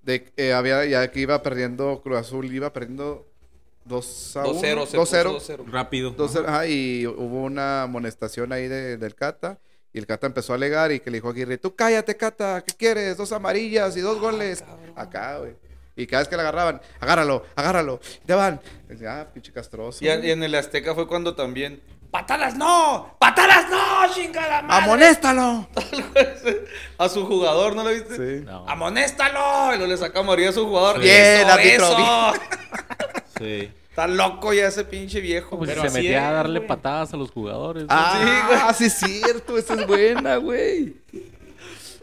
De, 0.04 0.32
eh, 0.38 0.54
había, 0.54 0.86
ya 0.86 1.10
que 1.12 1.20
iba 1.22 1.42
perdiendo 1.42 2.02
Cruz 2.02 2.18
Azul, 2.20 2.54
iba 2.54 2.72
perdiendo 2.74 3.26
2 3.86 4.38
a 4.38 4.46
1. 4.48 4.62
2-0, 4.62 4.86
se 4.88 4.98
puso 4.98 5.18
2-0. 5.18 5.58
2-0. 5.58 5.66
Rápido. 5.72 6.16
2-0, 6.16 6.46
ajá, 6.48 6.68
y 6.68 7.06
hubo 7.08 7.44
una 7.44 7.84
amonestación 7.84 8.52
ahí 8.54 8.68
de- 8.68 8.98
del 8.98 9.16
Cata. 9.16 9.60
Y 9.94 10.00
el 10.00 10.08
Cata 10.08 10.26
empezó 10.28 10.54
a 10.54 10.56
alegar 10.56 10.92
y 10.92 11.00
que 11.00 11.12
le 11.12 11.18
dijo 11.18 11.28
a 11.28 11.32
Aguirre, 11.32 11.58
tú 11.58 11.76
cállate, 11.76 12.18
Cata, 12.18 12.64
¿qué 12.66 12.74
quieres? 12.74 13.16
Dos 13.16 13.32
amarillas 13.32 13.96
y 13.96 14.02
dos 14.02 14.20
goles. 14.20 14.64
Acá, 14.96 15.38
güey. 15.38 15.56
Y 15.96 16.08
cada 16.08 16.22
vez 16.24 16.28
que 16.28 16.36
le 16.36 16.42
agarraban, 16.42 16.82
agárralo, 17.00 17.44
agárralo. 17.56 18.00
Y 18.24 18.26
te 18.26 18.34
van. 18.34 18.60
Y 18.90 19.06
ah, 19.06 19.30
pinche 19.32 19.52
castroso. 19.54 20.04
Y, 20.04 20.08
en- 20.10 20.26
y 20.26 20.32
en 20.32 20.42
el 20.44 20.56
Azteca 20.56 20.96
fue 20.96 21.08
cuando 21.08 21.36
también. 21.36 21.80
¡Patadas 22.14 22.56
no! 22.56 23.16
¡Patadas 23.18 23.72
no! 23.72 24.14
¡Chingada 24.14 24.62
madre! 24.62 24.84
¡Amonéstalo! 24.84 25.68
A 27.00 27.10
su 27.10 27.26
jugador, 27.26 27.76
¿no 27.76 27.84
lo 27.84 27.90
viste? 27.90 28.16
Sí. 28.16 28.46
No. 28.46 28.70
¡Amonéstalo! 28.70 29.74
Y 29.74 29.80
lo 29.80 29.88
le 29.88 29.98
saca 29.98 30.20
a 30.20 30.22
morir 30.22 30.50
a 30.50 30.52
su 30.52 30.64
jugador. 30.64 31.00
Bien, 31.00 31.48
¡Eso! 31.60 31.98
Sí. 33.40 33.68
Está 33.90 34.06
loco 34.06 34.54
ya 34.54 34.68
ese 34.68 34.86
pinche 34.86 35.22
viejo. 35.22 35.58
Pues 35.58 35.72
Pero 35.72 35.90
se 35.90 35.90
metía 35.90 36.20
es, 36.20 36.24
a 36.24 36.32
darle 36.34 36.62
patadas 36.62 37.16
a 37.16 37.18
los 37.18 37.32
jugadores. 37.32 37.86
Ah, 37.90 38.72
sí, 38.78 38.86
es 38.86 38.94
cierto, 38.94 39.58
esa 39.58 39.74
es 39.74 39.88
buena, 39.88 40.36
güey. 40.36 40.98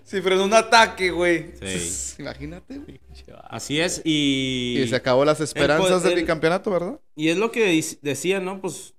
Si 0.03 0.21
frenó 0.21 0.43
un 0.43 0.55
ataque, 0.55 1.13
güey. 1.13 1.53
Sí. 1.63 2.17
Imagínate, 2.21 2.79
güey. 2.79 3.01
Así 3.49 3.81
es, 3.81 4.03
y... 4.05 4.81
Y 4.83 4.89
se 4.89 4.97
acabó 4.97 5.25
las 5.25 5.41
esperanzas 5.41 6.03
del 6.03 6.15
el- 6.15 6.21
bicampeonato, 6.23 6.69
¿verdad? 6.73 6.99
Y 7.15 7.29
es 7.29 7.37
lo 7.37 7.53
que 7.53 7.81
decía, 8.03 8.41
¿no? 8.41 8.61
Pues 8.61 8.95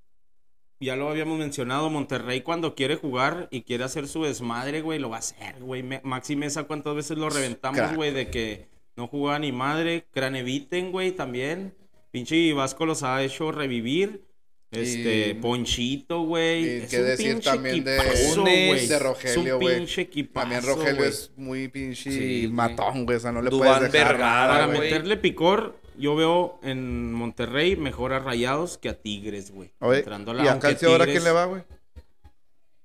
ya 0.81 0.95
lo 0.95 1.09
habíamos 1.09 1.37
mencionado, 1.39 1.89
Monterrey 1.89 2.41
cuando 2.41 2.75
quiere 2.75 2.95
jugar 2.95 3.47
y 3.51 3.61
quiere 3.61 3.83
hacer 3.83 4.07
su 4.07 4.23
desmadre, 4.23 4.81
güey, 4.81 4.99
lo 4.99 5.09
va 5.09 5.17
a 5.17 5.19
hacer, 5.19 5.55
güey. 5.61 5.83
Maxi 6.03 6.35
Mesa, 6.35 6.63
¿cuántas 6.63 6.95
veces 6.95 7.17
lo 7.17 7.29
reventamos, 7.29 7.95
güey? 7.95 8.11
De 8.11 8.29
que 8.29 8.67
no 8.97 9.07
jugaba 9.07 9.39
ni 9.39 9.51
madre. 9.51 10.05
Craneviten, 10.11 10.91
güey, 10.91 11.11
también. 11.11 11.73
Pinche 12.11 12.51
Vasco 12.53 12.85
los 12.85 13.03
ha 13.03 13.23
hecho 13.23 13.51
revivir. 13.51 14.23
Este, 14.71 15.29
Y- 15.29 15.33
Ponchito, 15.33 16.21
güey. 16.21 16.77
y 16.77 16.81
qué 16.87 16.99
un 17.01 17.05
decir 17.05 17.33
pinche 17.33 17.49
también 17.49 17.83
de- 17.83 17.97
equipazo, 17.97 18.43
de 18.45 18.67
güey. 18.67 18.99
Rogelio, 18.99 19.59
güey. 19.59 19.75
pinche 19.77 20.01
equipazo, 20.03 20.49
También 20.49 20.63
Rogelio 20.65 21.03
es 21.03 21.31
muy 21.35 21.67
pinche 21.67 22.09
Sí, 22.09 22.47
matón, 22.49 23.03
güey. 23.05 23.17
O 23.17 23.19
sea, 23.19 23.33
no 23.33 23.41
le 23.41 23.49
Duván 23.49 23.79
puedes 23.79 23.91
dejar 23.91 24.13
Vergara, 24.13 24.53
nada, 24.53 24.67
Para 24.67 24.79
meterle 24.79 25.17
picor, 25.17 25.77
yo 25.97 26.15
veo 26.15 26.59
en 26.63 27.13
Monterrey 27.13 27.75
mejor 27.75 28.13
a 28.13 28.19
Rayados 28.19 28.77
que 28.77 28.89
a 28.89 28.99
Tigres, 28.99 29.51
güey. 29.51 29.71
Oye, 29.79 29.99
Entrando 29.99 30.31
a 30.31 30.33
la- 30.35 30.45
¿Y 30.45 30.47
a 30.47 30.59
Calcio 30.59 30.89
ahora 30.89 31.05
quién 31.05 31.23
le 31.23 31.31
va, 31.31 31.45
güey? 31.45 31.63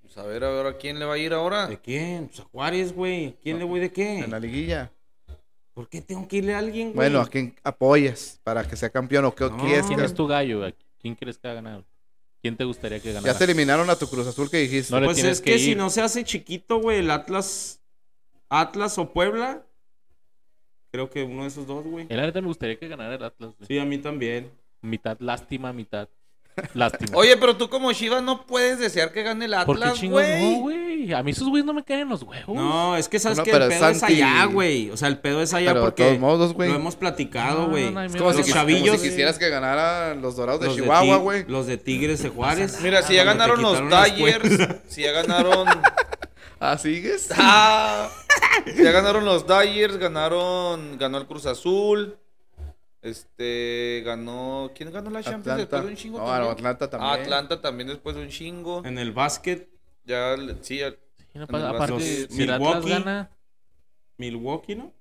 Pues 0.03 0.17
a 0.19 0.23
ver, 0.25 0.45
a 0.45 0.51
ver, 0.51 0.67
¿a 0.67 0.77
quién 0.79 0.99
le 0.99 1.05
va 1.05 1.15
a 1.15 1.19
ir 1.19 1.33
ahora? 1.33 1.67
¿De 1.67 1.79
quién? 1.81 2.29
Pues 2.29 2.41
a 2.41 2.45
Juárez, 2.45 2.93
güey. 2.95 3.37
¿Quién 3.43 3.59
le 3.59 3.65
voy 3.65 3.81
de 3.81 3.93
qué? 3.93 4.21
En 4.21 4.31
la 4.31 4.39
liguilla. 4.41 4.91
¿Por 5.75 5.89
qué 5.89 6.01
tengo 6.01 6.27
que 6.27 6.37
irle 6.39 6.55
a 6.55 6.59
alguien, 6.59 6.87
güey? 6.89 6.95
Bueno, 6.97 7.21
¿a 7.21 7.29
quién 7.29 7.55
apoyas 7.63 8.41
para 8.43 8.67
que 8.67 8.77
sea 8.77 8.89
campeón 8.89 9.27
o 9.27 9.35
qué 9.35 9.45
No. 9.45 9.59
quieres 9.59 9.87
¿Quién 9.87 10.01
es 10.01 10.15
tu 10.15 10.27
gallo? 10.27 10.61
güey? 10.61 10.75
¿Quién 11.01 11.15
crees 11.15 11.37
que 11.37 11.49
ha 11.49 11.53
ganado? 11.55 11.85
¿Quién 12.41 12.57
te 12.57 12.65
gustaría 12.65 12.99
que 13.01 13.13
ganara? 13.13 13.31
Ya 13.33 13.39
te 13.39 13.45
eliminaron 13.45 13.91
a 13.91 13.97
tu 13.97 14.09
Cruz 14.09 14.27
Azul 14.27 14.49
que 14.51 14.57
dijiste. 14.59 14.95
No 14.99 15.05
Pues 15.05 15.23
es 15.23 15.41
que, 15.43 15.53
que 15.53 15.59
si 15.59 15.75
no 15.75 15.91
se 15.91 16.01
hace 16.01 16.25
chiquito, 16.25 16.79
güey, 16.81 17.01
el 17.01 17.11
Atlas, 17.11 17.81
Atlas 18.49 18.97
o 18.99 19.13
Puebla, 19.13 19.66
creo 20.97 21.11
que 21.11 21.23
uno 21.25 21.43
de 21.43 21.49
esos 21.49 21.67
dos, 21.67 21.85
güey. 21.85 22.07
El 22.09 22.17
neta 22.21 22.41
me 22.41 22.47
gustaría 22.47 22.79
que 22.79 22.89
ganara 22.89 23.15
el 23.15 23.23
Atlas. 23.23 23.51
güey. 23.59 23.67
Sí, 23.69 23.79
a 23.79 23.85
mí 23.85 23.99
también. 23.99 24.51
Mitad 24.81 25.19
lástima, 25.21 25.73
mitad 25.75 26.09
lástima. 26.73 27.19
Oye, 27.19 27.37
pero 27.37 27.55
tú 27.57 27.69
como 27.69 27.93
Chivas 27.93 28.23
no 28.23 28.47
puedes 28.47 28.79
desear 28.79 29.13
que 29.13 29.23
gane 29.23 29.45
el 29.45 29.55
¿Por 29.67 29.77
qué 29.79 29.85
Atlas, 29.85 30.03
güey. 30.03 30.55
no, 30.55 30.61
güey? 30.61 31.13
A 31.13 31.23
mí 31.23 31.31
esos 31.33 31.49
güeyes 31.49 31.67
no 31.67 31.75
me 31.75 31.85
caen 31.85 32.01
en 32.01 32.09
los 32.09 32.23
huevos. 32.23 32.57
No, 32.57 32.97
es 32.97 33.09
que 33.09 33.19
sabes 33.19 33.37
No, 33.37 33.45
que 33.45 33.51
el 33.51 33.69
pedo 33.69 33.89
es 33.91 34.03
allá, 34.03 34.47
güey. 34.47 34.91
O 34.91 34.97
sea, 34.97 35.09
el 35.09 35.19
pedo 35.19 35.43
es 35.43 35.53
allá 35.53 35.73
Pero 35.73 35.81
de 35.81 35.87
porque 35.87 36.05
todos 36.05 36.19
modos, 36.19 36.55
güey. 36.55 36.71
lo 36.71 36.77
hemos 36.77 36.97
platicado, 36.97 37.69
güey. 37.69 37.91
no, 37.91 38.03
Es 38.03 38.17
como 38.17 38.33
si, 38.33 38.51
chavillos, 38.51 38.89
como 38.89 38.99
si 39.03 39.11
quisieras 39.11 39.39
que 39.39 39.51
ganaran 39.51 40.23
los 40.23 40.37
dorados 40.37 40.63
de 40.63 40.69
los 40.69 40.77
Chihuahua, 40.77 41.19
güey. 41.19 41.45
Los 41.47 41.67
de 41.67 41.77
Tigres 41.77 42.23
de 42.23 42.31
Juárez. 42.31 42.81
Mira, 42.83 43.03
si 43.03 43.15
ya 43.15 43.21
te 43.23 43.27
ganaron 43.27 43.61
los 43.61 43.79
Dyers, 43.91 44.69
si 44.89 45.03
ya 45.03 45.13
ganaron... 45.13 45.69
¿Ah, 46.61 46.79
sigues? 46.79 47.29
Ah, 47.39 48.11
ya 48.77 48.91
ganaron 48.91 49.25
los 49.25 49.47
Dyers, 49.47 49.97
ganaron, 49.99 50.97
ganó 50.99 51.19
el 51.19 51.27
Cruz 51.27 51.47
Azul. 51.47 52.19
Este, 53.03 54.03
ganó, 54.05 54.71
¿quién 54.75 54.91
ganó 54.91 55.11
la 55.11 55.23
Champions 55.23 55.59
después 55.59 55.83
de 55.85 55.89
un 55.91 55.97
chingo 55.97 56.19
No, 56.19 56.25
también? 56.27 56.51
Atlanta 56.53 56.91
también. 56.91 57.11
Ah, 57.13 57.15
Atlanta 57.23 57.61
también 57.61 57.89
después 57.89 58.17
de 58.17 58.23
un 58.23 58.29
chingo. 58.31 58.83
En 58.85 58.99
el 58.99 59.13
básquet, 59.13 59.69
Ya, 60.05 60.37
le- 60.37 60.57
sí, 60.63 60.79
ya- 60.79 60.91
Sí, 60.91 60.97
no 61.35 61.43
en 61.43 61.47
pasa- 61.49 61.69
el 61.71 61.75
aparte, 61.77 61.93
Los 61.93 62.03
si 62.03 62.27
Milwaukee. 62.31 62.89
gana, 62.91 63.31
Milwaukee, 64.17 64.75
¿no? 64.77 64.93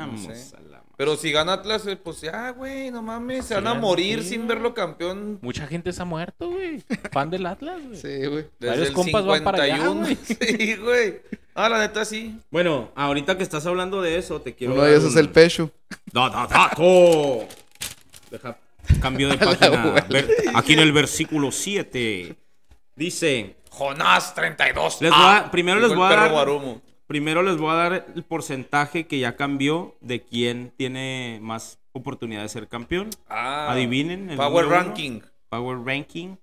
Vamos 0.00 0.22
sé. 0.22 0.56
a 0.56 0.60
la 0.60 0.78
ma- 0.78 0.82
pero 0.96 1.14
si 1.16 1.30
gana 1.30 1.52
Atlas, 1.52 1.86
eh, 1.86 1.96
pues 1.96 2.22
ya, 2.22 2.50
güey, 2.50 2.90
no 2.90 3.02
mames, 3.02 3.44
se 3.44 3.54
van 3.54 3.66
a 3.66 3.74
morir 3.74 4.22
sí, 4.22 4.30
sin 4.30 4.46
verlo 4.48 4.72
campeón 4.72 5.38
mucha 5.42 5.66
gente 5.66 5.92
se 5.92 6.00
ha 6.00 6.06
muerto, 6.06 6.48
güey. 6.50 6.82
Fan 7.12 7.28
del 7.30 7.44
Atlas, 7.46 7.80
güey. 7.86 7.96
Sí, 8.00 8.26
güey. 8.26 8.46
desde 8.58 8.68
Varios 8.70 8.88
el 8.88 8.94
compas 8.94 9.26
van 9.26 9.44
para 9.44 9.62
allá, 9.64 9.76
51. 9.76 10.00
güey. 10.00 10.16
Sí, 10.24 10.76
güey. 10.76 11.20
Ah, 11.54 11.68
la 11.68 11.78
neta 11.80 12.04
sí. 12.06 12.38
Bueno, 12.50 12.90
ahorita 12.94 13.36
que 13.36 13.42
estás 13.42 13.66
hablando 13.66 14.00
de 14.02 14.16
eso, 14.18 14.40
te 14.40 14.54
quiero 14.54 14.72
Uno 14.74 14.82
de 14.84 14.96
esos 14.96 15.10
es 15.12 15.16
el 15.16 15.28
Pecho. 15.30 15.70
Da, 16.12 16.28
da, 16.30 16.46
dato. 16.46 17.46
Deja, 18.30 18.58
cambio 19.00 19.28
de 19.28 19.36
página. 19.44 20.06
Ver- 20.08 20.30
aquí 20.54 20.72
en 20.72 20.78
el 20.80 20.92
versículo 20.92 21.52
7 21.52 22.36
dice, 22.94 23.56
Jonás 23.70 24.34
32. 24.34 25.02
Les 25.02 25.10
voy 25.10 25.20
a- 25.20 25.50
primero 25.50 25.78
les 25.80 25.94
voy 25.94 26.06
a 26.06 26.16
dar- 26.16 26.30
Guarumo. 26.30 26.80
Primero 27.06 27.42
les 27.42 27.56
voy 27.56 27.70
a 27.70 27.74
dar 27.74 28.06
el 28.14 28.22
porcentaje 28.24 29.06
que 29.06 29.18
ya 29.18 29.36
cambió 29.36 29.96
de 30.00 30.22
quién 30.22 30.72
tiene 30.76 31.38
más 31.42 31.78
oportunidad 31.92 32.42
de 32.42 32.48
ser 32.48 32.68
campeón. 32.68 33.10
Ah, 33.28 33.72
Adivinen. 33.72 34.30
el 34.30 34.36
Power 34.36 34.66
uno. 34.66 34.74
Ranking. 34.74 35.20
Power 35.48 35.78
Ranking. 35.84 36.36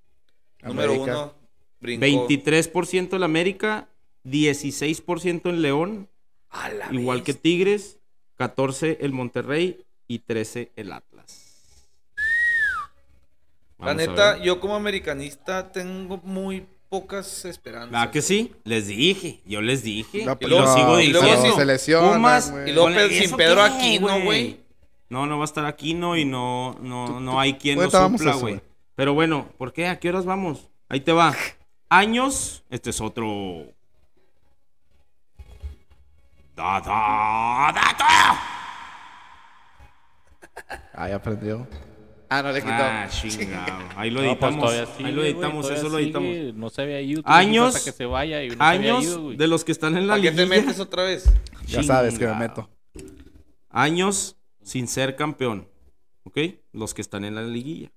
Número 0.64 0.94
América. 0.94 1.12
uno. 1.18 1.34
Brincó. 1.80 2.06
23% 2.06 3.16
el 3.16 3.24
América, 3.24 3.90
16% 4.24 5.50
en 5.50 5.62
León, 5.62 6.10
A 6.50 6.70
la 6.70 6.94
igual 6.94 7.24
que. 7.24 7.34
Tigres, 7.34 8.00
14 8.38 9.00
el 9.02 9.12
Monterrey 9.12 9.84
y 10.08 10.20
13 10.20 10.72
el 10.78 10.94
Atlas. 10.94 11.42
La 13.80 13.88
Vamos 13.88 14.08
neta, 14.08 14.42
yo 14.42 14.62
como 14.62 14.76
americanista 14.76 15.72
tengo 15.74 16.22
muy 16.24 16.66
pocas 16.94 17.46
esperanzas. 17.46 17.90
¿Verdad 17.92 18.12
que 18.12 18.22
sí? 18.22 18.54
Les 18.66 18.86
dije, 18.86 19.42
yo 19.46 19.62
les 19.62 19.82
dije. 19.82 20.26
No, 20.26 20.38
y 20.40 20.46
luego- 20.46 20.66
lo 20.66 20.74
sigo 20.76 21.00
y 21.00 21.08
luego 21.08 21.26
diciendo. 21.26 21.58
se 21.58 21.66
Pumas. 22.14 22.54
Y 22.68 22.72
luego 22.72 22.84
Con- 22.84 22.94
Pe- 22.94 23.06
¿eso 23.18 23.28
sin 23.30 23.36
Pedro 23.38 23.56
qué, 23.56 23.62
Aquino, 23.72 24.22
güey. 24.22 24.60
No, 25.10 25.26
no 25.26 25.38
va 25.40 25.44
a 25.44 25.46
estar 25.46 25.66
Aquino 25.66 26.16
y 26.18 26.24
no, 26.26 26.78
no, 26.82 27.20
no 27.20 27.40
hay 27.40 27.56
quien 27.56 27.80
lo 27.82 27.90
supla, 27.90 28.36
güey. 28.36 28.62
Pero 28.96 29.16
bueno, 29.16 29.48
¿por 29.58 29.74
qué? 29.74 29.88
¿A 29.88 30.00
qué 30.00 30.10
horas 30.10 30.26
vamos? 30.26 30.70
Ahí 30.88 31.00
te 31.02 31.12
va. 31.14 31.36
Años, 31.90 32.64
este 32.70 32.92
es 32.92 33.02
otro. 33.02 33.64
Da, 36.56 36.80
da, 36.80 37.72
da, 37.74 38.40
Ah, 40.94 41.10
ya 41.10 41.16
aprendió. 41.16 41.68
Ah, 42.36 42.42
no 42.42 42.52
le 42.52 42.62
quitó. 42.62 42.74
Ah, 42.74 43.08
chingado. 43.10 43.84
Ahí 43.96 44.10
lo 44.10 44.22
No, 44.22 44.40
pues 44.40 44.52
editamos. 44.54 44.72
Ahí 45.00 45.12
lo 45.12 45.24
editamos, 45.24 45.70
eso 45.70 45.84
lo 45.84 45.90
sigue. 45.98 46.04
editamos. 46.04 46.56
No 46.56 46.70
se 46.70 46.82
había 46.82 47.02
ido. 47.02 47.22
Años- 47.26 47.66
dijiste 47.74 47.78
hasta 47.78 47.92
que 47.92 47.98
se 47.98 48.06
vaya 48.06 48.44
y 48.44 48.50
no 48.50 48.56
se 48.56 48.64
había 48.64 48.92
Años 48.96 49.04
ido, 49.04 49.32
de 49.34 49.48
los 49.48 49.64
que 49.64 49.72
están 49.72 49.96
en 49.98 50.08
la 50.08 50.14
¿Para 50.14 50.22
qué 50.24 50.32
te 50.32 50.44
liguilla. 50.46 50.62
metes 50.62 50.80
otra 50.80 51.04
vez? 51.04 51.32
ya 51.68 51.84
sabes 51.84 52.18
que 52.18 52.26
me 52.28 52.34
meto. 52.36 52.70
Años 53.70 54.38
sin 54.64 54.88
ser 54.88 55.16
campeón. 55.16 55.68
¿Ok? 56.24 56.38
Los 56.72 56.94
que 56.94 57.02
están 57.02 57.26
en 57.26 57.36
la 57.36 57.44
liguilla. 57.44 57.92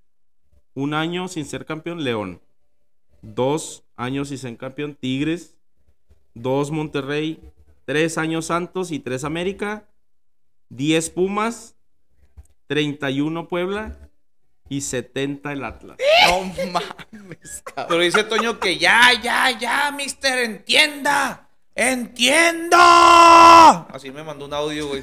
Un 0.74 0.94
año 0.94 1.28
sin 1.28 1.44
ser 1.46 1.64
campeón, 1.64 2.04
León. 2.04 2.40
Dos 3.22 3.84
años 3.96 4.28
sin 4.28 4.38
ser 4.38 4.56
campeón, 4.56 4.94
Tigres. 4.94 5.56
Dos, 6.34 6.70
Monterrey. 6.70 7.40
Tres 7.84 8.18
años 8.18 8.46
Santos 8.46 8.90
y 8.90 8.98
tres 8.98 9.24
América. 9.24 9.88
Diez 10.68 11.08
Pumas. 11.08 11.76
31 12.66 13.48
Puebla. 13.48 14.05
Y 14.68 14.80
70 14.80 15.52
el 15.52 15.64
Atlas. 15.64 15.96
No 16.28 16.40
mames, 16.72 17.62
cabrón. 17.64 17.86
Pero 17.88 18.00
dice 18.00 18.24
Toño 18.24 18.58
que 18.58 18.78
ya, 18.78 19.12
ya, 19.22 19.50
ya, 19.58 19.90
mister, 19.92 20.38
entienda. 20.40 21.48
¡Entienda! 21.76 23.82
Así 23.94 24.10
me 24.10 24.22
mandó 24.22 24.46
un 24.46 24.54
audio, 24.54 24.88
güey. 24.88 25.02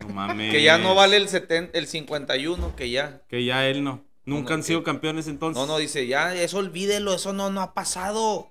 No 0.00 0.08
mames. 0.08 0.52
Que 0.52 0.62
ya 0.62 0.78
no 0.78 0.94
vale 0.94 1.16
el, 1.16 1.28
70, 1.28 1.76
el 1.78 1.86
51, 1.86 2.76
que 2.76 2.90
ya. 2.90 3.22
Que 3.28 3.44
ya 3.44 3.66
él 3.66 3.84
no. 3.84 4.02
Nunca 4.24 4.50
no, 4.50 4.54
han 4.56 4.62
sido 4.62 4.80
que- 4.80 4.86
campeones 4.86 5.28
entonces. 5.28 5.60
No, 5.60 5.66
no, 5.66 5.78
dice, 5.78 6.06
ya, 6.06 6.34
eso 6.34 6.58
olvídelo, 6.58 7.14
eso 7.14 7.32
no, 7.32 7.50
no 7.50 7.60
ha 7.60 7.74
pasado. 7.74 8.48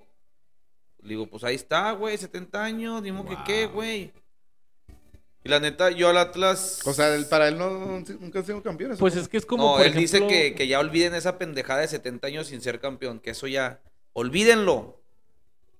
Le 1.02 1.10
digo, 1.10 1.26
pues 1.26 1.42
ahí 1.44 1.56
está, 1.56 1.90
güey, 1.92 2.16
70 2.16 2.62
años, 2.62 3.02
dimos 3.02 3.26
que 3.26 3.36
qué, 3.44 3.66
Wow. 3.66 3.74
güey. 3.74 4.12
Y 5.44 5.50
la 5.50 5.60
neta, 5.60 5.90
yo 5.90 6.08
al 6.08 6.16
Atlas... 6.16 6.80
O 6.86 6.94
sea, 6.94 7.14
él- 7.14 7.26
para 7.26 7.48
él 7.48 7.58
no, 7.58 8.00
nunca 8.20 8.38
han 8.38 8.46
sido 8.46 8.62
campeones. 8.62 8.98
Pues 8.98 9.14
es 9.14 9.28
que 9.28 9.36
es 9.36 9.44
como. 9.44 9.72
no, 9.72 9.76
por 9.76 9.86
él 9.86 9.92
dice 9.94 10.26
que, 10.26 10.54
que 10.54 10.66
ya 10.66 10.80
olviden 10.80 11.14
esa 11.14 11.36
pendejada 11.36 11.80
de 11.80 11.88
70 11.88 12.26
años 12.28 12.46
sin 12.46 12.62
ser 12.62 12.80
campeón, 12.80 13.20
que 13.20 13.30
eso 13.30 13.46
ya, 13.46 13.80
olvídenlo. 14.14 15.00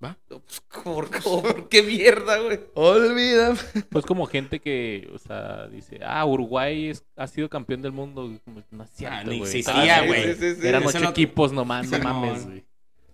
¿Va? 0.03 0.17
Pues, 0.27 0.61
¿por, 0.83 1.09
por- 1.23 1.67
qué 1.69 1.81
mierda, 1.81 2.37
güey? 2.39 2.59
Olvida. 2.75 3.55
Pues 3.89 4.05
como 4.05 4.27
gente 4.27 4.59
que, 4.59 5.09
o 5.13 5.17
sea, 5.17 5.67
dice, 5.67 5.99
ah, 6.05 6.23
Uruguay 6.25 6.89
es- 6.89 7.03
ha 7.15 7.25
sido 7.27 7.49
campeón 7.49 7.81
del 7.81 7.91
mundo. 7.91 8.29
no 8.71 8.83
es 8.83 8.89
cierto, 8.91 9.17
Ah, 9.17 9.23
ni 9.23 9.39
güey. 9.39 9.49
existía, 9.49 9.97
Ah, 9.97 10.05
güey. 10.05 10.33
Sí, 10.35 10.39
sí, 10.53 10.61
sí. 10.61 10.67
Eran 10.67 10.85
ocho 10.85 10.99
no- 10.99 11.09
equipos 11.09 11.51
nomás, 11.51 11.89
no 11.89 11.97
mames, 11.99 12.45
güey. 12.45 12.65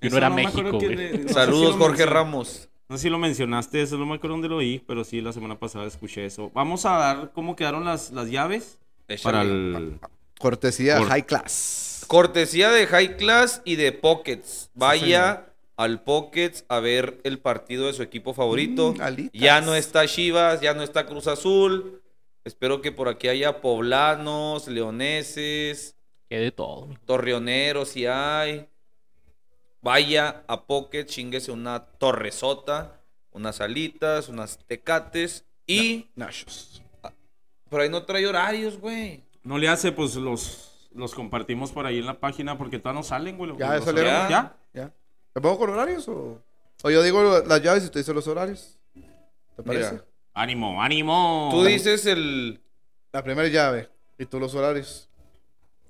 Y 0.01 0.09
no 0.09 0.17
era 0.17 0.29
México, 0.29 0.71
güey. 0.79 1.29
Saludos, 1.29 1.77
Jorge. 1.77 2.05
Ramos. 2.05 2.67
No 2.91 2.97
sé 2.97 3.03
si 3.03 3.09
lo 3.09 3.17
mencionaste, 3.17 3.81
eso 3.81 3.97
no 3.97 4.05
me 4.05 4.15
acuerdo 4.15 4.33
dónde 4.33 4.49
lo 4.49 4.57
oí, 4.57 4.83
pero 4.85 5.05
sí, 5.05 5.21
la 5.21 5.31
semana 5.31 5.57
pasada 5.57 5.87
escuché 5.87 6.25
eso. 6.25 6.51
Vamos 6.53 6.85
a 6.85 6.97
dar 6.97 7.31
cómo 7.31 7.55
quedaron 7.55 7.85
las, 7.85 8.11
las 8.11 8.29
llaves 8.29 8.79
para 9.23 9.43
el... 9.43 9.97
Cortesía 10.37 10.97
Cor- 10.97 11.07
High 11.07 11.25
Class. 11.25 12.03
Cortesía 12.07 12.69
de 12.69 12.87
High 12.87 13.15
Class 13.15 13.61
y 13.63 13.77
de 13.77 13.93
Pockets. 13.93 14.71
Vaya 14.73 15.45
al 15.77 16.03
Pockets 16.03 16.65
a 16.67 16.81
ver 16.81 17.21
el 17.23 17.39
partido 17.39 17.87
de 17.87 17.93
su 17.93 18.03
equipo 18.03 18.33
favorito. 18.33 18.93
Mm, 18.93 19.29
ya 19.31 19.61
no 19.61 19.73
está 19.73 20.05
Chivas, 20.05 20.59
ya 20.59 20.73
no 20.73 20.83
está 20.83 21.05
Cruz 21.05 21.27
Azul. 21.27 22.01
Espero 22.43 22.81
que 22.81 22.91
por 22.91 23.07
aquí 23.07 23.29
haya 23.29 23.61
poblanos, 23.61 24.67
leoneses, 24.67 25.95
Que 26.27 26.39
de 26.39 26.51
todo, 26.51 26.89
torreoneros 27.05 27.87
si 27.87 28.05
hay. 28.05 28.67
Vaya 29.81 30.43
a 30.47 30.65
Pocket, 30.65 31.05
chinguese 31.05 31.51
una 31.51 31.85
torresota, 31.85 33.01
unas 33.31 33.61
alitas, 33.61 34.29
unas 34.29 34.59
tecates 34.67 35.45
y 35.65 36.09
Nachos. 36.15 36.81
por 37.69 37.81
ahí 37.81 37.89
no 37.89 38.03
trae 38.03 38.27
horarios, 38.27 38.79
güey. 38.79 39.23
No 39.43 39.57
le 39.57 39.67
hace, 39.67 39.91
pues 39.91 40.15
los, 40.15 40.89
los 40.93 41.15
compartimos 41.15 41.71
por 41.71 41.85
ahí 41.85 41.97
en 41.97 42.05
la 42.05 42.19
página 42.19 42.57
porque 42.57 42.77
todavía 42.77 42.99
no 42.99 43.03
salen, 43.03 43.37
güey. 43.37 43.57
Ya. 43.57 43.79
¿Ya? 43.79 44.29
¿Ya? 44.29 44.57
¿Ya? 44.73 44.93
¿Me 45.33 45.41
pongo 45.41 45.57
con 45.59 45.69
horarios 45.71 46.07
o...? 46.07 46.41
O 46.83 46.89
yo 46.89 47.03
digo 47.03 47.43
las 47.45 47.61
llaves 47.61 47.85
y 47.85 47.89
tú 47.89 47.99
dices 47.99 48.13
los 48.13 48.27
horarios. 48.27 48.77
¿Te 49.55 49.63
parece? 49.63 49.91
Mira. 49.91 50.05
¡Ánimo, 50.33 50.81
ánimo! 50.81 51.49
Tú 51.51 51.63
dices 51.63 52.05
el 52.05 52.59
La 53.11 53.23
primera 53.23 53.47
llave 53.47 53.89
y 54.17 54.25
tú 54.25 54.39
los 54.39 54.55
horarios. 54.55 55.09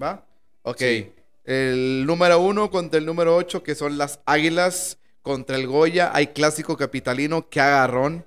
¿Va? 0.01 0.25
Ok. 0.63 0.77
Sí. 0.77 1.13
El 1.43 2.05
número 2.05 2.39
uno 2.39 2.69
contra 2.69 2.99
el 2.99 3.05
número 3.05 3.35
ocho, 3.35 3.63
que 3.63 3.75
son 3.75 3.97
las 3.97 4.19
Águilas 4.25 4.97
contra 5.21 5.55
el 5.55 5.67
Goya. 5.67 6.11
Hay 6.13 6.27
clásico 6.27 6.77
capitalino, 6.77 7.49
que 7.49 7.59
agarrón. 7.59 8.25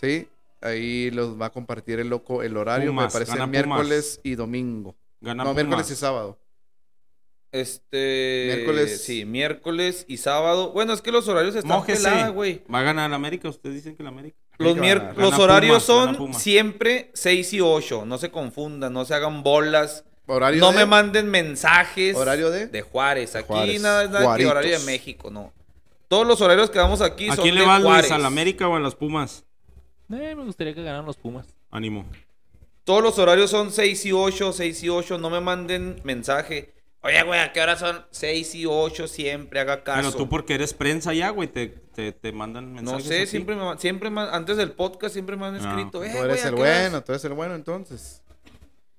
¿Sí? 0.00 0.28
Ahí 0.60 1.10
los 1.10 1.40
va 1.40 1.46
a 1.46 1.50
compartir 1.50 2.00
el 2.00 2.08
loco 2.08 2.42
el 2.42 2.56
horario. 2.56 2.90
Pumas, 2.90 3.14
me 3.14 3.20
parece 3.24 3.46
miércoles 3.46 4.20
y 4.22 4.34
domingo. 4.34 4.94
Gana 5.20 5.44
no, 5.44 5.54
miércoles 5.54 5.90
y 5.90 5.96
sábado. 5.96 6.38
Este. 7.52 8.52
Miércoles. 8.54 9.02
Sí, 9.02 9.24
miércoles 9.24 10.04
y 10.08 10.16
sábado. 10.18 10.72
Bueno, 10.72 10.92
es 10.92 11.00
que 11.00 11.12
los 11.12 11.28
horarios 11.28 11.54
están 11.54 11.70
Mójese. 11.70 12.02
pelada, 12.02 12.28
güey. 12.28 12.62
Va 12.72 12.80
a 12.80 12.82
ganar 12.82 13.12
América, 13.12 13.48
ustedes 13.48 13.76
dicen 13.76 13.96
que 13.96 14.02
la 14.02 14.10
América. 14.10 14.36
Los, 14.58 14.76
los 15.16 15.38
horarios 15.38 15.84
Pumas, 15.86 16.16
son 16.16 16.34
siempre 16.34 17.10
6 17.14 17.52
y 17.54 17.60
8. 17.60 18.04
No 18.06 18.18
se 18.18 18.30
confundan, 18.30 18.92
no 18.92 19.04
se 19.04 19.14
hagan 19.14 19.42
bolas. 19.42 20.04
Horario 20.26 20.60
No 20.60 20.72
de- 20.72 20.78
me 20.78 20.86
manden 20.86 21.28
mensajes. 21.30 22.16
¿Horario 22.16 22.50
de? 22.50 22.66
De 22.66 22.82
Juárez. 22.82 23.34
Aquí 23.36 23.46
Juárez. 23.46 23.80
nada, 23.80 24.04
nada 24.08 24.36
que 24.36 24.46
horario 24.46 24.78
de 24.78 24.84
México, 24.84 25.30
no. 25.30 25.52
Todos 26.08 26.26
los 26.26 26.40
horarios 26.40 26.70
que 26.70 26.78
damos 26.78 27.00
aquí 27.00 27.28
¿A 27.28 27.34
son 27.36 27.42
quién 27.44 27.54
de 27.54 27.60
le 27.62 27.66
va 27.66 27.78
Luis? 27.78 27.86
Juárez. 27.86 28.10
¿A 28.12 28.18
la 28.18 28.26
América 28.28 28.68
o 28.68 28.76
a 28.76 28.80
las 28.80 28.94
Pumas? 28.94 29.44
Eh, 30.12 30.34
me 30.36 30.44
gustaría 30.44 30.74
que 30.74 30.82
ganaran 30.82 31.04
los 31.06 31.16
Pumas. 31.16 31.46
Ánimo. 31.70 32.04
Todos 32.84 33.02
los 33.02 33.18
horarios 33.18 33.50
son 33.50 33.72
6 33.72 34.06
y 34.06 34.12
8, 34.12 34.52
6 34.52 34.82
y 34.84 34.88
8. 34.88 35.18
No 35.18 35.30
me 35.30 35.40
manden 35.40 36.00
mensaje. 36.04 36.72
Oye, 37.02 37.22
güey, 37.24 37.38
¿a 37.40 37.52
qué 37.52 37.60
hora 37.60 37.76
son? 37.76 38.04
6 38.10 38.54
y 38.56 38.66
8 38.66 39.06
siempre, 39.08 39.60
haga 39.60 39.84
caso. 39.84 40.00
Pero 40.10 40.16
tú 40.16 40.28
porque 40.28 40.54
eres 40.54 40.72
prensa 40.74 41.12
ya, 41.12 41.30
güey, 41.30 41.48
te, 41.48 41.68
te, 41.68 42.10
te 42.12 42.32
mandan 42.32 42.70
No 42.74 42.82
mensajes 42.82 43.06
sé, 43.06 43.22
así. 43.22 43.30
siempre 43.30 43.54
me, 43.54 43.78
siempre 43.78 44.10
me- 44.10 44.22
antes 44.22 44.56
del 44.56 44.72
podcast 44.72 45.12
siempre 45.12 45.36
me 45.36 45.46
han 45.46 45.54
Ah. 45.54 45.58
escrito. 45.58 46.02
Eh, 46.02 46.10
Tú 46.10 46.16
güey, 46.18 46.30
eres 46.30 46.44
¿a 46.44 46.48
el 46.48 46.54
bueno, 46.56 47.02
tú 47.04 47.12
eres 47.12 47.24
el 47.24 47.32
bueno 47.34 47.54
entonces. 47.54 48.22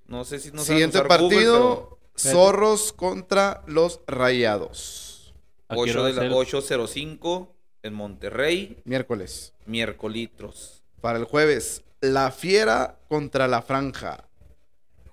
No 0.07 0.23
sé 0.23 0.39
si 0.39 0.51
no 0.51 0.63
Siguiente 0.63 0.97
usar 0.99 1.07
Google, 1.19 1.35
partido, 1.35 1.97
pero- 2.15 2.33
Zorros 2.33 2.93
contra 2.93 3.63
los 3.67 3.99
Rayados. 4.07 5.33
¿A 5.69 5.75
qué 5.75 5.81
8 5.81 5.99
hora 5.99 6.07
de 6.07 6.13
la 6.13 6.21
ser? 6.23 6.31
805 6.31 7.53
en 7.83 7.93
Monterrey, 7.93 8.77
Miércoles. 8.85 9.53
miércolitros. 9.65 10.83
Para 11.01 11.19
el 11.19 11.25
jueves, 11.25 11.83
La 12.01 12.31
Fiera 12.31 12.97
contra 13.09 13.47
la 13.47 13.61
Franja. 13.61 14.27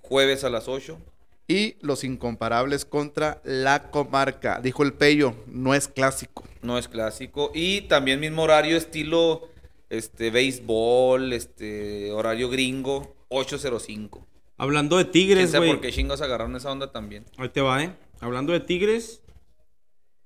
Jueves 0.02 0.44
a 0.44 0.50
las 0.50 0.68
8. 0.68 0.98
Y 1.46 1.76
los 1.80 2.04
incomparables 2.04 2.84
contra 2.84 3.40
la 3.44 3.90
comarca. 3.90 4.60
Dijo 4.62 4.82
el 4.82 4.94
Pello, 4.94 5.34
no 5.46 5.74
es 5.74 5.88
clásico. 5.88 6.44
No 6.62 6.78
es 6.78 6.88
clásico. 6.88 7.50
Y 7.54 7.82
también 7.82 8.20
mismo 8.20 8.42
horario 8.42 8.76
estilo 8.76 9.48
este 9.90 10.30
béisbol, 10.30 11.32
este 11.34 12.12
horario 12.12 12.48
gringo, 12.48 13.14
805. 13.28 14.26
Hablando 14.56 14.96
de 14.98 15.04
¿Quién 15.04 15.12
Tigres, 15.12 15.54
güey. 15.56 15.70
por 15.70 15.80
qué 15.80 15.90
chingos 15.92 16.20
agarraron 16.20 16.54
esa 16.56 16.70
onda 16.70 16.92
también? 16.92 17.24
Ahí 17.38 17.48
te 17.48 17.60
va, 17.60 17.82
¿eh? 17.82 17.94
Hablando 18.20 18.52
de 18.52 18.60
Tigres, 18.60 19.22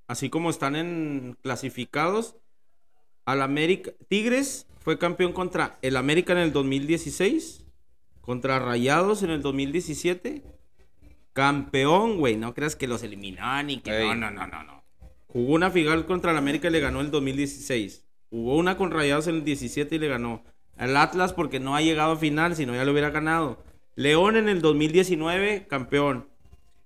así 0.06 0.28
como 0.28 0.50
están 0.50 0.76
en 0.76 1.36
clasificados, 1.42 2.36
al 3.24 3.42
América. 3.42 3.92
Tigres 4.08 4.66
fue 4.80 4.98
campeón 4.98 5.32
contra 5.32 5.78
el 5.82 5.96
América 5.96 6.32
en 6.32 6.38
el 6.40 6.52
2016, 6.52 7.64
contra 8.20 8.58
Rayados 8.58 9.22
en 9.22 9.30
el 9.30 9.40
2017. 9.42 10.42
Campeón, 11.32 12.18
güey. 12.18 12.36
No 12.36 12.52
creas 12.54 12.76
que 12.76 12.88
los 12.88 13.02
eliminaron 13.02 13.70
y 13.70 13.80
que 13.80 13.90
Ey. 13.96 14.08
no, 14.08 14.14
no, 14.14 14.30
no, 14.30 14.46
no, 14.46 14.62
no. 14.64 14.84
Jugó 15.28 15.54
una 15.54 15.70
final 15.70 16.06
contra 16.06 16.32
el 16.32 16.36
América 16.38 16.68
y 16.68 16.70
le 16.72 16.80
ganó 16.80 17.00
en 17.00 17.06
el 17.06 17.12
2016. 17.12 18.04
Jugó 18.30 18.56
una 18.56 18.76
con 18.76 18.90
Rayados 18.90 19.26
en 19.28 19.36
el 19.36 19.44
17 19.44 19.94
y 19.94 19.98
le 19.98 20.08
ganó. 20.08 20.42
Al 20.76 20.96
Atlas 20.96 21.32
porque 21.32 21.60
no 21.60 21.76
ha 21.76 21.80
llegado 21.82 22.12
a 22.12 22.16
final, 22.16 22.56
si 22.56 22.66
no 22.66 22.74
ya 22.74 22.84
lo 22.84 22.92
hubiera 22.92 23.10
ganado. 23.10 23.62
León 23.98 24.36
en 24.36 24.48
el 24.48 24.62
2019, 24.62 25.66
campeón. 25.66 26.28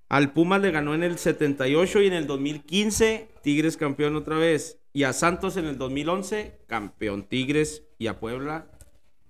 Al 0.09 0.33
Pumas 0.33 0.63
le 0.63 0.71
ganó 0.71 0.95
en 0.95 1.03
el 1.03 1.19
78 1.19 2.01
y 2.01 2.07
en 2.07 2.15
el 2.15 2.27
2015, 2.27 3.29
Tigres 3.43 3.77
campeón 3.77 4.17
otra 4.17 4.39
vez. 4.39 4.79
Y 4.95 5.03
a 5.03 5.13
Santos 5.13 5.59
en 5.59 5.67
el 5.67 5.77
2011, 5.77 6.61
campeón 6.67 7.25
Tigres. 7.25 7.83
Y 7.99 8.07
a 8.07 8.19
Puebla, 8.19 8.65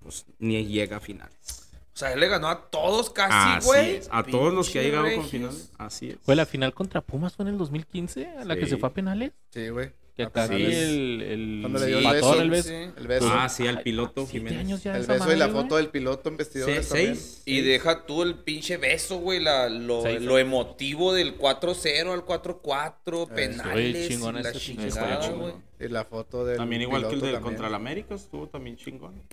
pues 0.01 0.25
ni 0.39 0.65
llega 0.65 0.95
a 0.95 0.99
finales. 1.01 1.69
O 1.93 1.97
sea, 1.97 2.13
él 2.13 2.21
le 2.21 2.29
ganó 2.29 2.47
a 2.47 2.69
todos 2.69 3.09
casi, 3.09 3.57
Así 3.57 3.67
güey. 3.67 3.95
es. 3.97 4.07
A 4.13 4.23
todos 4.23 4.53
los 4.53 4.69
que 4.69 4.79
ha 4.79 4.81
llegado 4.81 5.13
con 5.13 5.27
finales. 5.27 5.69
Así 5.77 6.11
es. 6.11 6.17
Fue 6.21 6.37
la 6.37 6.45
final 6.45 6.73
contra 6.73 7.01
Pumas 7.01 7.35
fue 7.35 7.43
en 7.43 7.49
el 7.49 7.57
2015, 7.57 8.27
a 8.29 8.45
la 8.45 8.55
que 8.55 8.65
se 8.65 8.77
fue 8.77 8.87
a 8.87 8.93
penales. 8.93 9.33
Sí, 9.49 9.67
güey. 9.67 9.91
Que 10.15 10.21
A 10.23 10.27
acá 10.27 10.43
sí 10.47 10.53
penales. 10.53 10.77
el, 10.77 11.21
el 11.23 11.57
Cuando 11.61 11.79
le 11.79 11.85
dio 11.87 11.97
el 11.97 12.07
beso, 12.13 12.41
el 12.41 12.49
beso. 12.51 12.69
Sí. 12.69 12.75
El 12.97 13.07
beso. 13.07 13.29
Ah, 13.33 13.49
sí, 13.49 13.67
al 13.67 13.81
piloto 13.81 14.27
Jiménez. 14.27 14.59
años 14.59 14.83
ya 14.83 14.95
el 14.95 15.07
beso 15.07 15.33
y 15.33 15.35
la 15.35 15.49
foto 15.49 15.77
del 15.77 15.89
piloto 15.89 16.29
en 16.29 16.37
vestidores 16.37 16.85
Se- 16.85 16.93
también. 16.93 17.15
seis. 17.15 17.41
Y 17.45 17.61
deja 17.61 18.05
tú 18.05 18.21
el 18.21 18.35
pinche 18.35 18.77
beso, 18.77 19.17
güey, 19.17 19.39
la, 19.39 19.69
lo, 19.69 20.03
Seis. 20.03 20.21
lo 20.21 20.37
emotivo 20.37 21.13
del 21.13 21.35
4-0 21.37 22.13
al 22.13 22.25
4-4, 22.25 23.27
penales, 23.33 24.07
chingón 24.07 24.37
y 24.37 24.43
la 24.43 24.51
chingada, 24.53 25.15
juego. 25.23 25.39
güey. 25.41 25.53
Y 25.79 25.87
la 25.87 26.05
foto 26.05 26.45
del 26.45 26.57
También 26.57 26.83
igual 26.83 27.07
que 27.07 27.15
el 27.15 27.19
de 27.21 27.31
también. 27.31 27.41
contra 27.41 27.67
el 27.67 27.73
América, 27.73 28.13
estuvo 28.13 28.47
también 28.47 28.77
chingón. 28.77 29.23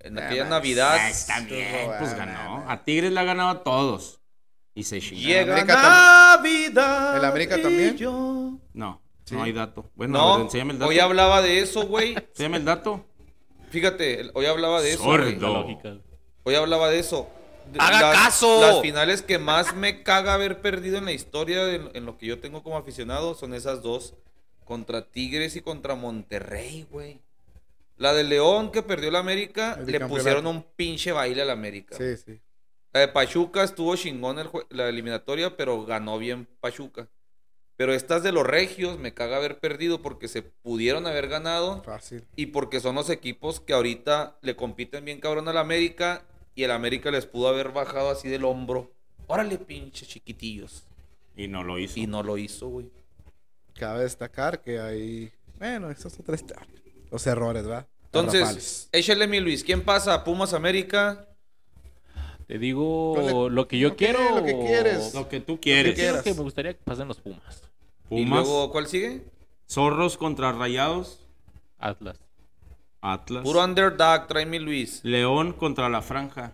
En 0.00 0.18
Ah, 0.18 0.26
aquella. 0.26 0.44
Navidad 0.44 0.96
Ah, 1.00 1.08
está 1.10 1.40
bien, 1.40 1.66
pues 1.98 2.10
Ah, 2.12 2.14
ganó. 2.14 2.64
A 2.70 2.84
Tigres 2.84 3.10
le 3.10 3.18
ha 3.20 3.24
ganado 3.24 3.48
a 3.48 3.62
todos. 3.64 4.20
Y 4.74 4.84
se 4.84 5.00
chingó. 5.00 5.22
llega 5.22 5.64
Navidad. 5.64 7.16
¿El 7.16 7.24
América 7.24 7.60
también? 7.60 7.96
No, 8.74 9.00
Sí. 9.28 9.34
no 9.34 9.42
hay 9.42 9.52
dato. 9.52 9.90
Bueno, 9.94 10.12
ver, 10.14 10.38
No, 10.38 10.44
enséñame 10.44 10.72
el 10.72 10.78
dato. 10.78 10.88
hoy 10.90 10.98
hablaba 10.98 11.42
de 11.42 11.60
eso, 11.60 11.86
güey. 11.86 12.14
Enséñame 12.14 12.56
el 12.58 12.64
dato. 12.64 13.04
Fíjate, 13.70 14.30
hoy 14.34 14.46
hablaba 14.46 14.80
de 14.80 14.92
eso. 14.92 15.02
Sordo. 15.04 15.66
Hoy 16.44 16.54
hablaba 16.54 16.88
de 16.88 16.98
eso. 17.00 17.28
¡Haga 17.78 18.00
las- 18.00 18.14
caso! 18.16 18.60
Las 18.62 18.80
finales 18.80 19.20
que 19.20 19.38
más 19.38 19.74
me 19.74 20.02
caga 20.02 20.32
haber 20.34 20.62
perdido 20.62 20.96
en 20.96 21.04
la 21.04 21.12
historia, 21.12 21.64
de- 21.66 21.90
en 21.92 22.06
lo 22.06 22.16
que 22.16 22.24
yo 22.26 22.38
tengo 22.40 22.62
como 22.62 22.78
aficionado, 22.78 23.34
son 23.34 23.52
esas 23.54 23.82
dos. 23.82 24.14
Contra 24.64 25.02
Tigres 25.10 25.56
y 25.56 25.60
contra 25.62 25.94
Monterrey, 25.94 26.86
güey. 26.90 27.20
La 27.96 28.14
de 28.14 28.22
León 28.24 28.70
que 28.70 28.82
perdió 28.82 29.10
la 29.10 29.18
América, 29.18 29.76
El 29.78 29.86
le 29.86 30.00
pusieron 30.06 30.46
un 30.46 30.62
pinche 30.62 31.10
baile 31.12 31.42
a 31.42 31.44
la 31.44 31.52
América. 31.54 31.96
Sí, 31.96 32.16
sí. 32.16 32.40
La 32.92 33.00
de 33.00 33.08
Pachuca 33.08 33.62
estuvo 33.64 33.94
chingón 33.96 34.38
el 34.38 34.48
la 34.70 34.88
eliminatoria, 34.88 35.56
pero 35.56 35.84
ganó 35.84 36.16
bien 36.18 36.46
Pachuca. 36.60 37.08
Pero 37.78 37.94
estas 37.94 38.24
de 38.24 38.32
los 38.32 38.44
regios 38.44 38.98
me 38.98 39.14
caga 39.14 39.36
haber 39.36 39.60
perdido 39.60 40.02
porque 40.02 40.26
se 40.26 40.42
pudieron 40.42 41.06
haber 41.06 41.28
ganado 41.28 41.80
Fácil. 41.84 42.24
y 42.34 42.46
porque 42.46 42.80
son 42.80 42.96
los 42.96 43.08
equipos 43.08 43.60
que 43.60 43.72
ahorita 43.72 44.36
le 44.42 44.56
compiten 44.56 45.04
bien 45.04 45.20
cabrón 45.20 45.46
al 45.46 45.56
América 45.58 46.24
y 46.56 46.64
el 46.64 46.72
América 46.72 47.12
les 47.12 47.24
pudo 47.26 47.46
haber 47.46 47.70
bajado 47.70 48.10
así 48.10 48.28
del 48.28 48.44
hombro. 48.44 48.90
Órale, 49.28 49.58
pinche 49.58 50.04
chiquitillos. 50.06 50.82
Y 51.36 51.46
no 51.46 51.62
lo 51.62 51.78
hizo. 51.78 52.00
Y 52.00 52.08
no 52.08 52.24
lo 52.24 52.36
hizo, 52.36 52.66
güey. 52.68 52.90
Cabe 53.74 54.02
destacar 54.02 54.60
que 54.60 54.80
hay. 54.80 55.30
Bueno, 55.60 55.88
eso 55.88 56.08
es 56.08 56.18
otra 56.18 56.34
historia. 56.34 56.66
Los 57.12 57.24
errores, 57.28 57.62
¿verdad? 57.64 57.86
Entonces, 58.06 58.88
échale 58.90 59.28
mi 59.28 59.38
Luis. 59.38 59.62
¿Quién 59.62 59.84
pasa? 59.84 60.24
Pumas 60.24 60.52
América. 60.52 61.28
Te 62.48 62.58
digo 62.58 63.48
lo 63.50 63.68
que 63.68 63.78
yo 63.78 63.90
lo 63.90 63.96
que- 63.96 64.06
quiero. 64.06 64.36
lo 64.40 64.44
que 64.44 64.58
quieres. 64.58 65.14
Lo 65.14 65.28
que 65.28 65.38
tú 65.38 65.60
quieres. 65.60 65.94
quieras. 65.94 66.22
que 66.24 66.34
me 66.34 66.40
gustaría 66.40 66.72
que 66.72 66.80
pasen 66.82 67.06
los 67.06 67.20
Pumas. 67.20 67.62
Y 68.10 68.24
luego, 68.24 68.70
¿cuál 68.70 68.86
sigue? 68.86 69.24
Zorros 69.68 70.16
contra 70.16 70.52
Rayados, 70.52 71.26
Atlas. 71.78 72.18
Atlas. 73.00 73.42
Puro 73.44 73.62
underdog, 73.62 74.26
trae 74.26 74.46
mi 74.46 74.58
Luis. 74.58 75.00
León 75.04 75.52
contra 75.52 75.88
la 75.88 76.02
Franja, 76.02 76.52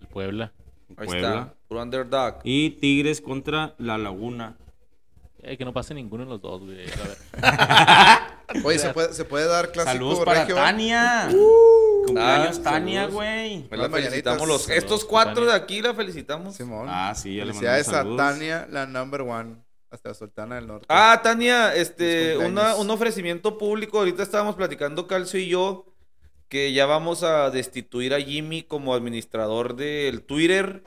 El 0.00 0.06
Puebla. 0.08 0.52
Ahí 0.96 1.06
Puebla. 1.06 1.28
está. 1.28 1.54
Puro 1.68 1.82
underdog. 1.82 2.34
Y 2.44 2.70
Tigres 2.70 3.20
contra 3.20 3.74
la 3.78 3.96
Laguna. 3.96 4.56
Eh, 5.42 5.56
que 5.58 5.64
no 5.64 5.72
pase 5.72 5.92
ninguno 5.94 6.24
de 6.24 6.30
los 6.30 6.40
dos, 6.40 6.62
güey. 6.62 6.86
A 6.90 7.06
ver. 8.56 8.64
Oye, 8.64 8.78
¿se 8.78 8.92
puede, 8.94 9.12
se 9.12 9.24
puede 9.24 9.46
dar 9.46 9.72
clásico 9.72 9.92
Saludos 9.92 10.20
para 10.24 10.40
regio? 10.40 10.54
Tania. 10.56 11.28
Cumpleaños 12.06 12.58
Ah, 12.58 12.62
Tania, 12.62 13.06
güey. 13.06 13.62
Pues 13.68 13.80
la 13.80 13.88
felicitamos 13.90 14.46
los, 14.48 14.68
estos 14.70 15.04
cuatro 15.04 15.34
Tania. 15.44 15.50
de 15.50 15.56
aquí 15.56 15.80
la 15.82 15.94
felicitamos. 15.94 16.54
Simón. 16.54 16.86
Ah, 16.90 17.14
sí, 17.14 17.36
ya 17.36 17.44
le 17.44 17.52
Felicidades 17.52 17.86
mandamos 17.88 18.16
a 18.18 18.18
saludos. 18.18 18.38
Tania, 18.38 18.68
la 18.70 18.86
number 18.86 19.20
one. 19.22 19.56
Hasta 19.94 20.08
la 20.08 20.14
Sultana 20.14 20.56
del 20.56 20.66
Norte. 20.66 20.86
Ah, 20.88 21.20
Tania, 21.22 21.74
este, 21.74 22.36
una- 22.38 22.74
un 22.74 22.90
ofrecimiento 22.90 23.56
público. 23.58 23.98
Ahorita 23.98 24.22
estábamos 24.24 24.56
platicando 24.56 25.06
Calcio 25.06 25.38
y 25.38 25.48
yo 25.48 25.86
que 26.48 26.72
ya 26.72 26.84
vamos 26.86 27.22
a 27.22 27.50
destituir 27.50 28.12
a 28.12 28.20
Jimmy 28.20 28.62
como 28.64 28.94
administrador 28.94 29.76
del 29.76 30.22
Twitter 30.22 30.82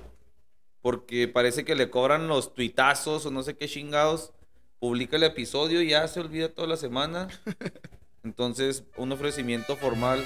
porque 0.81 1.27
parece 1.27 1.65
que 1.65 1.75
le 1.75 1.89
cobran 1.89 2.27
los 2.27 2.53
tuitazos 2.53 3.25
o 3.25 3.31
no 3.31 3.43
sé 3.43 3.55
qué 3.55 3.67
chingados. 3.67 4.34
Publica 4.79 5.15
el 5.15 5.23
episodio 5.23 5.81
y 5.81 5.89
ya 5.89 6.07
se 6.07 6.19
olvida 6.19 6.49
toda 6.49 6.67
la 6.67 6.77
semana. 6.77 7.27
Entonces, 8.23 8.84
un 8.97 9.11
ofrecimiento 9.13 9.75
formal. 9.77 10.23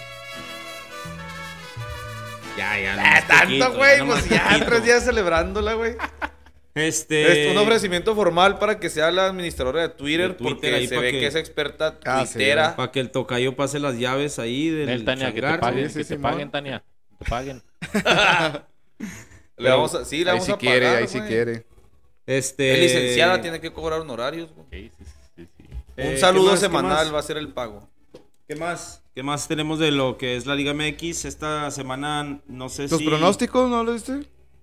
Ya, 2.57 2.79
ya. 2.79 2.95
Ah, 2.99 3.23
tanto, 3.27 3.73
güey, 3.77 4.05
pues 4.05 4.27
ya 4.27 4.43
poquito. 4.49 4.65
tres 4.65 4.83
días 4.83 5.05
celebrándola, 5.05 5.73
güey. 5.75 5.95
Este. 6.73 7.45
Es 7.47 7.51
un 7.51 7.57
ofrecimiento 7.57 8.15
formal 8.15 8.57
para 8.57 8.79
que 8.79 8.89
sea 8.89 9.11
la 9.11 9.27
administradora 9.27 9.81
de 9.81 9.89
Twitter, 9.89 10.29
De 10.29 10.33
Twitter, 10.35 10.53
porque 10.55 10.73
ahí 10.75 10.87
se 10.87 10.97
ve 10.97 11.11
que- 11.11 11.19
que... 11.19 11.27
es 11.27 11.35
experta 11.35 11.99
Ah, 12.05 12.25
sí. 12.25 12.39
Para 12.77 12.91
que 12.91 12.99
el 13.01 13.11
tocayo 13.11 13.55
pase 13.55 13.79
las 13.79 13.97
llaves 13.97 14.39
ahí 14.39 14.69
del 14.69 14.85
Nel, 14.87 15.03
Tania, 15.05 15.27
que 15.27 15.33
te 15.33 15.41
changarro. 15.41 15.61
paguen, 15.61 15.89
Sí, 15.89 16.03
sí, 16.03 16.09
que 16.09 16.15
te 16.15 16.21
paguen, 16.21 16.49
Tania. 16.51 16.83
Que 17.09 17.25
te 17.25 17.29
paguen. 17.29 17.61
le 19.57 19.69
vamos 19.69 19.93
a, 19.95 20.05
sí, 20.05 20.23
le 20.23 20.31
ahí 20.31 20.35
vamos 20.37 20.45
sí 20.45 20.51
a 20.51 20.57
quiere, 20.57 20.85
pagar, 20.87 21.03
ahí 21.03 21.07
güey. 21.11 21.27
quiere. 21.27 21.65
Este. 22.25 22.73
Es 22.73 22.79
licenciada, 22.93 23.41
tiene 23.41 23.59
que 23.59 23.71
cobrar 23.73 23.99
honorarios. 23.99 24.49
güey. 24.53 24.65
Ok, 24.87 24.93
sí, 24.97 25.05
sí, 25.05 25.05
sí, 25.35 25.47
sí. 25.57 25.63
Eh, 25.97 26.05
Un 26.07 26.11
¿qué 26.13 26.17
saludo 26.17 26.51
más, 26.51 26.59
semanal 26.59 27.13
va 27.13 27.19
a 27.19 27.23
ser 27.23 27.37
el 27.37 27.49
pago. 27.49 27.89
¿Qué 28.47 28.55
más? 28.55 29.03
¿Qué 29.13 29.23
más 29.23 29.47
tenemos 29.47 29.77
de 29.79 29.91
lo 29.91 30.17
que 30.17 30.35
es 30.37 30.45
la 30.45 30.55
Liga 30.55 30.73
MX? 30.73 31.25
Esta 31.25 31.69
semana 31.71 32.39
no 32.47 32.69
sé 32.69 32.87
¿Tus 32.87 32.99
si... 32.99 33.05
pronósticos 33.05 33.69
no 33.69 33.83
lo 33.83 33.93
viste? 33.93 34.21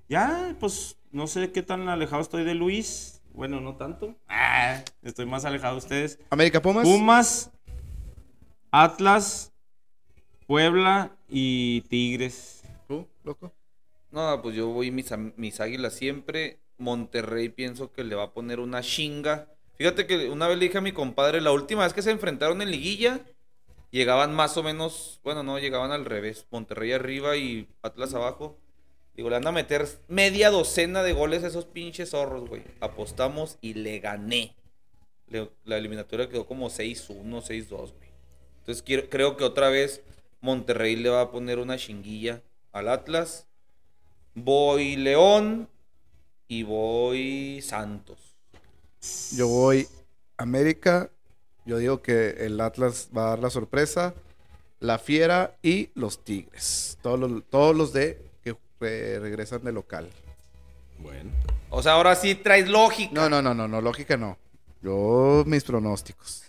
Ya, 0.08 0.54
pues 0.58 0.96
no 1.18 1.26
sé 1.26 1.50
qué 1.50 1.62
tan 1.62 1.88
alejado 1.88 2.22
estoy 2.22 2.44
de 2.44 2.54
Luis. 2.54 3.20
Bueno, 3.34 3.60
no 3.60 3.74
tanto. 3.74 4.14
Ah, 4.28 4.84
estoy 5.02 5.26
más 5.26 5.44
alejado 5.44 5.74
de 5.74 5.78
ustedes. 5.78 6.18
América 6.30 6.62
Pumas. 6.62 6.84
Pumas, 6.84 7.50
Atlas, 8.70 9.52
Puebla 10.46 11.10
y 11.28 11.80
Tigres. 11.88 12.62
¿Tú, 12.86 13.08
loco? 13.24 13.52
No, 14.12 14.40
pues 14.40 14.54
yo 14.54 14.68
voy 14.68 14.92
mis, 14.92 15.12
mis 15.36 15.60
águilas 15.60 15.94
siempre. 15.94 16.60
Monterrey 16.78 17.48
pienso 17.48 17.92
que 17.92 18.04
le 18.04 18.14
va 18.14 18.24
a 18.24 18.32
poner 18.32 18.60
una 18.60 18.80
chinga. 18.80 19.48
Fíjate 19.74 20.06
que 20.06 20.30
una 20.30 20.46
vez 20.46 20.56
le 20.56 20.66
dije 20.66 20.78
a 20.78 20.82
mi 20.82 20.92
compadre, 20.92 21.40
la 21.40 21.50
última 21.50 21.82
vez 21.82 21.92
que 21.92 22.02
se 22.02 22.12
enfrentaron 22.12 22.62
en 22.62 22.70
liguilla, 22.70 23.20
llegaban 23.90 24.36
más 24.36 24.56
o 24.56 24.62
menos, 24.62 25.20
bueno, 25.24 25.42
no, 25.42 25.58
llegaban 25.58 25.90
al 25.90 26.04
revés. 26.04 26.46
Monterrey 26.52 26.92
arriba 26.92 27.36
y 27.36 27.66
Atlas 27.82 28.14
abajo. 28.14 28.56
Digo, 29.18 29.30
le 29.30 29.34
van 29.34 29.48
a 29.48 29.50
meter 29.50 29.88
media 30.06 30.48
docena 30.48 31.02
de 31.02 31.12
goles 31.12 31.42
a 31.42 31.48
esos 31.48 31.64
pinches 31.64 32.10
zorros, 32.10 32.48
güey. 32.48 32.62
Apostamos 32.78 33.58
y 33.60 33.74
le 33.74 33.98
gané. 33.98 34.54
La 35.64 35.76
eliminatoria 35.76 36.28
quedó 36.28 36.46
como 36.46 36.70
6-1, 36.70 37.24
6-2, 37.24 37.68
güey. 37.68 38.10
Entonces 38.60 38.84
creo 39.10 39.36
que 39.36 39.42
otra 39.42 39.70
vez 39.70 40.02
Monterrey 40.40 40.94
le 40.94 41.08
va 41.08 41.22
a 41.22 41.30
poner 41.32 41.58
una 41.58 41.76
chinguilla 41.76 42.42
al 42.70 42.88
Atlas. 42.88 43.48
Voy 44.34 44.94
León 44.94 45.68
y 46.46 46.62
voy 46.62 47.60
Santos. 47.60 48.36
Yo 49.32 49.48
voy 49.48 49.88
América. 50.36 51.10
Yo 51.66 51.78
digo 51.78 52.02
que 52.02 52.46
el 52.46 52.60
Atlas 52.60 53.08
va 53.16 53.24
a 53.24 53.30
dar 53.30 53.40
la 53.40 53.50
sorpresa. 53.50 54.14
La 54.78 55.00
Fiera 55.00 55.58
y 55.60 55.90
los 55.94 56.22
Tigres. 56.22 56.98
Todos 57.02 57.42
todos 57.50 57.74
los 57.74 57.92
de 57.92 58.27
que 58.78 59.14
eh, 59.14 59.18
regresan 59.18 59.62
de 59.64 59.72
local. 59.72 60.08
Bueno. 60.98 61.30
O 61.70 61.82
sea, 61.82 61.92
ahora 61.92 62.14
sí 62.14 62.34
traes 62.34 62.68
lógica. 62.68 63.12
No, 63.14 63.28
no, 63.28 63.42
no, 63.42 63.54
no, 63.54 63.68
no, 63.68 63.80
lógica 63.80 64.16
no. 64.16 64.38
Yo, 64.82 65.44
mis 65.46 65.64
pronósticos. 65.64 66.44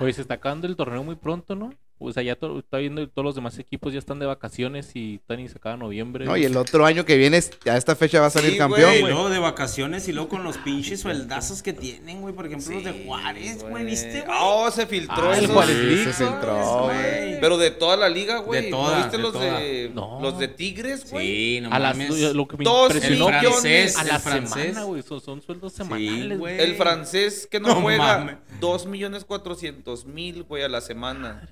Oye, 0.00 0.12
se 0.12 0.22
está 0.22 0.34
acabando 0.34 0.66
el 0.66 0.76
torneo 0.76 1.02
muy 1.02 1.16
pronto, 1.16 1.54
¿no? 1.54 1.72
O 2.00 2.12
sea, 2.12 2.22
ya 2.22 2.36
to- 2.36 2.60
está 2.60 2.78
viendo 2.78 3.06
todos 3.08 3.24
los 3.24 3.34
demás 3.34 3.58
equipos 3.58 3.92
ya 3.92 3.98
están 3.98 4.18
de 4.20 4.26
vacaciones 4.26 4.90
y 4.94 5.18
Tani 5.26 5.48
se 5.48 5.56
acaba 5.58 5.74
en 5.74 5.80
noviembre. 5.80 6.24
No, 6.26 6.36
y 6.36 6.44
el 6.44 6.56
otro 6.56 6.86
año 6.86 7.04
que 7.04 7.16
viene, 7.16 7.40
ya 7.64 7.76
esta 7.76 7.96
fecha 7.96 8.20
va 8.20 8.26
a 8.26 8.30
salir 8.30 8.52
Sí, 8.52 8.58
campeón, 8.58 8.90
güey. 9.00 9.12
luego 9.12 9.28
de 9.30 9.38
vacaciones 9.40 10.06
y 10.08 10.12
luego 10.12 10.28
con 10.28 10.44
los 10.44 10.58
pinches 10.58 11.00
sueldazos 11.00 11.62
que 11.62 11.72
tienen, 11.72 12.20
güey. 12.20 12.34
Por 12.34 12.46
ejemplo, 12.46 12.72
los 12.74 12.84
de 12.84 13.04
Juárez, 13.04 13.64
güey. 13.68 13.84
¿Viste, 13.84 14.20
güey? 14.20 14.38
Oh, 14.40 14.70
se 14.70 14.86
filtró 14.86 15.30
Ah, 15.30 15.38
el. 15.38 15.46
Juárez 15.48 15.76
Sí, 15.76 16.04
se 16.04 16.12
filtró, 16.24 16.82
güey. 16.84 17.40
Pero 17.40 17.58
de 17.58 17.70
toda 17.72 17.96
la 17.96 18.08
liga, 18.08 18.38
güey. 18.38 18.66
De 18.66 18.70
¿No 18.70 18.76
toda, 18.78 18.96
viste 18.98 19.16
de 19.16 19.22
los 19.22 19.32
toda. 19.32 19.58
de 19.58 19.90
No. 19.94 20.18
los 20.22 20.38
de 20.38 20.48
Tigres, 20.48 21.10
güey? 21.10 21.26
Sí, 21.26 21.60
no 21.62 21.72
a 21.72 21.78
las, 21.78 21.96
mames. 21.96 22.34
lo 22.34 22.46
que 22.46 22.56
me 22.58 22.64
Dos 22.64 22.94
impresionó 22.94 23.28
El 23.28 23.34
que 23.40 23.46
francés, 23.48 23.96
a 23.98 24.04
la 24.04 24.18
francés. 24.20 24.62
semana, 24.66 24.84
güey, 24.84 25.02
son, 25.02 25.20
son 25.20 25.42
sueldos 25.42 25.72
semanales, 25.72 26.38
güey. 26.38 26.56
güey. 26.56 26.60
El 26.60 26.74
francés 26.76 27.48
que 27.50 27.58
no, 27.60 27.68
No 27.68 27.74
juega 27.80 28.18
mames. 28.18 28.36
2 28.60 28.86
millones 28.86 29.24
400 29.24 30.06
mil, 30.06 30.42
güey, 30.44 30.62
a 30.62 30.68
la 30.68 30.80
semana. 30.80 31.48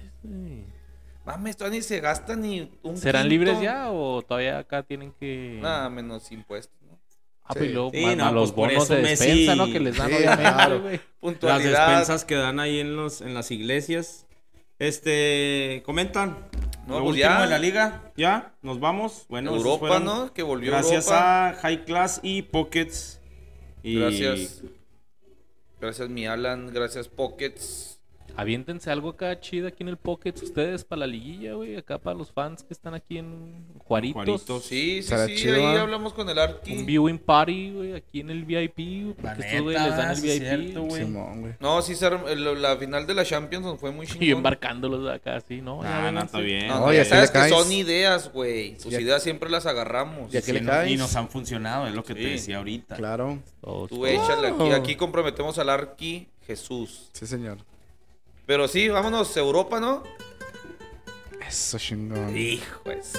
Mames, 1.25 1.57
todavía 1.57 1.79
ni 1.79 1.83
se 1.83 2.01
gasta 2.01 2.37
ni 2.37 2.71
un 2.83 2.97
¿Serán 2.97 3.23
quinto. 3.29 3.31
libres 3.31 3.61
ya 3.61 3.91
o 3.91 4.23
todavía 4.23 4.59
acá 4.59 4.83
tienen 4.85 5.13
que...? 5.19 5.59
Nada, 5.61 5.91
menos 5.91 6.31
impuestos, 6.31 6.77
¿no? 6.83 6.99
Ah, 7.43 7.53
Sí. 7.53 7.59
pues 7.59 7.71
y 7.71 7.73
luego 7.73 7.91
Sí, 7.93 8.17
no, 8.17 8.33
los 8.33 8.53
pues 8.53 8.73
bonos 8.75 8.89
de 8.89 9.03
Messi- 9.03 9.09
despensa, 9.09 9.57
¿no? 9.57 9.67
Que 9.67 9.81
les 9.81 9.97
dan, 9.97 10.09
Sí, 10.09 10.15
obviamente, 10.17 10.43
claro. 10.53 10.83
güey. 10.83 11.01
Las 11.43 11.63
despensas 11.65 12.25
que 12.25 12.35
dan 12.37 12.61
ahí 12.61 12.79
en 12.79 12.95
los 12.97 13.21
en 13.21 13.35
las 13.35 13.51
iglesias. 13.51 14.27
Este, 14.79 15.83
comentan. 15.87 16.37
No, 16.87 17.03
pues 17.03 17.17
ya. 17.17 17.41
de 17.43 17.49
la 17.49 17.59
liga, 17.59 18.13
ya, 18.17 18.55
nos 18.63 18.79
vamos. 18.79 19.27
Bueno, 19.29 19.57
Europa, 19.57 19.79
fueron 19.89 20.05
¿no? 20.05 20.33
Que 20.33 20.45
volvió 20.45 20.71
Gracias 20.71 21.07
Europa. 21.07 21.49
a 21.49 21.55
High 21.55 21.85
Class 21.85 22.21
y 22.23 22.43
Pockets. 22.43 23.21
Y 23.83 23.99
Gracias. 23.99 24.63
Gracias, 25.81 26.09
mi 26.09 26.27
Alan. 26.27 26.73
Gracias, 26.73 27.09
Pockets. 27.09 27.96
Aviéntense 28.37 28.91
algo 28.91 29.11
acá 29.11 29.41
chido 29.41 29.69
aquí 29.69 29.83
en 29.83 29.89
el 29.89 29.97
Pocket 29.97 30.35
ustedes 30.43 30.85
para 30.85 31.01
la 31.01 31.07
liguilla, 31.07 31.55
güey. 31.55 31.77
Acá 31.77 31.99
para 31.99 32.17
los 32.17 32.31
fans 32.33 32.63
que 32.63 32.75
están 32.75 32.95
aquí 32.95 33.19
en 33.19 33.65
Juaritos. 33.85 34.15
Juaritos. 34.15 34.65
Sí, 34.65 35.03
sí, 35.03 35.15
sí. 35.29 35.35
chido, 35.37 35.55
ahí 35.57 35.77
hablamos 35.77 36.13
con 36.13 36.29
el 36.29 36.39
Arki. 36.39 36.77
Un 36.77 36.87
viewing 36.87 37.19
party, 37.19 37.71
güey, 37.73 37.95
aquí 37.95 38.21
en 38.21 38.31
el 38.31 38.45
VIP, 38.45 38.77
güey. 38.77 39.15
Porque 39.15 39.41
estos 39.47 39.63
güey 39.63 39.77
neta, 39.77 39.87
les 39.89 39.97
dan 39.97 40.11
el 40.11 40.17
sí 40.17 40.27
VIP. 40.29 40.39
cierto, 40.43 40.83
güey. 40.83 41.03
Simón, 41.05 41.41
güey. 41.41 41.55
No, 41.61 41.83
sí, 41.83 41.95
la 42.59 42.77
final 42.77 43.07
de 43.07 43.15
la 43.15 43.25
Champions 43.25 43.81
fue 43.81 43.91
muy 43.93 44.07
Y 44.07 44.09
chingón. 44.11 44.29
embarcándolos 44.39 45.09
acá, 45.09 45.37
así, 45.37 45.63
¿no? 45.63 45.83
Ya 45.83 46.09
Ah, 46.09 46.13
no, 46.13 46.21
está 46.23 46.39
bien. 46.41 46.69
No, 46.69 46.81
no, 46.81 46.85
Oye, 46.87 46.97
ya 46.97 47.03
así 47.03 47.11
sabes 47.11 47.31
que 47.31 47.49
son 47.49 47.73
ideas, 47.73 48.31
güey. 48.33 48.79
Sus 48.79 48.93
Ya- 48.93 49.01
ideas 49.01 49.23
siempre 49.23 49.49
las 49.49 49.67
agarramos. 49.67 50.31
Ya 50.31 50.41
que 50.41 50.47
Sí, 50.47 50.53
le 50.53 50.63
caes. 50.63 50.91
y 50.91 50.97
nos 50.97 51.17
han 51.17 51.29
funcionado, 51.29 51.87
es 51.87 51.95
lo 51.95 52.05
que 52.05 52.15
te 52.15 52.23
Sí. 52.23 52.31
decía 52.33 52.59
ahorita. 52.59 52.97
Claro. 52.97 53.39
Todos, 53.63 53.89
Tú 53.89 54.05
échale 54.07 54.49
aquí. 54.49 54.57
Wow. 54.59 54.73
Aquí 54.75 54.95
comprometemos 54.97 55.59
al 55.59 55.71
Arki 55.71 56.29
Jesús. 56.47 57.09
Sí, 57.13 57.27
señor. 57.27 57.59
Pero 58.47 58.69
sí, 58.69 58.89
vámonos, 58.89 59.37
Europa, 59.37 59.81
¿no? 59.81 60.05
Eso 61.47 61.79
chingón. 61.79 62.37
Hijo 62.37 62.91
eso. 62.91 63.19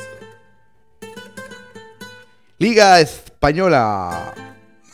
Liga 2.58 3.00
Española. 3.02 4.34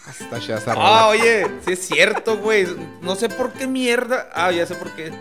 Hasta 0.08 0.38
ya 0.40 0.60
Ah, 0.76 1.08
oye, 1.10 1.48
sí 1.66 1.74
es 1.74 1.88
cierto, 1.88 2.38
güey. 2.38 2.68
No 3.02 3.16
sé 3.16 3.30
por 3.30 3.54
qué 3.54 3.68
mierda. 3.68 4.30
Ah, 4.34 4.52
ya 4.52 4.66
sé 4.66 4.76
por 4.76 4.92
qué. 4.92 5.12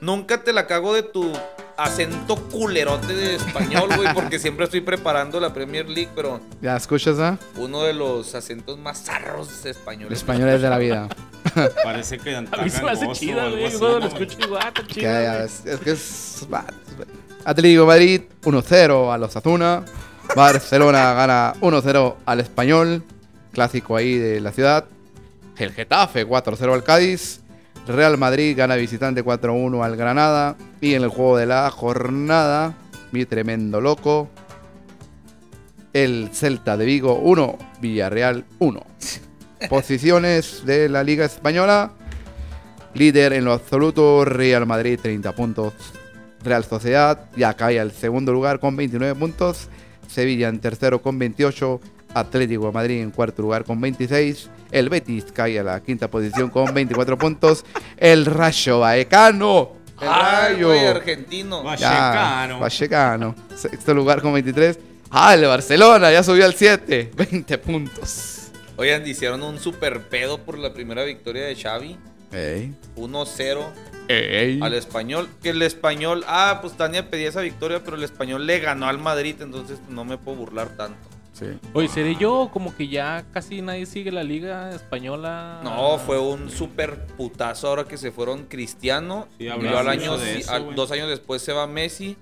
Nunca 0.00 0.42
te 0.42 0.52
la 0.52 0.66
cago 0.66 0.94
de 0.94 1.02
tu 1.02 1.30
acento 1.76 2.36
culerote 2.48 3.12
de 3.14 3.36
español, 3.36 3.88
güey, 3.96 4.14
porque 4.14 4.38
siempre 4.38 4.64
estoy 4.64 4.80
preparando 4.80 5.40
la 5.40 5.52
Premier 5.52 5.88
League, 5.88 6.10
pero 6.14 6.40
¿Ya 6.60 6.76
escuchas, 6.76 7.18
ah? 7.18 7.38
uno 7.56 7.82
de 7.82 7.92
los 7.94 8.34
acentos 8.34 8.78
más 8.78 9.02
zarros 9.04 9.64
españoles. 9.64 10.18
Españoles 10.18 10.62
de 10.62 10.70
la 10.70 10.78
vida. 10.78 11.08
Parece 11.84 12.18
que 12.18 12.36
A 12.36 12.42
mí 12.42 12.70
se 12.70 12.82
me 12.82 12.90
hace 12.90 13.08
chida, 13.12 13.48
güey. 13.48 13.70
Cuando 13.70 14.00
lo 14.00 14.06
escucho 14.06 14.38
igual, 14.40 14.72
güey. 14.94 15.04
es, 15.04 15.66
es 15.66 15.80
que 15.80 15.90
es. 15.92 16.46
Atlético 17.44 17.86
Madrid 17.86 18.22
1-0 18.42 19.12
a 19.12 19.18
los 19.18 19.36
Azuna. 19.36 19.84
Barcelona 20.36 21.12
gana 21.14 21.54
1-0 21.60 22.14
al 22.26 22.40
Español. 22.40 23.02
Clásico 23.52 23.96
ahí 23.96 24.16
de 24.18 24.40
la 24.40 24.52
ciudad. 24.52 24.84
El 25.56 25.72
Getafe 25.72 26.26
4-0 26.26 26.72
al 26.72 26.84
Cádiz. 26.84 27.40
Real 27.86 28.16
Madrid 28.18 28.56
gana 28.56 28.76
visitante 28.76 29.24
4-1 29.24 29.84
al 29.84 29.96
Granada. 29.96 30.56
Y 30.80 30.94
en 30.94 31.02
el 31.02 31.08
juego 31.08 31.36
de 31.36 31.46
la 31.46 31.70
jornada, 31.70 32.74
mi 33.12 33.24
tremendo 33.24 33.80
loco. 33.80 34.28
El 35.92 36.30
Celta 36.32 36.76
de 36.76 36.84
Vigo 36.84 37.16
1, 37.16 37.58
Villarreal 37.80 38.44
1. 38.60 38.86
Posiciones 39.68 40.64
de 40.64 40.88
la 40.88 41.02
Liga 41.02 41.24
Española. 41.24 41.92
Líder 42.94 43.32
en 43.34 43.44
lo 43.44 43.52
absoluto, 43.52 44.24
Real 44.24 44.66
Madrid 44.66 44.98
30 45.00 45.32
puntos. 45.32 45.74
Real 46.42 46.64
Sociedad 46.64 47.26
ya 47.36 47.54
cae 47.54 47.78
al 47.78 47.92
segundo 47.92 48.32
lugar 48.32 48.58
con 48.58 48.74
29 48.76 49.14
puntos. 49.18 49.68
Sevilla 50.08 50.48
en 50.48 50.58
tercero 50.60 51.00
con 51.02 51.18
28. 51.18 51.80
Atlético 52.12 52.66
de 52.66 52.72
Madrid 52.72 53.00
en 53.02 53.10
cuarto 53.12 53.42
lugar 53.42 53.64
con 53.64 53.80
26. 53.80 54.50
El 54.72 54.88
Betis 54.88 55.26
cae 55.32 55.60
a 55.60 55.62
la 55.62 55.80
quinta 55.80 56.08
posición 56.10 56.50
con 56.50 56.72
24 56.74 57.16
puntos. 57.18 57.64
El 57.96 58.26
Rayo 58.26 58.80
Vallecano. 58.80 59.72
El 60.00 60.08
Ay, 60.10 60.54
Rayo. 60.54 60.90
argentino. 60.96 61.62
Vaya. 61.62 61.78
Ya, 61.80 61.90
Vallecano. 62.00 62.58
Vallecano. 62.60 63.34
Sexto 63.54 63.94
lugar 63.94 64.20
con 64.22 64.32
23. 64.32 64.78
Ah, 65.10 65.34
el 65.34 65.44
Barcelona 65.44 66.10
ya 66.10 66.22
subió 66.24 66.44
al 66.46 66.54
7. 66.54 67.12
20 67.16 67.58
puntos. 67.58 68.39
Oigan, 68.80 69.06
hicieron 69.06 69.42
un 69.42 69.58
super 69.58 70.08
pedo 70.08 70.38
por 70.38 70.56
la 70.56 70.72
primera 70.72 71.04
victoria 71.04 71.44
de 71.44 71.54
Xavi. 71.54 71.98
Ey. 72.32 72.74
1-0 72.96 73.60
Ey. 74.08 74.58
al 74.62 74.72
español. 74.72 75.28
Que 75.42 75.50
el 75.50 75.60
español, 75.60 76.24
ah, 76.26 76.60
pues 76.62 76.78
Tania 76.78 77.10
pedía 77.10 77.28
esa 77.28 77.42
victoria, 77.42 77.84
pero 77.84 77.98
el 77.98 78.04
español 78.04 78.46
le 78.46 78.58
ganó 78.58 78.86
al 78.88 78.96
Madrid, 78.96 79.36
entonces 79.42 79.80
pues, 79.84 79.90
no 79.90 80.06
me 80.06 80.16
puedo 80.16 80.38
burlar 80.38 80.78
tanto. 80.78 80.96
Sí. 81.34 81.44
Oye, 81.74 81.88
seré 81.88 82.16
yo 82.16 82.48
como 82.50 82.74
que 82.74 82.88
ya 82.88 83.26
casi 83.34 83.60
nadie 83.60 83.84
sigue 83.84 84.12
la 84.12 84.24
liga 84.24 84.74
española. 84.74 85.60
No, 85.62 85.98
fue 85.98 86.18
un 86.18 86.48
super 86.50 87.04
putazo 87.18 87.68
ahora 87.68 87.84
que 87.84 87.98
se 87.98 88.10
fueron 88.12 88.46
Cristiano. 88.46 89.28
Sí, 89.36 89.44
y 89.44 89.48
al 89.48 89.88
año, 89.88 90.16
eso, 90.16 90.52
al- 90.52 90.74
dos 90.74 90.90
años 90.90 91.06
después 91.10 91.42
se 91.42 91.52
va 91.52 91.66
Messi. 91.66 92.16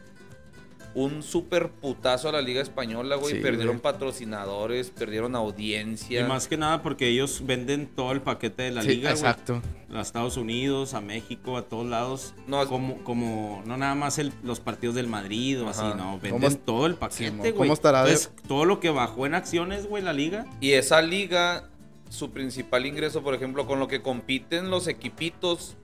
Un 0.94 1.22
super 1.22 1.70
putazo 1.70 2.28
a 2.28 2.32
la 2.32 2.40
liga 2.42 2.60
española, 2.60 3.16
güey. 3.16 3.34
Sí, 3.36 3.40
perdieron 3.40 3.76
güey. 3.78 3.82
patrocinadores, 3.82 4.90
perdieron 4.90 5.36
audiencia. 5.36 6.22
Y 6.22 6.24
más 6.24 6.48
que 6.48 6.56
nada 6.56 6.82
porque 6.82 7.08
ellos 7.08 7.42
venden 7.46 7.86
todo 7.86 8.12
el 8.12 8.20
paquete 8.20 8.64
de 8.64 8.70
la 8.72 8.82
Sí, 8.82 8.88
liga, 8.88 9.10
güey. 9.10 9.20
exacto. 9.20 9.62
A 9.92 10.00
Estados 10.00 10.36
Unidos, 10.36 10.94
a 10.94 11.00
México, 11.00 11.56
a 11.56 11.62
todos 11.62 11.86
lados. 11.86 12.34
No, 12.46 12.66
como, 12.66 13.02
como, 13.04 13.62
no 13.66 13.76
nada 13.76 13.94
más 13.94 14.18
el- 14.18 14.32
los 14.42 14.60
partidos 14.60 14.94
del 14.96 15.06
Madrid 15.06 15.62
o 15.62 15.68
Ajá. 15.68 15.88
así, 15.88 15.98
no. 15.98 16.18
¿Cómo 16.18 16.40
Venden 16.40 16.56
todo 16.56 16.86
el 16.86 16.94
paquete, 16.94 17.30
güey. 17.36 17.52
¿cómo 17.54 17.72
estará 17.72 18.04
de- 18.04 18.10
Entonces, 18.12 18.32
todo 18.48 18.64
lo 18.64 18.80
que 18.80 18.90
bajó 18.90 19.26
en 19.26 19.34
acciones, 19.34 19.86
güey, 19.86 20.02
la 20.02 20.12
liga. 20.12 20.46
Y 20.60 20.72
esa 20.72 21.00
liga, 21.02 21.68
su 22.10 22.30
principal 22.30 22.86
ingreso, 22.86 23.22
por 23.22 23.34
ejemplo, 23.34 23.66
con 23.66 23.78
lo 23.78 23.86
que 23.88 24.02
compiten 24.02 24.70
los 24.70 24.88
equipitos, 24.88 25.76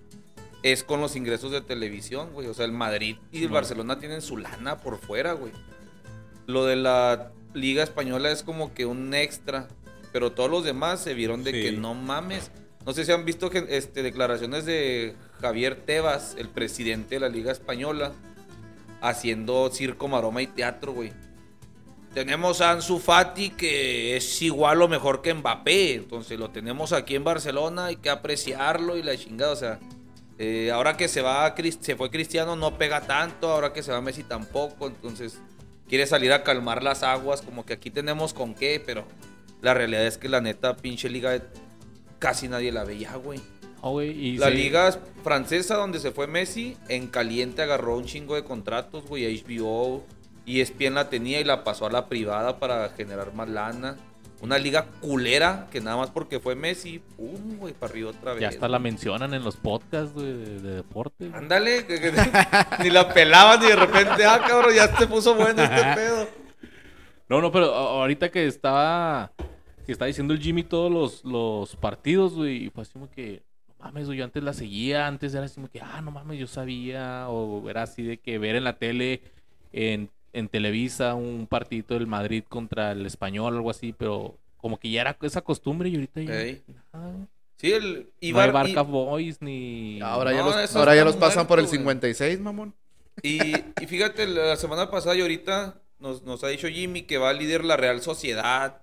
es 0.65 0.83
con 0.83 1.01
los 1.01 1.15
ingresos 1.15 1.53
de 1.53 1.61
televisión, 1.61 2.31
güey. 2.33 2.49
O 2.49 2.55
sea, 2.55 2.65
el 2.65 2.73
Madrid 2.73 3.19
y 3.31 3.45
el. 3.45 3.51
Barcelona 3.51 3.99
tienen 4.01 4.23
su 4.23 4.39
lana 4.39 4.79
por 4.79 4.99
fuera, 4.99 5.35
güey. 5.35 5.53
Lo 6.47 6.65
de 6.65 6.75
la 6.77 7.31
liga 7.53 7.83
española 7.85 8.31
es 8.33 8.43
como 8.43 8.73
que 8.75 8.87
un 8.87 9.13
extra. 9.15 9.69
Pero 10.11 10.33
todos 10.33 10.51
los 10.51 10.65
demás 10.65 11.01
se 11.01 11.13
vieron 11.13 11.45
de 11.45 11.53
Sí. 11.53 11.63
que 11.63 11.73
no 11.73 11.93
mames. 11.95 12.51
No 12.87 12.93
sé 12.95 13.05
si 13.05 13.13
han 13.13 13.25
visto 13.27 13.51
que, 13.51 13.67
este, 13.69 14.03
declaraciones 14.03 14.65
de 14.65 15.15
Javier 15.41 15.77
Tebas, 15.85 16.35
el 16.39 16.49
presidente 16.49 17.17
de 17.17 17.21
la 17.21 17.29
liga 17.29 17.53
española, 17.53 18.13
haciendo 19.03 19.71
circo, 19.71 20.09
maroma 20.09 20.41
y 20.41 20.47
teatro, 20.47 20.93
güey. 20.93 21.13
Tenemos 22.15 22.61
a 22.61 22.71
Ansu 22.71 23.01
Fati 23.01 23.51
que 23.51 24.17
es 24.17 24.41
igual 24.41 24.81
o 24.81 24.89
mejor 24.89 25.21
que 25.21 25.35
Mbappé. 25.35 25.95
Entonces 25.95 26.39
lo 26.39 26.51
tenemos 26.51 26.93
aquí 26.93 27.17
en 27.17 27.25
Barcelona, 27.25 27.87
hay 27.87 27.97
que 27.97 28.09
apreciarlo 28.09 28.97
y 28.97 29.03
la 29.03 29.17
chingada. 29.17 29.53
O 29.53 29.57
sea, 29.57 29.81
eh, 30.39 30.71
ahora 30.73 30.97
que 30.97 31.09
se 31.09 31.23
va 31.23 31.55
se 31.81 31.97
fue 31.97 32.11
Cristiano 32.11 32.57
no 32.57 32.77
pega 32.77 33.03
tanto, 33.03 33.51
ahora 33.51 33.73
que 33.73 33.83
se 33.83 33.93
va 33.93 34.01
Messi 34.01 34.23
tampoco. 34.23 34.89
Entonces 34.89 35.39
quiere 35.89 36.07
salir 36.07 36.33
a 36.33 36.43
calmar 36.43 36.83
las 36.83 37.03
aguas, 37.03 37.43
como 37.43 37.65
que 37.65 37.75
aquí 37.75 37.91
tenemos 37.91 38.35
con 38.35 38.55
qué, 38.55 38.83
pero 38.85 39.05
la 39.63 39.75
realidad 39.75 40.07
es 40.07 40.19
que 40.19 40.29
la 40.29 40.41
neta 40.41 40.77
pinche 40.77 41.09
liga 41.09 41.41
casi 42.19 42.49
nadie 42.49 42.73
la 42.73 42.85
veía, 42.85 43.15
güey. 43.17 43.41
Y 44.01 44.39
La 44.39 44.49
sí. 44.49 44.55
liga 44.55 44.99
francesa 45.23 45.77
donde 45.77 46.01
se 46.01 46.11
fue 46.11 46.27
Messi, 46.27 46.77
en 46.89 47.07
caliente 47.07 47.61
agarró 47.61 47.99
un 47.99 48.07
chingo 48.07 48.35
de 48.35 48.43
contratos, 48.43 49.05
güey, 49.07 49.27
HBO, 49.43 50.03
ESPN 50.47 50.95
la 50.95 51.11
tenía 51.11 51.41
y 51.41 51.45
la 51.45 51.65
pasó 51.65 51.87
a 51.87 51.91
la 51.91 52.09
privada 52.09 52.59
para 52.59 52.89
generar 52.91 53.35
más 53.35 53.49
lana. 53.49 53.97
Una 54.41 54.59
liga 54.59 54.87
culera 55.01 55.69
que 55.71 55.81
nada 55.81 55.97
más 55.97 56.11
porque 56.11 56.39
fue 56.39 56.55
Messi, 56.55 56.99
pum, 57.17 57.57
güey, 57.59 57.73
para 57.73 57.91
arriba 57.93 58.11
otra 58.11 58.33
vez. 58.33 58.43
Ya 58.43 58.49
hasta 58.49 58.69
la 58.69 58.79
mencionan 58.79 59.33
en 59.33 59.43
los 59.43 59.57
podcasts 59.57 60.15
de, 60.15 60.61
de 60.61 60.71
deporte. 60.77 61.31
Ándale, 61.33 61.87
que- 61.87 61.99
que- 62.01 62.13
ni 62.83 62.91
la 62.91 63.09
pelaban 63.13 63.63
y 63.63 63.67
de 63.69 63.77
repente, 63.77 64.25
ah, 64.27 64.41
cabrón, 64.47 64.75
ya 64.75 64.95
se 64.97 65.07
puso 65.07 65.35
bueno 65.35 65.63
este 65.63 65.83
pedo. 65.95 66.29
No, 67.29 67.41
no, 67.41 67.51
pero 67.51 67.73
ahorita 67.75 68.31
que 68.31 68.47
estaba 68.47 69.33
que 69.87 69.93
está 69.93 70.07
diciendo 70.07 70.33
el 70.35 70.41
Jimmy 70.41 70.63
todos 70.63 70.91
los, 70.91 71.25
los 71.25 71.77
partidos, 71.77 72.35
güey, 72.35 72.65
y 72.67 72.71
fue 72.71 72.83
así 72.83 72.93
como 72.93 73.11
que, 73.11 73.43
no 73.69 73.75
mames, 73.85 74.07
güey, 74.07 74.19
yo 74.19 74.25
antes 74.25 74.43
la 74.43 74.53
seguía, 74.55 75.07
antes 75.07 75.35
era 75.35 75.45
así 75.45 75.57
como 75.57 75.69
que, 75.69 75.81
ah, 75.81 76.01
no 76.03 76.11
mames, 76.11 76.39
yo 76.39 76.47
sabía, 76.47 77.29
o 77.29 77.69
era 77.69 77.83
así 77.83 78.03
de 78.03 78.17
que 78.19 78.39
ver 78.39 78.57
en 78.57 78.65
la 78.65 78.79
tele, 78.79 79.21
en, 79.73 80.09
en 80.35 80.49
Televisa, 80.49 81.15
un 81.15 81.47
partidito 81.47 81.95
del 81.95 82.07
Madrid 82.07 82.45
contra 82.49 82.93
el 82.93 83.07
Español, 83.07 83.55
algo 83.55 83.71
así, 83.71 83.93
pero 83.97 84.37
como 84.59 84.79
que 84.79 84.91
ya 84.91 85.01
era 85.03 85.17
esa 85.23 85.41
costumbre 85.41 85.89
y 85.89 85.95
ahorita 85.95 86.21
ya... 86.23 86.41
Ey. 86.43 86.63
nada, 86.93 87.13
güey. 87.13 87.27
Sí, 87.57 87.73
el 87.73 88.11
no 88.33 88.41
hay 88.41 88.51
Barca 88.51 88.81
y- 88.83 88.85
Boys 88.85 89.41
ni... 89.41 90.01
Ahora 90.03 90.33
ya 90.33 90.43
los, 90.43 90.77
ahora 90.77 90.95
ya 90.97 91.05
los 91.05 91.17
pasan 91.17 91.47
por 91.47 91.59
el 91.59 91.65
muerto, 91.65 91.83
güey. 91.85 91.95
56, 91.97 92.41
mamón. 92.41 92.75
Y, 93.23 93.39
y 93.81 93.87
fíjate, 93.87 94.27
la 94.27 94.57
semana 94.57 94.91
pasada 94.91 95.15
y 95.15 95.21
ahorita 95.23 95.81
nos, 96.01 96.23
nos 96.25 96.43
ha 96.45 96.49
dicho 96.49 96.69
Jimmy 96.69 97.03
que 97.03 97.17
va 97.17 97.31
a 97.31 97.33
líder 97.33 97.65
la 97.65 97.77
Real 97.77 98.03
Sociedad. 98.03 98.81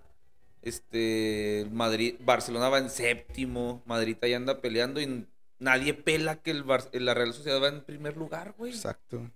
Este, 0.61 1.67
Madrid, 1.71 2.15
Barcelona 2.19 2.69
va 2.69 2.77
en 2.77 2.89
séptimo, 2.89 3.81
Madrid 3.85 4.15
ahí 4.21 4.33
anda 4.33 4.61
peleando 4.61 5.01
y 5.01 5.25
nadie 5.59 5.93
pela 5.93 6.35
que 6.37 6.51
el 6.51 6.63
Bar- 6.63 6.89
la 6.93 7.13
Real 7.13 7.33
Sociedad 7.33 7.61
va 7.61 7.67
en 7.67 7.81
primer 7.81 8.15
lugar, 8.15 8.53
güey. 8.57 8.71
Exacto. 8.71 9.29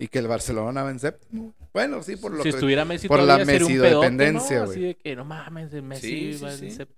Y 0.00 0.08
que 0.08 0.18
el 0.18 0.28
Barcelona 0.28 0.82
va 0.82 0.90
en 0.90 0.98
séptimo. 0.98 1.54
Bueno, 1.74 2.02
sí, 2.02 2.16
por 2.16 2.32
lo 2.32 2.38
si 2.42 2.44
que... 2.44 2.56
estuviera 2.56 2.84
Messi 2.84 3.06
por 3.06 3.20
la 3.22 3.44
pedote, 3.44 4.32
¿no? 4.32 4.40
güey. 4.40 4.56
Así 4.62 4.80
de 4.80 4.96
que 4.96 5.14
no 5.14 5.24
mames, 5.24 5.70
Messi 5.82 6.08
Sí, 6.08 6.34
sí, 6.38 6.44
va 6.44 6.52
en 6.52 6.58
sí. 6.58 6.70
sep- 6.70 6.88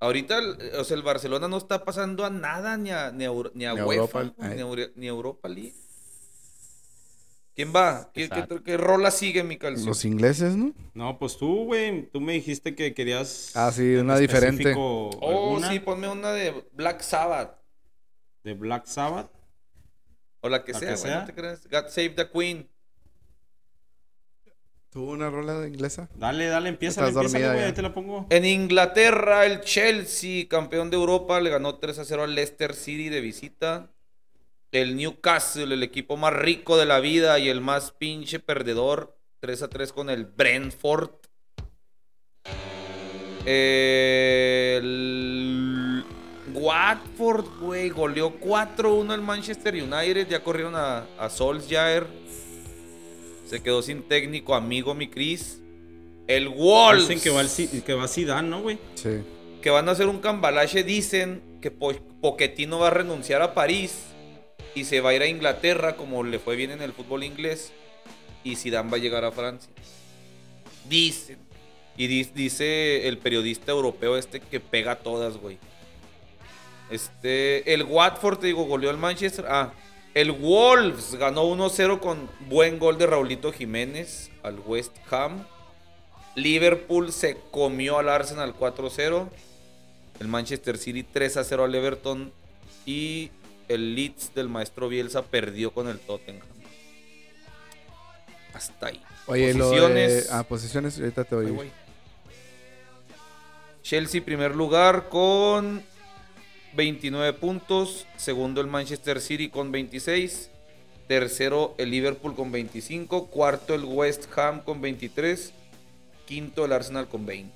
Ahorita, 0.00 0.38
el- 0.38 0.74
o 0.78 0.84
sea, 0.84 0.96
el 0.96 1.02
Barcelona 1.04 1.46
no 1.48 1.56
está 1.56 1.84
pasando 1.84 2.24
a 2.24 2.30
nada, 2.30 2.76
ni 2.76 2.90
a, 2.90 3.12
ni 3.12 3.24
a, 3.24 3.30
ni 3.54 3.64
a 3.64 3.72
Ni 3.74 3.80
UEFA, 3.80 4.20
Europa, 4.20 4.48
ni, 4.48 4.60
a 4.60 4.90
ni 4.96 5.06
a 5.06 5.10
Europa 5.10 5.48
League. 5.48 5.74
¿Quién 7.54 7.72
va? 7.74 8.10
¿Qué, 8.12 8.28
qué, 8.28 8.46
qué 8.64 8.76
rola 8.76 9.12
sigue, 9.12 9.44
mi 9.44 9.56
calcio? 9.56 9.86
Los 9.86 10.04
ingleses, 10.04 10.56
¿no? 10.56 10.72
No, 10.92 11.18
pues 11.20 11.36
tú, 11.36 11.66
güey, 11.66 12.10
tú 12.10 12.20
me 12.20 12.32
dijiste 12.32 12.74
que 12.74 12.94
querías... 12.94 13.52
Ah, 13.54 13.70
sí, 13.72 13.94
una 13.94 14.18
diferente. 14.18 14.74
Oh, 14.76 15.10
alguna 15.22 15.70
sí, 15.70 15.78
ponme 15.78 16.08
una 16.08 16.32
de 16.32 16.64
Black 16.72 17.00
Sabbath. 17.02 17.56
De 18.42 18.54
Black 18.54 18.86
Sabbath. 18.86 19.30
O 20.44 20.48
la 20.50 20.62
que 20.62 20.72
La 20.72 20.78
sea, 20.78 20.88
que 20.90 20.94
güey, 21.00 21.10
sea. 21.10 21.20
no 21.20 21.26
te 21.26 21.34
creas. 21.34 21.62
God 21.70 21.88
Save 21.88 22.10
the 22.10 22.28
Queen. 22.28 22.68
¿Tuvo 24.90 25.12
una 25.12 25.30
rola 25.30 25.58
de 25.58 25.68
inglesa? 25.68 26.10
Dale, 26.14 26.46
dale, 26.46 26.68
empieza, 26.68 27.00
Estás 27.00 27.16
empieza, 27.16 27.32
dormida 27.38 27.52
güey, 27.54 27.64
ahí 27.64 27.72
te 27.72 27.80
la 27.82 27.94
pongo. 27.94 28.26
En 28.28 28.44
Inglaterra, 28.44 29.46
el 29.46 29.62
Chelsea, 29.62 30.46
campeón 30.46 30.90
de 30.90 30.96
Europa, 30.96 31.40
le 31.40 31.48
ganó 31.48 31.76
3 31.78 31.98
a 31.98 32.04
0 32.04 32.24
al 32.24 32.34
Leicester 32.34 32.74
City 32.74 33.08
de 33.08 33.20
visita. 33.22 33.90
El 34.70 34.96
Newcastle, 34.96 35.72
el 35.72 35.82
equipo 35.82 36.18
más 36.18 36.34
rico 36.34 36.76
de 36.76 36.84
la 36.84 37.00
vida 37.00 37.38
y 37.38 37.48
el 37.48 37.62
más 37.62 37.90
pinche 37.92 38.38
perdedor, 38.38 39.16
3 39.40 39.62
a 39.62 39.68
3 39.68 39.92
con 39.94 40.10
el 40.10 40.26
Brentford. 40.26 41.10
El 44.84 45.73
Watford, 46.54 47.44
güey, 47.60 47.90
goleó 47.90 48.38
4-1 48.40 49.12
al 49.12 49.20
Manchester 49.22 49.74
United. 49.74 50.28
Ya 50.28 50.42
corrieron 50.42 50.74
a, 50.76 51.06
a 51.18 51.28
Solskjaer. 51.30 52.06
Se 53.46 53.62
quedó 53.62 53.82
sin 53.82 54.02
técnico, 54.02 54.54
amigo 54.54 54.94
mi 54.94 55.08
Chris. 55.08 55.60
El 56.26 56.48
Wolves 56.48 57.08
Dicen 57.08 57.20
que 57.22 57.30
va, 57.30 57.42
el, 57.42 57.82
que 57.82 57.92
va 57.94 58.08
Zidane, 58.08 58.48
¿no, 58.48 58.62
güey? 58.62 58.78
Sí. 58.94 59.10
que 59.60 59.68
van 59.70 59.88
a 59.88 59.92
hacer 59.92 60.06
un 60.06 60.20
cambalache, 60.20 60.82
dicen 60.82 61.42
que 61.60 61.70
Po- 61.70 61.92
Pochettino 62.22 62.78
va 62.78 62.86
a 62.88 62.90
renunciar 62.90 63.42
a 63.42 63.52
París 63.54 63.94
y 64.74 64.84
se 64.84 65.00
va 65.00 65.10
a 65.10 65.14
ir 65.14 65.20
a 65.22 65.26
Inglaterra 65.26 65.96
como 65.96 66.22
le 66.24 66.38
fue 66.38 66.56
bien 66.56 66.70
en 66.70 66.80
el 66.82 66.92
fútbol 66.92 67.24
inglés 67.24 67.72
y 68.42 68.56
Zidane 68.56 68.90
va 68.90 68.96
a 68.96 69.00
llegar 69.00 69.24
a 69.24 69.32
Francia. 69.32 69.70
Dicen. 70.88 71.38
Y 71.96 72.06
di- 72.08 72.24
dice 72.34 73.06
el 73.06 73.18
periodista 73.18 73.70
europeo 73.72 74.16
este 74.16 74.40
que 74.40 74.60
pega 74.60 74.96
todas, 74.96 75.36
güey. 75.36 75.58
Este, 76.94 77.74
el 77.74 77.82
Watford, 77.82 78.38
te 78.38 78.46
digo, 78.46 78.66
goleó 78.66 78.88
al 78.88 78.98
Manchester. 78.98 79.46
Ah, 79.48 79.72
el 80.14 80.30
Wolves 80.30 81.16
ganó 81.16 81.42
1-0 81.44 81.98
con 81.98 82.30
buen 82.48 82.78
gol 82.78 82.98
de 82.98 83.06
Raulito 83.08 83.52
Jiménez 83.52 84.30
al 84.44 84.60
West 84.60 84.92
Ham. 85.10 85.44
Liverpool 86.36 87.12
se 87.12 87.36
comió 87.50 87.98
al 87.98 88.08
Arsenal 88.08 88.54
4-0. 88.54 89.28
El 90.20 90.28
Manchester 90.28 90.78
City 90.78 91.04
3-0 91.04 91.64
al 91.64 91.74
Everton. 91.74 92.32
Y 92.86 93.32
el 93.66 93.96
Leeds 93.96 94.32
del 94.32 94.48
maestro 94.48 94.88
Bielsa 94.88 95.22
perdió 95.22 95.72
con 95.72 95.88
el 95.88 95.98
Tottenham. 95.98 96.46
Hasta 98.52 98.86
ahí. 98.86 99.02
Oye, 99.26 99.52
lo 99.52 99.70
de... 99.70 99.76
Posiciones. 99.78 100.30
Ah, 100.30 100.44
posiciones, 100.44 100.96
ahorita 100.96 101.24
te 101.24 101.34
güey. 101.34 101.72
Chelsea 103.82 104.24
primer 104.24 104.54
lugar 104.54 105.08
con 105.08 105.82
29 106.76 107.32
puntos. 107.34 108.06
Segundo 108.16 108.60
el 108.60 108.66
Manchester 108.66 109.20
City 109.20 109.48
con 109.48 109.70
26. 109.72 110.50
Tercero 111.08 111.74
el 111.78 111.90
Liverpool 111.90 112.34
con 112.34 112.50
25. 112.52 113.26
Cuarto 113.26 113.74
el 113.74 113.84
West 113.84 114.26
Ham 114.38 114.62
con 114.62 114.80
23. 114.80 115.52
Quinto 116.26 116.64
el 116.64 116.72
Arsenal 116.72 117.08
con 117.08 117.26
20. 117.26 117.52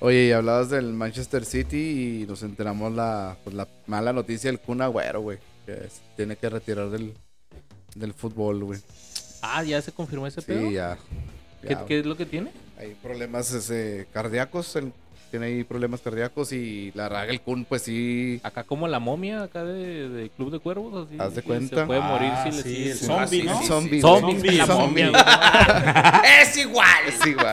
Oye, 0.00 0.26
y 0.26 0.32
hablabas 0.32 0.70
del 0.70 0.92
Manchester 0.92 1.44
City 1.44 2.20
y 2.22 2.26
nos 2.26 2.42
enteramos 2.42 2.92
la, 2.92 3.36
pues, 3.44 3.54
la 3.56 3.66
mala 3.86 4.12
noticia 4.12 4.50
del 4.50 4.60
Kun 4.60 4.80
Agüero, 4.82 5.20
güey. 5.20 5.38
Que 5.66 5.72
es- 5.72 6.00
tiene 6.16 6.36
que 6.36 6.48
retirar 6.48 6.90
del, 6.90 7.14
del 7.94 8.14
fútbol, 8.14 8.62
güey. 8.64 8.80
Ah, 9.42 9.62
ya 9.64 9.80
se 9.82 9.92
confirmó 9.92 10.26
ese 10.26 10.42
pedo. 10.42 10.68
Sí, 10.68 10.74
ya. 10.74 10.98
¿Qué, 11.62 11.68
ya. 11.70 11.84
qué 11.86 11.98
es 12.00 12.06
lo 12.06 12.16
que 12.16 12.26
tiene? 12.26 12.50
Hay 12.78 12.94
problemas 13.02 13.52
ese, 13.52 14.06
cardíacos, 14.12 14.76
el- 14.76 14.92
tiene 15.30 15.46
ahí 15.46 15.64
problemas 15.64 16.00
cardíacos 16.00 16.52
y 16.52 16.90
la 16.94 17.08
raga 17.08 17.30
el 17.30 17.40
Kun, 17.40 17.64
pues 17.64 17.82
sí. 17.82 18.40
Acá 18.42 18.64
como 18.64 18.88
la 18.88 18.98
momia 18.98 19.42
acá 19.44 19.64
de, 19.64 20.08
de 20.08 20.30
Club 20.30 20.50
de 20.50 20.58
Cuervos. 20.58 21.06
Así, 21.06 21.16
Haz 21.18 21.34
de 21.34 21.42
cuenta. 21.42 21.76
Se 21.80 21.86
puede 21.86 22.00
morir 22.00 22.30
Ah, 22.32 22.44
si 22.50 22.56
le 22.56 22.62
sí, 22.62 22.68
sigue- 22.74 22.90
el 22.92 22.98
sí. 22.98 23.04
zombie, 23.06 23.42
¿no? 23.44 23.62
Zombie, 23.62 24.00
Zombie, 24.00 24.32
Zombie, 24.32 24.52
la 24.52 24.66
zombie. 24.66 25.04
momia. 25.04 25.10
güey. 25.10 26.22
¡Es 26.42 26.56
igual! 26.56 27.04
Sí, 27.22 27.32
güey. 27.34 27.46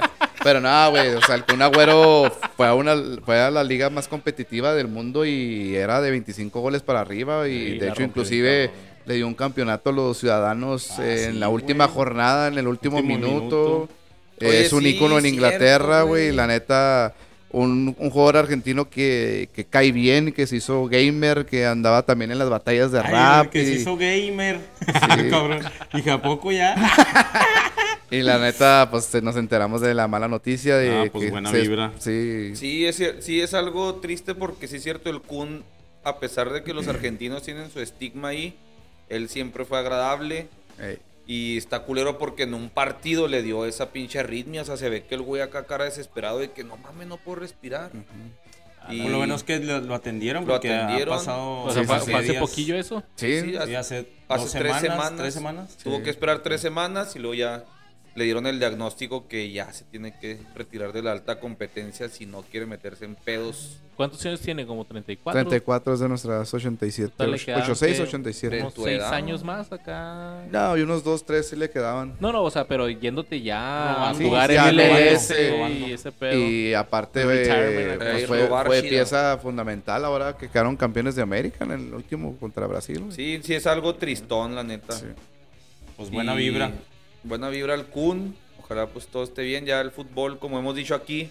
Pero 0.43 0.61
nada, 0.61 0.89
güey. 0.89 1.09
O 1.15 1.21
sea, 1.21 1.35
el 1.35 1.43
Kun 1.45 1.61
Agüero 1.61 2.31
fue 2.55 2.67
a, 2.67 2.73
una, 2.75 2.95
fue 3.25 3.39
a 3.41 3.49
la 3.51 3.63
liga 3.63 3.89
más 3.89 4.07
competitiva 4.07 4.73
del 4.73 4.87
mundo 4.87 5.25
y 5.25 5.75
era 5.75 6.01
de 6.01 6.11
25 6.11 6.59
goles 6.61 6.81
para 6.83 7.01
arriba. 7.01 7.47
Y 7.47 7.73
Sí, 7.73 7.77
de 7.79 7.89
hecho, 7.89 8.03
inclusive 8.03 8.69
le 9.05 9.13
dio 9.15 9.27
un 9.27 9.33
campeonato 9.35 9.89
a 9.89 9.93
los 9.93 10.17
ciudadanos 10.17 10.91
Ah, 10.99 11.03
eh, 11.05 11.25
en 11.29 11.39
la 11.39 11.49
última 11.49 11.85
güey. 11.85 11.95
jornada, 11.95 12.47
en 12.47 12.57
el 12.57 12.67
último, 12.67 12.97
Último 12.97 13.15
minuto. 13.17 13.39
minuto. 13.39 13.89
Eh, 14.39 14.47
Oye, 14.49 14.61
es 14.65 14.73
un 14.73 14.83
sí, 14.83 14.89
ícono 14.89 15.15
en 15.17 15.21
cierto, 15.23 15.35
Inglaterra, 15.35 16.01
güey. 16.01 16.31
La 16.31 16.45
neta, 16.45 17.13
un, 17.51 17.95
un 17.97 18.09
jugador 18.09 18.37
argentino 18.37 18.89
que, 18.89 19.49
que 19.53 19.65
cae 19.65 19.91
bien, 19.91 20.31
que 20.33 20.45
se 20.47 20.57
hizo 20.57 20.85
gamer, 20.87 21.45
que 21.45 21.65
andaba 21.65 22.03
también 22.03 22.31
en 22.31 22.39
las 22.39 22.49
batallas 22.49 22.91
de 22.91 22.99
Ay, 22.99 23.11
rap. 23.11 23.49
que 23.49 23.65
se 23.65 23.71
hizo 23.73 23.95
gamer. 23.95 24.59
Sí. 24.79 24.93
Cabrón. 25.29 25.61
Dije, 25.93 26.11
¿a 26.11 26.21
poco 26.21 26.51
ya? 26.51 26.75
Y 28.11 28.21
la 28.21 28.37
neta, 28.37 28.87
pues 28.91 29.13
eh, 29.15 29.21
nos 29.21 29.35
enteramos 29.35 29.81
de 29.81 29.93
la 29.95 30.07
mala 30.07 30.27
noticia 30.27 30.77
de 30.77 30.91
Ah, 30.91 31.09
pues, 31.11 31.25
que 31.25 31.31
buena 31.31 31.49
se- 31.49 31.61
vibra. 31.61 31.91
Sí, 31.97 32.51
Sí 32.55 32.85
es, 32.85 33.01
sí, 33.19 33.41
es 33.41 33.53
algo 33.55 33.95
triste 33.95 34.35
porque 34.35 34.67
sí 34.67 34.75
es 34.75 34.83
cierto, 34.83 35.09
el 35.09 35.21
Kun, 35.21 35.63
a 36.03 36.19
pesar 36.19 36.51
de 36.53 36.63
que 36.63 36.73
los 36.75 36.87
argentinos 36.87 37.41
tienen 37.41 37.71
su 37.71 37.79
estigma 37.81 38.27
ahí, 38.29 38.55
él 39.09 39.27
siempre 39.27 39.65
fue 39.65 39.79
agradable. 39.79 40.47
Y 41.27 41.57
está 41.57 41.79
culero 41.83 42.17
porque 42.19 42.43
en 42.43 42.53
un 42.53 42.69
partido 42.69 43.27
le 43.27 43.41
dio 43.41 43.65
esa 43.65 43.89
pinche 43.91 44.19
arritmia. 44.19 44.61
O 44.61 44.65
sea, 44.65 44.77
se 44.77 44.89
ve 44.89 45.03
que 45.05 45.15
el 45.15 45.21
güey 45.21 45.41
acá 45.41 45.65
cara 45.65 45.85
desesperado 45.85 46.39
de 46.39 46.51
que 46.51 46.63
no 46.63 46.77
mames, 46.77 47.07
no 47.07 47.17
puedo 47.17 47.37
respirar. 47.37 47.89
Y- 48.91 49.01
Por 49.01 49.09
lo 49.11 49.19
menos 49.19 49.43
que 49.43 49.57
lo, 49.59 49.79
lo 49.81 49.95
atendieron 49.95 50.45
Lo 50.45 50.53
porque 50.53 50.71
atendieron. 50.71 51.15
ha 51.15 51.17
pasado... 51.17 51.63
O 51.63 51.71
sea, 51.71 51.83
Sí, 51.83 51.91
hace 52.13 52.31
días. 52.33 52.41
poquillo 52.43 52.75
eso. 52.77 53.01
Sí, 53.15 53.41
Sí, 53.41 53.55
hace, 53.57 53.75
Hace 53.75 54.05
dos 54.27 54.51
tres 54.51 54.53
semanas, 54.53 54.81
semanas. 54.81 55.13
tres 55.17 55.33
semanas. 55.33 55.77
Tuvo 55.83 56.03
que 56.03 56.11
esperar 56.11 56.43
tres 56.43 56.61
semanas 56.61 57.15
y 57.15 57.19
luego 57.19 57.33
ya 57.33 57.63
le 58.15 58.23
dieron 58.23 58.47
el 58.47 58.59
diagnóstico 58.59 59.27
que 59.27 59.51
ya 59.51 59.71
se 59.73 59.83
tiene 59.83 60.17
que 60.19 60.39
retirar 60.55 60.93
de 60.93 61.03
la 61.03 61.11
alta 61.11 61.39
competencia 61.39 62.07
si 62.07 62.25
no 62.25 62.43
quiere 62.43 62.65
meterse 62.65 63.03
en 63.03 63.15
pedos. 63.15 63.81
¿Cuántos 63.97 64.25
años 64.25 64.39
tiene? 64.41 64.65
¿Como 64.65 64.85
34? 64.85 65.41
34 65.41 65.93
es 65.93 65.99
de 65.99 66.05
87. 66.07 67.13
Sea, 67.17 67.27
le 67.27 67.37
quedaron, 67.37 67.63
86, 67.71 67.97
¿qué? 67.97 68.03
87. 68.03 68.59
Unos 68.61 68.73
tu 68.73 68.83
seis 68.83 68.99
edad, 68.99 69.13
años 69.13 69.41
¿no? 69.41 69.47
más 69.47 69.71
acá. 69.71 70.43
No, 70.49 70.77
y 70.77 70.81
unos 70.81 71.03
2, 71.03 71.25
3 71.25 71.47
sí 71.49 71.55
le 71.55 71.69
quedaban. 71.69 72.15
No, 72.19 72.31
no, 72.31 72.43
o 72.43 72.51
sea, 72.51 72.65
pero 72.67 72.89
yéndote 72.89 73.41
ya 73.41 73.91
a 73.91 73.95
Robando. 74.13 74.25
jugar 74.25 74.49
Sí, 74.49 74.53
ya 74.55 74.71
MLS 74.71 75.51
robando. 75.51 75.87
y 75.87 75.91
ese 75.91 76.11
pedo. 76.11 76.33
Y 76.39 76.73
aparte 76.73 77.21
eh, 77.21 77.25
pues, 77.97 78.23
eh, 78.23 78.27
fue, 78.27 78.47
fue 78.65 78.83
pieza 78.83 79.37
fundamental 79.41 80.03
ahora 80.05 80.37
que 80.37 80.49
quedaron 80.49 80.75
campeones 80.77 81.15
de 81.15 81.21
América 81.21 81.63
en 81.65 81.71
el 81.71 81.93
último 81.93 82.35
contra 82.37 82.65
Brasil. 82.67 82.99
güey. 82.99 83.11
Sí, 83.11 83.39
sí 83.43 83.53
es 83.53 83.67
algo 83.67 83.95
tristón, 83.95 84.55
la 84.55 84.63
neta. 84.63 84.93
Sí. 84.93 85.05
Pues 85.97 86.11
buena 86.11 86.33
Y 86.35 86.37
vibra. 86.49 86.71
Buena 87.25 87.49
vibra 87.49 87.73
al 87.73 87.87
Kun. 87.87 88.35
Ojalá 88.59 88.87
pues 88.87 89.07
todo 89.07 89.23
esté 89.23 89.41
bien. 89.43 89.65
Ya 89.65 89.81
el 89.81 89.91
fútbol, 89.91 90.39
como 90.39 90.57
hemos 90.59 90.75
dicho 90.75 90.95
aquí, 90.95 91.29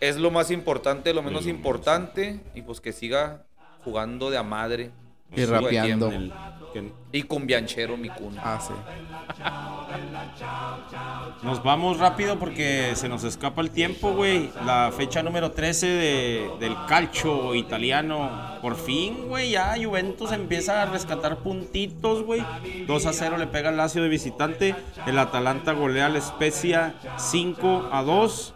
es 0.00 0.16
lo 0.16 0.30
más 0.30 0.50
importante, 0.50 1.14
lo 1.14 1.22
menos 1.22 1.46
importante. 1.46 2.40
Y 2.54 2.62
pues 2.62 2.80
que 2.80 2.92
siga 2.92 3.44
jugando 3.84 4.30
de 4.30 4.36
a 4.38 4.42
madre. 4.42 4.90
Y 5.34 5.44
rapeando. 5.44 6.10
El- 6.10 6.32
que- 6.72 6.92
Y 7.12 7.22
cumbianchero, 7.24 7.96
mi 7.96 8.08
Kun. 8.08 8.36
Ah, 8.42 8.58
sí. 8.60 8.72
Nos 11.42 11.62
vamos 11.62 11.98
rápido 11.98 12.38
porque 12.38 12.92
se 12.94 13.08
nos 13.08 13.24
escapa 13.24 13.60
el 13.60 13.70
tiempo, 13.70 14.12
güey. 14.12 14.50
La 14.64 14.90
fecha 14.96 15.22
número 15.22 15.50
13 15.52 15.86
de- 15.86 16.50
del 16.60 16.74
calcio 16.88 17.54
italiano. 17.54 18.30
Por 18.62 18.76
fin, 18.76 19.26
güey, 19.28 19.50
ya 19.50 19.74
Juventus 19.82 20.32
empieza 20.32 20.82
a 20.82 20.86
rescatar 20.86 21.38
puntitos, 21.38 22.22
güey. 22.24 22.42
2 22.86 23.06
a 23.06 23.12
0 23.12 23.36
le 23.36 23.46
pega 23.48 23.68
al 23.70 23.76
Lazio 23.76 24.02
de 24.02 24.08
visitante. 24.08 24.74
El 25.06 25.18
Atalanta 25.18 25.72
golea 25.72 26.06
al 26.06 26.20
Spezia 26.22 26.94
5 27.18 27.88
a 27.92 28.02
2. 28.02 28.54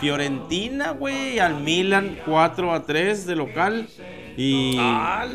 Fiorentina, 0.00 0.92
güey, 0.92 1.38
al 1.40 1.60
Milan 1.60 2.18
4 2.24 2.72
a 2.72 2.84
3 2.84 3.26
de 3.26 3.36
local. 3.36 3.88
Y 4.36 4.76
¡Ah, 4.78 5.26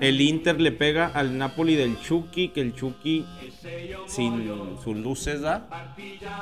el 0.00 0.20
Inter 0.20 0.60
le 0.60 0.72
pega 0.72 1.06
al 1.06 1.36
Napoli 1.36 1.74
del 1.74 2.00
Chucky, 2.00 2.48
que 2.48 2.60
el 2.60 2.74
Chucky 2.74 3.26
sin 4.06 4.76
sus 4.82 4.96
luces 4.96 5.40
da. 5.42 5.68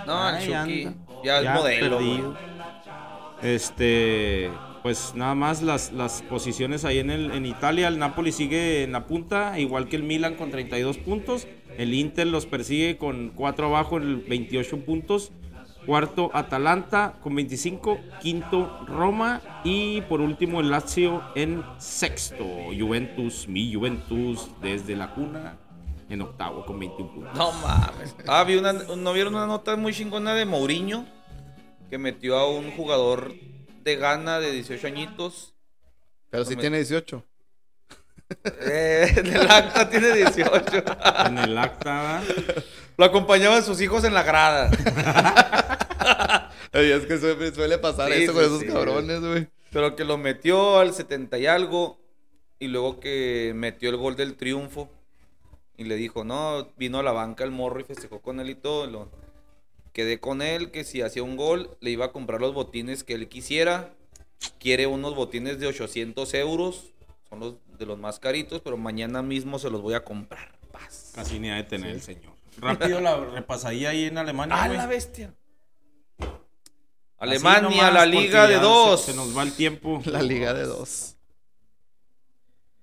No, 0.06 0.30
el 0.30 0.38
Chucky. 0.38 0.84
anda. 0.84 0.94
Ya 1.24 1.40
es 1.40 1.50
modelo. 1.50 2.36
Este, 3.42 4.50
pues 4.82 5.14
nada 5.14 5.34
más 5.34 5.62
las, 5.62 5.92
las 5.92 6.22
posiciones 6.22 6.84
ahí 6.84 6.98
en, 6.98 7.10
el, 7.10 7.30
en 7.32 7.46
Italia. 7.46 7.88
El 7.88 7.98
Napoli 7.98 8.32
sigue 8.32 8.84
en 8.84 8.92
la 8.92 9.06
punta, 9.06 9.58
igual 9.58 9.88
que 9.88 9.96
el 9.96 10.02
Milan 10.02 10.34
con 10.34 10.50
32 10.50 10.98
puntos. 10.98 11.46
El 11.76 11.94
Inter 11.94 12.26
los 12.26 12.46
persigue 12.46 12.96
con 12.98 13.30
4 13.34 13.66
abajo 13.66 13.96
en 13.96 14.24
28 14.28 14.84
puntos. 14.84 15.32
Cuarto 15.86 16.30
Atalanta 16.32 17.14
con 17.22 17.34
25. 17.34 17.98
Quinto 18.20 18.84
Roma. 18.86 19.40
Y 19.64 20.02
por 20.02 20.20
último 20.20 20.60
el 20.60 20.70
Lazio 20.70 21.22
en 21.34 21.64
sexto. 21.78 22.44
Juventus, 22.78 23.48
mi 23.48 23.72
Juventus 23.72 24.50
desde 24.60 24.96
la 24.96 25.14
cuna 25.14 25.58
en 26.08 26.22
octavo 26.22 26.66
con 26.66 26.78
21 26.78 27.12
puntos. 27.12 27.34
No 27.34 27.52
mames. 27.52 28.14
Ah, 28.26 28.44
vi 28.44 28.56
una, 28.56 28.72
¿no 28.72 29.12
vieron 29.12 29.34
una 29.34 29.46
nota 29.46 29.76
muy 29.76 29.92
chingona 29.92 30.34
de 30.34 30.44
Mourinho? 30.44 31.06
Que 31.88 31.98
metió 31.98 32.36
a 32.36 32.50
un 32.50 32.70
jugador 32.72 33.32
de 33.82 33.96
Ghana 33.96 34.40
de 34.40 34.50
18 34.52 34.86
añitos. 34.86 35.54
Pero 36.30 36.44
si 36.44 36.56
tiene 36.56 36.76
18. 36.78 37.24
Eh, 38.62 39.12
en 39.16 39.26
el 39.26 39.50
acta 39.50 39.88
tiene 39.90 40.12
18. 40.14 40.84
En 41.26 41.38
el 41.38 41.58
acta. 41.58 42.22
¿verdad? 42.26 42.64
Lo 42.96 43.04
acompañaban 43.04 43.62
sus 43.62 43.80
hijos 43.80 44.04
en 44.04 44.14
la 44.14 44.22
grada. 44.22 44.70
Ay, 46.72 46.90
es 46.92 47.06
que 47.06 47.18
suele, 47.18 47.52
suele 47.52 47.78
pasar 47.78 48.12
Sí, 48.12 48.24
eso 48.24 48.32
con 48.32 48.42
sí, 48.42 48.46
esos 48.46 48.60
sí, 48.60 48.66
cabrones, 48.68 49.20
güey. 49.20 49.48
Pero 49.72 49.96
que 49.96 50.04
lo 50.04 50.18
metió 50.18 50.78
al 50.78 50.92
70 50.94 51.38
y 51.38 51.46
algo. 51.46 51.98
Y 52.58 52.68
luego 52.68 53.00
que 53.00 53.52
metió 53.54 53.90
el 53.90 53.96
gol 53.96 54.16
del 54.16 54.36
triunfo. 54.36 54.90
Y 55.76 55.84
le 55.84 55.96
dijo, 55.96 56.24
no, 56.24 56.68
vino 56.76 56.98
a 56.98 57.02
la 57.02 57.12
banca 57.12 57.42
el 57.44 57.50
morro 57.50 57.80
y 57.80 57.84
festejó 57.84 58.20
con 58.20 58.38
él 58.40 58.50
y 58.50 58.54
todo. 58.54 58.86
lo- 58.86 59.10
Quedé 59.92 60.20
con 60.20 60.40
él 60.42 60.70
que 60.70 60.84
si 60.84 61.02
hacía 61.02 61.22
un 61.22 61.36
gol 61.36 61.76
le 61.80 61.90
iba 61.90 62.04
a 62.06 62.12
comprar 62.12 62.40
los 62.40 62.54
botines 62.54 63.02
que 63.02 63.14
él 63.14 63.28
quisiera. 63.28 63.90
Quiere 64.58 64.86
unos 64.86 65.14
botines 65.16 65.58
de 65.58 65.66
800 65.66 66.32
euros. 66.34 66.92
Son 67.28 67.40
los 67.40 67.54
de 67.80 67.86
los 67.86 67.98
más 67.98 68.20
caritos, 68.20 68.60
pero 68.62 68.76
mañana 68.76 69.22
mismo 69.22 69.58
se 69.58 69.70
los 69.70 69.80
voy 69.82 69.94
a 69.94 70.04
comprar. 70.04 70.52
Paz. 70.70 71.10
Casi 71.16 71.40
ni 71.40 71.50
ha 71.50 71.56
de 71.56 71.64
tener 71.64 71.90
el 71.90 72.00
señor. 72.02 72.32
Rápido 72.58 73.00
la 73.00 73.16
repasadilla 73.18 73.90
ahí 73.90 74.04
en 74.04 74.18
Alemania. 74.18 74.62
¡A 74.62 74.66
güey. 74.68 74.78
la 74.78 74.86
bestia! 74.86 75.34
Alemania, 77.18 77.68
nomás, 77.68 77.92
la 77.92 78.06
liga 78.06 78.46
de 78.46 78.56
dos. 78.58 79.00
Se, 79.00 79.10
se 79.12 79.16
nos 79.16 79.36
va 79.36 79.42
el 79.42 79.52
tiempo. 79.52 80.00
La 80.06 80.22
liga 80.22 80.54
de 80.54 80.64
dos. 80.64 81.16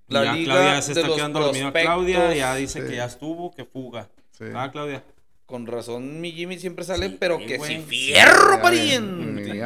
La 0.08 0.24
ya 0.24 0.32
liga 0.32 0.54
Claudia 0.54 0.82
se 0.82 0.94
de 0.94 1.00
está 1.00 1.06
los 1.08 1.16
quedando 1.16 1.40
dormida. 1.40 1.72
Claudia 1.72 2.34
ya 2.34 2.54
dice 2.54 2.82
Sí. 2.82 2.88
que 2.88 2.96
ya 2.96 3.04
estuvo, 3.06 3.54
que 3.54 3.64
fuga. 3.64 4.08
Sí. 4.30 4.44
Ah, 4.54 4.70
Claudia. 4.72 5.02
Con 5.46 5.66
razón, 5.66 6.20
mi 6.20 6.32
Jimmy 6.32 6.58
siempre 6.58 6.84
sale, 6.84 7.08
Sí, 7.08 7.16
pero 7.18 7.38
que 7.38 7.58
si 7.60 7.78
fierro, 7.78 8.60
pariente. 8.60 9.62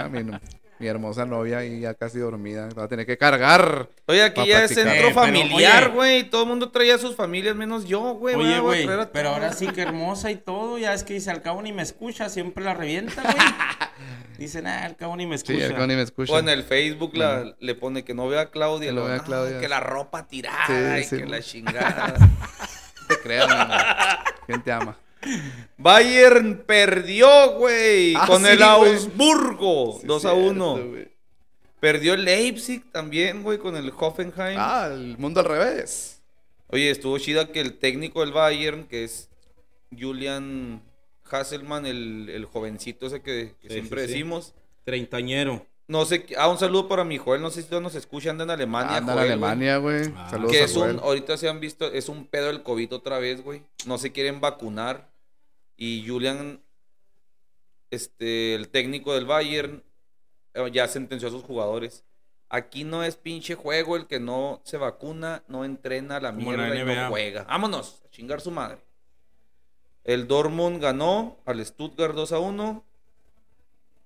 Mi, 0.82 0.88
hermosa 0.88 1.24
novia 1.24 1.64
y 1.64 1.80
ya 1.80 1.94
casi 1.94 2.18
dormida. 2.18 2.68
Va 2.78 2.84
a 2.84 2.88
tener 2.88 3.06
que 3.06 3.16
cargar. 3.16 3.88
Oye, 4.06 4.22
aquí 4.22 4.46
ya 4.46 4.64
es 4.64 4.72
practicar. 4.72 4.84
centro 4.94 4.94
Eh, 4.94 5.12
pero, 5.12 5.14
familiar, 5.14 5.84
oye. 5.84 5.94
güey. 5.94 6.30
Todo 6.30 6.42
el 6.42 6.48
mundo 6.48 6.70
traía 6.70 6.96
a 6.96 6.98
sus 6.98 7.14
familias, 7.16 7.54
menos 7.56 7.84
yo, 7.86 8.14
güey. 8.14 8.34
Oye, 8.34 8.44
voy 8.46 8.54
a 8.54 8.60
güey, 8.60 8.84
traer 8.84 9.00
a 9.00 9.12
pero 9.12 9.30
todos. 9.30 9.42
ahora 9.42 9.52
sí 9.54 9.66
que 9.68 9.82
hermosa 9.82 10.30
y 10.30 10.36
todo. 10.36 10.78
Ya 10.78 10.92
es 10.94 11.04
que 11.04 11.14
dice, 11.14 11.30
al 11.30 11.42
cabo 11.42 11.62
ni 11.62 11.72
me 11.72 11.82
escucha, 11.82 12.28
siempre 12.28 12.64
la 12.64 12.74
revienta, 12.74 13.22
güey. 13.22 13.34
Dicen, 14.38 14.66
ah, 14.66 14.84
al 14.84 14.96
cabo 14.96 15.16
ni 15.16 15.26
me 15.26 15.38
Sí, 15.38 15.44
escucha. 15.52 15.66
el 15.66 15.76
Connie 15.76 15.94
me 15.96 16.02
escucha. 16.02 16.32
O 16.32 16.38
en 16.38 16.48
el 16.48 16.64
Facebook 16.64 17.12
la- 17.16 17.54
le 17.60 17.74
pone 17.76 18.02
que 18.04 18.12
no 18.14 18.26
vea 18.28 18.40
a 18.40 18.50
Claudia. 18.50 18.88
Que 18.88 18.92
no 18.94 19.00
luego, 19.02 19.08
vea 19.08 19.16
a 19.16 19.18
"No, 19.18 19.24
Claudia". 19.24 19.60
Que 19.60 19.68
la 19.68 19.78
ropa 19.80 20.26
tirada 20.26 20.66
Sí, 20.66 20.72
y 21.00 21.04
sí, 21.04 21.10
que 21.10 21.16
güey. 21.18 21.30
la 21.30 21.40
chingada. 21.42 22.14
te 23.08 23.18
creas, 23.22 23.46
mi 23.46 23.54
amor. 23.54 23.76
¿Quién 24.46 24.62
te 24.62 24.72
ama? 24.72 24.96
Bayern 25.78 26.64
perdió, 26.66 27.52
güey. 27.58 28.14
Ah, 28.16 28.26
con 28.26 28.42
sí, 28.42 28.48
el. 28.50 28.62
Augsburgo. 28.62 29.98
Sí, 30.00 30.06
2 30.06 30.24
a 30.24 30.30
cierto, 30.32 30.50
1. 30.50 30.86
güey. 30.88 31.12
Perdió 31.80 32.14
el 32.14 32.24
Leipzig 32.24 32.90
también, 32.92 33.42
güey, 33.42 33.58
con 33.58 33.76
el 33.76 33.92
Hoffenheim. 33.96 34.56
Ah, 34.58 34.88
el 34.92 35.18
mundo 35.18 35.40
al 35.40 35.46
revés. 35.46 36.20
Oye, 36.68 36.90
estuvo 36.90 37.18
chida 37.18 37.48
que 37.48 37.60
el 37.60 37.74
técnico 37.78 38.20
del 38.20 38.32
Bayern, 38.32 38.84
que 38.84 39.04
es 39.04 39.28
Julian 39.98 40.80
Hasselman, 41.30 41.84
el, 41.86 42.28
el 42.28 42.44
jovencito 42.44 43.06
ese 43.06 43.20
que, 43.20 43.54
que 43.60 43.68
Sí, 43.68 43.74
siempre 43.74 44.02
sí, 44.02 44.06
sí. 44.06 44.12
decimos. 44.12 44.54
Treintañero. 44.84 45.66
No 45.88 46.04
sé, 46.06 46.24
ah, 46.38 46.48
un 46.48 46.58
saludo 46.58 46.88
para 46.88 47.04
mi 47.04 47.18
Joel, 47.18 47.42
no 47.42 47.50
sé 47.50 47.60
si 47.62 47.68
todavía 47.68 47.88
nos 47.88 47.94
escucha, 47.96 48.30
anda 48.30 48.44
en 48.44 48.50
Alemania. 48.50 48.96
Anda 48.98 49.12
en 49.14 49.18
Alemania, 49.18 49.76
güey. 49.78 50.10
Ah. 50.16 50.28
Saludos. 50.30 50.52
Que 50.52 50.60
a 50.62 50.64
es 50.64 50.74
un, 50.76 50.82
Joel. 50.82 50.98
ahorita 51.02 51.36
se 51.36 51.48
han 51.48 51.60
visto, 51.60 51.92
es 51.92 52.08
un 52.08 52.26
pedo 52.26 52.48
el 52.50 52.62
COVID 52.62 52.94
otra 52.94 53.18
vez, 53.18 53.42
güey. 53.42 53.62
No 53.86 53.98
se 53.98 54.12
quieren 54.12 54.40
vacunar. 54.40 55.10
Y 55.84 56.06
Julian, 56.06 56.62
este, 57.90 58.54
el 58.54 58.68
técnico 58.68 59.14
del 59.14 59.26
Bayern, 59.26 59.82
eh, 60.54 60.70
ya 60.72 60.86
sentenció 60.86 61.26
a 61.26 61.32
sus 61.32 61.42
jugadores. 61.42 62.04
Aquí 62.48 62.84
no 62.84 63.02
es 63.02 63.16
pinche 63.16 63.56
juego, 63.56 63.96
el 63.96 64.06
que 64.06 64.20
no 64.20 64.60
se 64.62 64.76
vacuna, 64.76 65.42
no 65.48 65.64
entrena 65.64 66.20
la 66.20 66.32
Como 66.32 66.52
la 66.52 66.68
mierda 66.68 66.92
y 66.92 66.96
no 66.96 67.08
juega. 67.08 67.42
Vámonos, 67.42 68.00
a 68.06 68.10
chingar 68.10 68.40
su 68.40 68.52
madre. 68.52 68.78
El 70.04 70.28
Dortmund 70.28 70.80
ganó 70.80 71.38
al 71.46 71.66
Stuttgart 71.66 72.14
2 72.14 72.30
a 72.30 72.38
1. 72.38 72.84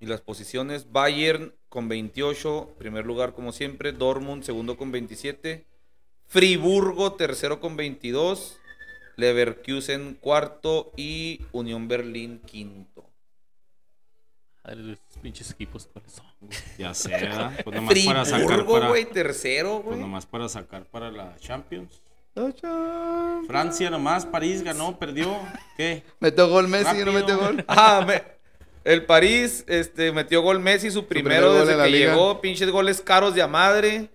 Y 0.01 0.07
las 0.07 0.23
posiciones, 0.23 0.91
Bayern 0.91 1.53
con 1.69 1.91
28, 1.91 2.77
primer 2.79 3.05
lugar 3.05 3.35
como 3.35 3.53
siempre, 3.53 3.93
Dortmund 3.93 4.45
segundo 4.45 4.79
con 4.79 4.93
27, 4.93 5.67
Friburgo 6.25 7.13
tercero 7.17 7.61
con 7.61 7.77
22, 7.77 8.61
Leverkusen 9.17 10.15
cuarto 10.21 10.93
y 10.97 11.41
Unión 11.53 11.89
Berlín 11.89 12.41
quinto. 12.47 13.05
Madre, 14.65 14.83
Los 14.83 14.99
pinches 15.23 15.51
equipos, 15.51 15.89
¿cuáles 15.93 16.13
son? 16.13 16.27
Ya 16.79 16.93
sé, 16.95 17.11
¿verdad? 17.11 17.53
Pues 17.65 17.77
nomás 17.77 17.95
para 18.05 18.25
sacar 18.25 18.67
para, 18.67 18.89
güey, 18.89 19.05
tercero, 19.07 19.75
pues 19.77 19.87
güey. 19.87 20.01
nomás 20.01 20.27
para 20.27 20.49
sacar 20.49 20.85
para 20.85 21.11
la 21.11 21.37
Champions. 21.39 22.03
Francia 23.47 23.89
nomás, 23.91 24.27
París 24.27 24.63
ganó, 24.63 24.99
perdió. 24.99 25.35
¿Qué? 25.77 26.03
Metió 26.21 26.49
gol 26.49 26.69
Messi 26.69 26.97
y 26.97 27.05
no 27.05 27.13
Rápido. 27.13 27.13
metió 27.21 27.39
gol. 27.39 27.65
Ah, 27.69 28.05
me- 28.07 28.23
el 28.85 29.05
París 29.05 29.65
este, 29.67 30.13
metió 30.13 30.43
gol 30.43 30.61
Messi, 30.61 30.91
su 30.91 31.07
primero 31.07 31.49
primer 31.49 31.67
desde 31.67 31.77
la 31.79 31.85
que 31.85 31.91
liga. 31.91 32.13
llegó, 32.13 32.41
pinches 32.41 32.71
goles 32.71 33.01
caros 33.01 33.35
de 33.35 33.43
a 33.43 33.49
madre. 33.49 34.11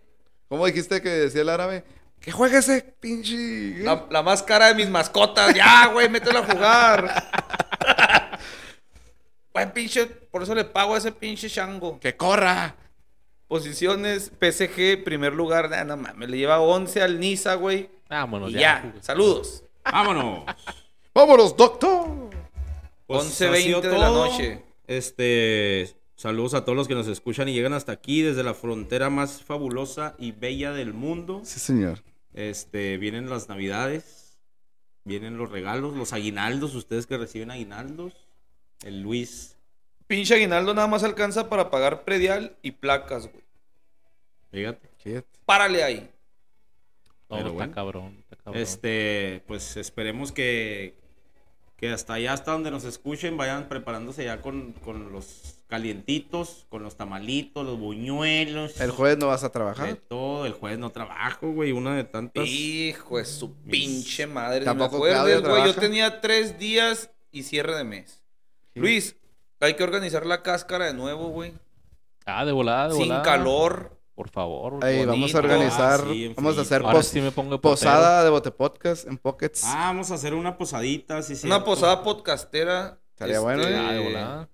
¿Cómo 0.48 0.66
dijiste 0.66 1.02
que 1.02 1.10
decía 1.10 1.42
el 1.42 1.50
árabe? 1.50 1.84
Que 2.22 2.32
juegue 2.32 2.60
ese 2.60 2.82
pinche. 3.00 3.80
La, 3.84 4.06
la 4.12 4.22
más 4.22 4.44
cara 4.44 4.68
de 4.68 4.76
mis 4.76 4.90
mascotas. 4.90 5.54
Ya, 5.56 5.88
güey, 5.88 6.08
mételo 6.08 6.40
a 6.40 6.46
jugar. 6.46 7.30
Güey, 9.54 9.74
pinche, 9.74 10.06
por 10.06 10.44
eso 10.44 10.56
le 10.56 10.64
pago 10.64 10.96
a 10.96 10.98
ese 10.98 11.12
pinche 11.12 11.50
chango. 11.50 12.00
Que 12.00 12.16
corra. 12.16 12.76
Posiciones, 13.48 14.32
PSG, 14.40 15.04
primer 15.04 15.34
lugar. 15.34 15.70
Ah, 15.74 15.84
no 15.84 15.98
mames, 15.98 16.30
le 16.30 16.38
lleva 16.38 16.62
11 16.62 17.02
al 17.02 17.20
Niza, 17.20 17.56
güey. 17.56 17.90
Vámonos, 18.10 18.52
Y 18.52 18.54
ya. 18.54 18.60
ya, 18.60 18.94
saludos. 19.02 19.64
Vámonos. 19.84 20.46
Vámonos, 21.14 21.58
doctor. 21.58 22.30
Pues 23.08 23.24
11:20 23.42 23.50
ha 23.52 23.56
sido 23.58 23.82
de 23.82 23.90
la 23.90 24.08
todo. 24.08 24.26
noche. 24.28 24.64
Este, 24.88 25.94
saludos 26.16 26.54
a 26.54 26.64
todos 26.64 26.78
los 26.78 26.88
que 26.88 26.96
nos 26.96 27.08
escuchan 27.08 27.50
y 27.50 27.54
llegan 27.54 27.74
hasta 27.74 27.92
aquí 27.92 28.22
desde 28.22 28.44
la 28.44 28.54
frontera 28.54 29.10
más 29.10 29.42
fabulosa 29.44 30.16
y 30.18 30.32
bella 30.32 30.72
del 30.72 30.94
mundo. 30.94 31.42
Sí, 31.44 31.60
señor. 31.60 32.02
Este, 32.34 32.98
vienen 32.98 33.30
las 33.30 33.50
navidades, 33.50 34.38
vienen 35.04 35.38
los 35.38 35.52
regalos, 35.52 35.96
los 35.96 36.14
aguinaldos, 36.14 36.76
ustedes 36.76 37.08
que 37.08 37.18
reciben 37.18 37.52
aguinaldos. 37.52 38.14
El 38.84 39.02
Luis, 39.02 39.58
Pinche 40.12 40.34
aguinaldo 40.36 40.74
nada 40.74 40.88
más 40.88 41.06
alcanza 41.06 41.48
para 41.48 41.70
pagar 41.72 42.04
predial 42.04 42.58
y 42.62 42.72
placas, 42.72 43.30
güey. 43.32 43.46
fíjate. 44.52 44.90
Párale 45.46 45.86
ahí. 45.86 46.10
No, 47.30 47.38
Pero 47.38 47.48
está 47.48 47.52
bueno. 47.54 47.74
cabrón, 47.74 48.18
está 48.20 48.36
cabrón. 48.36 48.62
Este, 48.62 49.42
pues 49.48 49.78
esperemos 49.78 50.34
que, 50.34 50.96
que 51.78 51.92
hasta 51.92 52.16
allá, 52.16 52.34
hasta 52.34 52.52
donde 52.52 52.72
nos 52.72 52.84
escuchen, 52.84 53.38
vayan 53.38 53.70
preparándose 53.70 54.26
ya 54.26 54.42
con, 54.42 54.74
con 54.74 55.14
los 55.14 55.61
calientitos, 55.72 56.66
con 56.70 56.84
los 56.84 56.98
tamalitos, 56.98 57.66
los 57.66 57.80
buñuelos. 57.80 58.80
El 58.82 58.92
jueves 58.92 59.18
no 59.18 59.28
vas 59.28 59.42
a 59.44 59.48
De 59.48 59.54
trabajar. 59.54 59.96
todo, 60.08 60.46
el 60.46 60.52
jueves 60.52 60.78
no 60.78 60.90
trabajo, 60.92 61.50
güey, 61.52 61.72
una 61.72 61.96
de 61.96 62.04
tantas. 62.04 62.46
Hijo 62.46 63.18
de 63.18 63.26
su 63.26 63.54
pinche 63.56 64.28
madre. 64.28 64.60
Me 64.60 64.66
Tampoco 64.66 64.98
acuerdes, 64.98 65.18
Claudia 65.18 65.40
güey. 65.40 65.66
Yo 65.66 65.74
tenía 65.76 66.20
tres 66.22 66.60
días 66.60 67.10
y 67.32 67.44
cierre 67.44 67.76
de 67.76 67.86
mes. 67.86 68.22
Luis, 68.76 69.16
hay 69.62 69.76
que 69.76 69.84
organizar 69.84 70.26
la 70.26 70.44
cáscara 70.44 70.86
de 70.88 70.94
nuevo, 70.94 71.30
güey. 71.30 71.54
Ah, 72.26 72.44
de 72.46 72.52
volada, 72.52 72.90
de 72.90 72.96
Sin 72.96 73.04
volada. 73.06 73.24
calor. 73.24 73.98
Por 74.14 74.30
favor. 74.30 74.86
Ey, 74.86 75.06
vamos 75.06 75.34
a 75.34 75.38
organizar. 75.40 76.02
Ah, 76.06 76.10
sí, 76.12 76.34
vamos 76.36 76.58
a 76.58 76.62
hacer 76.62 76.82
pos- 76.82 77.08
sí 77.08 77.22
me 77.22 77.32
de 77.32 77.58
posada 77.58 78.24
de 78.26 78.30
Bote 78.30 78.52
Podcast 78.52 79.08
en 79.08 79.18
Pockets. 79.18 79.64
Ah, 79.66 79.86
vamos 79.88 80.12
a 80.12 80.16
hacer 80.16 80.34
una 80.34 80.58
posadita, 80.58 81.22
sí, 81.24 81.32
Una 81.34 81.40
cierto. 81.42 81.64
posada 81.66 82.04
podcastera. 82.04 83.00
Estaría 83.14 83.40
bueno, 83.40 83.64
portero. 83.64 83.82
¿eh? 83.82 83.88
Ah, 83.90 83.94
de 83.94 84.00
volada. 84.04 84.50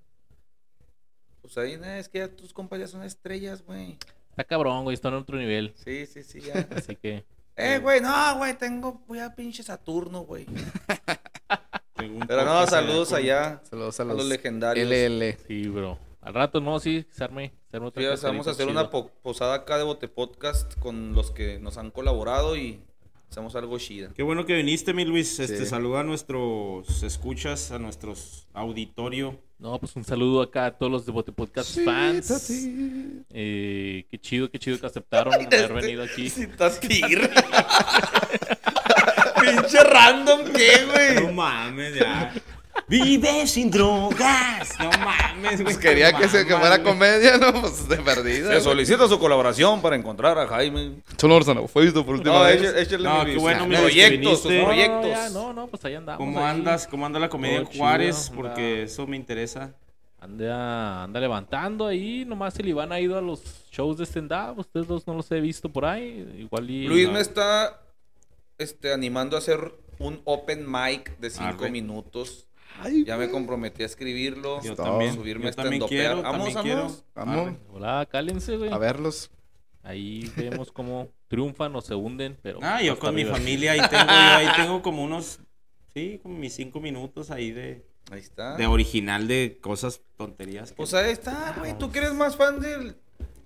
Pues 1.47 1.57
ahí, 1.59 1.77
nah, 1.77 1.97
es 1.97 2.09
que 2.09 2.17
ya 2.19 2.27
tus 2.27 2.51
compas 2.51 2.77
ya 2.79 2.87
son 2.87 3.03
estrellas, 3.03 3.63
güey. 3.65 3.97
Está 4.31 4.43
cabrón, 4.43 4.83
güey. 4.83 4.95
Está 4.95 5.07
en 5.07 5.13
otro 5.13 5.37
nivel. 5.37 5.73
Sí, 5.77 6.05
sí, 6.05 6.21
sí, 6.23 6.41
ya. 6.41 6.67
Así 6.75 6.95
que. 6.97 7.23
eh, 7.55 7.79
güey, 7.81 8.01
no, 8.01 8.37
güey, 8.37 8.57
tengo, 8.57 9.01
voy 9.07 9.19
a 9.19 9.33
pinche 9.33 9.63
Saturno, 9.63 10.21
güey. 10.23 10.45
Pero 11.95 12.45
no, 12.45 12.67
saludos 12.67 13.13
allá. 13.13 13.61
Saludos 13.69 13.99
a 13.99 14.03
A 14.03 14.05
los, 14.07 14.17
los 14.17 14.25
legendarios. 14.27 14.87
LL. 14.87 15.37
Sí, 15.47 15.67
bro. 15.67 15.97
Al 16.21 16.33
rato, 16.33 16.59
no, 16.59 16.79
sí, 16.79 17.05
se 17.09 17.23
arme. 17.23 17.53
Se 17.71 17.77
arme 17.77 17.87
otra 17.87 18.03
Sí, 18.03 18.09
cosa 18.09 18.27
vamos 18.27 18.47
a 18.47 18.51
hacer 18.51 18.67
una 18.67 18.89
po- 18.89 19.09
posada 19.23 19.55
acá 19.55 19.77
de 19.77 19.83
Bote 19.85 20.07
Podcast 20.09 20.77
con 20.79 21.13
los 21.13 21.31
que 21.31 21.59
nos 21.59 21.77
han 21.77 21.91
colaborado 21.91 22.57
y 22.57 22.81
Hacemos 23.29 23.55
algo 23.57 23.77
chida. 23.77 24.09
Qué 24.15 24.23
bueno 24.23 24.45
que 24.45 24.53
viniste, 24.55 24.93
mi 24.93 25.03
Luis. 25.03 25.37
Este, 25.41 25.57
Sí. 25.57 25.65
saluda 25.65 25.99
a 25.99 26.03
nuestros 26.03 27.03
escuchas, 27.03 27.71
a 27.71 27.77
nuestros 27.79 28.47
auditorio. 28.53 29.37
No, 29.59 29.79
pues 29.79 29.95
un 29.95 30.03
saludo 30.03 30.41
acá 30.43 30.67
a 30.67 30.71
todos 30.77 30.91
los 30.91 31.05
de 31.05 31.11
Bote 31.11 31.31
Podcast 31.31 31.79
fans. 31.83 32.51
Eh, 33.33 34.05
qué 34.11 34.19
chido, 34.19 34.51
qué 34.51 34.59
chido 34.59 34.79
que 34.79 34.85
aceptaron 34.85 35.33
haber 35.33 35.73
venido 35.73 36.03
aquí. 36.03 36.31
tigre. 36.87 37.29
Pinche 39.41 39.83
random, 39.83 40.41
¿qué, 40.53 40.85
No 40.85 41.23
güey? 41.23 41.33
mames, 41.33 41.95
ya. 41.95 42.33
Vive 42.87 43.47
sin 43.47 43.69
drogas. 43.69 44.69
No 44.79 44.89
mames, 44.91 45.53
güey. 45.61 45.63
Pues 45.63 45.77
quería 45.77 46.13
que, 46.13 46.27
se, 46.29 46.45
que 46.45 46.53
Mamas, 46.53 46.67
fuera 46.69 46.77
güey. 46.77 46.93
comedia, 46.93 47.37
¿no? 47.37 47.61
Pues 47.61 47.87
de 47.89 47.97
perdida. 47.97 48.53
Se 48.53 48.61
solicita 48.61 49.07
su 49.07 49.19
colaboración 49.19 49.81
para 49.81 49.95
encontrar 49.95 50.37
a 50.37 50.47
Jaime. 50.47 51.01
Solo 51.17 51.35
Orsano, 51.35 51.67
fue 51.67 51.83
visto 51.83 52.05
por 52.05 52.15
última 52.15 52.35
No, 52.39 52.43
vez. 52.43 52.61
échale, 52.61 52.81
échale 52.81 53.03
No, 53.03 53.25
mi- 53.25 53.31
qué 53.33 53.37
bueno, 53.39 53.67
que 53.67 53.77
proyectos, 53.77 54.41
sus. 54.41 54.51
No, 54.53 54.65
proyectos. 54.65 55.07
ya, 55.09 55.29
no, 55.29 55.53
no, 55.53 55.67
pues 55.67 55.83
ahí 55.85 55.95
andamos. 55.95 56.17
¿Cómo 56.17 56.39
ahí. 56.39 56.45
andas? 56.55 56.87
¿Cómo 56.87 57.05
anda 57.05 57.19
la 57.19 57.29
comedia 57.29 57.57
en 57.57 57.65
Todo 57.65 57.77
Juárez? 57.77 58.29
anda. 58.29 58.35
Porque 58.41 58.83
eso 58.83 59.05
me 59.07 59.17
interesa. 59.17 59.73
Anda, 60.19 61.03
anda 61.03 61.19
levantando 61.19 61.85
ahí. 61.87 62.25
Nomás 62.25 62.57
el 62.59 62.69
Iván 62.69 62.91
ha 62.91 62.99
ido 62.99 63.17
a 63.17 63.21
los 63.21 63.41
shows 63.71 63.97
de 63.97 64.05
stand-up. 64.05 64.59
Ustedes 64.59 64.87
dos 64.87 65.05
no 65.05 65.13
los 65.13 65.29
he 65.31 65.39
visto 65.41 65.69
por 65.69 65.85
ahí. 65.85 66.25
Igual 66.39 66.69
y. 66.69 66.87
Luis 66.87 67.07
no. 67.07 67.13
me 67.13 67.19
está 67.19 67.81
este, 68.57 68.93
animando 68.93 69.35
a 69.35 69.39
hacer 69.39 69.73
un 69.99 70.21
open 70.25 70.65
mic 70.71 71.17
de 71.19 71.29
5 71.29 71.45
Arre. 71.65 71.69
minutos. 71.71 72.46
Ay, 72.79 73.03
Ya 73.05 73.17
me 73.17 73.29
comprometí 73.29 73.83
a 73.83 73.85
escribirlo. 73.85 74.61
Yo 74.63 74.75
también. 74.75 75.13
Subirme 75.13 75.45
Yo 75.45 75.53
también 75.53 75.81
quiero, 75.87 76.21
Vamos, 76.21 76.45
también 76.53 76.63
quiero. 76.63 76.79
vamos. 76.81 77.03
Vamos. 77.15 77.47
Arre. 77.47 77.57
Hola, 77.73 78.07
cálense, 78.11 78.57
güey. 78.57 78.71
A 78.71 78.77
verlos. 78.77 79.29
Ahí 79.83 80.29
vemos 80.35 80.71
cómo 80.71 81.09
triunfan 81.27 81.75
o 81.75 81.81
se 81.81 81.95
hunden. 81.95 82.37
Pero 82.41 82.59
Ah, 82.61 82.81
yo 82.81 82.93
estar 82.93 83.07
con 83.07 83.15
mi 83.15 83.23
familia 83.25 83.71
ahí 83.71 83.79
tengo, 83.89 84.05
yo 84.05 84.11
ahí 84.11 84.47
tengo 84.57 84.81
como 84.81 85.03
unos, 85.03 85.39
sí, 85.93 86.19
como 86.21 86.37
mis 86.37 86.53
cinco 86.53 86.79
minutos 86.81 87.31
ahí 87.31 87.51
de, 87.51 87.85
Ahí 88.11 88.19
está. 88.19 88.55
de 88.57 88.67
original 88.67 89.27
de 89.27 89.57
cosas, 89.61 90.01
tonterías. 90.17 90.71
que- 90.71 90.75
Pues 90.77 90.93
ahí 90.93 91.11
está, 91.11 91.55
güey. 91.57 91.77
Tú 91.77 91.89
que 91.91 91.99
eres 91.99 92.13
más 92.13 92.35
fan 92.35 92.59
del. 92.59 92.95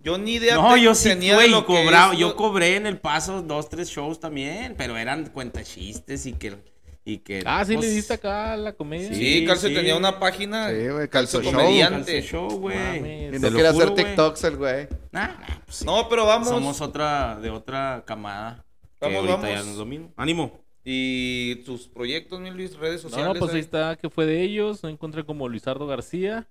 Yo 0.03 0.17
ni 0.17 0.33
idea 0.33 0.55
no, 0.55 0.73
te- 0.73 0.81
yo 0.81 0.95
sí, 0.95 1.09
tenía 1.09 1.33
de 1.33 1.35
güey, 1.35 1.49
lo 1.51 1.61
que 1.61 1.67
cobraba, 1.75 2.13
es 2.13 2.19
yo 2.19 2.35
cobré 2.35 2.75
en 2.75 2.87
el 2.87 2.97
paso 2.99 3.43
dos, 3.43 3.69
tres 3.69 3.87
shows 3.89 4.19
también, 4.19 4.73
pero 4.75 4.97
eran 4.97 5.27
cuentachistes 5.29 6.25
y 6.25 6.33
que, 6.33 6.55
y 7.03 7.17
que. 7.19 7.43
Ah, 7.45 7.63
sí, 7.65 7.75
pues, 7.75 7.87
le 7.87 7.93
diste 7.93 8.13
acá 8.13 8.55
la 8.57 8.73
comedia. 8.73 9.09
Sí, 9.09 9.39
Sí, 9.39 9.45
Calcio 9.45 9.69
sí. 9.69 9.75
tenía 9.75 9.95
una 9.95 10.19
página. 10.19 10.69
Sí, 10.69 10.87
güey, 10.89 11.07
Calcio 11.09 11.39
Calcio 11.39 11.41
Show. 11.41 11.53
comediante. 11.53 12.21
Show, 12.21 12.49
güey. 12.59 13.35
Y 13.35 13.39
no 13.39 13.49
quiere 13.49 13.67
hacer. 13.67 13.93
TikToks 13.95 14.43
el 14.43 14.57
güey. 14.57 14.87
Nah, 15.11 15.27
nah, 15.27 15.59
pues 15.65 15.77
sí. 15.77 15.85
No, 15.85 16.07
pero 16.09 16.25
vamos. 16.25 16.47
Somos 16.49 16.79
otra, 16.81 17.39
de 17.39 17.49
otra 17.49 18.03
camada. 18.05 18.63
Vamos, 18.99 19.15
ahorita 19.17 19.35
vamos. 19.37 19.49
ya 19.49 19.63
no 19.63 19.71
es 19.71 19.77
lo 19.77 19.85
mismo. 19.85 20.13
Ánimo. 20.15 20.59
Y 20.83 21.55
tus 21.63 21.87
proyectos, 21.87 22.39
mi 22.39 22.49
Luis, 22.51 22.75
redes 22.77 23.03
No, 23.03 23.09
sociales. 23.09 23.33
no, 23.33 23.39
pues 23.39 23.51
ahí 23.51 23.57
ahí. 23.57 23.61
está, 23.61 23.95
que 23.95 24.09
fue 24.09 24.25
de 24.25 24.41
ellos. 24.41 24.81
No 24.83 24.89
encontré 24.89 25.23
como 25.23 25.47
Luisardo 25.47 25.85
García. 25.87 26.47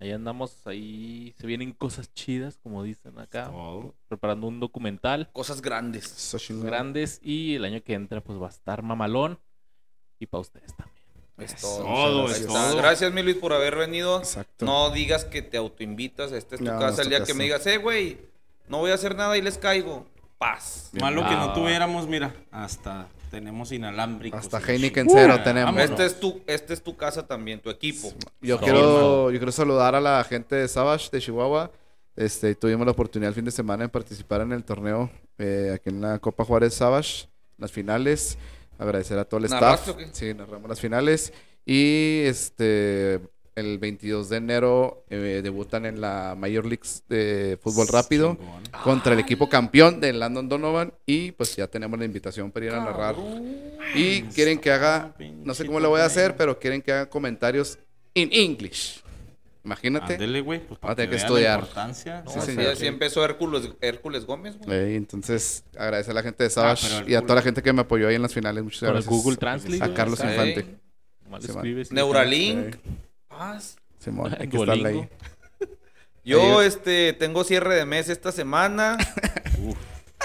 Ahí 0.00 0.10
andamos, 0.10 0.66
ahí 0.66 1.32
se 1.38 1.46
vienen 1.46 1.70
cosas 1.72 2.12
chidas, 2.12 2.58
como 2.60 2.82
dicen 2.82 3.16
acá. 3.20 3.44
Todo. 3.50 3.94
Preparando 4.08 4.48
un 4.48 4.58
documental 4.58 5.30
Cosas 5.32 5.62
grandes. 5.62 6.06
Eso 6.06 6.38
chingón. 6.38 6.66
grandes 6.66 7.20
y 7.22 7.54
el 7.54 7.64
año 7.64 7.82
que 7.84 7.94
entra 7.94 8.20
pues 8.20 8.40
va 8.40 8.46
a 8.48 8.50
estar 8.50 8.82
mamalón. 8.82 9.38
Y 10.22 10.26
para 10.26 10.42
ustedes 10.42 10.72
también. 10.76 10.92
Es 11.38 11.56
todo. 11.56 12.28
es 12.30 12.46
todo. 12.46 12.76
Gracias, 12.76 13.12
mi 13.12 13.22
Luis, 13.24 13.34
por 13.36 13.52
haber 13.52 13.74
venido. 13.74 14.18
Exacto. 14.18 14.64
No 14.64 14.90
digas 14.90 15.24
que 15.24 15.42
te 15.42 15.56
autoinvitas. 15.56 16.30
Esta 16.30 16.54
es 16.54 16.60
tu 16.60 16.64
No, 16.66 16.78
casa. 16.78 17.02
El 17.02 17.08
día 17.08 17.18
casa. 17.18 17.32
que 17.32 17.36
me 17.36 17.42
digas, 17.44 17.66
eh, 17.66 17.78
güey, 17.78 18.18
no 18.68 18.78
voy 18.78 18.92
a 18.92 18.94
hacer 18.94 19.16
nada 19.16 19.36
y 19.36 19.42
les 19.42 19.58
caigo. 19.58 20.06
Paz. 20.38 20.90
Bien. 20.92 21.04
Malo 21.04 21.22
que 21.22 21.34
Ah, 21.34 21.40
no 21.40 21.46
va. 21.48 21.54
tuviéramos, 21.54 22.06
mira, 22.06 22.32
hasta 22.52 23.08
tenemos 23.32 23.72
inalámbricos. 23.72 24.38
Hasta 24.40 24.58
Heineken 24.60 25.08
chingada. 25.08 25.26
cero 25.32 25.40
tenemos. 25.42 25.74
Vámonos. 25.74 25.90
Este 25.90 26.04
es, 26.06 26.20
tu, 26.20 26.40
este 26.46 26.74
es 26.74 26.82
tu 26.84 26.96
casa 26.96 27.26
también, 27.26 27.60
tu 27.60 27.70
equipo. 27.70 28.12
Yo 28.40 28.56
Todo. 28.58 28.64
quiero, 28.64 29.30
yo 29.32 29.38
quiero 29.40 29.52
saludar 29.52 29.96
a 29.96 30.00
la 30.00 30.22
gente 30.22 30.54
de 30.54 30.68
Savage 30.68 31.08
de 31.10 31.20
Chihuahua. 31.20 31.72
Este, 32.14 32.54
tuvimos 32.54 32.84
la 32.86 32.92
oportunidad 32.92 33.30
el 33.30 33.34
fin 33.34 33.44
de 33.44 33.50
semana 33.50 33.82
de 33.84 33.88
participar 33.88 34.42
en 34.42 34.52
el 34.52 34.62
torneo 34.62 35.10
eh, 35.38 35.72
aquí 35.74 35.88
en 35.88 36.00
la 36.02 36.18
Copa 36.20 36.44
Juárez 36.44 36.74
Savage, 36.74 37.26
las 37.58 37.72
finales. 37.72 38.36
Agradecer 38.78 39.18
a 39.18 39.24
todo 39.24 39.38
el 39.38 39.44
staff. 39.46 39.60
¿Narraste 39.60 39.90
o 39.90 39.96
qué? 39.96 40.08
Sí, 40.12 40.34
narramos 40.34 40.68
las 40.68 40.80
finales. 40.80 41.32
Y 41.64 42.22
este 42.24 43.20
el 43.54 43.78
22 43.78 44.30
de 44.30 44.36
enero 44.38 45.04
eh, 45.10 45.40
debutan 45.42 45.84
en 45.84 46.00
la 46.00 46.34
Major 46.38 46.64
Leagues 46.64 47.04
de 47.08 47.58
fútbol 47.60 47.86
rápido 47.88 48.36
Chingón. 48.36 48.62
contra 48.82 49.12
el 49.12 49.20
equipo 49.20 49.48
campeón 49.48 50.00
de 50.00 50.12
Landon 50.12 50.48
Donovan 50.48 50.94
y 51.04 51.32
pues 51.32 51.54
ya 51.56 51.66
tenemos 51.66 51.98
la 51.98 52.06
invitación 52.06 52.50
para 52.50 52.66
ir 52.66 52.72
a 52.72 52.82
narrar. 52.82 53.14
Y 53.94 54.22
quieren 54.22 54.58
que 54.58 54.70
haga, 54.70 55.14
no 55.44 55.54
sé 55.54 55.66
cómo 55.66 55.80
lo 55.80 55.90
voy 55.90 56.00
a 56.00 56.06
hacer, 56.06 56.36
pero 56.36 56.58
quieren 56.58 56.80
que 56.80 56.92
haga 56.92 57.10
comentarios 57.10 57.78
in 58.14 58.30
English. 58.32 59.02
Imagínate. 59.64 60.14
Ándele, 60.14 60.40
güey. 60.40 60.60
Pues 60.66 60.80
para 60.80 60.96
que 60.96 61.06
vea 61.06 61.16
estudiar. 61.18 61.60
La 61.60 61.66
importancia. 61.66 62.22
No, 62.24 62.30
Sí, 62.32 62.40
señor. 62.40 62.72
así 62.72 62.86
empezó 62.86 63.24
Hércules, 63.24 63.70
Hércules 63.80 64.24
Gómez, 64.26 64.56
güey. 64.58 64.70
Eh, 64.76 64.96
entonces, 64.96 65.64
agradecer 65.78 66.10
a 66.10 66.14
la 66.14 66.22
gente 66.22 66.42
de 66.44 66.50
Savage 66.50 66.86
pero 66.88 67.04
el 67.06 67.10
y 67.10 67.14
a 67.14 67.20
toda 67.22 67.36
la 67.36 67.42
gente 67.42 67.62
que 67.62 67.72
me 67.72 67.82
apoyó 67.82 68.08
ahí 68.08 68.16
en 68.16 68.22
las 68.22 68.34
finales. 68.34 68.64
Muchas 68.64 68.82
gracias. 68.82 69.06
Google 69.06 69.36
Translate. 69.36 69.84
A 69.84 69.94
Carlos 69.94 70.18
Infante. 70.20 70.66
Sí, 71.40 71.52
Neuralink. 71.90 72.76
Paz. 73.28 73.76
Simón, 73.98 74.34
hay 74.38 74.48
que 74.48 74.56
estarle 74.56 74.88
ahí. 74.88 75.08
Yo, 76.24 76.60
Ahí- 76.60 76.66
este, 76.66 77.12
tengo 77.14 77.42
cierre 77.44 77.74
de 77.76 77.84
mes 77.86 78.08
esta 78.08 78.32
semana. 78.32 78.98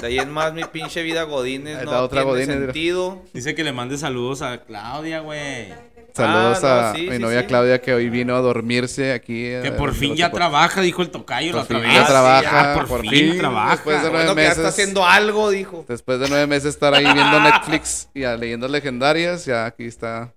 De 0.01 0.05
ahí 0.07 0.19
en 0.19 0.29
más, 0.29 0.53
mi 0.53 0.63
pinche 0.63 1.01
vida 1.01 1.23
Godínez 1.23 1.83
no 1.83 1.89
otra 2.03 2.21
tiene 2.21 2.25
Godínez, 2.25 2.57
sentido. 2.65 3.23
Dice 3.33 3.55
que 3.55 3.63
le 3.63 3.71
mande 3.71 3.97
saludos 3.97 4.43
a 4.43 4.63
Claudia, 4.63 5.21
güey. 5.21 5.73
Saludos 6.17 6.63
Ah, 6.63 6.67
no, 6.67 6.89
a 6.89 6.93
mi 6.93 7.11
sí, 7.15 7.19
novia 7.19 7.41
sí. 7.41 7.47
Claudia 7.47 7.81
que 7.81 7.93
hoy 7.93 8.09
vino 8.09 8.35
a 8.35 8.41
dormirse 8.41 9.13
aquí. 9.13 9.33
Que 9.43 9.67
eh, 9.67 9.71
por 9.71 9.89
en 9.89 9.95
fin 9.95 10.15
ya 10.15 10.29
trabaja, 10.31 10.81
dijo 10.81 11.01
el 11.01 11.09
tocayo 11.09 11.53
la 11.53 11.63
Por 11.63 11.77
otra 11.77 11.79
vez. 11.79 11.93
ya 11.93 12.01
Sí, 12.01 12.07
trabaja, 12.07 12.73
por, 12.73 12.87
por 12.87 13.01
fin, 13.01 13.09
fin, 13.11 13.37
trabaja. 13.37 13.71
después 13.71 13.95
de 14.03 14.09
nueve 14.09 14.17
Bueno, 14.25 14.35
que 14.35 14.41
ya 14.41 14.49
meses. 14.49 14.57
está 14.57 14.69
haciendo 14.69 15.05
algo, 15.05 15.49
dijo. 15.49 15.85
Después 15.87 16.19
de 16.19 16.29
nueve 16.29 16.47
meses 16.47 16.65
estar 16.73 16.93
ahí 16.93 17.03
viendo 17.05 17.39
Netflix 17.39 18.09
y 18.13 18.23
a 18.23 18.35
leyendas 18.35 18.69
legendarias, 18.71 19.45
ya 19.45 19.65
aquí 19.65 19.85
está 19.85 20.33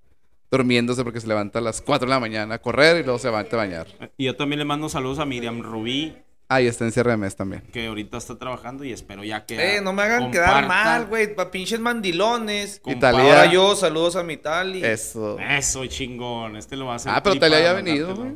durmiéndose 0.50 1.04
porque 1.04 1.20
se 1.20 1.28
levanta 1.28 1.60
a 1.60 1.62
las 1.62 1.80
4 1.80 2.06
de 2.06 2.10
la 2.10 2.18
mañana 2.20 2.56
a 2.56 2.58
correr 2.58 2.98
y 2.98 3.02
luego 3.04 3.18
se 3.18 3.30
va 3.30 3.40
a 3.40 3.56
bañar. 3.56 3.86
Y 4.16 4.24
yo 4.26 4.36
también 4.36 4.58
le 4.58 4.64
mando 4.64 4.88
saludos 4.88 5.18
a 5.20 5.24
Miriam 5.24 5.62
Rubí, 5.62 6.16
Ah, 6.52 6.60
y 6.60 6.66
está 6.66 6.84
en 6.84 7.20
mes 7.20 7.36
también. 7.36 7.62
que 7.72 7.86
ahorita 7.86 8.18
está 8.18 8.36
trabajando 8.36 8.82
y 8.84 8.92
espero 8.92 9.22
ya 9.22 9.46
que. 9.46 9.76
Eh, 9.76 9.80
no 9.80 9.92
me 9.92 10.02
hagan 10.02 10.32
quedar 10.32 10.66
mal, 10.66 11.06
güey. 11.06 11.32
Pa' 11.32 11.48
pinches 11.52 11.78
mandilones. 11.78 12.82
Italia. 12.84 13.20
Ahora 13.22 13.46
yo, 13.46 13.76
saludos 13.76 14.16
a 14.16 14.24
mi 14.24 14.36
Tali. 14.36 14.84
Eso. 14.84 15.38
Eso, 15.38 15.86
chingón. 15.86 16.56
Este 16.56 16.76
lo 16.76 16.86
va 16.86 16.94
a 16.94 16.96
hacer. 16.96 17.12
Ah, 17.14 17.22
pero 17.22 17.34
tripa 17.34 17.46
Talia 17.46 17.62
ya 17.62 17.70
ha 17.70 17.74
venido, 17.74 18.16
güey. 18.16 18.32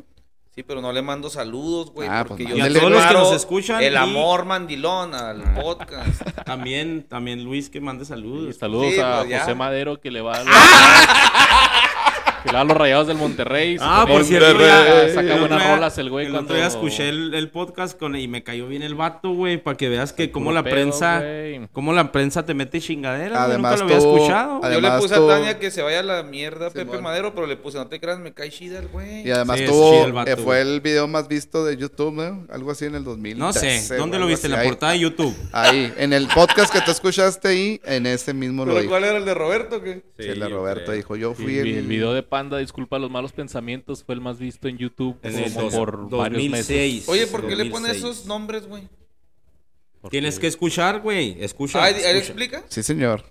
Sí, 0.54 0.62
pero 0.62 0.80
no 0.80 0.92
le 0.92 1.02
mando 1.02 1.28
saludos, 1.28 1.90
güey. 1.90 2.08
Ah, 2.08 2.24
porque 2.24 2.44
pues, 2.44 2.54
yo 2.56 2.64
y 2.64 2.68
a 2.68 2.72
todos 2.78 2.92
los 2.92 3.04
que 3.04 3.14
nos 3.14 3.32
escuchan 3.32 3.82
El 3.82 3.94
y- 3.94 3.96
amor 3.96 4.44
mandilón 4.44 5.12
al 5.12 5.42
podcast. 5.54 6.22
También, 6.46 7.02
también 7.08 7.42
Luis 7.42 7.68
que 7.68 7.80
mande 7.80 8.04
Y 8.04 8.06
saludos. 8.06 8.56
saludos 8.56 8.94
Sí, 8.94 9.00
a 9.00 9.24
pues. 9.26 9.40
José 9.40 9.54
Madero 9.56 10.00
que 10.00 10.12
le 10.12 10.20
va 10.20 10.36
a, 10.36 10.44
que 10.44 10.50
a 12.52 12.64
los 12.64 12.76
rayados 12.76 13.06
del 13.06 13.16
Monterrey. 13.16 13.76
Ah, 13.80 14.04
por 14.08 14.24
cierto, 14.24 14.48
Monterrey. 14.48 15.08
ya, 15.08 15.14
Saca 15.14 15.36
buenas 15.40 15.70
rolas 15.70 15.98
el 15.98 16.10
güey 16.10 16.26
El 16.26 16.32
cuando- 16.32 16.46
otro 16.48 16.56
día 16.56 16.66
escuché 16.66 17.08
el, 17.08 17.34
el 17.34 17.50
podcast 17.50 17.98
con, 17.98 18.16
y 18.16 18.28
me 18.28 18.42
cayó 18.42 18.66
bien 18.68 18.82
el 18.82 18.94
vato, 18.94 19.30
güey, 19.30 19.56
para 19.62 19.76
que 19.76 19.88
veas 19.88 20.12
que 20.12 20.30
cómo 20.30 20.52
la 20.52 20.62
pedo, 20.62 20.74
prensa, 20.74 21.22
cómo 21.72 21.92
la 21.92 22.12
prensa 22.12 22.44
te 22.44 22.54
mete 22.54 22.80
chingaderas, 22.80 23.38
güey, 23.38 23.50
Además, 23.54 23.80
nunca 23.80 23.84
lo 23.84 23.84
había 23.94 23.98
tú- 23.98 24.16
escuchado. 24.16 24.60
además- 24.62 24.72
yo 24.72 24.80
le 24.96 25.00
puse 25.02 25.14
tú- 25.16 25.30
a 25.30 25.34
Tania 25.34 25.58
que 25.58 25.70
se 25.70 25.82
vaya 25.82 26.00
a 26.00 26.02
la 26.02 26.22
mierda 26.22 26.70
Pepe. 26.70 26.98
Madero, 27.00 27.34
pero 27.34 27.46
le 27.46 27.56
puse, 27.56 27.76
no 27.78 27.86
te 27.88 28.00
creas, 28.00 28.18
me 28.18 28.32
cae 28.32 28.50
chida 28.50 28.78
el 28.78 28.88
güey. 28.88 29.26
Y 29.26 29.30
además 29.30 29.58
Sí, 29.58 29.66
tuvo, 29.66 30.04
el 30.06 30.12
vato, 30.12 30.30
eh, 30.30 30.36
fue 30.36 30.60
el 30.60 30.80
video 30.80 31.06
más 31.08 31.28
visto 31.28 31.64
de 31.64 31.76
YouTube, 31.76 32.14
¿no? 32.14 32.46
Algo 32.52 32.70
así 32.70 32.84
en 32.86 32.94
el 32.94 33.04
2000. 33.04 33.38
No 33.38 33.52
sé, 33.52 33.82
¿dónde 33.96 34.18
lo 34.18 34.26
viste? 34.26 34.46
¿En 34.46 34.52
la 34.52 34.62
portada 34.62 34.92
de 34.92 35.00
YouTube? 35.00 35.34
Ahí, 35.52 35.92
en 35.98 36.12
el 36.12 36.28
podcast 36.28 36.72
que 36.72 36.80
tú 36.80 36.90
escuchaste 36.90 37.48
ahí, 37.48 37.80
en 37.84 38.06
ese 38.06 38.32
mismo 38.32 38.64
lo 38.64 38.70
¿Pero 38.72 38.80
dijo. 38.82 38.90
cuál 38.92 39.04
era 39.04 39.18
el 39.18 39.24
de 39.24 39.34
Roberto? 39.34 39.82
¿qué? 39.82 40.02
Sí, 40.18 40.28
el 40.28 40.40
de 40.40 40.48
Roberto 40.48 40.92
dijo, 40.92 41.16
yo 41.16 41.34
fui 41.34 41.58
el 41.58 41.82
video 41.86 42.12
de 42.14 42.22
Panda, 42.34 42.58
disculpa 42.58 42.98
los 42.98 43.10
malos 43.12 43.30
pensamientos, 43.30 44.02
fue 44.02 44.16
el 44.16 44.20
más 44.20 44.40
visto 44.40 44.66
en 44.66 44.76
YouTube 44.76 45.16
como 45.22 45.60
dos- 45.62 45.72
por 45.74 46.08
varios 46.10 46.42
meses. 46.50 46.66
2006. 46.66 47.08
Oye, 47.08 47.26
¿por 47.28 47.46
qué 47.46 47.54
le 47.54 47.66
pones 47.66 47.92
2006. 47.92 47.98
esos 48.04 48.26
nombres, 48.26 48.66
güey? 48.66 48.88
Porque- 50.00 50.16
Tienes 50.16 50.40
que 50.40 50.48
escuchar, 50.48 51.00
güey. 51.00 51.36
Escucha. 51.38 51.80
Ah, 51.84 51.90
¿él 51.90 51.96
escucha. 51.96 52.18
explica? 52.18 52.64
Sí, 52.68 52.82
señor. 52.82 53.22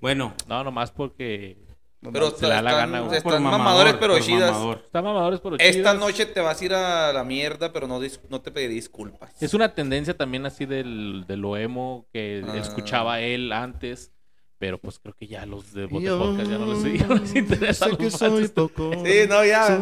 Bueno, 0.00 0.34
No, 0.48 0.64
nomás 0.64 0.90
porque 0.90 1.58
Pero 2.00 2.30
se 2.30 2.46
la 2.46 2.56
están, 2.60 2.74
gana, 2.74 3.00
güey. 3.00 3.16
están 3.18 3.22
por 3.32 3.40
mamador, 3.40 3.58
mamadores, 3.58 3.94
pero 4.00 4.18
chidas. 4.18 4.50
mamador. 4.52 4.82
están 4.86 5.04
mamadores 5.04 5.40
pero 5.40 5.56
Esta 5.56 5.72
chidas. 5.72 5.98
noche 5.98 6.24
te 6.26 6.40
vas 6.40 6.58
a 6.60 6.64
ir 6.64 6.72
a 6.74 7.12
la 7.12 7.24
mierda, 7.24 7.70
pero 7.72 7.86
no, 7.86 8.00
dis- 8.00 8.18
no 8.30 8.40
te 8.40 8.50
pediré 8.50 8.72
disculpas. 8.72 9.40
Es 9.42 9.52
una 9.52 9.74
tendencia 9.74 10.16
también 10.16 10.46
así 10.46 10.64
del, 10.64 11.24
de 11.28 11.36
lo 11.36 11.56
emo 11.58 12.06
que 12.12 12.42
Ah. 12.48 12.56
escuchaba 12.56 13.20
él 13.20 13.52
antes. 13.52 14.10
Pero 14.62 14.78
pues 14.78 15.00
creo 15.00 15.12
que 15.18 15.26
ya 15.26 15.44
los 15.44 15.74
de 15.74 15.86
Bote 15.86 16.04
Yo 16.04 16.20
Podcast 16.20 16.48
ya 16.48 16.56
no 16.56 16.72
les, 16.72 17.00
ya 17.00 17.06
no 17.08 17.16
les 17.16 17.34
interesa. 17.34 17.84
sé 17.86 17.90
los 17.90 17.98
que 17.98 18.10
soy 18.12 18.46
poco. 18.46 18.92
Sí, 19.04 19.26
no, 19.28 19.44
ya. 19.44 19.80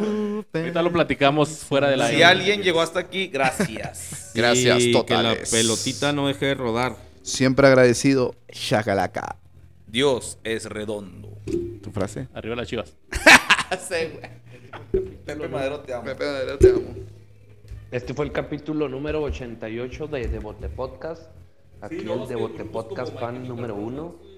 Ahorita 0.55 0.81
lo 0.81 0.90
platicamos 0.90 1.51
fuera 1.51 1.90
de 1.90 1.98
la 1.98 2.09
Si 2.09 2.23
alguien 2.23 2.62
llegó 2.62 2.81
hasta 2.81 2.98
aquí, 2.98 3.27
gracias. 3.27 4.32
Gracias 4.35 4.82
y 4.85 4.93
totales. 4.93 5.51
Que 5.51 5.57
la 5.57 5.62
pelotita 5.62 6.15
no 6.15 6.28
deje 6.28 6.47
de 6.47 6.55
rodar. 6.55 6.97
Siempre 7.20 7.66
agradecido, 7.66 8.35
Shakalaka. 8.48 9.36
Dios 9.86 10.39
es 10.44 10.65
redondo. 10.65 11.28
Tu 11.82 11.90
frase. 11.90 12.28
Arriba 12.32 12.57
las 12.57 12.66
chivas. 12.66 12.97
Pepe 15.27 15.48
Madero 15.48 15.81
te 15.81 15.93
amo. 15.93 16.05
Pepe 16.05 16.24
Madero, 16.24 16.57
te 16.57 16.70
amo. 16.70 16.94
Este 17.90 18.15
fue 18.15 18.24
el 18.24 18.32
capítulo 18.32 18.89
número 18.89 19.20
88 19.24 20.07
de 20.07 20.27
Devote 20.27 20.70
Podcast. 20.70 21.24
Aquí 21.82 21.98
Sí, 21.98 22.05
no, 22.07 22.27
el 22.27 22.35
grupos 22.35 22.66
Podcast 22.73 23.19
fan 23.19 23.47
número 23.47 23.74
uno. 23.74 24.30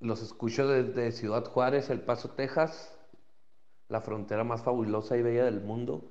Los 0.00 0.22
escucho 0.22 0.66
desde 0.66 1.12
Ciudad 1.12 1.44
Juárez, 1.44 1.90
El 1.90 2.00
Paso, 2.00 2.30
Texas. 2.30 2.96
La 3.88 4.00
frontera 4.00 4.44
más 4.44 4.62
fabulosa 4.62 5.14
y 5.18 5.22
bella 5.22 5.44
del 5.44 5.60
mundo. 5.60 6.10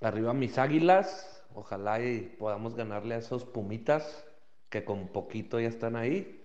Arriba 0.00 0.34
mis 0.34 0.58
águilas. 0.58 1.44
Ojalá 1.54 2.02
y 2.04 2.34
podamos 2.40 2.74
ganarle 2.74 3.14
a 3.14 3.18
esos 3.18 3.44
pumitas 3.44 4.24
que 4.68 4.84
con 4.84 5.08
poquito 5.08 5.60
ya 5.60 5.68
están 5.68 5.94
ahí. 5.94 6.44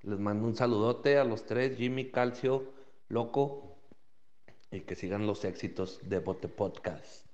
Les 0.00 0.18
mando 0.18 0.46
un 0.46 0.56
saludote 0.56 1.18
a 1.18 1.24
los 1.24 1.44
tres, 1.44 1.76
Jimmy, 1.76 2.10
Calcio, 2.10 2.72
Loco. 3.08 3.76
Y 4.70 4.80
que 4.80 4.94
sigan 4.94 5.26
los 5.26 5.44
éxitos 5.44 6.00
de 6.08 6.18
Bote 6.20 6.48
Podcast. 6.48 7.31